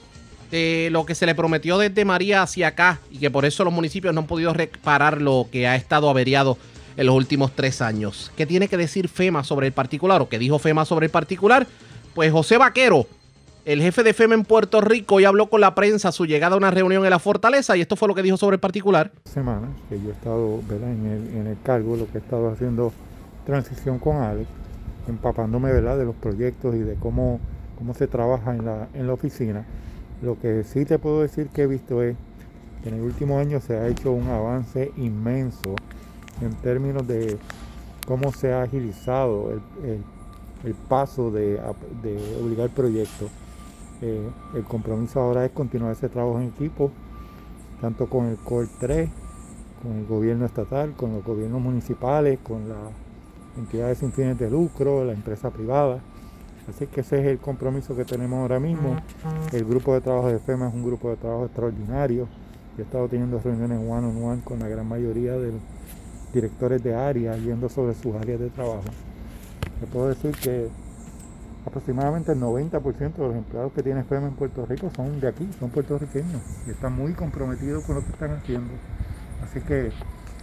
de 0.49 0.89
lo 0.91 1.06
que 1.06 1.15
se 1.15 1.26
le 1.26 1.35
prometió 1.35 1.77
desde 1.77 2.03
María 2.03 2.41
hacia 2.41 2.68
acá 2.68 2.99
y 3.10 3.18
que 3.19 3.31
por 3.31 3.45
eso 3.45 3.64
los 3.64 3.73
municipios 3.73 4.14
no 4.14 4.22
han 4.22 4.27
podido 4.27 4.53
reparar 4.53 5.22
lo 5.22 5.48
que 5.52 5.68
ha 5.68 5.76
estado 5.76 6.10
averiado 6.10 6.57
en 6.98 7.06
los 7.06 7.15
últimos 7.15 7.53
tres 7.56 7.81
años. 7.81 8.31
¿Qué 8.35 8.45
tiene 8.45 8.68
que 8.68 8.76
decir 8.76 9.07
FEMA 9.07 9.43
sobre 9.43 9.68
el 9.68 9.73
particular 9.73 10.22
o 10.22 10.27
qué 10.27 10.39
dijo 10.39 10.60
FEMA 10.60 10.84
sobre 10.84 11.06
el 11.06 11.11
particular? 11.11 11.68
Pues 12.14 12.31
José 12.31 12.57
Vaquero 12.57 13.07
el 13.65 13.81
jefe 13.81 14.03
de 14.03 14.13
FEMA 14.13 14.33
en 14.33 14.43
Puerto 14.43 14.81
Rico 14.81 15.19
y 15.19 15.25
habló 15.25 15.49
con 15.49 15.61
la 15.61 15.75
prensa 15.75 16.09
a 16.09 16.11
su 16.11 16.25
llegada 16.25 16.55
a 16.55 16.57
una 16.57 16.71
reunión 16.71 17.03
en 17.03 17.09
la 17.11 17.19
fortaleza 17.19 17.77
y 17.77 17.81
esto 17.81 17.95
fue 17.95 18.07
lo 18.07 18.15
que 18.15 18.23
dijo 18.23 18.38
sobre 18.38 18.55
el 18.55 18.59
particular. 18.59 19.11
Semanas 19.25 19.69
que 19.89 20.01
yo 20.01 20.09
he 20.09 20.13
estado 20.13 20.59
En, 20.69 21.47
el, 21.47 21.57
cargo, 21.63 21.95
lo 21.95 22.07
que 22.07 22.17
he 22.17 22.21
estado 22.21 22.49
haciendo 22.49 22.91
transición 23.45 23.99
con 23.99 24.17
Alex, 24.17 24.47
empapándome 25.07 25.71
¿verdad? 25.71 25.97
de 25.97 26.05
los 26.05 26.15
proyectos 26.15 26.75
y 26.75 26.79
de 26.79 26.95
cómo, 26.95 27.39
cómo 27.77 27.93
se 27.93 28.07
trabaja 28.07 28.55
en 28.55 28.65
la, 28.65 28.88
en 28.93 29.07
la 29.07 29.13
oficina. 29.13 29.65
Lo 30.21 30.39
que 30.39 30.63
sí 30.63 30.85
te 30.85 30.97
puedo 30.97 31.21
decir 31.21 31.47
que 31.47 31.63
he 31.63 31.67
visto 31.67 32.01
es 32.01 32.15
que 32.83 32.89
en 32.89 32.95
el 32.95 33.01
último 33.01 33.38
año 33.38 33.59
se 33.59 33.75
ha 33.77 33.88
hecho 33.88 34.11
un 34.11 34.27
avance 34.29 34.91
inmenso 34.97 35.75
en 36.41 36.53
términos 36.61 37.07
de 37.07 37.38
cómo 38.07 38.31
se 38.31 38.53
ha 38.53 38.63
agilizado 38.63 39.51
el, 39.83 40.01
el, 40.65 40.73
paso 40.73 41.29
de, 41.29 41.59
de 42.01 42.38
obligar 42.41 42.69
proyectos 42.69 43.29
eh, 44.02 44.30
el 44.56 44.64
compromiso 44.64 45.22
ahora 45.22 45.45
es 45.45 45.52
continuar 45.52 45.91
ese 45.91 46.10
trabajo 46.10 46.40
en 46.40 46.48
equipo, 46.48 46.91
tanto 47.80 48.07
con 48.07 48.28
el 48.28 48.38
COR 48.38 48.68
3, 48.80 49.10
con 49.82 49.94
el 49.94 50.06
gobierno 50.06 50.45
estatal, 50.45 50.94
con 50.94 51.14
los 51.14 51.23
gobiernos 51.23 51.61
municipales, 51.61 52.40
con 52.44 52.68
las 52.68 52.78
entidades 53.57 53.99
sin 53.99 54.11
fines 54.11 54.40
de 54.40 54.49
lucro, 54.49 55.06
la 55.06 55.14
empresa 55.14 55.49
privada. 55.52 55.99
Así 56.69 56.88
que 56.88 57.02
ese 57.02 57.19
es 57.19 57.26
el 57.28 57.40
compromiso 57.40 57.95
que 57.95 58.06
tenemos 58.06 58.40
ahora 58.40 58.60
mismo. 58.60 58.95
El 59.52 59.65
grupo 59.65 59.94
de 59.94 60.02
trabajo 60.02 60.28
de 60.30 60.40
FEMA 60.40 60.68
es 60.69 60.73
un 60.73 60.84
grupo 60.84 61.10
de 61.10 61.18
trabajo 61.18 61.45
extraordinario. 61.45 62.28
Yo 62.78 62.84
he 62.84 62.86
estado 62.86 63.07
teniendo 63.07 63.40
reuniones 63.40 63.80
one 63.80 64.07
on 64.07 64.23
one 64.23 64.41
con 64.44 64.60
la 64.60 64.68
gran 64.68 64.88
mayoría 64.88 65.34
de 65.34 65.52
los 65.52 65.61
directores 66.34 66.84
de 66.84 66.95
área, 66.95 67.36
yendo 67.38 67.68
sobre 67.68 67.94
sus 67.95 68.15
áreas 68.15 68.40
de 68.40 68.49
trabajo. 68.49 68.84
Le 69.82 69.88
puedo 69.88 70.07
decir 70.07 70.32
que 70.32 70.69
aproximadamente 71.65 72.31
el 72.31 72.39
90% 72.39 73.13
de 73.13 73.27
los 73.27 73.35
empleados 73.35 73.71
que 73.73 73.83
tiene 73.83 74.03
FEMA 74.03 74.27
en 74.27 74.33
Puerto 74.33 74.65
Rico 74.65 74.91
son 74.95 75.19
de 75.19 75.27
aquí, 75.27 75.47
son 75.59 75.69
puertorriqueños 75.69 76.41
y 76.67 76.71
están 76.71 76.93
muy 76.93 77.13
comprometidos 77.13 77.83
con 77.83 77.95
lo 77.95 78.01
que 78.01 78.11
están 78.11 78.31
haciendo. 78.31 78.73
Así 79.43 79.59
que 79.61 79.91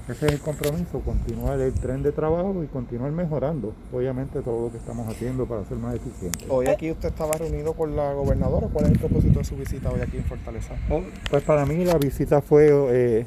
ese 0.09 0.27
es 0.27 0.33
el 0.33 0.41
compromiso, 0.41 1.01
continuar 1.01 1.61
el 1.61 1.75
tren 1.75 2.03
de 2.03 2.13
trabajo 2.13 2.65
y 2.65 2.67
continuar 2.67 3.13
mejorando, 3.13 3.75
obviamente, 3.93 4.41
todo 4.41 4.67
lo 4.67 4.73
que 4.73 4.79
estamos 4.79 5.07
haciendo 5.07 5.45
para 5.45 5.65
ser 5.67 5.77
más 5.77 5.97
eficientes. 5.97 6.47
Hoy 6.49 6.67
aquí 6.67 6.91
usted 6.91 7.09
estaba 7.09 7.37
reunido 7.37 7.75
con 7.75 7.95
la 7.95 8.15
gobernadora, 8.15 8.69
¿cuál 8.73 8.87
es 8.87 8.93
el 8.93 8.99
propósito 8.99 9.41
de 9.41 9.45
su 9.45 9.57
visita 9.57 9.91
hoy 9.91 10.01
aquí 10.01 10.17
en 10.17 10.25
Fortaleza? 10.25 10.75
Oh, 10.89 11.03
pues 11.31 11.43
para 11.43 11.67
mí 11.67 11.85
la 11.85 11.99
visita 11.99 12.41
fue 12.41 12.71
eh, 12.71 13.27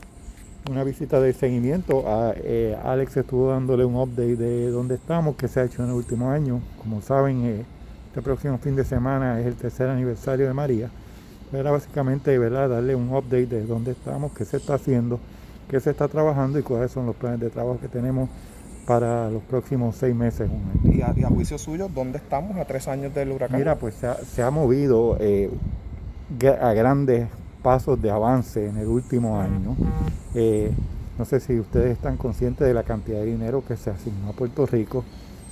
una 0.72 0.84
visita 0.84 1.19
de 1.19 1.34
seguimiento. 1.34 2.07
A, 2.07 2.34
eh, 2.35 2.76
Alex 2.84 3.18
estuvo 3.18 3.49
dándole 3.49 3.85
un 3.85 3.95
update 3.95 4.35
de 4.35 4.72
dónde 4.72 4.95
estamos, 4.95 5.35
que 5.35 5.47
se 5.47 5.59
ha 5.59 5.65
hecho 5.65 5.84
en 5.84 5.89
el 5.89 5.95
último 5.95 6.31
año. 6.31 6.61
Como 6.81 7.01
saben, 7.01 7.45
eh, 7.45 7.65
este 8.11 8.21
próximo 8.21 8.57
fin 8.57 8.75
de 8.75 8.83
semana 8.83 9.39
es 9.39 9.45
el 9.45 9.55
tercer 9.55 9.88
aniversario 9.88 10.45
de 10.45 10.53
María. 10.53 10.89
Era 11.53 11.71
básicamente 11.71 12.38
¿verdad? 12.38 12.67
darle 12.67 12.93
un 12.93 13.07
update 13.07 13.45
de 13.45 13.65
dónde 13.65 13.91
estamos, 13.91 14.33
qué 14.33 14.43
se 14.43 14.57
está 14.57 14.73
haciendo, 14.73 15.17
qué 15.69 15.79
se 15.79 15.91
está 15.91 16.09
trabajando 16.09 16.59
y 16.59 16.61
cuáles 16.61 16.91
son 16.91 17.05
los 17.05 17.15
planes 17.15 17.39
de 17.39 17.49
trabajo 17.49 17.79
que 17.79 17.88
tenemos 17.88 18.29
para 18.85 19.29
los 19.29 19.41
próximos 19.43 19.95
seis 19.95 20.13
meses. 20.13 20.51
¿Y 20.83 21.01
a, 21.01 21.29
juicio 21.29 21.57
suyo, 21.57 21.88
dónde 21.88 22.17
estamos 22.17 22.57
a 22.57 22.65
tres 22.65 22.89
años 22.89 23.15
del 23.15 23.31
huracán? 23.31 23.57
Mira, 23.57 23.77
pues 23.77 23.95
se 23.95 24.43
ha, 24.43 24.51
movido 24.51 25.15
eh, 25.21 25.49
a 26.61 26.73
grandes 26.73 27.29
pasos 27.63 28.01
de 28.01 28.11
avance 28.11 28.67
en 28.67 28.75
el 28.75 28.88
último 28.88 29.39
año. 29.39 29.77
Eh, 30.35 30.69
no 31.17 31.23
sé 31.23 31.39
si 31.39 31.57
ustedes 31.57 31.93
están 31.93 32.17
conscientes 32.17 32.67
de 32.67 32.73
la 32.73 32.83
cantidad 32.83 33.19
de 33.19 33.27
dinero 33.27 33.63
que 33.65 33.77
se 33.77 33.89
asignó 33.89 34.31
a 34.31 34.33
Puerto 34.33 34.65
Rico 34.65 35.05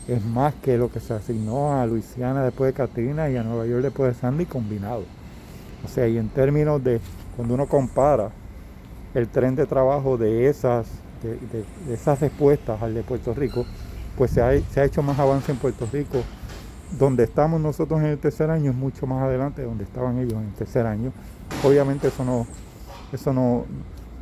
es 0.09 0.25
más 0.25 0.55
que 0.55 0.77
lo 0.77 0.91
que 0.91 0.99
se 0.99 1.13
asignó 1.13 1.73
a 1.73 1.85
Luisiana 1.85 2.43
después 2.43 2.69
de 2.69 2.73
Katrina 2.73 3.29
y 3.29 3.37
a 3.37 3.43
Nueva 3.43 3.67
York 3.67 3.83
después 3.83 4.13
de 4.13 4.19
Sandy 4.19 4.45
combinado. 4.45 5.03
O 5.85 5.87
sea, 5.87 6.07
y 6.07 6.17
en 6.17 6.29
términos 6.29 6.83
de 6.83 6.99
cuando 7.35 7.53
uno 7.53 7.67
compara 7.67 8.31
el 9.13 9.27
tren 9.27 9.55
de 9.55 9.67
trabajo 9.67 10.17
de 10.17 10.49
esas, 10.49 10.87
de, 11.21 11.93
esas 11.93 12.19
respuestas 12.19 12.81
al 12.81 12.95
de 12.95 13.03
Puerto 13.03 13.33
Rico, 13.35 13.65
pues 14.17 14.31
se 14.31 14.41
ha, 14.41 14.83
hecho 14.83 15.03
más 15.03 15.19
avance 15.19 15.51
en 15.51 15.57
Puerto 15.57 15.87
Rico 15.91 16.23
donde 16.97 17.23
estamos 17.23 17.61
nosotros 17.61 17.99
en 17.99 18.07
el 18.07 18.17
tercer 18.17 18.49
año 18.49 18.71
es 18.71 18.77
mucho 18.77 19.05
más 19.05 19.21
adelante 19.21 19.61
de 19.61 19.67
donde 19.67 19.83
estaban 19.83 20.17
ellos 20.17 20.33
en 20.33 20.47
el 20.47 20.53
tercer 20.53 20.87
año. 20.87 21.11
Obviamente 21.63 22.07
eso 22.07 22.25
no, 22.25 22.47
eso 23.13 23.31
no, 23.31 23.65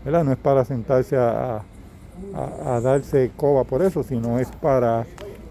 ¿verdad? 0.04 0.26
no 0.26 0.34
es 0.34 0.38
para 0.38 0.66
sentarse 0.66 1.16
a, 1.16 1.62
a, 2.36 2.76
a 2.76 2.82
darse 2.82 3.32
coba 3.38 3.64
por 3.64 3.82
eso, 3.82 4.04
sino 4.04 4.38
es 4.38 4.50
para 4.50 5.06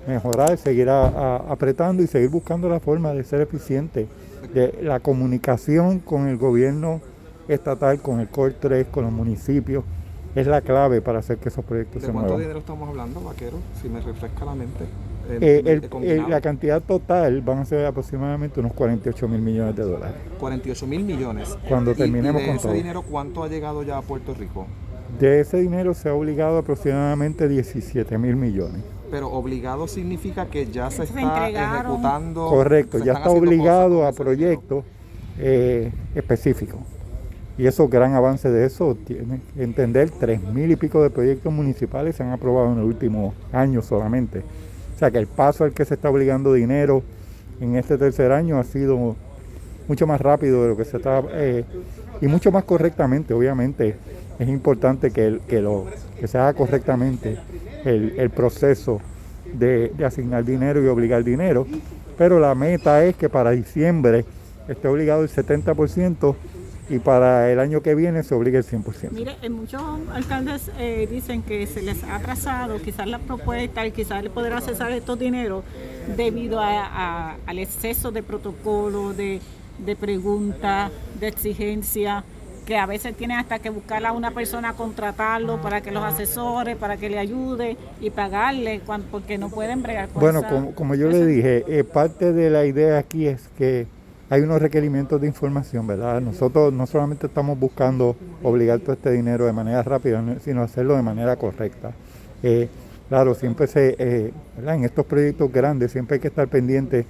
mejorar, 0.07 0.57
seguir 0.59 0.89
a- 0.89 1.07
a- 1.09 1.37
apretando 1.53 2.03
y 2.03 2.07
seguir 2.07 2.28
buscando 2.31 2.69
la 2.69 2.81
forma 2.81 3.12
de 3.12 3.24
ser 3.24 3.41
eficiente. 3.41 4.07
De 4.55 4.78
la 4.83 5.01
comunicación 5.01 5.99
con 5.99 6.28
el 6.28 6.37
gobierno 6.37 7.01
estatal, 7.49 8.01
con 8.01 8.20
el 8.20 8.28
COR 8.28 8.55
3, 8.59 8.87
con 8.87 9.05
los 9.05 9.12
municipios, 9.12 9.85
es 10.35 10.47
la 10.47 10.61
clave 10.61 11.01
para 11.01 11.19
hacer 11.20 11.39
que 11.39 11.49
esos 11.49 11.65
proyectos 11.65 12.03
¿De 12.03 12.07
se 12.07 12.12
cuánto 12.12 12.28
muevan. 12.28 12.41
dinero 12.43 12.59
estamos 12.61 12.89
hablando, 12.89 13.20
vaquero? 13.23 13.59
Si 13.83 13.89
me 13.89 14.01
refresca 14.01 14.45
la 14.45 14.55
mente. 14.55 14.85
Eh, 15.28 15.39
Eh, 15.39 15.39
eh, 15.41 15.59
el- 15.61 15.69
el- 15.85 15.89
combinado. 15.89 16.28
la 16.28 16.41
cantidad 16.41 16.81
total 16.81 17.41
van 17.41 17.59
a 17.59 17.65
ser 17.65 17.85
aproximadamente 17.87 18.61
unos 18.61 18.73
48 18.74 19.27
mil 19.27 19.41
millones 19.41 19.74
de 19.74 19.83
dólares. 19.83 20.15
48 20.39 20.87
mil 20.87 21.03
millones. 21.03 21.57
Cuando 21.69 21.95
terminemos 21.95 22.41
y 22.41 22.45
de 22.45 22.49
con 22.51 22.57
ese 22.57 22.69
todo. 22.69 22.73
dinero, 22.77 23.03
¿cuánto 23.03 23.43
ha 23.43 23.49
llegado 23.49 23.83
ya 23.83 23.99
a 23.99 24.03
Puerto 24.03 24.35
Rico? 24.35 24.66
De 25.19 25.41
ese 25.41 25.59
dinero 25.59 25.95
se 25.95 26.09
ha 26.11 26.15
obligado 26.15 26.59
aproximadamente 26.59 27.49
17 27.49 28.16
mil 28.19 28.37
millones. 28.37 28.83
Pero 29.11 29.31
obligado 29.31 29.87
significa 29.89 30.47
que 30.47 30.66
ya 30.66 30.91
se 30.91 30.99
Se 30.99 31.05
está 31.05 31.20
entregaron. 31.20 31.77
ejecutando. 31.93 32.49
Correcto, 32.49 32.99
ya 32.99 33.12
está 33.15 33.31
obligado 33.31 34.07
a 34.07 34.12
proyectos 34.12 34.85
eh, 35.39 35.93
específicos. 36.15 36.81
Y 37.59 37.66
eso, 37.66 37.89
gran 37.89 38.15
avance 38.15 38.51
de 38.51 38.66
eso, 38.66 38.97
tiene 39.07 39.41
que 39.55 39.62
entender, 39.62 40.11
tres 40.11 40.43
mil 40.43 40.70
y 40.70 40.77
pico 40.77 41.03
de 41.03 41.09
proyectos 41.11 41.53
municipales 41.53 42.16
se 42.16 42.23
han 42.23 42.31
aprobado 42.31 42.73
en 42.73 42.78
el 42.81 42.85
último 42.85 43.33
año 43.53 43.81
solamente. 43.81 44.41
O 44.95 44.99
sea 44.99 45.11
que 45.11 45.19
el 45.19 45.27
paso 45.27 45.65
al 45.65 45.73
que 45.73 45.85
se 45.85 45.95
está 45.95 46.11
obligando 46.11 46.53
dinero 46.53 47.03
en 47.61 47.77
este 47.77 47.97
tercer 47.97 48.33
año 48.33 48.59
ha 48.59 48.65
sido 48.65 49.16
mucho 49.89 50.07
más 50.07 50.20
rápido 50.20 50.62
de 50.65 50.69
lo 50.70 50.77
que 50.77 50.85
se 50.85 50.97
está 50.99 51.23
eh, 51.33 51.65
y 52.20 52.27
mucho 52.27 52.51
más 52.53 52.65
correctamente. 52.65 53.33
Obviamente 53.33 53.97
es 54.39 54.49
importante 54.49 55.11
que, 55.11 55.27
el- 55.27 55.41
que, 55.41 55.61
lo, 55.62 55.87
que 56.20 56.27
se 56.28 56.37
haga 56.37 56.53
correctamente 56.53 57.39
el, 57.86 58.30
proceso 58.30 59.00
de, 59.52 59.92
asignar 60.04 60.44
dinero 60.44 60.82
y 60.82 60.88
obligar 60.88 61.22
dinero, 61.24 61.66
pero 62.18 62.38
la 62.40 62.54
meta 62.54 63.04
es 63.04 63.16
que 63.16 63.28
para 63.28 63.50
diciembre 63.52 64.24
esté 64.68 64.88
obligado 64.88 65.22
el 65.22 65.28
70% 65.28 66.34
y 66.88 66.98
para 67.00 67.50
el 67.50 67.58
año 67.58 67.82
que 67.82 67.94
viene 67.94 68.22
se 68.22 68.34
obligue 68.34 68.58
el 68.58 68.64
100%. 68.64 69.10
Mire, 69.10 69.36
eh, 69.42 69.48
muchos 69.48 69.82
alcaldes 70.12 70.70
eh, 70.78 71.08
dicen 71.10 71.42
que 71.42 71.66
se 71.66 71.82
les 71.82 72.02
ha 72.04 72.16
atrasado 72.16 72.80
quizás 72.80 73.06
la 73.08 73.18
propuesta 73.18 73.84
y 73.86 73.90
quizás 73.92 74.22
el 74.22 74.30
poder 74.30 74.52
accesar 74.52 74.92
estos 74.92 75.18
dineros 75.18 75.64
debido 76.16 76.60
a- 76.60 77.36
al 77.46 77.58
exceso 77.58 78.12
de 78.12 78.22
protocolo, 78.22 79.12
de, 79.14 79.40
de 79.84 79.96
preguntas, 79.96 80.92
de 81.18 81.26
exigencia, 81.28 82.24
que 82.66 82.76
a 82.76 82.84
veces 82.84 83.16
tienen 83.16 83.38
hasta 83.38 83.60
que 83.60 83.70
buscar 83.70 84.05
a 84.05 84.12
una 84.12 84.32
persona, 84.32 84.72
contratarlo 84.72 85.62
para 85.62 85.80
que 85.80 85.93
los 85.93 86.02
asesore, 86.02 86.74
para 86.74 86.97
que 86.97 87.09
le 87.09 87.18
ayude 87.18 87.76
y 88.01 88.10
pagarle 88.10 88.80
cuan- 88.84 89.05
porque 89.10 89.38
no 89.38 89.48
pueden 89.48 89.82
bregar 89.82 90.09
con 90.09 90.20
Bueno, 90.20 90.40
esa- 90.40 90.48
como, 90.48 90.72
como 90.74 90.94
yo 90.97 91.09
le 91.09 91.24
dije, 91.24 91.64
eh, 91.68 91.84
parte 91.84 92.32
de 92.32 92.51
la 92.51 92.66
idea 92.66 92.98
aquí 92.98 93.28
es 93.28 93.48
que 93.56 93.86
hay 94.28 94.40
unos 94.43 94.60
requerimientos 94.60 95.20
de 95.20 95.28
información, 95.28 95.86
¿verdad? 95.86 96.20
Nosotros 96.20 96.72
no 96.72 96.86
solamente 96.88 97.28
estamos 97.28 97.56
buscando 97.56 98.16
obligar 98.43 98.80
todo 98.80 98.94
este 98.94 99.12
dinero 99.12 99.47
de 99.47 99.52
manera 99.52 99.84
rápida, 99.84 100.20
no- 100.20 100.40
sino 100.40 100.62
hacerlo 100.62 100.97
de 100.97 101.02
manera 101.02 101.36
correcta. 101.36 101.93
Eh, 102.43 102.68
claro, 103.09 103.36
siempre 103.36 103.68
se, 103.68 103.94
eh, 103.97 104.32
¿verdad? 104.56 104.74
En 104.74 104.84
estos 104.84 105.06
proyectos 105.06 105.52
grandes 105.52 105.93
siempre 105.93 106.14
hay 106.16 106.20
que 106.20 106.28
estar 106.28 106.48
pendiente 106.48 107.06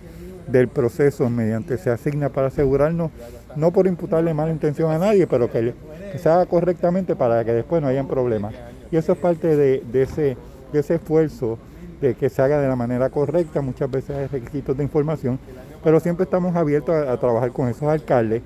del 0.46 0.68
proceso 0.68 1.28
mediante 1.30 1.78
se 1.78 1.88
asigna 1.90 2.28
para 2.28 2.48
asegurarnos, 2.48 3.10
no 3.56 3.70
por 3.72 3.86
imputarle 3.86 4.32
mala 4.34 4.52
intención 4.52 4.90
a 4.90 4.98
nadie, 4.98 5.26
pero 5.26 5.50
que, 5.50 5.74
que 6.12 6.18
se 6.18 6.28
haga 6.28 6.46
correctamente 6.46 7.16
para 7.16 7.44
que 7.44 7.52
después 7.52 7.82
no 7.82 7.88
hayan 7.88 8.06
problemas. 8.06 8.54
Y 8.90 8.96
eso 8.96 9.12
es 9.12 9.18
parte 9.18 9.56
de, 9.56 9.82
de 9.90 10.02
ese, 10.02 10.36
de 10.72 10.80
ese 10.80 10.96
esfuerzo 10.96 11.58
de 12.00 12.14
que 12.14 12.28
se 12.28 12.42
haga 12.42 12.60
de 12.60 12.68
la 12.68 12.76
manera 12.76 13.08
correcta, 13.10 13.60
muchas 13.60 13.90
veces 13.90 14.16
hay 14.16 14.26
requisitos 14.26 14.76
de 14.76 14.82
información, 14.82 15.38
pero 15.82 15.98
siempre 16.00 16.24
estamos 16.24 16.54
abiertos 16.54 16.94
a, 16.94 17.12
a 17.12 17.16
trabajar 17.18 17.52
con 17.52 17.68
esos 17.68 17.84
alcaldes 17.84 18.42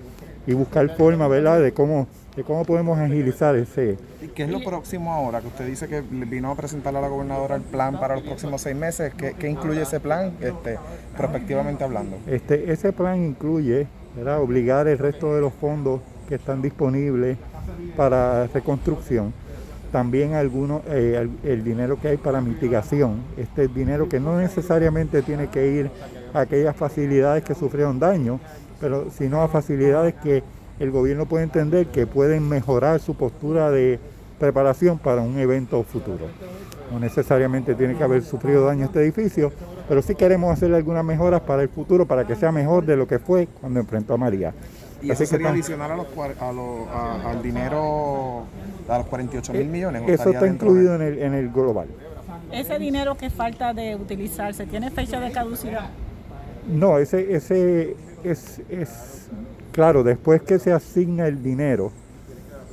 y 0.46 0.54
buscar 0.54 0.96
¿verdad?, 0.96 1.60
de 1.60 1.72
cómo, 1.72 2.06
de 2.36 2.42
cómo 2.42 2.64
podemos 2.64 2.98
agilizar 2.98 3.56
ese, 3.56 3.98
¿Y 4.22 4.28
qué 4.28 4.44
es 4.44 4.50
lo 4.50 4.60
próximo 4.60 5.12
ahora? 5.12 5.40
Que 5.40 5.48
usted 5.48 5.66
dice 5.66 5.88
que 5.88 6.00
vino 6.00 6.50
a 6.50 6.54
presentarle 6.54 6.98
a 6.98 7.02
la 7.02 7.08
gobernadora 7.08 7.56
el 7.56 7.62
plan 7.62 7.98
para 7.98 8.14
los 8.14 8.24
próximos 8.24 8.60
seis 8.60 8.76
meses. 8.76 9.14
¿Qué, 9.14 9.34
qué 9.38 9.48
incluye 9.48 9.82
ese 9.82 10.00
plan, 10.00 10.32
este, 10.40 10.78
prospectivamente 11.16 11.84
hablando? 11.84 12.18
Este, 12.26 12.70
ese 12.72 12.92
plan 12.92 13.22
incluye 13.22 13.86
¿verdad? 14.16 14.40
obligar 14.40 14.88
el 14.88 14.98
resto 14.98 15.34
de 15.34 15.40
los 15.40 15.52
fondos 15.52 16.00
que 16.28 16.36
están 16.36 16.62
disponibles 16.62 17.36
para 17.96 18.46
reconstrucción, 18.48 19.32
también 19.92 20.34
algunos, 20.34 20.82
eh, 20.88 21.28
el, 21.42 21.64
dinero 21.64 21.98
que 22.00 22.08
hay 22.08 22.16
para 22.16 22.40
mitigación, 22.40 23.22
este 23.36 23.68
dinero 23.68 24.08
que 24.08 24.20
no 24.20 24.38
necesariamente 24.38 25.22
tiene 25.22 25.48
que 25.48 25.66
ir 25.66 25.90
a 26.32 26.40
aquellas 26.40 26.76
facilidades 26.76 27.42
que 27.42 27.54
sufrieron 27.54 27.98
daño, 27.98 28.38
pero 28.80 29.10
sino 29.10 29.42
a 29.42 29.48
facilidades 29.48 30.14
que 30.14 30.42
el 30.78 30.90
gobierno 30.90 31.26
puede 31.26 31.44
entender 31.44 31.88
que 31.88 32.06
pueden 32.06 32.48
mejorar 32.48 33.00
su 33.00 33.14
postura 33.14 33.70
de 33.70 33.98
preparación 34.38 34.98
para 34.98 35.20
un 35.20 35.38
evento 35.38 35.82
futuro. 35.82 36.26
No 36.90 36.98
necesariamente 36.98 37.74
tiene 37.74 37.96
que 37.96 38.02
haber 38.02 38.22
sufrido 38.22 38.64
daño 38.64 38.86
este 38.86 39.00
edificio, 39.00 39.52
pero 39.90 40.02
sí 40.02 40.14
queremos 40.14 40.52
hacerle 40.52 40.76
algunas 40.76 41.04
mejoras 41.04 41.40
para 41.40 41.62
el 41.62 41.68
futuro, 41.68 42.06
para 42.06 42.24
que 42.24 42.36
sea 42.36 42.52
mejor 42.52 42.86
de 42.86 42.96
lo 42.96 43.08
que 43.08 43.18
fue 43.18 43.48
cuando 43.60 43.80
enfrentó 43.80 44.14
a 44.14 44.16
María. 44.16 44.54
¿Y 45.02 45.10
Así 45.10 45.24
eso 45.24 45.32
que 45.32 45.36
sería 45.38 45.48
adicional 45.50 45.90
a 45.90 45.96
los, 45.96 46.06
a 46.16 46.52
los- 46.52 46.88
a- 46.94 47.28
al 47.28 47.42
dinero, 47.42 48.44
a 48.88 48.98
los 48.98 49.06
48 49.08 49.52
mil 49.52 49.66
millones? 49.66 50.02
¿o 50.02 50.04
Eso 50.08 50.30
está 50.30 50.44
de- 50.44 50.50
incluido 50.50 50.94
en 50.94 51.02
el, 51.02 51.18
en 51.18 51.34
el 51.34 51.50
global. 51.50 51.88
Ese 52.52 52.78
dinero 52.78 53.16
que 53.16 53.30
falta 53.30 53.74
de 53.74 53.96
utilizarse, 53.96 54.64
¿tiene 54.64 54.92
fecha 54.92 55.18
de 55.18 55.32
caducidad? 55.32 55.88
No, 56.68 56.98
ese, 56.98 57.34
ese 57.34 57.96
es, 58.22 58.60
es, 58.68 59.26
claro, 59.72 60.04
después 60.04 60.40
que 60.42 60.60
se 60.60 60.72
asigna 60.72 61.26
el 61.26 61.42
dinero, 61.42 61.90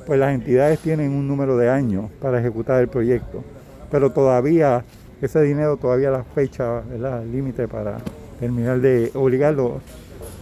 pues 0.06 0.20
las 0.20 0.32
entidades 0.32 0.78
tienen 0.78 1.10
un 1.10 1.26
número 1.26 1.56
de 1.56 1.68
años 1.68 2.12
para 2.22 2.38
ejecutar 2.38 2.80
el 2.80 2.86
proyecto, 2.86 3.42
pero 3.90 4.12
todavía 4.12 4.84
ese 5.20 5.42
dinero, 5.42 5.76
todavía 5.76 6.10
la 6.10 6.24
fecha, 6.24 6.80
¿verdad? 6.88 7.22
el 7.22 7.32
límite 7.32 7.66
para 7.68 7.98
terminar 8.40 8.80
de 8.80 9.10
obligarlo, 9.14 9.80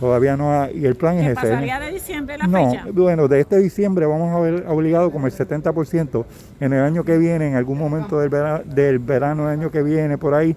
todavía 0.00 0.36
no 0.36 0.52
ha, 0.52 0.70
y 0.70 0.84
el 0.84 0.94
plan 0.94 1.16
¿Que 1.16 1.26
es 1.32 1.38
ese. 1.38 1.46
¿eh? 1.46 1.50
pasaría 1.50 1.80
de 1.80 1.92
diciembre 1.92 2.36
la 2.38 2.46
No, 2.46 2.70
fecha? 2.70 2.84
bueno, 2.92 3.28
de 3.28 3.40
este 3.40 3.58
diciembre 3.58 4.04
vamos 4.06 4.34
a 4.34 4.40
ver 4.40 4.64
obligado 4.68 5.10
como 5.10 5.26
el 5.26 5.32
70%. 5.32 6.24
En 6.60 6.72
el 6.72 6.82
año 6.82 7.04
que 7.04 7.16
viene, 7.16 7.48
en 7.48 7.54
algún 7.54 7.78
momento 7.78 8.18
del 8.20 8.28
verano, 8.28 8.62
del 8.66 8.98
verano 8.98 9.48
del 9.48 9.58
año 9.60 9.70
que 9.70 9.82
viene, 9.82 10.18
por 10.18 10.34
ahí, 10.34 10.54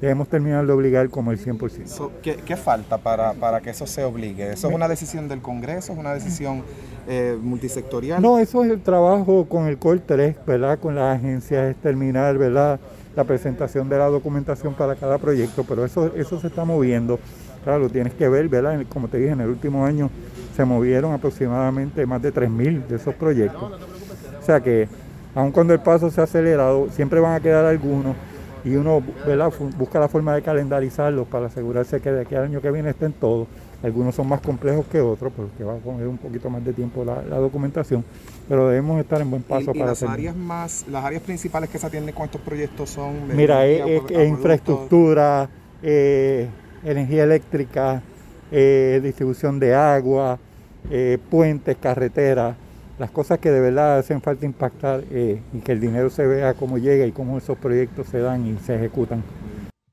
debemos 0.00 0.28
terminar 0.28 0.64
de 0.66 0.72
obligar 0.72 1.10
como 1.10 1.32
el 1.32 1.38
100%. 1.44 1.86
So, 1.86 2.12
¿qué, 2.22 2.36
qué 2.36 2.56
falta 2.56 2.96
para, 2.98 3.32
para 3.34 3.60
que 3.60 3.70
eso 3.70 3.86
se 3.86 4.04
obligue? 4.04 4.52
¿Eso 4.52 4.68
es 4.68 4.74
una 4.74 4.88
decisión 4.88 5.28
del 5.28 5.40
Congreso? 5.42 5.92
¿Es 5.92 5.98
una 5.98 6.14
decisión 6.14 6.62
eh, 7.08 7.36
multisectorial? 7.42 8.22
No, 8.22 8.38
eso 8.38 8.64
es 8.64 8.70
el 8.70 8.80
trabajo 8.80 9.46
con 9.46 9.66
el 9.66 9.76
COR 9.76 9.98
3, 10.00 10.36
¿verdad? 10.46 10.78
Con 10.78 10.94
las 10.94 11.18
agencias, 11.18 11.70
es 11.70 11.76
terminar, 11.76 12.38
¿verdad? 12.38 12.78
La 13.16 13.24
presentación 13.24 13.88
de 13.88 13.98
la 13.98 14.06
documentación 14.06 14.74
para 14.74 14.94
cada 14.94 15.18
proyecto, 15.18 15.64
pero 15.68 15.84
eso, 15.84 16.12
eso 16.14 16.38
se 16.40 16.46
está 16.46 16.64
moviendo. 16.64 17.18
Claro, 17.64 17.88
tienes 17.88 18.14
que 18.14 18.28
ver, 18.28 18.48
¿verdad? 18.48 18.80
Como 18.88 19.08
te 19.08 19.18
dije, 19.18 19.32
en 19.32 19.40
el 19.40 19.48
último 19.48 19.84
año 19.84 20.10
se 20.54 20.64
movieron 20.64 21.12
aproximadamente 21.12 22.06
más 22.06 22.22
de 22.22 22.32
3.000 22.32 22.86
de 22.86 22.96
esos 22.96 23.14
proyectos. 23.14 23.72
O 24.40 24.42
sea 24.42 24.60
que, 24.60 24.88
aun 25.34 25.50
cuando 25.50 25.74
el 25.74 25.80
paso 25.80 26.10
se 26.10 26.20
ha 26.20 26.24
acelerado, 26.24 26.88
siempre 26.90 27.20
van 27.20 27.34
a 27.34 27.40
quedar 27.40 27.64
algunos 27.64 28.16
y 28.64 28.76
uno 28.76 29.02
¿verdad? 29.26 29.52
Busca 29.76 30.00
la 30.00 30.08
forma 30.08 30.34
de 30.34 30.42
calendarizarlos 30.42 31.26
para 31.28 31.46
asegurarse 31.46 32.00
que 32.00 32.10
de 32.10 32.22
aquí 32.22 32.34
al 32.34 32.44
año 32.44 32.60
que 32.60 32.70
viene 32.70 32.90
estén 32.90 33.12
todos. 33.12 33.48
Algunos 33.82 34.14
son 34.14 34.28
más 34.28 34.40
complejos 34.40 34.86
que 34.86 35.00
otros, 35.00 35.32
porque 35.36 35.62
va 35.62 35.74
a 35.74 35.78
coger 35.78 36.08
un 36.08 36.18
poquito 36.18 36.50
más 36.50 36.64
de 36.64 36.72
tiempo 36.72 37.04
la, 37.04 37.22
la 37.22 37.36
documentación, 37.36 38.04
pero 38.48 38.68
debemos 38.68 39.00
estar 39.00 39.20
en 39.20 39.30
buen 39.30 39.42
paso 39.44 39.72
y, 39.72 39.76
y 39.76 39.78
para 39.78 39.90
las 39.90 39.98
hacerlo. 39.98 40.14
áreas 40.14 40.36
más, 40.36 40.84
las 40.88 41.04
áreas 41.04 41.22
principales 41.22 41.70
que 41.70 41.78
se 41.78 41.86
atienden 41.86 42.14
con 42.14 42.24
estos 42.24 42.40
proyectos 42.40 42.90
son 42.90 43.28
Mira, 43.28 43.66
es, 43.66 44.02
infraestructura, 44.26 45.48
eh, 45.82 46.48
energía 46.82 47.24
eléctrica, 47.24 48.02
eh, 48.50 49.00
distribución 49.02 49.60
de 49.60 49.74
agua, 49.74 50.40
eh, 50.90 51.18
puentes, 51.30 51.76
carreteras, 51.76 52.56
las 52.98 53.10
cosas 53.12 53.38
que 53.38 53.50
de 53.52 53.60
verdad 53.60 53.98
hacen 53.98 54.20
falta 54.20 54.44
impactar 54.44 55.04
y 55.08 55.60
que 55.60 55.72
el 55.72 55.80
dinero 55.80 56.10
se 56.10 56.26
vea 56.26 56.54
cómo 56.54 56.78
llega 56.78 57.06
y 57.06 57.12
cómo 57.12 57.38
esos 57.38 57.56
proyectos 57.56 58.08
se 58.08 58.18
dan 58.18 58.44
y 58.44 58.58
se 58.58 58.74
ejecutan. 58.74 59.22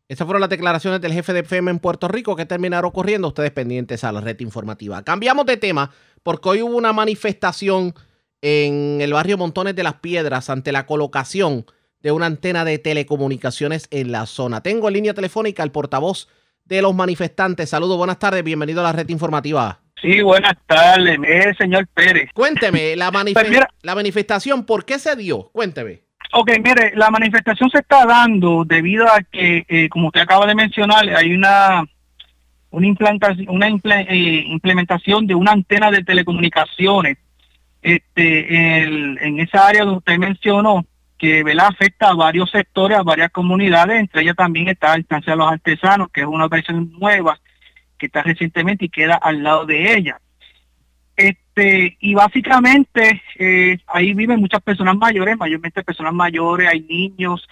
Esas 0.07 0.26
fueron 0.26 0.41
las 0.41 0.49
declaraciones 0.49 1.02
del 1.02 1.14
jefe 1.14 1.34
de 1.34 1.44
FEMA 1.44 1.72
en 1.72 1.80
Puerto 1.80 2.07
Rico 2.07 2.36
que 2.36 2.45
terminaron 2.45 2.88
ocurriendo. 2.90 3.30
Ustedes 3.30 3.52
pendientes 3.52 4.03
a 4.03 4.11
la 4.11 4.22
red 4.22 4.40
informativa. 4.40 5.02
Cambiamos 5.03 5.45
de 5.48 5.57
tema 5.57 5.91
porque 6.22 6.49
hoy 6.49 6.61
hubo 6.61 6.76
una 6.77 6.94
manifestación 6.94 7.94
en 8.41 8.99
el 9.02 9.14
barrio 9.14 9.38
Montones 9.38 9.76
de 9.76 9.82
las 9.84 9.95
Piedras 9.95 10.49
ante 10.52 10.72
la 10.72 10.86
colocación 10.86 11.65
de 12.02 12.11
una 12.11 12.27
antena 12.27 12.64
de 12.65 12.77
telecomunicaciones 12.77 13.88
en 13.90 14.11
la 14.11 14.27
zona. 14.27 14.61
Tengo 14.61 14.88
en 14.90 14.94
línea 14.94 15.15
telefónica 15.15 15.64
al 15.64 15.72
portavoz 15.72 16.27
de 16.65 16.84
los 16.84 16.94
manifestantes. 16.94 17.69
Saludos, 17.72 17.98
buenas 17.98 18.19
tardes, 18.19 18.44
bienvenido 18.44 18.82
a 18.82 18.84
la 18.84 18.91
red 18.91 19.10
informativa. 19.10 19.82
Sí, 19.99 20.22
buenas 20.22 20.53
tardes, 20.68 21.18
señor 21.57 21.88
Pérez. 21.95 22.30
Cuénteme, 22.36 22.95
la, 22.95 23.10
Pues 23.34 23.49
mira- 23.49 23.69
la 23.82 23.95
manifestación, 23.95 24.65
¿por 24.65 24.86
qué 24.86 24.99
se 24.99 25.15
dio? 25.15 25.49
Cuénteme. 25.52 26.05
Ok, 26.34 26.52
mire, 26.64 26.93
la 26.95 27.10
manifestación 27.10 27.69
se 27.69 27.80
está 27.80 28.06
dando 28.06 28.65
debido 28.65 29.07
a 29.07 29.22
que, 29.22 29.65
eh, 29.68 29.89
como 29.89 30.07
usted 30.07 30.22
acaba 30.22 30.45
de 30.45 30.56
mencionar, 30.56 31.07
hay 31.10 31.34
una 31.34 31.84
una 32.72 32.88
implantación, 32.88 33.47
una 33.49 33.68
eh, 33.69 34.43
implementación 34.47 35.26
de 35.27 35.34
una 35.34 35.53
antena 35.53 35.91
de 35.91 36.03
telecomunicaciones 36.03 37.18
este, 37.81 38.84
en 38.84 39.39
esa 39.39 39.68
área 39.68 39.85
donde 39.85 39.99
usted 39.99 40.18
mencionó 40.18 40.85
que 41.18 41.43
¿verdad? 41.43 41.68
afecta 41.68 42.10
a 42.10 42.15
varios 42.15 42.52
sectores, 42.52 42.97
a 42.97 43.03
varias 43.03 43.31
comunidades, 43.31 43.99
entre 43.99 44.23
ellas 44.23 44.35
también 44.35 44.68
está 44.68 44.89
la 44.91 44.99
instancia 44.99 45.34
de 45.34 45.38
los 45.38 45.52
artesanos, 45.52 46.10
que 46.11 46.22
es 46.22 46.27
una 46.27 46.47
versión 46.47 46.91
nueva 46.99 47.39
que 47.97 48.07
está 48.07 48.22
recientemente 48.22 48.85
y 48.85 48.89
queda 48.89 49.15
al 49.15 49.41
lado 49.41 49.65
de 49.65 49.95
ella. 49.95 50.19
Este, 51.56 51.95
y 52.02 52.14
básicamente 52.14 53.22
eh, 53.40 53.77
ahí 53.88 54.14
viven 54.14 54.41
muchas 54.41 54.61
personas 54.61 54.98
mayores, 54.98 55.38
mayormente 55.38 55.84
personas 55.84 56.14
mayores, 56.14 56.68
hay 56.69 56.82
niños. 56.82 57.48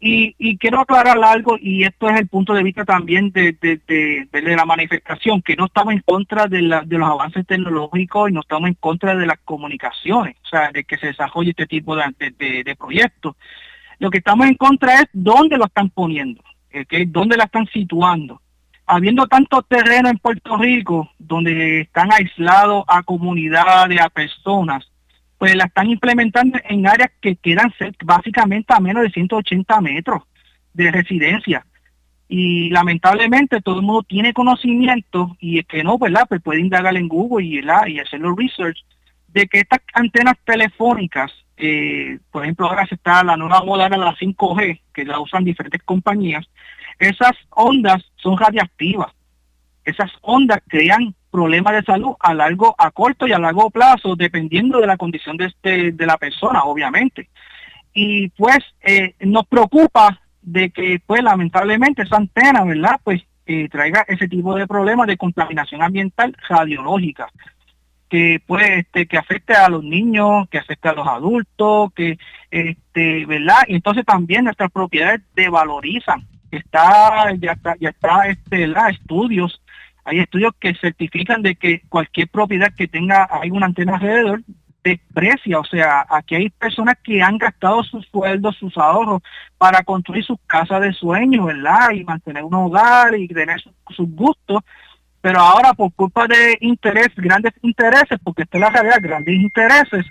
Y, 0.00 0.34
y 0.38 0.58
quiero 0.58 0.80
aclarar 0.80 1.16
algo, 1.24 1.56
y 1.58 1.84
esto 1.84 2.08
es 2.10 2.18
el 2.20 2.26
punto 2.28 2.52
de 2.52 2.62
vista 2.62 2.84
también 2.84 3.30
de, 3.30 3.52
de, 3.52 3.80
de- 3.86 4.56
la 4.56 4.64
manifestación, 4.66 5.40
que 5.42 5.56
no 5.56 5.66
estamos 5.66 5.94
en 5.94 6.00
contra 6.00 6.46
de, 6.48 6.60
la- 6.62 6.82
de 6.82 6.98
los 6.98 7.08
avances 7.08 7.46
tecnológicos 7.46 8.28
y 8.28 8.32
no 8.34 8.40
estamos 8.40 8.68
en 8.68 8.74
contra 8.74 9.14
de 9.14 9.26
las 9.26 9.38
comunicaciones, 9.44 10.36
o 10.44 10.48
sea, 10.48 10.70
de 10.72 10.84
que 10.84 10.98
se 10.98 11.06
desarrolle 11.06 11.50
este 11.50 11.66
tipo 11.66 11.96
de, 11.96 12.02
de- 12.18 12.76
proyectos. 12.76 13.36
Lo 13.98 14.10
que 14.10 14.18
estamos 14.18 14.46
en 14.48 14.54
contra 14.56 14.96
es 15.00 15.06
dónde 15.12 15.56
lo 15.56 15.64
están 15.66 15.88
poniendo, 15.90 16.42
¿ok? 16.74 16.92
dónde 17.06 17.36
la 17.38 17.44
están 17.44 17.66
situando 17.68 18.42
habiendo 18.86 19.26
tanto 19.26 19.62
terreno 19.62 20.08
en 20.08 20.18
Puerto 20.18 20.56
Rico 20.56 21.10
donde 21.18 21.82
están 21.82 22.12
aislados 22.12 22.84
a 22.86 23.02
comunidades, 23.02 24.00
a 24.00 24.08
personas, 24.08 24.90
pues 25.38 25.54
la 25.54 25.64
están 25.64 25.90
implementando 25.90 26.58
en 26.64 26.86
áreas 26.86 27.10
que 27.20 27.36
quedan 27.36 27.72
básicamente 28.04 28.72
a 28.72 28.80
menos 28.80 29.02
de 29.02 29.10
180 29.10 29.80
metros 29.80 30.22
de 30.72 30.90
residencia. 30.90 31.66
Y 32.28 32.70
lamentablemente 32.70 33.60
todo 33.60 33.80
el 33.80 33.86
mundo 33.86 34.02
tiene 34.02 34.32
conocimiento 34.32 35.36
y 35.38 35.58
es 35.58 35.66
que 35.66 35.84
no, 35.84 35.98
¿verdad? 35.98 36.26
Pues 36.28 36.42
puede 36.42 36.60
indagar 36.60 36.96
en 36.96 37.08
Google 37.08 37.44
y, 37.44 37.60
y 37.60 37.98
hacer 37.98 38.20
los 38.20 38.36
research 38.36 38.78
de 39.28 39.46
que 39.46 39.60
estas 39.60 39.80
antenas 39.92 40.34
telefónicas, 40.44 41.30
eh, 41.56 42.18
por 42.30 42.42
ejemplo, 42.42 42.66
ahora 42.66 42.86
se 42.86 42.94
está 42.94 43.22
la 43.22 43.36
nueva 43.36 43.62
moda 43.62 43.88
de 43.88 43.98
la 43.98 44.16
5G, 44.16 44.80
que 44.94 45.04
la 45.04 45.20
usan 45.20 45.44
diferentes 45.44 45.82
compañías, 45.82 46.46
esas 46.98 47.32
ondas 47.50 48.02
son 48.16 48.38
radiactivas. 48.38 49.12
Esas 49.84 50.10
ondas 50.22 50.60
crean 50.66 51.14
problemas 51.30 51.74
de 51.74 51.82
salud 51.82 52.14
a 52.18 52.34
largo, 52.34 52.74
a 52.78 52.90
corto 52.90 53.26
y 53.26 53.32
a 53.32 53.38
largo 53.38 53.70
plazo, 53.70 54.16
dependiendo 54.16 54.80
de 54.80 54.86
la 54.86 54.96
condición 54.96 55.36
de, 55.36 55.46
este, 55.46 55.92
de 55.92 56.06
la 56.06 56.16
persona, 56.16 56.64
obviamente. 56.64 57.28
Y 57.92 58.28
pues 58.30 58.58
eh, 58.80 59.14
nos 59.20 59.46
preocupa 59.46 60.20
de 60.42 60.70
que, 60.70 61.00
pues 61.04 61.22
lamentablemente, 61.22 62.02
esa 62.02 62.16
antena, 62.16 62.64
¿verdad? 62.64 63.00
Pues 63.04 63.22
eh, 63.46 63.68
traiga 63.68 64.04
ese 64.08 64.28
tipo 64.28 64.54
de 64.56 64.66
problemas 64.66 65.06
de 65.06 65.16
contaminación 65.16 65.82
ambiental 65.82 66.36
radiológica 66.48 67.28
que 68.08 68.40
pues 68.46 68.68
este 68.70 69.06
que 69.06 69.18
afecte 69.18 69.54
a 69.54 69.68
los 69.68 69.82
niños, 69.82 70.48
que 70.48 70.58
afecte 70.58 70.88
a 70.88 70.94
los 70.94 71.06
adultos, 71.06 71.92
que 71.94 72.18
este, 72.50 73.26
¿verdad? 73.26 73.62
Y 73.68 73.76
entonces 73.76 74.04
también 74.04 74.44
nuestras 74.44 74.70
propiedades 74.70 75.22
devalorizan. 75.34 76.26
Está 76.56 77.32
ya 77.34 77.52
está 77.52 77.74
ya 77.80 77.90
está 77.90 78.28
este, 78.28 78.66
¿verdad? 78.66 78.90
estudios, 78.90 79.62
hay 80.04 80.20
estudios 80.20 80.52
que 80.60 80.74
certifican 80.74 81.42
de 81.42 81.56
que 81.56 81.82
cualquier 81.88 82.28
propiedad 82.28 82.72
que 82.74 82.88
tenga 82.88 83.28
hay 83.30 83.50
una 83.50 83.66
antena 83.66 83.94
alrededor 83.94 84.42
desprecia, 84.86 85.58
o 85.58 85.64
sea, 85.64 86.06
aquí 86.08 86.36
hay 86.36 86.50
personas 86.50 86.94
que 87.02 87.20
han 87.20 87.38
gastado 87.38 87.82
sus 87.82 88.06
sueldos, 88.06 88.56
sus 88.56 88.76
ahorros 88.78 89.20
para 89.58 89.82
construir 89.82 90.24
sus 90.24 90.38
casas 90.46 90.80
de 90.80 90.92
sueño, 90.92 91.46
¿verdad? 91.46 91.90
Y 91.92 92.04
mantener 92.04 92.44
un 92.44 92.54
hogar 92.54 93.16
y 93.18 93.26
tener 93.26 93.60
sus, 93.60 94.08
gustos 94.08 94.62
pero 95.20 95.40
ahora 95.40 95.74
por 95.74 95.92
culpa 95.92 96.28
de 96.28 96.56
interés, 96.60 97.08
grandes 97.16 97.52
intereses, 97.62 98.16
porque 98.22 98.42
esta 98.42 98.58
es 98.58 98.60
la 98.60 98.70
realidad, 98.70 98.98
grandes 99.00 99.34
intereses, 99.34 100.06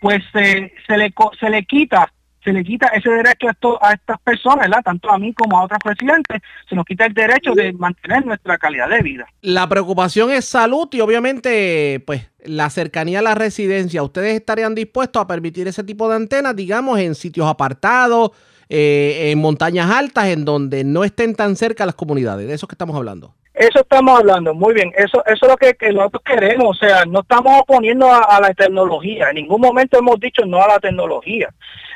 pues 0.00 0.24
eh, 0.34 0.72
se 0.84 0.96
le 0.96 1.14
se 1.38 1.48
le 1.48 1.64
quita 1.64 2.12
se 2.44 2.52
le 2.52 2.64
quita 2.64 2.86
ese 2.88 3.10
derecho 3.10 3.48
a, 3.82 3.92
estas 3.92 4.20
personas, 4.20 4.68
tanto 4.84 5.10
a 5.10 5.18
mí 5.18 5.32
como 5.34 5.58
a 5.58 5.64
otros 5.64 5.80
residentes, 5.84 6.40
se 6.68 6.74
nos 6.74 6.84
quita 6.84 7.06
el 7.06 7.14
derecho 7.14 7.54
de 7.54 7.72
mantener 7.72 8.24
nuestra 8.24 8.58
calidad 8.58 8.88
de 8.88 9.02
vida. 9.02 9.26
La 9.42 9.68
preocupación 9.68 10.30
es 10.30 10.44
salud 10.44 10.88
y 10.92 11.00
obviamente, 11.00 12.02
pues, 12.06 12.30
la 12.44 12.70
cercanía 12.70 13.18
a 13.18 13.22
la 13.22 13.34
residencia. 13.34 14.02
¿Ustedes 14.02 14.34
estarían 14.34 14.74
dispuestos 14.74 15.22
a 15.22 15.26
permitir 15.26 15.68
ese 15.68 15.84
tipo 15.84 16.08
de 16.08 16.16
antenas, 16.16 16.54
digamos, 16.54 16.98
en 16.98 17.14
sitios 17.14 17.46
apartados, 17.46 18.30
eh, 18.68 19.30
en 19.30 19.38
montañas 19.38 19.90
altas, 19.90 20.26
en 20.28 20.44
donde 20.44 20.84
no 20.84 21.04
estén 21.04 21.34
tan 21.34 21.56
cerca 21.56 21.86
las 21.86 21.94
comunidades? 21.94 22.46
De 22.46 22.54
eso 22.54 22.68
que 22.68 22.74
estamos 22.74 22.96
hablando. 22.96 23.34
Eso 23.58 23.80
estamos 23.80 24.20
hablando, 24.20 24.54
muy 24.54 24.72
bien. 24.72 24.92
Eso, 24.96 25.20
eso 25.26 25.46
es 25.46 25.48
lo 25.48 25.56
que, 25.56 25.74
nosotros 25.92 26.22
queremos. 26.24 26.76
O 26.76 26.78
sea, 26.78 27.04
no 27.06 27.20
estamos 27.22 27.60
oponiendo 27.60 28.06
a, 28.12 28.40
la 28.40 28.54
tecnología. 28.54 29.30
En 29.30 29.34
ningún 29.34 29.60
momento 29.60 29.98
hemos 29.98 30.20
dicho 30.20 30.44
no 30.46 30.62
a 30.62 30.68
la 30.68 30.78
tecnología. 30.78 31.48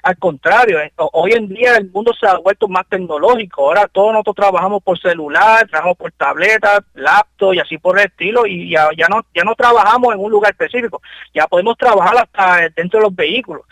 Al 0.03 0.17
contrario, 0.19 0.81
eh, 0.81 0.93
ho- 0.97 1.11
hoy 1.13 1.31
en 1.35 1.47
día 1.49 1.77
el 1.77 1.89
mundo 1.93 2.13
se 2.19 2.27
ha 2.27 2.37
vuelto 2.39 2.67
más 2.67 2.85
tecnológico. 2.89 3.63
Ahora 3.69 3.87
todos 3.87 4.13
nosotros 4.13 4.35
trabajamos 4.35 4.83
por 4.83 4.99
celular, 4.99 5.65
trabajamos 5.69 5.97
por 5.99 6.11
tabletas, 6.13 6.81
laptop 6.95 7.55
y 7.55 7.61
así 7.61 7.79
por 7.79 7.97
el 7.97 8.07
estilo. 8.07 8.45
Y 8.45 8.71
ya, 8.73 8.89
no 9.09 9.25
ya 9.33 9.45
no 9.45 9.55
trabajamos 9.55 10.15
en 10.15 10.21
un 10.21 10.33
lugar 10.33 10.51
específico. 10.51 11.01
Ya 11.33 11.47
podemos 11.47 11.77
trabajar 11.79 12.17
hasta 12.19 12.69
dentro 12.75 12.99
de 12.99 13.05
los 13.05 13.15
vehículos. 13.15 13.63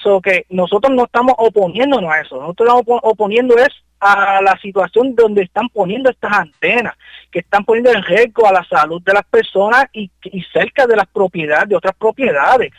So 0.00 0.20
que 0.20 0.46
nosotros 0.50 0.92
no 0.94 1.02
estamos 1.04 1.34
oponiéndonos 1.36 2.10
a 2.12 2.20
eso. 2.20 2.36
Nosotros 2.40 2.68
estamos 2.68 2.86
opo- 2.86 3.00
oponiendo 3.02 3.56
es 3.56 3.68
a 4.00 4.40
la 4.42 4.58
situación 4.60 5.14
donde 5.14 5.42
están 5.42 5.68
poniendo 5.68 6.10
estas 6.10 6.32
antenas, 6.32 6.94
que 7.30 7.40
están 7.40 7.64
poniendo 7.64 7.92
en 7.92 8.02
riesgo 8.02 8.46
a 8.46 8.52
la 8.52 8.64
salud 8.64 9.02
de 9.02 9.12
las 9.12 9.24
personas 9.24 9.86
y, 9.92 10.10
y 10.24 10.42
cerca 10.52 10.86
de 10.86 10.96
las 10.96 11.06
propiedades, 11.06 11.68
de 11.68 11.76
otras 11.76 11.94
propiedades. 11.94 12.72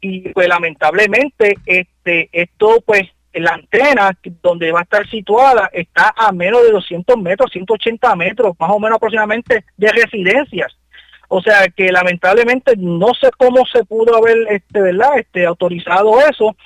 Y 0.00 0.30
pues 0.30 0.48
lamentablemente 0.48 1.54
este 1.66 2.28
esto 2.32 2.82
pues 2.84 3.02
la 3.34 3.54
antena 3.54 4.16
donde 4.42 4.70
va 4.72 4.80
a 4.80 4.84
estar 4.84 5.08
situada 5.08 5.68
está 5.72 6.14
a 6.16 6.32
menos 6.32 6.62
de 6.62 6.70
200 6.70 7.16
metros, 7.18 7.50
180 7.52 8.14
metros, 8.16 8.54
más 8.58 8.70
o 8.70 8.78
menos 8.78 8.96
aproximadamente 8.96 9.64
de 9.76 9.88
residencias. 9.88 10.76
O 11.28 11.40
sea 11.42 11.66
que 11.68 11.90
lamentablemente 11.90 12.74
no 12.76 13.12
sé 13.14 13.30
cómo 13.36 13.64
se 13.66 13.84
pudo 13.84 14.16
haber 14.16 14.46
este, 14.50 14.80
¿verdad? 14.80 15.18
Este, 15.18 15.46
autorizado 15.46 16.20
eso. 16.20 16.56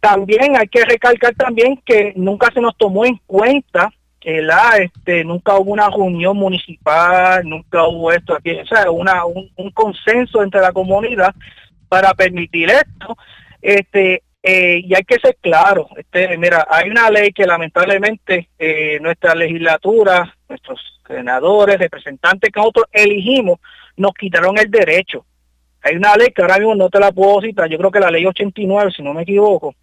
También 0.00 0.56
hay 0.56 0.68
que 0.68 0.84
recalcar 0.84 1.34
también 1.34 1.80
que 1.84 2.12
nunca 2.16 2.50
se 2.52 2.60
nos 2.60 2.76
tomó 2.76 3.04
en 3.04 3.20
cuenta 3.26 3.90
la 4.36 4.76
este 4.78 5.24
nunca 5.24 5.56
hubo 5.58 5.72
una 5.72 5.88
reunión 5.88 6.36
municipal, 6.36 7.48
nunca 7.48 7.86
hubo 7.86 8.12
esto 8.12 8.34
aquí, 8.34 8.50
o 8.52 8.66
sea, 8.66 8.90
una, 8.90 9.24
un, 9.24 9.50
un 9.56 9.70
consenso 9.70 10.42
entre 10.42 10.60
la 10.60 10.72
comunidad 10.72 11.34
para 11.88 12.12
permitir 12.14 12.70
esto. 12.70 13.16
Este 13.62 14.22
eh, 14.42 14.82
y 14.84 14.94
hay 14.94 15.02
que 15.02 15.18
ser 15.20 15.36
claro, 15.40 15.88
este, 15.96 16.38
mira, 16.38 16.66
hay 16.70 16.88
una 16.88 17.10
ley 17.10 17.32
que 17.32 17.44
lamentablemente 17.44 18.48
eh, 18.58 18.98
nuestra 19.00 19.34
legislatura, 19.34 20.32
nuestros 20.48 20.80
senadores, 21.06 21.78
representantes 21.78 22.50
que 22.52 22.60
nosotros 22.60 22.86
elegimos, 22.92 23.58
nos 23.96 24.12
quitaron 24.14 24.56
el 24.56 24.70
derecho. 24.70 25.24
Hay 25.82 25.96
una 25.96 26.14
ley 26.14 26.28
que 26.34 26.42
ahora 26.42 26.58
mismo 26.58 26.74
no 26.76 26.88
te 26.88 27.00
la 27.00 27.10
puedo 27.10 27.40
citar, 27.40 27.68
yo 27.68 27.78
creo 27.78 27.90
que 27.90 28.00
la 28.00 28.10
ley 28.10 28.24
89, 28.26 28.92
si 28.96 29.02
no 29.02 29.12
me 29.12 29.22
equivoco, 29.22 29.74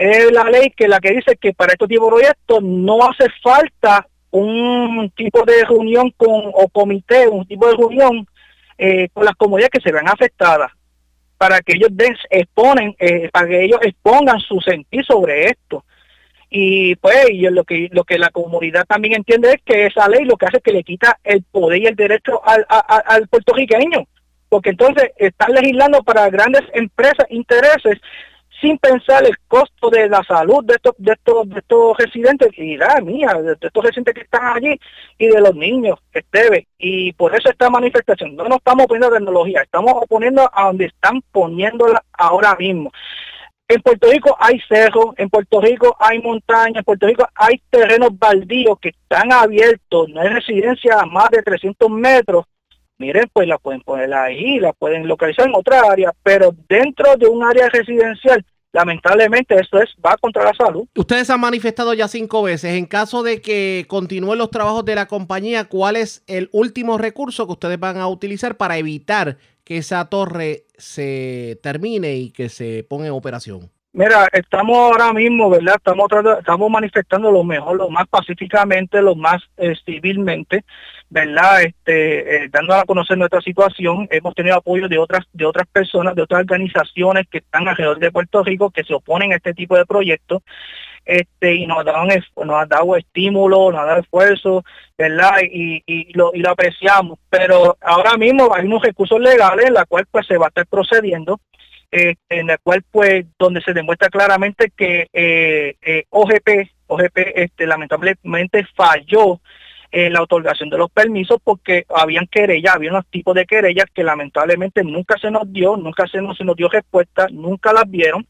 es 0.00 0.32
la 0.32 0.44
ley 0.44 0.70
que 0.76 0.88
la 0.88 0.98
que 1.00 1.12
dice 1.12 1.36
que 1.36 1.52
para 1.52 1.72
este 1.72 1.86
tipo 1.86 2.04
de 2.06 2.10
proyectos 2.10 2.62
no 2.62 2.98
hace 3.08 3.26
falta 3.42 4.06
un 4.30 5.10
tipo 5.16 5.44
de 5.44 5.64
reunión 5.64 6.10
con 6.16 6.30
o 6.54 6.68
comité, 6.68 7.28
un 7.28 7.46
tipo 7.46 7.66
de 7.68 7.76
reunión 7.76 8.26
eh, 8.78 9.08
con 9.12 9.24
las 9.24 9.34
comunidades 9.34 9.70
que 9.72 9.80
se 9.80 9.92
vean 9.92 10.08
afectadas 10.08 10.70
para 11.36 11.60
que 11.60 11.74
ellos 11.74 11.90
des- 11.92 12.18
exponen, 12.30 12.94
eh, 12.98 13.28
para 13.32 13.48
que 13.48 13.64
ellos 13.64 13.80
expongan 13.82 14.38
su 14.40 14.60
sentir 14.60 15.04
sobre 15.04 15.46
esto. 15.46 15.84
Y 16.48 16.94
pues 16.96 17.30
y 17.30 17.42
lo 17.50 17.64
que 17.64 17.88
lo 17.92 18.04
que 18.04 18.18
la 18.18 18.30
comunidad 18.30 18.84
también 18.86 19.14
entiende 19.14 19.50
es 19.52 19.62
que 19.64 19.86
esa 19.86 20.08
ley 20.08 20.24
lo 20.24 20.36
que 20.36 20.46
hace 20.46 20.56
es 20.58 20.62
que 20.62 20.72
le 20.72 20.82
quita 20.82 21.18
el 21.24 21.42
poder 21.44 21.82
y 21.82 21.86
el 21.86 21.94
derecho 21.94 22.40
al, 22.44 22.64
a- 22.68 23.02
al 23.06 23.28
puertorriqueño, 23.28 24.04
porque 24.48 24.70
entonces 24.70 25.10
están 25.16 25.52
legislando 25.52 26.02
para 26.02 26.28
grandes 26.30 26.62
empresas, 26.72 27.26
intereses, 27.30 27.98
sin 28.60 28.78
pensar 28.78 29.24
el 29.24 29.36
costo 29.48 29.90
de 29.90 30.08
la 30.08 30.22
salud 30.24 30.64
de 30.64 30.74
estos 30.74 30.94
de 30.98 31.12
estos 31.12 31.48
de 31.48 31.58
estos 31.58 31.96
residentes 31.96 32.50
y 32.56 32.76
la 32.76 33.00
mía 33.00 33.34
de 33.34 33.56
estos 33.60 33.84
residentes 33.84 34.14
que 34.14 34.22
están 34.22 34.56
allí 34.56 34.78
y 35.18 35.26
de 35.28 35.40
los 35.40 35.54
niños 35.54 35.98
Esteve 36.12 36.66
y 36.78 37.12
por 37.12 37.34
eso 37.34 37.50
esta 37.50 37.70
manifestación 37.70 38.36
no 38.36 38.44
nos 38.44 38.58
estamos 38.58 38.84
oponiendo 38.84 39.08
a 39.08 39.18
tecnología 39.18 39.62
estamos 39.62 39.94
oponiendo 39.94 40.50
a 40.52 40.66
donde 40.66 40.86
están 40.86 41.22
poniéndola 41.32 42.02
ahora 42.12 42.54
mismo 42.56 42.90
En 43.68 43.80
Puerto 43.82 44.10
Rico 44.10 44.36
hay 44.40 44.60
cerros, 44.68 45.14
en 45.16 45.30
Puerto 45.30 45.60
Rico 45.60 45.96
hay 46.00 46.18
montañas, 46.18 46.78
en 46.78 46.84
Puerto 46.84 47.06
Rico 47.06 47.24
hay 47.36 47.62
terrenos 47.70 48.10
baldíos 48.18 48.76
que 48.80 48.88
están 48.88 49.32
abiertos, 49.32 50.08
no 50.08 50.20
hay 50.20 50.28
residencia 50.28 50.98
a 50.98 51.06
más 51.06 51.30
de 51.30 51.40
300 51.40 51.88
metros. 51.88 52.46
Miren, 52.98 53.30
pues 53.32 53.46
la 53.46 53.58
pueden 53.58 53.80
poner 53.82 54.12
ahí, 54.12 54.58
la 54.58 54.72
pueden 54.72 55.06
localizar 55.06 55.46
en 55.46 55.54
otra 55.54 55.82
área, 55.88 56.12
pero 56.22 56.52
dentro 56.68 57.16
de 57.16 57.28
un 57.28 57.44
área 57.44 57.68
residencial 57.68 58.44
lamentablemente 58.72 59.54
eso 59.54 59.80
es 59.80 59.90
va 60.04 60.16
contra 60.16 60.44
la 60.44 60.54
salud. 60.54 60.86
Ustedes 60.94 61.30
han 61.30 61.40
manifestado 61.40 61.94
ya 61.94 62.08
cinco 62.08 62.42
veces. 62.42 62.74
En 62.74 62.86
caso 62.86 63.22
de 63.22 63.40
que 63.40 63.84
continúen 63.88 64.38
los 64.38 64.50
trabajos 64.50 64.84
de 64.84 64.94
la 64.94 65.06
compañía, 65.06 65.64
¿cuál 65.64 65.96
es 65.96 66.22
el 66.26 66.48
último 66.52 66.98
recurso 66.98 67.46
que 67.46 67.52
ustedes 67.52 67.78
van 67.78 67.98
a 67.98 68.08
utilizar 68.08 68.56
para 68.56 68.78
evitar 68.78 69.38
que 69.64 69.78
esa 69.78 70.04
torre 70.06 70.64
se 70.78 71.58
termine 71.62 72.16
y 72.16 72.30
que 72.30 72.48
se 72.48 72.84
ponga 72.84 73.06
en 73.06 73.12
operación? 73.12 73.70
Mira, 73.92 74.28
estamos 74.32 74.76
ahora 74.78 75.12
mismo, 75.12 75.50
¿verdad? 75.50 75.74
Estamos 75.76 76.08
estamos 76.38 76.70
manifestando 76.70 77.32
lo 77.32 77.42
mejor, 77.42 77.76
lo 77.76 77.90
más 77.90 78.06
pacíficamente, 78.06 79.02
lo 79.02 79.16
más 79.16 79.42
eh, 79.56 79.74
civilmente, 79.84 80.64
¿verdad? 81.08 81.62
Este, 81.62 82.44
eh, 82.44 82.48
dando 82.52 82.74
a 82.74 82.84
conocer 82.84 83.18
nuestra 83.18 83.40
situación. 83.40 84.06
Hemos 84.12 84.34
tenido 84.36 84.54
apoyo 84.54 84.86
de 84.88 84.96
otras 84.96 85.26
de 85.32 85.44
otras 85.44 85.66
personas, 85.66 86.14
de 86.14 86.22
otras 86.22 86.42
organizaciones 86.42 87.26
que 87.28 87.38
están 87.38 87.66
alrededor 87.66 87.98
de 87.98 88.12
Puerto 88.12 88.44
Rico 88.44 88.70
que 88.70 88.84
se 88.84 88.94
oponen 88.94 89.32
a 89.32 89.36
este 89.36 89.54
tipo 89.54 89.76
de 89.76 89.84
proyectos. 89.86 90.42
Este, 91.04 91.54
y 91.56 91.66
nos, 91.66 91.84
dan, 91.84 92.06
nos 92.06 92.62
han 92.62 92.68
dado 92.68 92.94
estímulo, 92.94 93.72
nos 93.72 93.80
han 93.80 93.86
dado 93.88 94.00
esfuerzo, 94.00 94.64
¿verdad? 94.96 95.38
Y, 95.50 95.82
y, 95.84 96.12
lo, 96.12 96.30
y 96.32 96.40
lo 96.40 96.50
apreciamos. 96.50 97.18
Pero 97.28 97.76
ahora 97.80 98.16
mismo 98.16 98.54
hay 98.54 98.66
unos 98.66 98.82
recursos 98.82 99.18
legales 99.18 99.66
en 99.66 99.74
la 99.74 99.84
cual 99.86 100.06
pues 100.08 100.26
se 100.28 100.36
va 100.38 100.46
a 100.46 100.48
estar 100.48 100.66
procediendo 100.66 101.40
eh, 101.92 102.14
en 102.28 102.46
la 102.46 102.56
cual 102.58 102.84
pues 102.88 103.26
donde 103.36 103.60
se 103.62 103.72
demuestra 103.72 104.08
claramente 104.10 104.70
que 104.76 105.08
eh, 105.12 105.74
eh, 105.82 106.04
OGP, 106.10 106.70
OGP 106.86 107.18
este, 107.34 107.66
lamentablemente 107.66 108.64
falló 108.76 109.40
en 109.90 110.12
la 110.12 110.22
otorgación 110.22 110.70
de 110.70 110.78
los 110.78 110.88
permisos 110.92 111.38
porque 111.42 111.86
habían 111.92 112.28
querellas, 112.28 112.76
había 112.76 112.92
unos 112.92 113.06
tipos 113.08 113.34
de 113.34 113.44
querellas 113.44 113.86
que 113.92 114.04
lamentablemente 114.04 114.84
nunca 114.84 115.18
se 115.18 115.32
nos 115.32 115.52
dio, 115.52 115.76
nunca 115.76 116.06
se 116.06 116.22
nos, 116.22 116.38
dio 116.56 116.68
respuesta, 116.68 117.26
nunca 117.32 117.72
las 117.72 117.90
vieron. 117.90 118.24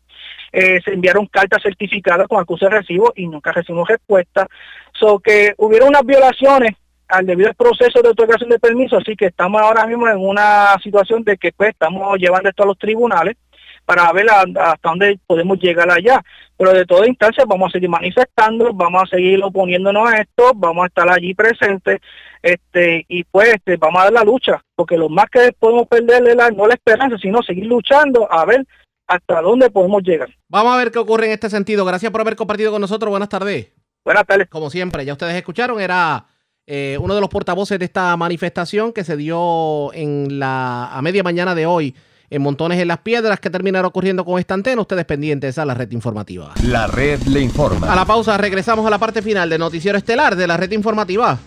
se 0.50 0.80
enviaron 0.86 1.26
cartas 1.26 1.62
certificadas 1.62 2.28
con 2.28 2.40
acuse 2.40 2.64
de 2.64 2.70
recibo 2.70 3.12
y 3.14 3.26
nunca 3.28 3.52
recibimos 3.52 3.88
respuesta. 3.88 4.46
So 4.94 5.18
que 5.18 5.52
hubieron 5.58 5.90
unas 5.90 6.06
violaciones 6.06 6.76
al 7.08 7.26
debido 7.26 7.52
proceso 7.52 8.00
de 8.00 8.08
otorgación 8.08 8.48
de 8.48 8.58
permiso, 8.58 8.96
así 8.96 9.14
que 9.14 9.26
estamos 9.26 9.60
ahora 9.60 9.86
mismo 9.86 10.08
en 10.08 10.16
una 10.16 10.76
situación 10.82 11.22
de 11.24 11.36
que 11.36 11.52
pues 11.52 11.70
estamos 11.70 12.16
llevando 12.18 12.48
esto 12.48 12.62
a 12.62 12.66
los 12.66 12.78
tribunales 12.78 13.36
para 13.84 14.12
ver 14.12 14.26
hasta 14.30 14.88
dónde 14.88 15.18
podemos 15.26 15.58
llegar 15.58 15.90
allá. 15.90 16.22
Pero 16.56 16.72
de 16.72 16.84
todas 16.84 17.08
instancias 17.08 17.46
vamos 17.46 17.68
a 17.68 17.72
seguir 17.72 17.88
manifestando, 17.88 18.72
vamos 18.74 19.02
a 19.04 19.16
seguir 19.16 19.42
oponiéndonos 19.42 20.08
a 20.10 20.18
esto, 20.18 20.52
vamos 20.54 20.84
a 20.84 20.86
estar 20.88 21.10
allí 21.10 21.34
presentes 21.34 22.00
este 22.42 23.04
y 23.08 23.24
pues 23.24 23.54
este, 23.54 23.76
vamos 23.76 24.00
a 24.00 24.04
dar 24.04 24.12
la 24.12 24.24
lucha, 24.24 24.62
porque 24.74 24.96
lo 24.96 25.08
más 25.08 25.26
que 25.30 25.52
podemos 25.58 25.86
perder 25.88 26.22
la, 26.36 26.50
no 26.50 26.66
la 26.66 26.74
esperanza, 26.74 27.16
sino 27.18 27.42
seguir 27.42 27.66
luchando 27.66 28.30
a 28.30 28.44
ver 28.44 28.66
hasta 29.06 29.40
dónde 29.40 29.70
podemos 29.70 30.02
llegar. 30.02 30.28
Vamos 30.48 30.72
a 30.72 30.78
ver 30.78 30.90
qué 30.90 30.98
ocurre 30.98 31.26
en 31.26 31.32
este 31.32 31.50
sentido. 31.50 31.84
Gracias 31.84 32.12
por 32.12 32.20
haber 32.20 32.36
compartido 32.36 32.70
con 32.70 32.80
nosotros. 32.80 33.10
Buenas 33.10 33.28
tardes. 33.28 33.72
Buenas 34.04 34.24
tardes. 34.26 34.48
Como 34.48 34.70
siempre, 34.70 35.04
ya 35.04 35.12
ustedes 35.12 35.34
escucharon, 35.34 35.80
era 35.80 36.26
eh, 36.66 36.96
uno 37.00 37.14
de 37.14 37.20
los 37.20 37.28
portavoces 37.28 37.78
de 37.78 37.84
esta 37.84 38.16
manifestación 38.16 38.92
que 38.92 39.04
se 39.04 39.16
dio 39.16 39.92
en 39.92 40.38
la 40.38 40.86
a 40.86 41.02
media 41.02 41.22
mañana 41.22 41.54
de 41.54 41.66
hoy 41.66 41.94
en 42.30 42.42
Montones 42.42 42.78
en 42.78 42.88
las 42.88 42.98
Piedras. 42.98 43.40
que 43.40 43.50
terminará 43.50 43.88
ocurriendo 43.88 44.24
con 44.24 44.38
esta 44.38 44.54
antena? 44.54 44.80
Ustedes 44.80 45.04
pendientes 45.04 45.58
a 45.58 45.64
la 45.64 45.74
red 45.74 45.90
informativa. 45.90 46.54
La 46.64 46.86
red 46.86 47.20
le 47.24 47.40
informa. 47.40 47.92
A 47.92 47.96
la 47.96 48.04
pausa 48.04 48.38
regresamos 48.38 48.86
a 48.86 48.90
la 48.90 48.98
parte 48.98 49.20
final 49.20 49.50
de 49.50 49.58
Noticiero 49.58 49.98
Estelar 49.98 50.36
de 50.36 50.46
la 50.46 50.56
red 50.56 50.70
informativa. 50.72 51.38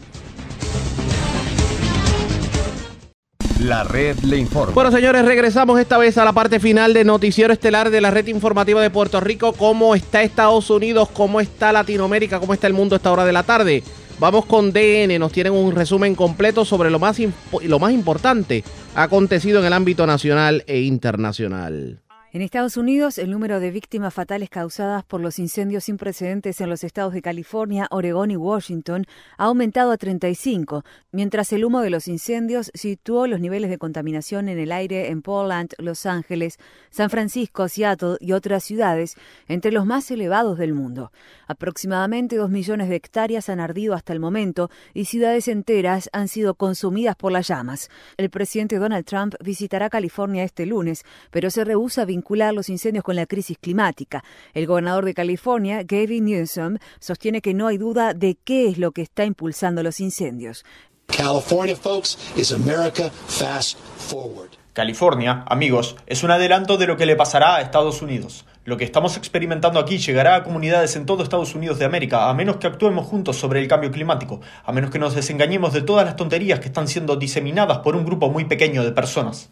La 3.60 3.85
red 3.85 4.18
le 4.19 4.38
informa. 4.38 4.73
Bueno, 4.73 4.91
señores, 4.91 5.23
regresamos 5.23 5.80
esta 5.80 5.97
vez 5.97 6.18
a 6.18 6.26
la 6.26 6.34
parte 6.34 6.60
final 6.60 6.93
de 6.93 7.05
Noticiero 7.05 7.53
Estelar 7.53 7.89
de 7.89 8.01
la 8.01 8.11
red 8.11 8.27
informativa 8.27 8.81
de 8.81 8.89
Puerto 8.89 9.22
Rico. 9.22 9.53
¿Cómo 9.53 9.95
está 9.95 10.22
Estados 10.22 10.69
Unidos? 10.69 11.07
¿Cómo 11.14 11.39
está 11.39 11.72
Latinoamérica? 11.72 12.41
¿Cómo 12.41 12.53
está 12.53 12.68
el 12.68 12.73
mundo 12.73 12.95
a 12.95 12.97
esta 12.97 13.11
hora 13.11 13.23
de 13.23 13.31
la 13.31 13.43
tarde? 13.43 13.81
Vamos 14.24 14.45
con 14.45 14.72
DN, 14.72 15.20
nos 15.20 15.34
tienen 15.34 15.52
un 15.52 15.76
resumen 15.76 16.16
completo 16.16 16.64
sobre 16.64 16.90
lo 16.90 16.98
más, 16.98 17.20
lo 17.62 17.78
más 17.78 17.91
importante 17.91 18.64
acontecido 18.95 19.60
en 19.60 19.66
el 19.66 19.74
ámbito 19.74 20.08
nacional 20.08 20.64
e 20.66 20.80
internacional. 20.80 22.00
En 22.34 22.41
Estados 22.41 22.78
Unidos, 22.78 23.20
el 23.20 23.30
número 23.30 23.60
de 23.60 23.70
víctimas 23.70 24.12
fatales 24.12 24.50
causadas 24.50 25.04
por 25.04 25.22
los 25.22 25.38
incendios 25.38 25.84
sin 25.84 25.98
precedentes 25.98 26.62
en 26.62 26.70
los 26.70 26.84
estados 26.84 27.14
de 27.14 27.22
California, 27.22 27.88
Oregón 27.91 28.32
y 28.32 28.38
Washington 28.38 29.06
ha 29.38 29.44
aumentado 29.44 29.91
a 29.91 29.98
35, 29.98 30.84
mientras 31.12 31.54
el 31.54 31.64
humo 31.64 31.82
de 31.82 31.91
los 31.91 32.08
incendios 32.08 32.72
situó 32.74 33.28
los 33.28 33.40
niveles 33.40 33.70
de 33.70 33.78
contaminación 33.78 34.50
en 34.50 34.58
el 34.58 34.72
aire 34.72 35.12
en 35.12 35.22
Portland, 35.22 35.76
Los 35.78 36.08
Ángeles, 36.08 36.58
San 36.90 37.12
Francisco, 37.12 37.68
Seattle 37.68 38.16
y 38.20 38.32
otras 38.32 38.64
ciudades 38.64 39.16
entre 39.48 39.72
los 39.72 39.86
más 39.86 40.10
elevados 40.10 40.58
del 40.58 40.74
mundo. 40.74 41.12
Aproximadamente 41.53 42.35
dos 42.35 42.49
millones 42.49 42.89
de 42.89 42.95
hectáreas 42.95 43.47
han 43.47 43.59
ardido 43.59 43.93
hasta 43.93 44.11
el 44.11 44.19
momento 44.19 44.71
y 44.95 45.05
ciudades 45.05 45.47
enteras 45.47 46.09
han 46.11 46.27
sido 46.27 46.55
consumidas 46.55 47.15
por 47.15 47.31
las 47.31 47.47
llamas. 47.47 47.91
El 48.17 48.31
presidente 48.31 48.80
Donald 48.80 49.05
Trump 49.05 49.35
visitará 49.39 49.91
California 49.91 50.43
este 50.43 50.65
lunes, 50.65 51.03
pero 51.30 51.51
se 51.51 51.63
rehúsa 51.63 52.01
a 52.01 52.05
vincular 52.05 52.55
los 52.55 52.69
incendios 52.69 53.03
con 53.03 53.15
la 53.15 53.27
crisis 53.27 53.59
climática. 53.61 54.23
El 54.55 54.65
gobernador 54.65 55.05
de 55.05 55.13
California, 55.13 55.84
Gavin 55.84 56.25
Newsom, 56.25 56.77
sostiene 56.99 57.39
que 57.39 57.53
no 57.53 57.67
hay 57.67 57.77
duda 57.77 58.15
de 58.15 58.35
qué 58.43 58.67
es 58.67 58.80
lo 58.80 58.91
que 58.91 59.03
está 59.03 59.23
impulsando 59.23 59.84
los 59.84 59.99
incendios. 59.99 60.65
California, 61.05 61.75
folks, 61.75 62.17
is 62.35 62.51
America 62.51 63.11
fast 63.27 63.77
forward. 63.77 64.49
California, 64.73 65.43
amigos, 65.45 65.97
es 66.07 66.23
un 66.23 66.31
adelanto 66.31 66.77
de 66.77 66.88
lo 66.88 66.97
que 66.97 67.05
le 67.05 67.15
pasará 67.15 67.57
a 67.57 67.61
Estados 67.61 68.01
Unidos. 68.01 68.43
Lo 68.65 68.77
que 68.77 68.85
estamos 68.85 69.18
experimentando 69.18 69.77
aquí 69.77 69.98
llegará 69.98 70.35
a 70.35 70.44
comunidades 70.44 70.95
en 70.95 71.06
todo 71.06 71.22
Estados 71.22 71.53
Unidos 71.53 71.80
de 71.80 71.85
América, 71.85 72.30
a 72.30 72.34
menos 72.34 72.57
que 72.57 72.68
actuemos 72.68 73.06
juntos 73.06 73.35
sobre 73.35 73.60
el 73.60 73.68
cambio 73.68 73.91
climático, 73.91 74.40
a 74.64 74.72
menos 74.72 74.90
que 74.90 74.99
nos 74.99 75.15
desengañemos 75.15 75.73
de 75.73 75.81
todas 75.81 76.06
las 76.06 76.15
tonterías 76.15 76.61
que 76.61 76.68
están 76.68 76.88
siendo 76.88 77.18
diseminadas 77.18 77.80
por 77.80 77.98
un 77.98 78.06
grupo 78.06 78.30
muy 78.30 78.45
pequeño 78.45 78.85
de 78.85 78.94
personas. 78.94 79.49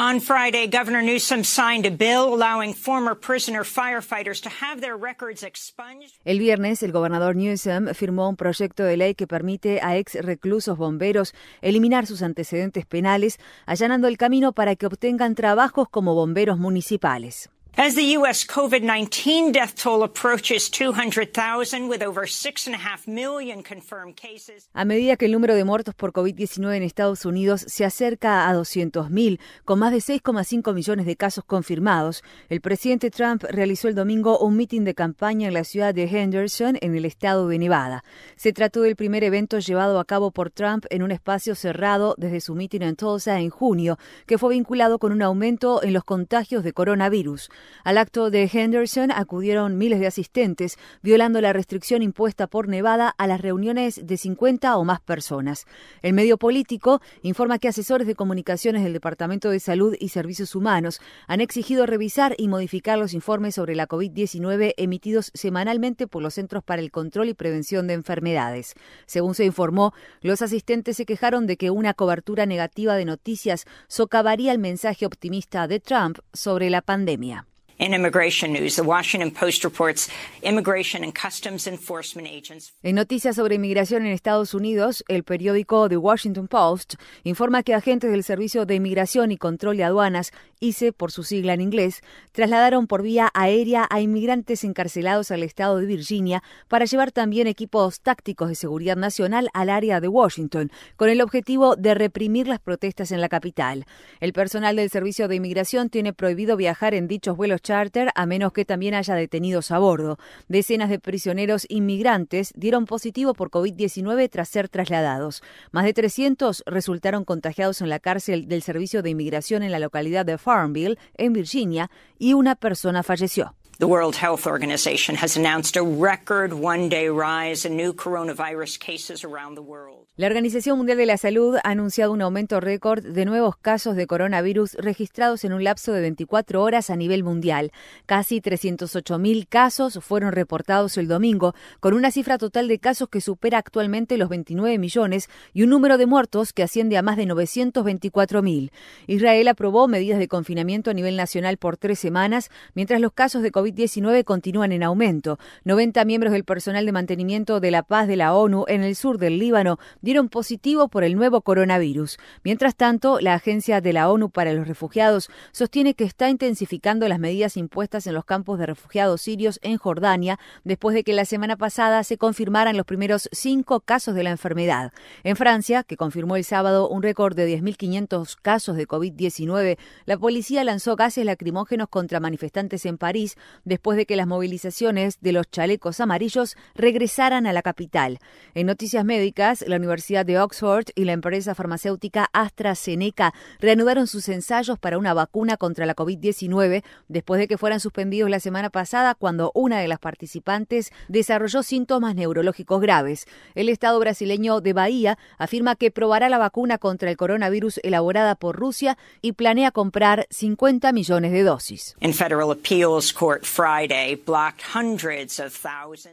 On 0.00 0.20
Friday, 0.20 0.68
Governor 0.68 1.02
Newsom 1.02 1.42
signed 1.42 1.84
a 1.84 1.90
bill 1.90 2.32
allowing 2.32 2.72
former 2.72 3.16
prisoner 3.16 3.64
firefighters 3.64 4.40
to 4.40 4.48
have 4.48 4.80
their 4.80 4.96
records 4.96 5.42
expunged. 5.42 6.14
El 6.24 6.38
viernes, 6.38 6.84
el 6.84 6.92
gobernador 6.92 7.34
Newsom 7.34 7.92
firmó 7.94 8.28
un 8.28 8.36
proyecto 8.36 8.84
de 8.84 8.96
ley 8.96 9.16
que 9.16 9.26
permite 9.26 9.80
a 9.82 9.96
ex 9.96 10.14
reclusos 10.24 10.78
bomberos 10.78 11.34
eliminar 11.62 12.06
sus 12.06 12.22
antecedentes 12.22 12.86
penales, 12.86 13.40
allanando 13.66 14.06
el 14.06 14.18
camino 14.18 14.52
para 14.52 14.76
que 14.76 14.86
obtengan 14.86 15.34
trabajos 15.34 15.88
como 15.88 16.14
bomberos 16.14 16.60
municipales. 16.60 17.50
As 17.76 17.94
the 17.94 18.16
U.S. 18.18 18.44
COVID-19 18.44 19.52
death 19.52 19.76
toll 19.76 20.02
approaches 20.02 20.68
200,000 20.68 21.88
with 21.88 22.02
over 22.02 22.22
6.5 22.22 23.06
million 23.06 23.62
confirmed 23.62 24.16
cases. 24.16 24.68
A 24.74 24.84
medida 24.84 25.16
que 25.16 25.26
el 25.26 25.32
número 25.32 25.54
de 25.54 25.62
muertos 25.62 25.94
por 25.94 26.12
COVID-19 26.12 26.76
en 26.76 26.82
Estados 26.82 27.24
Unidos 27.24 27.64
se 27.68 27.84
acerca 27.84 28.48
a 28.48 28.54
200.000, 28.54 29.38
con 29.64 29.78
más 29.78 29.92
de 29.92 29.98
6,5 29.98 30.74
millones 30.74 31.06
de 31.06 31.14
casos 31.14 31.44
confirmados, 31.44 32.24
el 32.48 32.60
presidente 32.60 33.12
Trump 33.12 33.44
realizó 33.48 33.86
el 33.86 33.94
domingo 33.94 34.40
un 34.40 34.56
mitin 34.56 34.84
de 34.84 34.94
campaña 34.94 35.46
en 35.46 35.54
la 35.54 35.62
ciudad 35.62 35.94
de 35.94 36.04
Henderson, 36.04 36.78
en 36.80 36.96
el 36.96 37.04
estado 37.04 37.46
de 37.46 37.60
Nevada. 37.60 38.02
Se 38.34 38.52
trató 38.52 38.82
del 38.82 38.96
primer 38.96 39.22
evento 39.22 39.60
llevado 39.60 40.00
a 40.00 40.04
cabo 40.04 40.32
por 40.32 40.50
Trump 40.50 40.84
en 40.90 41.04
un 41.04 41.12
espacio 41.12 41.54
cerrado 41.54 42.16
desde 42.18 42.40
su 42.40 42.56
mitin 42.56 42.82
en 42.82 42.96
Tulsa 42.96 43.38
en 43.38 43.50
junio, 43.50 43.98
que 44.26 44.36
fue 44.36 44.54
vinculado 44.54 44.98
con 44.98 45.12
un 45.12 45.22
aumento 45.22 45.80
en 45.84 45.92
los 45.92 46.02
contagios 46.02 46.64
de 46.64 46.72
coronavirus. 46.72 47.50
Al 47.84 47.98
acto 47.98 48.30
de 48.30 48.50
Henderson 48.52 49.10
acudieron 49.10 49.78
miles 49.78 50.00
de 50.00 50.06
asistentes, 50.06 50.76
violando 51.02 51.40
la 51.40 51.52
restricción 51.52 52.02
impuesta 52.02 52.46
por 52.46 52.68
Nevada 52.68 53.14
a 53.16 53.26
las 53.26 53.40
reuniones 53.40 54.06
de 54.06 54.16
50 54.16 54.76
o 54.76 54.84
más 54.84 55.00
personas. 55.00 55.64
El 56.02 56.12
medio 56.12 56.36
político 56.36 57.00
informa 57.22 57.58
que 57.58 57.68
asesores 57.68 58.06
de 58.06 58.14
comunicaciones 58.14 58.84
del 58.84 58.92
Departamento 58.92 59.50
de 59.50 59.60
Salud 59.60 59.96
y 59.98 60.10
Servicios 60.10 60.54
Humanos 60.54 61.00
han 61.26 61.40
exigido 61.40 61.86
revisar 61.86 62.34
y 62.38 62.48
modificar 62.48 62.98
los 62.98 63.14
informes 63.14 63.54
sobre 63.54 63.74
la 63.74 63.88
COVID-19 63.88 64.74
emitidos 64.76 65.30
semanalmente 65.34 66.06
por 66.06 66.22
los 66.22 66.34
Centros 66.34 66.62
para 66.62 66.82
el 66.82 66.90
Control 66.90 67.28
y 67.28 67.34
Prevención 67.34 67.86
de 67.86 67.94
Enfermedades. 67.94 68.74
Según 69.06 69.34
se 69.34 69.44
informó, 69.44 69.94
los 70.20 70.42
asistentes 70.42 70.96
se 70.96 71.06
quejaron 71.06 71.46
de 71.46 71.56
que 71.56 71.70
una 71.70 71.94
cobertura 71.94 72.46
negativa 72.46 72.96
de 72.96 73.04
noticias 73.04 73.64
socavaría 73.88 74.52
el 74.52 74.58
mensaje 74.58 75.06
optimista 75.06 75.66
de 75.68 75.80
Trump 75.80 76.18
sobre 76.32 76.70
la 76.70 76.82
pandemia. 76.82 77.47
In 77.80 77.94
immigration 77.94 78.52
news, 78.52 78.74
the 78.74 78.82
Washington 78.82 79.30
Post 79.30 79.62
reports 79.62 80.10
immigration 80.42 81.04
and 81.04 81.14
customs 81.14 81.68
enforcement 81.68 82.26
agents. 82.26 82.72
En 82.82 82.96
noticias 82.96 83.36
sobre 83.36 83.54
inmigración 83.54 84.04
en 84.04 84.10
Estados 84.10 84.52
Unidos, 84.52 85.04
el 85.06 85.22
periódico 85.22 85.88
The 85.88 85.96
Washington 85.96 86.48
Post 86.48 86.94
informa 87.22 87.62
que 87.62 87.74
agentes 87.74 88.10
del 88.10 88.24
Servicio 88.24 88.66
de 88.66 88.74
Inmigración 88.74 89.30
y 89.30 89.36
Control 89.36 89.76
de 89.76 89.84
Aduanas, 89.84 90.32
ICE 90.58 90.92
por 90.92 91.12
su 91.12 91.22
sigla 91.22 91.54
en 91.54 91.60
inglés, 91.60 92.00
trasladaron 92.32 92.88
por 92.88 93.02
vía 93.02 93.30
aérea 93.32 93.86
a 93.88 94.00
inmigrantes 94.00 94.64
encarcelados 94.64 95.30
al 95.30 95.44
estado 95.44 95.76
de 95.76 95.86
Virginia 95.86 96.42
para 96.66 96.84
llevar 96.84 97.12
también 97.12 97.46
equipos 97.46 98.00
tácticos 98.00 98.48
de 98.48 98.56
seguridad 98.56 98.96
nacional 98.96 99.50
al 99.54 99.70
área 99.70 100.00
de 100.00 100.08
Washington, 100.08 100.72
con 100.96 101.10
el 101.10 101.20
objetivo 101.20 101.76
de 101.76 101.94
reprimir 101.94 102.48
las 102.48 102.58
protestas 102.58 103.12
en 103.12 103.20
la 103.20 103.28
capital. 103.28 103.84
El 104.18 104.32
personal 104.32 104.74
del 104.74 104.90
Servicio 104.90 105.28
de 105.28 105.36
Inmigración 105.36 105.90
tiene 105.90 106.12
prohibido 106.12 106.56
viajar 106.56 106.94
en 106.94 107.06
dichos 107.06 107.36
vuelos 107.36 107.62
charter 107.68 108.08
a 108.14 108.24
menos 108.24 108.54
que 108.54 108.64
también 108.64 108.94
haya 108.94 109.14
detenidos 109.14 109.70
a 109.72 109.78
bordo. 109.78 110.18
Decenas 110.48 110.88
de 110.88 110.98
prisioneros 110.98 111.66
inmigrantes 111.68 112.54
dieron 112.56 112.86
positivo 112.86 113.34
por 113.34 113.50
COVID-19 113.50 114.30
tras 114.30 114.48
ser 114.48 114.70
trasladados. 114.70 115.42
Más 115.70 115.84
de 115.84 115.92
300 115.92 116.62
resultaron 116.64 117.26
contagiados 117.26 117.82
en 117.82 117.90
la 117.90 117.98
cárcel 117.98 118.48
del 118.48 118.62
Servicio 118.62 119.02
de 119.02 119.10
Inmigración 119.10 119.62
en 119.62 119.70
la 119.70 119.80
localidad 119.80 120.24
de 120.24 120.38
Farmville, 120.38 120.98
en 121.18 121.34
Virginia, 121.34 121.90
y 122.18 122.32
una 122.32 122.54
persona 122.54 123.02
falleció. 123.02 123.54
The 123.80 123.86
World 123.86 124.16
Health 124.16 124.48
Organization 124.48 125.14
has 125.14 125.36
announced 125.36 125.76
a 125.76 125.84
record 125.84 126.52
one-day 126.52 127.10
rise 127.10 127.64
in 127.64 127.76
new 127.76 127.92
coronavirus 127.92 128.76
cases 128.80 129.22
around 129.22 129.54
the 129.54 129.62
world. 129.62 130.08
La 130.16 130.26
Organización 130.26 130.78
Mundial 130.78 130.98
de 130.98 131.06
la 131.06 131.16
Salud 131.16 131.58
ha 131.62 131.70
anunciado 131.70 132.10
un 132.10 132.20
aumento 132.20 132.58
récord 132.58 133.04
de 133.04 133.24
nuevos 133.24 133.56
casos 133.56 133.94
de 133.94 134.08
coronavirus 134.08 134.74
registrados 134.74 135.44
en 135.44 135.52
un 135.52 135.62
lapso 135.62 135.92
de 135.92 136.00
24 136.00 136.60
horas 136.60 136.90
a 136.90 136.96
nivel 136.96 137.22
mundial. 137.22 137.70
Casi 138.04 138.40
308.000 138.40 139.46
casos 139.48 140.00
fueron 140.02 140.32
reportados 140.32 140.98
el 140.98 141.06
domingo, 141.06 141.54
con 141.78 141.94
una 141.94 142.10
cifra 142.10 142.36
total 142.36 142.66
de 142.66 142.80
casos 142.80 143.08
que 143.08 143.20
supera 143.20 143.58
actualmente 143.58 144.18
los 144.18 144.28
29 144.28 144.76
millones 144.78 145.28
y 145.52 145.62
un 145.62 145.70
número 145.70 145.98
de 145.98 146.06
muertos 146.06 146.52
que 146.52 146.64
asciende 146.64 146.96
a 146.96 147.02
más 147.02 147.16
de 147.16 147.26
924.000. 147.26 148.72
Israel 149.06 149.46
aprobó 149.46 149.86
medidas 149.86 150.18
de 150.18 150.26
confinamiento 150.26 150.90
a 150.90 150.94
nivel 150.94 151.16
nacional 151.16 151.58
por 151.58 151.76
tres 151.76 152.00
semanas, 152.00 152.50
mientras 152.74 153.00
los 153.00 153.12
casos 153.12 153.44
de 153.44 153.52
COVID-19 153.68 154.24
continúan 154.24 154.72
en 154.72 154.82
aumento. 154.82 155.38
90 155.64 156.04
miembros 156.04 156.32
del 156.32 156.44
personal 156.44 156.86
de 156.86 156.92
mantenimiento 156.92 157.60
de 157.60 157.70
la 157.70 157.82
paz 157.82 158.08
de 158.08 158.16
la 158.16 158.34
ONU 158.34 158.64
en 158.68 158.82
el 158.82 158.96
sur 158.96 159.18
del 159.18 159.38
Líbano 159.38 159.78
dieron 160.00 160.28
positivo 160.28 160.88
por 160.88 161.04
el 161.04 161.16
nuevo 161.16 161.42
coronavirus. 161.42 162.18
Mientras 162.44 162.74
tanto, 162.74 163.20
la 163.20 163.34
Agencia 163.34 163.80
de 163.80 163.92
la 163.92 164.10
ONU 164.10 164.30
para 164.30 164.52
los 164.54 164.66
Refugiados 164.66 165.28
sostiene 165.52 165.94
que 165.94 166.04
está 166.04 166.30
intensificando 166.30 167.06
las 167.08 167.18
medidas 167.18 167.56
impuestas 167.56 168.06
en 168.06 168.14
los 168.14 168.24
campos 168.24 168.58
de 168.58 168.66
refugiados 168.66 169.20
sirios 169.20 169.60
en 169.62 169.76
Jordania 169.76 170.38
después 170.64 170.94
de 170.94 171.04
que 171.04 171.12
la 171.12 171.24
semana 171.24 171.56
pasada 171.56 172.04
se 172.04 172.16
confirmaran 172.16 172.76
los 172.76 172.86
primeros 172.86 173.28
cinco 173.32 173.80
casos 173.80 174.14
de 174.14 174.22
la 174.22 174.30
enfermedad. 174.30 174.92
En 175.24 175.36
Francia, 175.36 175.84
que 175.84 175.96
confirmó 175.96 176.36
el 176.36 176.44
sábado 176.44 176.88
un 176.88 177.02
récord 177.02 177.36
de 177.36 177.60
10.500 177.60 178.36
casos 178.40 178.76
de 178.76 178.88
COVID-19, 178.88 179.76
la 180.06 180.16
policía 180.16 180.64
lanzó 180.64 180.96
gases 180.96 181.26
lacrimógenos 181.26 181.88
contra 181.88 182.20
manifestantes 182.20 182.86
en 182.86 182.98
París 182.98 183.36
después 183.64 183.96
de 183.96 184.06
que 184.06 184.16
las 184.16 184.26
movilizaciones 184.26 185.20
de 185.20 185.32
los 185.32 185.50
chalecos 185.50 186.00
amarillos 186.00 186.56
regresaran 186.74 187.46
a 187.46 187.52
la 187.52 187.62
capital. 187.62 188.18
En 188.54 188.66
noticias 188.66 189.04
médicas, 189.04 189.64
la 189.66 189.76
Universidad 189.76 190.26
de 190.26 190.38
Oxford 190.38 190.86
y 190.94 191.04
la 191.04 191.12
empresa 191.12 191.54
farmacéutica 191.54 192.28
AstraZeneca 192.32 193.34
reanudaron 193.60 194.06
sus 194.06 194.28
ensayos 194.28 194.78
para 194.78 194.98
una 194.98 195.14
vacuna 195.14 195.56
contra 195.56 195.86
la 195.86 195.96
COVID-19 195.96 196.82
después 197.08 197.38
de 197.38 197.48
que 197.48 197.58
fueran 197.58 197.80
suspendidos 197.80 198.30
la 198.30 198.40
semana 198.40 198.70
pasada 198.70 199.14
cuando 199.14 199.52
una 199.54 199.80
de 199.80 199.88
las 199.88 199.98
participantes 199.98 200.90
desarrolló 201.08 201.62
síntomas 201.62 202.14
neurológicos 202.14 202.80
graves. 202.80 203.26
El 203.54 203.68
Estado 203.68 203.98
brasileño 203.98 204.60
de 204.60 204.72
Bahía 204.72 205.18
afirma 205.38 205.76
que 205.76 205.90
probará 205.90 206.28
la 206.28 206.38
vacuna 206.38 206.78
contra 206.78 207.10
el 207.10 207.16
coronavirus 207.16 207.80
elaborada 207.82 208.34
por 208.34 208.56
Rusia 208.56 208.98
y 209.22 209.32
planea 209.32 209.70
comprar 209.70 210.26
50 210.30 210.92
millones 210.92 211.32
de 211.32 211.42
dosis. 211.42 211.96
Federal 212.00 213.47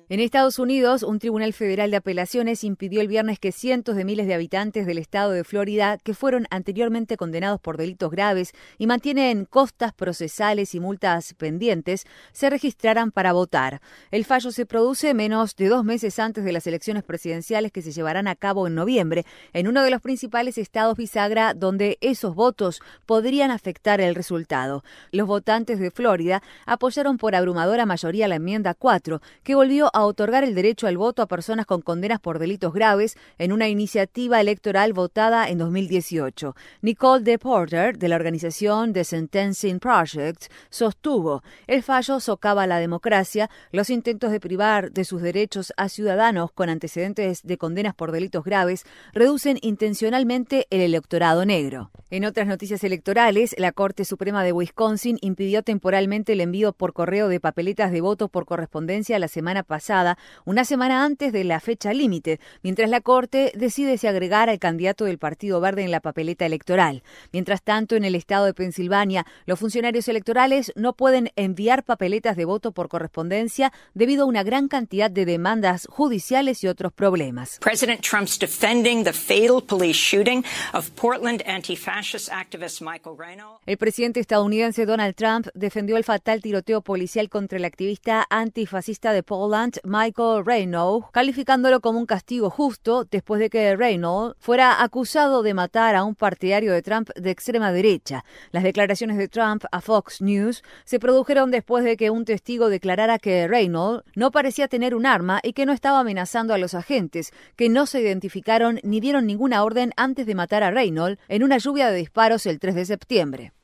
En 0.10 0.20
Estados 0.20 0.58
Unidos, 0.58 1.04
un 1.04 1.20
tribunal 1.20 1.54
federal 1.54 1.92
de 1.92 1.98
apelaciones 1.98 2.64
impidió 2.64 3.02
el 3.02 3.08
viernes 3.08 3.40
que 3.40 3.52
cientos 3.52 3.96
de 3.96 4.06
miles 4.06 4.28
de 4.28 4.34
habitantes 4.34 4.86
del 4.86 4.98
estado 4.98 5.32
de 5.32 5.44
Florida 5.44 5.98
que 6.04 6.14
fueron 6.14 6.48
anteriormente 6.50 7.18
condenados 7.18 7.60
por 7.60 7.78
delitos 7.78 8.12
graves 8.12 8.54
y 8.78 8.88
mantienen 8.88 9.46
costas 9.46 9.94
procesales 9.94 10.76
y 10.76 10.80
multas 10.80 11.34
pendientes 11.34 12.06
se 12.32 12.50
registraran 12.50 13.12
para 13.12 13.34
votar. 13.34 13.82
El 14.12 14.26
fallo 14.26 14.52
se 14.52 14.66
produce 14.66 15.14
menos 15.14 15.56
de 15.56 15.68
dos 15.68 15.84
meses 15.84 16.20
antes 16.20 16.44
de 16.44 16.52
las 16.52 16.68
elecciones 16.68 17.04
presidenciales 17.04 17.72
que 17.72 17.82
se 17.82 17.92
llevarán 17.92 18.28
a 18.28 18.36
cabo 18.36 18.68
en 18.68 18.76
noviembre 18.76 19.26
en 19.54 19.68
uno 19.68 19.84
de 19.84 19.92
los 19.92 20.02
principales 20.02 20.58
estados 20.58 20.98
bisagra 20.98 21.54
donde 21.54 21.98
esos 22.02 22.36
votos 22.36 22.82
podrían 23.06 23.52
afectar 23.52 24.02
el 24.02 24.16
resultado. 24.16 24.84
Los 25.12 25.28
votantes 25.28 25.80
de 25.80 25.92
Florida 25.92 26.42
apoyaron 26.66 27.18
por 27.18 27.25
abrumadora 27.34 27.88
mayoría 27.88 28.28
la 28.28 28.36
enmienda 28.36 28.76
4, 28.76 29.22
que 29.42 29.56
volvió 29.56 29.90
a 29.94 30.06
otorgar 30.06 30.44
el 30.44 30.54
derecho 30.54 30.86
al 30.86 30.98
voto 30.98 31.24
a 31.24 31.28
personas 31.28 31.66
con 31.66 31.82
condenas 31.82 32.20
por 32.20 32.38
delitos 32.38 32.74
graves 32.74 33.18
en 33.38 33.54
una 33.54 33.70
iniciativa 33.70 34.42
electoral 34.42 34.94
votada 34.94 35.50
en 35.50 35.58
2018. 35.58 36.56
Nicole 36.82 37.24
DePorter, 37.24 37.98
de 37.98 38.10
la 38.10 38.18
organización 38.18 38.94
The 38.94 39.04
Sentencing 39.04 39.80
Project, 39.80 40.52
sostuvo 40.70 41.42
el 41.68 41.82
fallo 41.82 42.20
socava 42.20 42.68
la 42.68 42.80
democracia, 42.80 43.50
los 43.72 43.90
intentos 43.90 44.32
de 44.32 44.40
privar 44.40 44.92
de 44.92 45.06
sus 45.06 45.22
derechos 45.22 45.74
a 45.78 45.88
ciudadanos 45.88 46.52
con 46.52 46.70
antecedentes 46.70 47.42
de 47.44 47.58
condenas 47.58 47.96
por 47.96 48.12
delitos 48.12 48.44
graves 48.44 48.84
reducen 49.14 49.58
intencionalmente 49.62 50.68
el 50.70 50.82
electorado 50.82 51.46
negro. 51.46 51.92
En 52.10 52.26
otras 52.26 52.48
noticias 52.48 52.84
electorales, 52.84 53.56
la 53.58 53.72
Corte 53.72 54.06
Suprema 54.06 54.44
de 54.44 54.52
Wisconsin 54.52 55.18
impidió 55.22 55.64
temporalmente 55.64 56.34
el 56.34 56.42
envío 56.42 56.74
por 56.74 56.94
correo 56.94 57.05
de 57.06 57.40
papeletas 57.40 57.92
de 57.92 58.02
voto 58.02 58.30
por 58.30 58.46
correspondencia 58.46 59.20
la 59.20 59.28
semana 59.28 59.62
pasada, 59.62 60.18
una 60.44 60.66
semana 60.66 61.06
antes 61.06 61.32
de 61.32 61.44
la 61.44 61.60
fecha 61.60 61.94
límite, 61.94 62.40
mientras 62.64 62.90
la 62.90 63.00
Corte 63.00 63.52
decide 63.54 64.00
si 64.00 64.08
agregar 64.08 64.50
al 64.50 64.58
candidato 64.58 65.06
del 65.06 65.20
Partido 65.20 65.62
Verde 65.62 65.84
en 65.84 65.92
la 65.92 66.00
papeleta 66.00 66.48
electoral. 66.48 67.04
Mientras 67.32 67.62
tanto, 67.62 67.96
en 67.96 68.06
el 68.06 68.16
estado 68.16 68.46
de 68.46 68.56
Pensilvania, 68.56 69.28
los 69.46 69.60
funcionarios 69.60 70.08
electorales 70.08 70.74
no 70.76 70.94
pueden 70.94 71.30
enviar 71.36 71.84
papeletas 71.84 72.36
de 72.38 72.46
voto 72.46 72.72
por 72.72 72.90
correspondencia 72.90 73.72
debido 73.94 74.24
a 74.24 74.26
una 74.26 74.42
gran 74.42 74.68
cantidad 74.68 75.12
de 75.12 75.26
demandas 75.26 75.88
judiciales 75.88 76.64
y 76.64 76.68
otros 76.68 76.92
problemas. 76.92 77.60
President 77.62 78.02
Trump's 78.02 78.40
defending 78.40 79.04
the 79.04 79.14
fatal 79.14 79.62
police 79.62 80.00
shooting 80.00 80.44
of 80.74 80.90
Portland 80.96 81.44
anti-fascist 81.46 82.30
activist 82.32 82.82
Michael 82.82 83.16
Reynolds. 83.16 83.62
El 83.68 83.78
presidente 83.78 84.20
estadounidense 84.20 84.88
Donald 84.88 85.14
Trump 85.14 85.48
defendió 85.54 85.98
el 85.98 86.04
fatal 86.04 86.42
tiroteo 86.42 86.82
policial 86.82 86.95
contra 87.30 87.58
el 87.58 87.66
activista 87.66 88.26
antifascista 88.30 89.12
de 89.12 89.22
Portland, 89.22 89.80
Michael 89.84 90.46
Reynolds, 90.46 91.08
calificándolo 91.12 91.82
como 91.82 92.00
un 92.00 92.06
castigo 92.06 92.50
justo 92.50 93.04
después 93.04 93.40
de 93.42 93.50
que 93.50 93.76
Reynolds 93.76 94.36
fuera 94.40 94.82
acusado 94.82 95.44
de 95.44 95.54
matar 95.54 95.96
a 95.96 96.06
un 96.06 96.16
partidario 96.16 96.72
de 96.72 96.82
Trump 96.82 97.10
de 97.16 97.32
extrema 97.32 97.74
derecha. 97.74 98.24
Las 98.52 98.64
declaraciones 98.64 99.18
de 99.18 99.28
Trump 99.28 99.66
a 99.72 99.82
Fox 99.82 100.22
News 100.22 100.64
se 100.86 101.00
produjeron 101.00 101.52
después 101.52 101.84
de 101.84 101.98
que 101.98 102.10
un 102.10 102.24
testigo 102.24 102.70
declarara 102.70 103.20
que 103.20 103.48
Reynolds 103.48 104.06
no 104.16 104.32
parecía 104.32 104.70
tener 104.70 104.96
un 104.96 105.06
arma 105.06 105.42
y 105.44 105.52
que 105.52 105.66
no 105.66 105.74
estaba 105.74 106.00
amenazando 106.00 106.54
a 106.54 106.58
los 106.58 106.74
agentes, 106.76 107.34
que 107.58 107.68
no 107.68 107.88
se 107.88 108.00
identificaron 108.00 108.80
ni 108.84 109.02
dieron 109.02 109.26
ninguna 109.26 109.64
orden 109.64 109.92
antes 109.98 110.26
de 110.26 110.36
matar 110.36 110.64
a 110.64 110.72
Reynolds 110.72 111.20
en 111.28 111.44
una 111.44 111.58
lluvia 111.58 111.90
de 111.90 111.98
disparos 111.98 112.46
el 112.46 112.60
3 112.60 112.76
de 112.76 112.86
septiembre. 112.86 113.55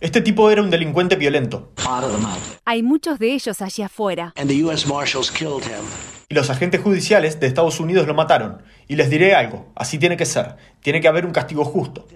Este 0.00 0.20
tipo 0.20 0.50
era 0.50 0.60
un 0.60 0.68
delincuente 0.68 1.16
violento. 1.16 1.72
Hay 2.66 2.82
muchos 2.82 3.18
de 3.18 3.32
ellos 3.32 3.62
allí 3.62 3.82
afuera. 3.82 4.34
Y 6.28 6.34
los 6.34 6.50
agentes 6.50 6.82
judiciales 6.82 7.40
de 7.40 7.46
Estados 7.46 7.80
Unidos 7.80 8.06
lo 8.06 8.12
mataron. 8.12 8.60
Y 8.90 8.96
les 8.96 9.08
diré 9.08 9.36
algo, 9.36 9.66
así 9.76 10.00
tiene 10.00 10.16
que 10.16 10.26
ser. 10.26 10.56
Tiene 10.80 11.00
que 11.00 11.06
haber 11.06 11.24
un 11.24 11.30
castigo 11.30 11.64
justo. 11.64 12.08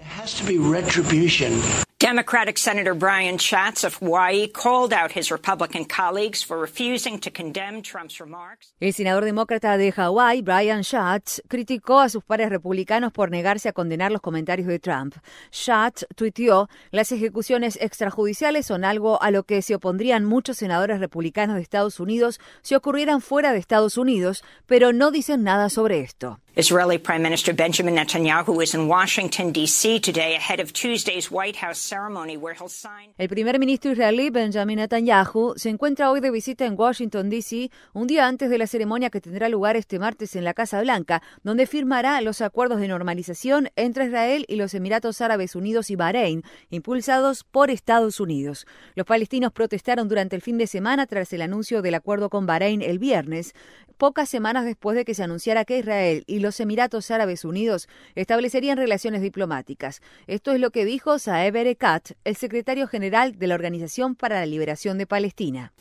Democratic 1.99 2.57
Senator 2.57 2.93
Brian 2.93 3.37
Schatz 3.37 3.85
of 3.85 4.01
Hawaii 4.01 4.49
called 4.49 4.91
out 4.91 5.15
his 5.15 5.31
Republican 5.31 5.85
colleagues 5.85 6.43
for 6.43 6.59
refusing 6.59 7.17
to 7.17 7.31
condemn 7.31 7.81
Trump's 7.81 8.19
remarks. 8.19 8.73
El 8.81 8.91
senador 8.91 9.23
demócrata 9.23 9.77
de 9.77 9.93
Hawái, 9.93 10.41
Brian 10.41 10.83
Schatz, 10.83 11.41
criticó 11.47 12.01
a 12.01 12.09
sus 12.09 12.25
pares 12.25 12.49
republicanos 12.49 13.13
por 13.13 13.31
negarse 13.31 13.69
a 13.69 13.71
condenar 13.71 14.11
los 14.11 14.19
comentarios 14.19 14.67
de 14.67 14.77
Trump. 14.79 15.15
Schatz 15.53 16.05
tuiteó, 16.15 16.67
las 16.91 17.13
ejecuciones 17.13 17.77
extrajudiciales 17.81 18.65
son 18.65 18.83
algo 18.83 19.23
a 19.23 19.31
lo 19.31 19.43
que 19.43 19.61
se 19.61 19.75
opondrían 19.75 20.25
muchos 20.25 20.57
senadores 20.57 20.99
republicanos 20.99 21.55
de 21.55 21.61
Estados 21.61 22.01
Unidos 22.01 22.41
si 22.63 22.75
ocurrieran 22.75 23.21
fuera 23.21 23.53
de 23.53 23.59
Estados 23.59 23.97
Unidos, 23.97 24.43
pero 24.65 24.91
no 24.91 25.09
dicen 25.09 25.43
nada 25.43 25.69
sobre 25.69 26.01
esto. 26.01 26.41
Israeli 26.57 26.97
Prime 26.97 27.21
Minister 27.21 27.53
Benjamin 27.53 27.95
Netanyahu 27.95 28.63
is 28.63 28.73
in 28.73 28.87
Washington, 28.87 29.51
D.C. 29.51 29.99
today 29.99 30.37
ahead 30.37 30.61
of 30.61 30.71
Tuesday's 30.71 31.29
White 31.29 31.57
House 31.57 31.77
ceremony 31.77 32.37
where 32.37 32.55
he'll 32.55 32.69
sign. 32.69 33.13
El 33.17 33.27
primer 33.27 33.59
ministro 33.59 33.91
israelí 33.91 34.29
Benjamin 34.29 34.77
Netanyahu 34.77 35.55
se 35.57 35.69
encuentra 35.69 36.09
hoy 36.09 36.21
de 36.21 36.31
visita 36.31 36.65
en 36.65 36.75
Washington, 36.79 37.29
D.C., 37.29 37.71
un 37.91 38.07
día 38.07 38.25
antes 38.25 38.49
de 38.49 38.57
la 38.57 38.67
ceremonia 38.67 39.09
que 39.09 39.19
tendrá 39.19 39.49
lugar 39.49 39.75
este 39.75 39.99
martes 39.99 40.37
en 40.37 40.45
la 40.45 40.53
Casa 40.53 40.79
Blanca, 40.79 41.21
donde 41.43 41.67
firmará 41.67 42.21
los 42.21 42.39
acuerdos 42.39 42.79
de 42.79 42.87
normalización 42.87 43.69
entre 43.75 44.05
Israel 44.05 44.45
y 44.47 44.55
los 44.55 44.73
Emiratos 44.73 45.19
Árabes 45.19 45.57
Unidos 45.57 45.89
y 45.89 45.97
Bahrein, 45.97 46.43
impulsados 46.69 47.43
por 47.43 47.69
Estados 47.69 48.21
Unidos. 48.21 48.65
Los 48.95 49.05
palestinos 49.05 49.51
protestaron 49.51 50.07
durante 50.07 50.37
el 50.37 50.41
fin 50.41 50.57
de 50.57 50.67
semana 50.67 51.05
tras 51.05 51.33
el 51.33 51.41
anuncio 51.41 51.81
del 51.81 51.95
acuerdo 51.95 52.29
con 52.29 52.45
Bahrein 52.45 52.81
el 52.81 52.97
viernes, 52.97 53.53
pocas 53.95 54.29
semanas 54.29 54.65
después 54.65 54.95
de 54.95 55.05
que 55.05 55.13
se 55.13 55.23
anunciara 55.23 55.65
que 55.65 55.79
Israel 55.79 56.23
y 56.27 56.39
los 56.39 56.59
Emiratos 56.59 57.11
Árabes 57.11 57.45
Unidos 57.45 57.87
establecerían 58.15 58.77
relaciones 58.77 59.21
diplomáticas. 59.21 60.01
Esto 60.27 60.51
es 60.51 60.59
lo 60.59 60.71
que 60.71 60.85
dijo 60.85 61.17
Saeb 61.19 61.55
Erekat, 61.55 62.11
el 62.23 62.35
secretario 62.35 62.87
general 62.87 63.37
de 63.39 63.47
la 63.47 63.55
Organización 63.55 64.15
para 64.15 64.39
la 64.39 64.45
Liberación 64.45 64.97
de 64.97 65.07
Palestina. 65.07 65.73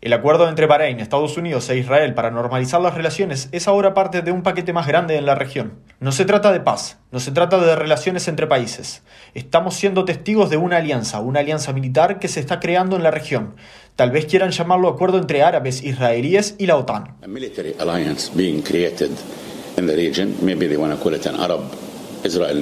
El 0.00 0.12
acuerdo 0.12 0.48
entre 0.48 0.66
Bahrein, 0.66 1.00
Estados 1.00 1.36
Unidos 1.36 1.68
e 1.68 1.78
Israel 1.78 2.14
para 2.14 2.30
normalizar 2.30 2.80
las 2.80 2.94
relaciones 2.94 3.48
es 3.50 3.66
ahora 3.66 3.92
parte 3.92 4.22
de 4.22 4.30
un 4.30 4.44
paquete 4.44 4.72
más 4.72 4.86
grande 4.86 5.16
en 5.16 5.26
la 5.26 5.34
región. 5.34 5.80
No 5.98 6.12
se 6.12 6.24
trata 6.26 6.52
de 6.52 6.60
paz, 6.60 6.98
no 7.10 7.18
se 7.18 7.32
trata 7.32 7.58
de 7.58 7.74
relaciones 7.74 8.28
entre 8.28 8.46
países. 8.46 9.02
Estamos 9.34 9.74
siendo 9.74 10.04
testigos 10.04 10.48
de 10.48 10.58
una 10.58 10.76
alianza, 10.76 11.18
una 11.18 11.40
alianza 11.40 11.72
militar 11.72 12.20
que 12.20 12.28
se 12.28 12.38
está 12.38 12.60
creando 12.60 12.94
en 12.94 13.02
la 13.02 13.10
región. 13.10 13.56
Tal 13.96 14.12
vez 14.12 14.26
quieran 14.26 14.52
llamarlo 14.52 14.88
acuerdo 14.88 15.18
entre 15.18 15.42
árabes, 15.42 15.82
israelíes 15.82 16.54
y 16.56 16.66
la 16.66 16.76
OTAN. 16.76 17.16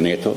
NATO. 0.01 0.35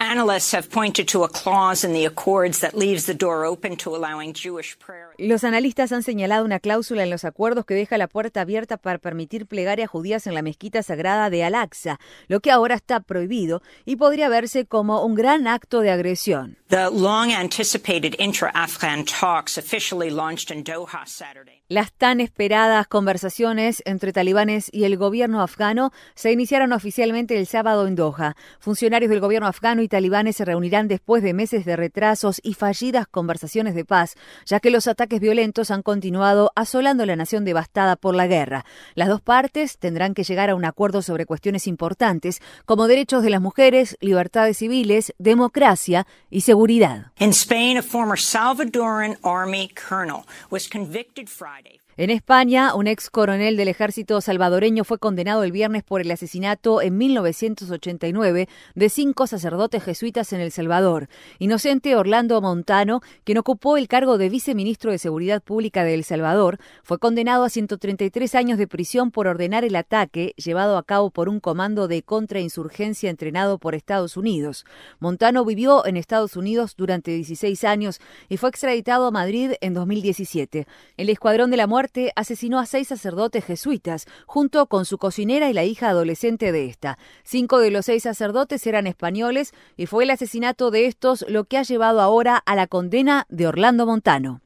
Analysts 0.00 0.52
have 0.52 0.70
pointed 0.70 1.08
to 1.08 1.24
a 1.24 1.28
clause 1.28 1.82
in 1.82 1.92
the 1.92 2.04
accords 2.04 2.60
that 2.60 2.76
leaves 2.76 3.06
the 3.06 3.14
door 3.14 3.44
open 3.44 3.74
to 3.78 3.96
allowing 3.96 4.32
Jewish 4.32 4.78
prayer. 4.78 5.07
Los 5.20 5.42
analistas 5.42 5.90
han 5.90 6.04
señalado 6.04 6.44
una 6.44 6.60
cláusula 6.60 7.02
en 7.02 7.10
los 7.10 7.24
acuerdos 7.24 7.66
que 7.66 7.74
deja 7.74 7.98
la 7.98 8.06
puerta 8.06 8.42
abierta 8.42 8.76
para 8.76 8.98
permitir 8.98 9.46
plegarias 9.46 9.90
judías 9.90 10.28
en 10.28 10.34
la 10.34 10.42
mezquita 10.42 10.80
sagrada 10.84 11.28
de 11.28 11.42
Al-Aqsa, 11.42 11.98
lo 12.28 12.38
que 12.38 12.52
ahora 12.52 12.76
está 12.76 13.00
prohibido 13.00 13.60
y 13.84 13.96
podría 13.96 14.28
verse 14.28 14.64
como 14.64 15.04
un 15.04 15.16
gran 15.16 15.48
acto 15.48 15.80
de 15.80 15.90
agresión. 15.90 16.56
Las 21.68 21.92
tan 21.92 22.20
esperadas 22.20 22.86
conversaciones 22.86 23.82
entre 23.86 24.12
talibanes 24.12 24.70
y 24.72 24.84
el 24.84 24.96
gobierno 24.96 25.42
afgano 25.42 25.90
se 26.14 26.30
iniciaron 26.30 26.72
oficialmente 26.72 27.36
el 27.36 27.46
sábado 27.48 27.88
en 27.88 27.96
Doha. 27.96 28.36
Funcionarios 28.60 29.10
del 29.10 29.20
gobierno 29.20 29.48
afgano 29.48 29.82
y 29.82 29.88
talibanes 29.88 30.36
se 30.36 30.44
reunirán 30.44 30.86
después 30.86 31.24
de 31.24 31.34
meses 31.34 31.64
de 31.64 31.74
retrasos 31.74 32.40
y 32.44 32.54
fallidas 32.54 33.08
conversaciones 33.08 33.74
de 33.74 33.84
paz, 33.84 34.14
ya 34.46 34.60
que 34.60 34.70
los 34.70 34.86
ataques 34.86 35.07
violentos 35.16 35.70
han 35.70 35.82
continuado 35.82 36.52
asolando 36.54 37.06
la 37.06 37.16
nación 37.16 37.46
devastada 37.46 37.96
por 37.96 38.14
la 38.14 38.26
guerra. 38.26 38.66
Las 38.94 39.08
dos 39.08 39.22
partes 39.22 39.78
tendrán 39.78 40.12
que 40.12 40.24
llegar 40.24 40.50
a 40.50 40.54
un 40.54 40.66
acuerdo 40.66 41.00
sobre 41.00 41.24
cuestiones 41.24 41.66
importantes 41.66 42.40
como 42.66 42.86
derechos 42.86 43.22
de 43.22 43.30
las 43.30 43.40
mujeres, 43.40 43.96
libertades 44.00 44.58
civiles, 44.58 45.14
democracia 45.18 46.06
y 46.28 46.42
seguridad. 46.42 47.12
In 47.18 47.30
Spain, 47.30 47.78
a 47.78 47.82
former 47.82 48.18
Salvadoran 48.18 49.16
army 49.22 49.70
colonel 49.74 50.26
was 50.50 50.68
convicted 50.68 51.28
Friday. 51.28 51.80
En 52.00 52.10
España, 52.10 52.76
un 52.76 52.86
ex 52.86 53.10
coronel 53.10 53.56
del 53.56 53.66
ejército 53.66 54.20
salvadoreño 54.20 54.84
fue 54.84 55.00
condenado 55.00 55.42
el 55.42 55.50
viernes 55.50 55.82
por 55.82 56.00
el 56.00 56.08
asesinato 56.12 56.80
en 56.80 56.96
1989 56.96 58.48
de 58.76 58.88
cinco 58.88 59.26
sacerdotes 59.26 59.82
jesuitas 59.82 60.32
en 60.32 60.40
El 60.40 60.52
Salvador. 60.52 61.08
Inocente 61.40 61.96
Orlando 61.96 62.40
Montano, 62.40 63.00
quien 63.24 63.38
ocupó 63.38 63.76
el 63.76 63.88
cargo 63.88 64.16
de 64.16 64.28
viceministro 64.28 64.92
de 64.92 64.98
Seguridad 64.98 65.42
Pública 65.42 65.82
de 65.82 65.94
El 65.94 66.04
Salvador, 66.04 66.60
fue 66.84 67.00
condenado 67.00 67.42
a 67.42 67.48
133 67.48 68.32
años 68.36 68.58
de 68.58 68.68
prisión 68.68 69.10
por 69.10 69.26
ordenar 69.26 69.64
el 69.64 69.74
ataque 69.74 70.34
llevado 70.36 70.78
a 70.78 70.84
cabo 70.84 71.10
por 71.10 71.28
un 71.28 71.40
comando 71.40 71.88
de 71.88 72.04
contrainsurgencia 72.04 73.10
entrenado 73.10 73.58
por 73.58 73.74
Estados 73.74 74.16
Unidos. 74.16 74.66
Montano 75.00 75.44
vivió 75.44 75.84
en 75.84 75.96
Estados 75.96 76.36
Unidos 76.36 76.76
durante 76.76 77.10
16 77.10 77.64
años 77.64 78.00
y 78.28 78.36
fue 78.36 78.50
extraditado 78.50 79.08
a 79.08 79.10
Madrid 79.10 79.54
en 79.60 79.74
2017. 79.74 80.68
El 80.96 81.10
Escuadrón 81.10 81.50
de 81.50 81.56
la 81.56 81.66
Muerte 81.66 81.87
asesinó 82.16 82.58
a 82.58 82.66
seis 82.66 82.88
sacerdotes 82.88 83.44
jesuitas, 83.44 84.06
junto 84.26 84.66
con 84.66 84.84
su 84.84 84.98
cocinera 84.98 85.50
y 85.50 85.52
la 85.52 85.64
hija 85.64 85.88
adolescente 85.88 86.52
de 86.52 86.66
esta. 86.66 86.98
Cinco 87.24 87.58
de 87.58 87.70
los 87.70 87.86
seis 87.86 88.02
sacerdotes 88.02 88.66
eran 88.66 88.86
españoles 88.86 89.52
y 89.76 89.86
fue 89.86 90.04
el 90.04 90.10
asesinato 90.10 90.70
de 90.70 90.86
estos 90.86 91.24
lo 91.28 91.44
que 91.44 91.58
ha 91.58 91.62
llevado 91.62 92.00
ahora 92.00 92.36
a 92.36 92.54
la 92.54 92.66
condena 92.66 93.26
de 93.28 93.46
Orlando 93.46 93.86
Montano. 93.86 94.40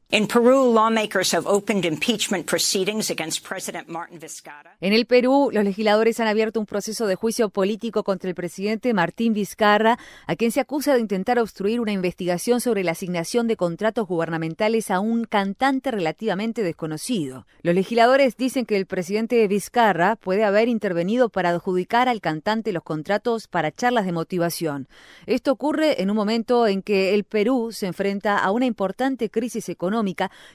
En 4.79 4.93
el 4.93 5.05
Perú, 5.07 5.49
los 5.51 5.63
legisladores 5.63 6.19
han 6.19 6.27
abierto 6.27 6.59
un 6.59 6.67
proceso 6.67 7.07
de 7.07 7.15
juicio 7.15 7.49
político 7.49 8.03
contra 8.03 8.29
el 8.29 8.35
presidente 8.35 8.93
Martín 8.93 9.33
Vizcarra, 9.33 9.97
a 10.27 10.35
quien 10.35 10.51
se 10.51 10.59
acusa 10.59 10.93
de 10.93 10.99
intentar 10.99 11.39
obstruir 11.39 11.79
una 11.79 11.93
investigación 11.93 12.61
sobre 12.61 12.83
la 12.83 12.91
asignación 12.91 13.47
de 13.47 13.57
contratos 13.57 14.07
gubernamentales 14.07 14.91
a 14.91 14.99
un 14.99 15.23
cantante 15.23 15.89
relativamente 15.89 16.61
desconocido. 16.61 17.47
Los 17.63 17.73
legisladores 17.73 18.37
dicen 18.37 18.67
que 18.67 18.77
el 18.77 18.85
presidente 18.85 19.47
Vizcarra 19.47 20.15
puede 20.15 20.43
haber 20.43 20.67
intervenido 20.67 21.29
para 21.29 21.49
adjudicar 21.49 22.07
al 22.07 22.21
cantante 22.21 22.71
los 22.71 22.83
contratos 22.83 23.47
para 23.47 23.71
charlas 23.71 24.05
de 24.05 24.11
motivación. 24.11 24.87
Esto 25.25 25.51
ocurre 25.51 26.03
en 26.03 26.11
un 26.11 26.15
momento 26.15 26.67
en 26.67 26.83
que 26.83 27.15
el 27.15 27.23
Perú 27.23 27.71
se 27.71 27.87
enfrenta 27.87 28.37
a 28.37 28.51
una 28.51 28.67
importante 28.67 29.31
crisis 29.31 29.69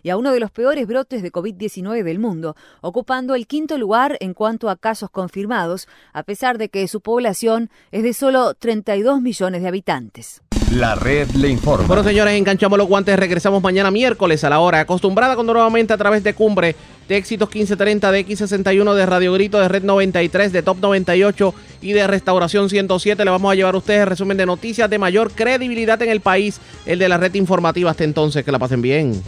y 0.03 0.11
a 0.11 0.17
uno 0.17 0.33
de 0.33 0.41
los 0.41 0.51
peores 0.51 0.87
brotes 0.87 1.23
de 1.23 1.33
COVID-19 1.33 2.03
del 2.03 2.19
mundo, 2.19 2.55
ocupando 2.81 3.35
el 3.35 3.47
quinto 3.47 3.79
lugar 3.79 4.17
en 4.21 4.35
cuanto 4.35 4.69
a 4.69 4.77
casos 4.77 5.11
confirmados, 5.11 5.89
a 6.13 6.23
pesar 6.23 6.59
de 6.59 6.69
que 6.69 6.87
su 6.89 7.01
población 7.01 7.71
es 7.91 8.03
de 8.03 8.13
solo 8.13 8.55
32 8.55 9.21
millones 9.23 9.63
de 9.63 9.69
habitantes. 9.69 10.43
La 10.73 10.95
red 10.95 11.31
le 11.31 11.49
informa. 11.49 11.87
Bueno, 11.87 12.05
señores, 12.05 12.35
enganchamos 12.35 12.77
los 12.79 12.87
guantes. 12.87 13.19
Regresamos 13.19 13.63
mañana 13.63 13.91
miércoles 13.91 14.45
a 14.45 14.51
la 14.51 14.61
hora 14.61 14.81
acostumbrada 14.81 15.35
cuando 15.35 15.55
nuevamente 15.55 15.95
a 15.95 15.97
través 15.97 16.23
de 16.23 16.35
Cumbre, 16.35 16.77
de 17.09 17.17
Éxitos 17.17 17.49
1530, 17.49 18.13
de 18.13 18.27
X61, 18.27 18.95
de 18.95 19.07
Radio 19.07 19.33
Grito, 19.33 19.59
de 19.59 19.67
Red 19.67 19.83
93, 19.85 20.53
de 20.53 20.63
Top 20.63 20.77
98 20.81 21.55
y 21.81 21.93
de 21.95 22.07
Restauración 22.07 22.69
107. 22.69 23.25
Le 23.25 23.31
vamos 23.31 23.51
a 23.51 23.55
llevar 23.55 23.75
a 23.75 23.79
ustedes 23.79 24.03
el 24.03 24.09
resumen 24.09 24.37
de 24.37 24.45
noticias 24.45 24.91
de 24.91 24.99
mayor 24.99 25.33
credibilidad 25.33 26.01
en 26.03 26.11
el 26.11 26.21
país, 26.21 26.61
el 26.85 26.99
de 26.99 27.09
la 27.09 27.17
red 27.17 27.35
informativa. 27.35 27.91
Hasta 27.91 28.05
entonces, 28.05 28.45
que 28.45 28.53
la 28.53 28.59
pasen 28.59 28.83
bien. 28.83 29.23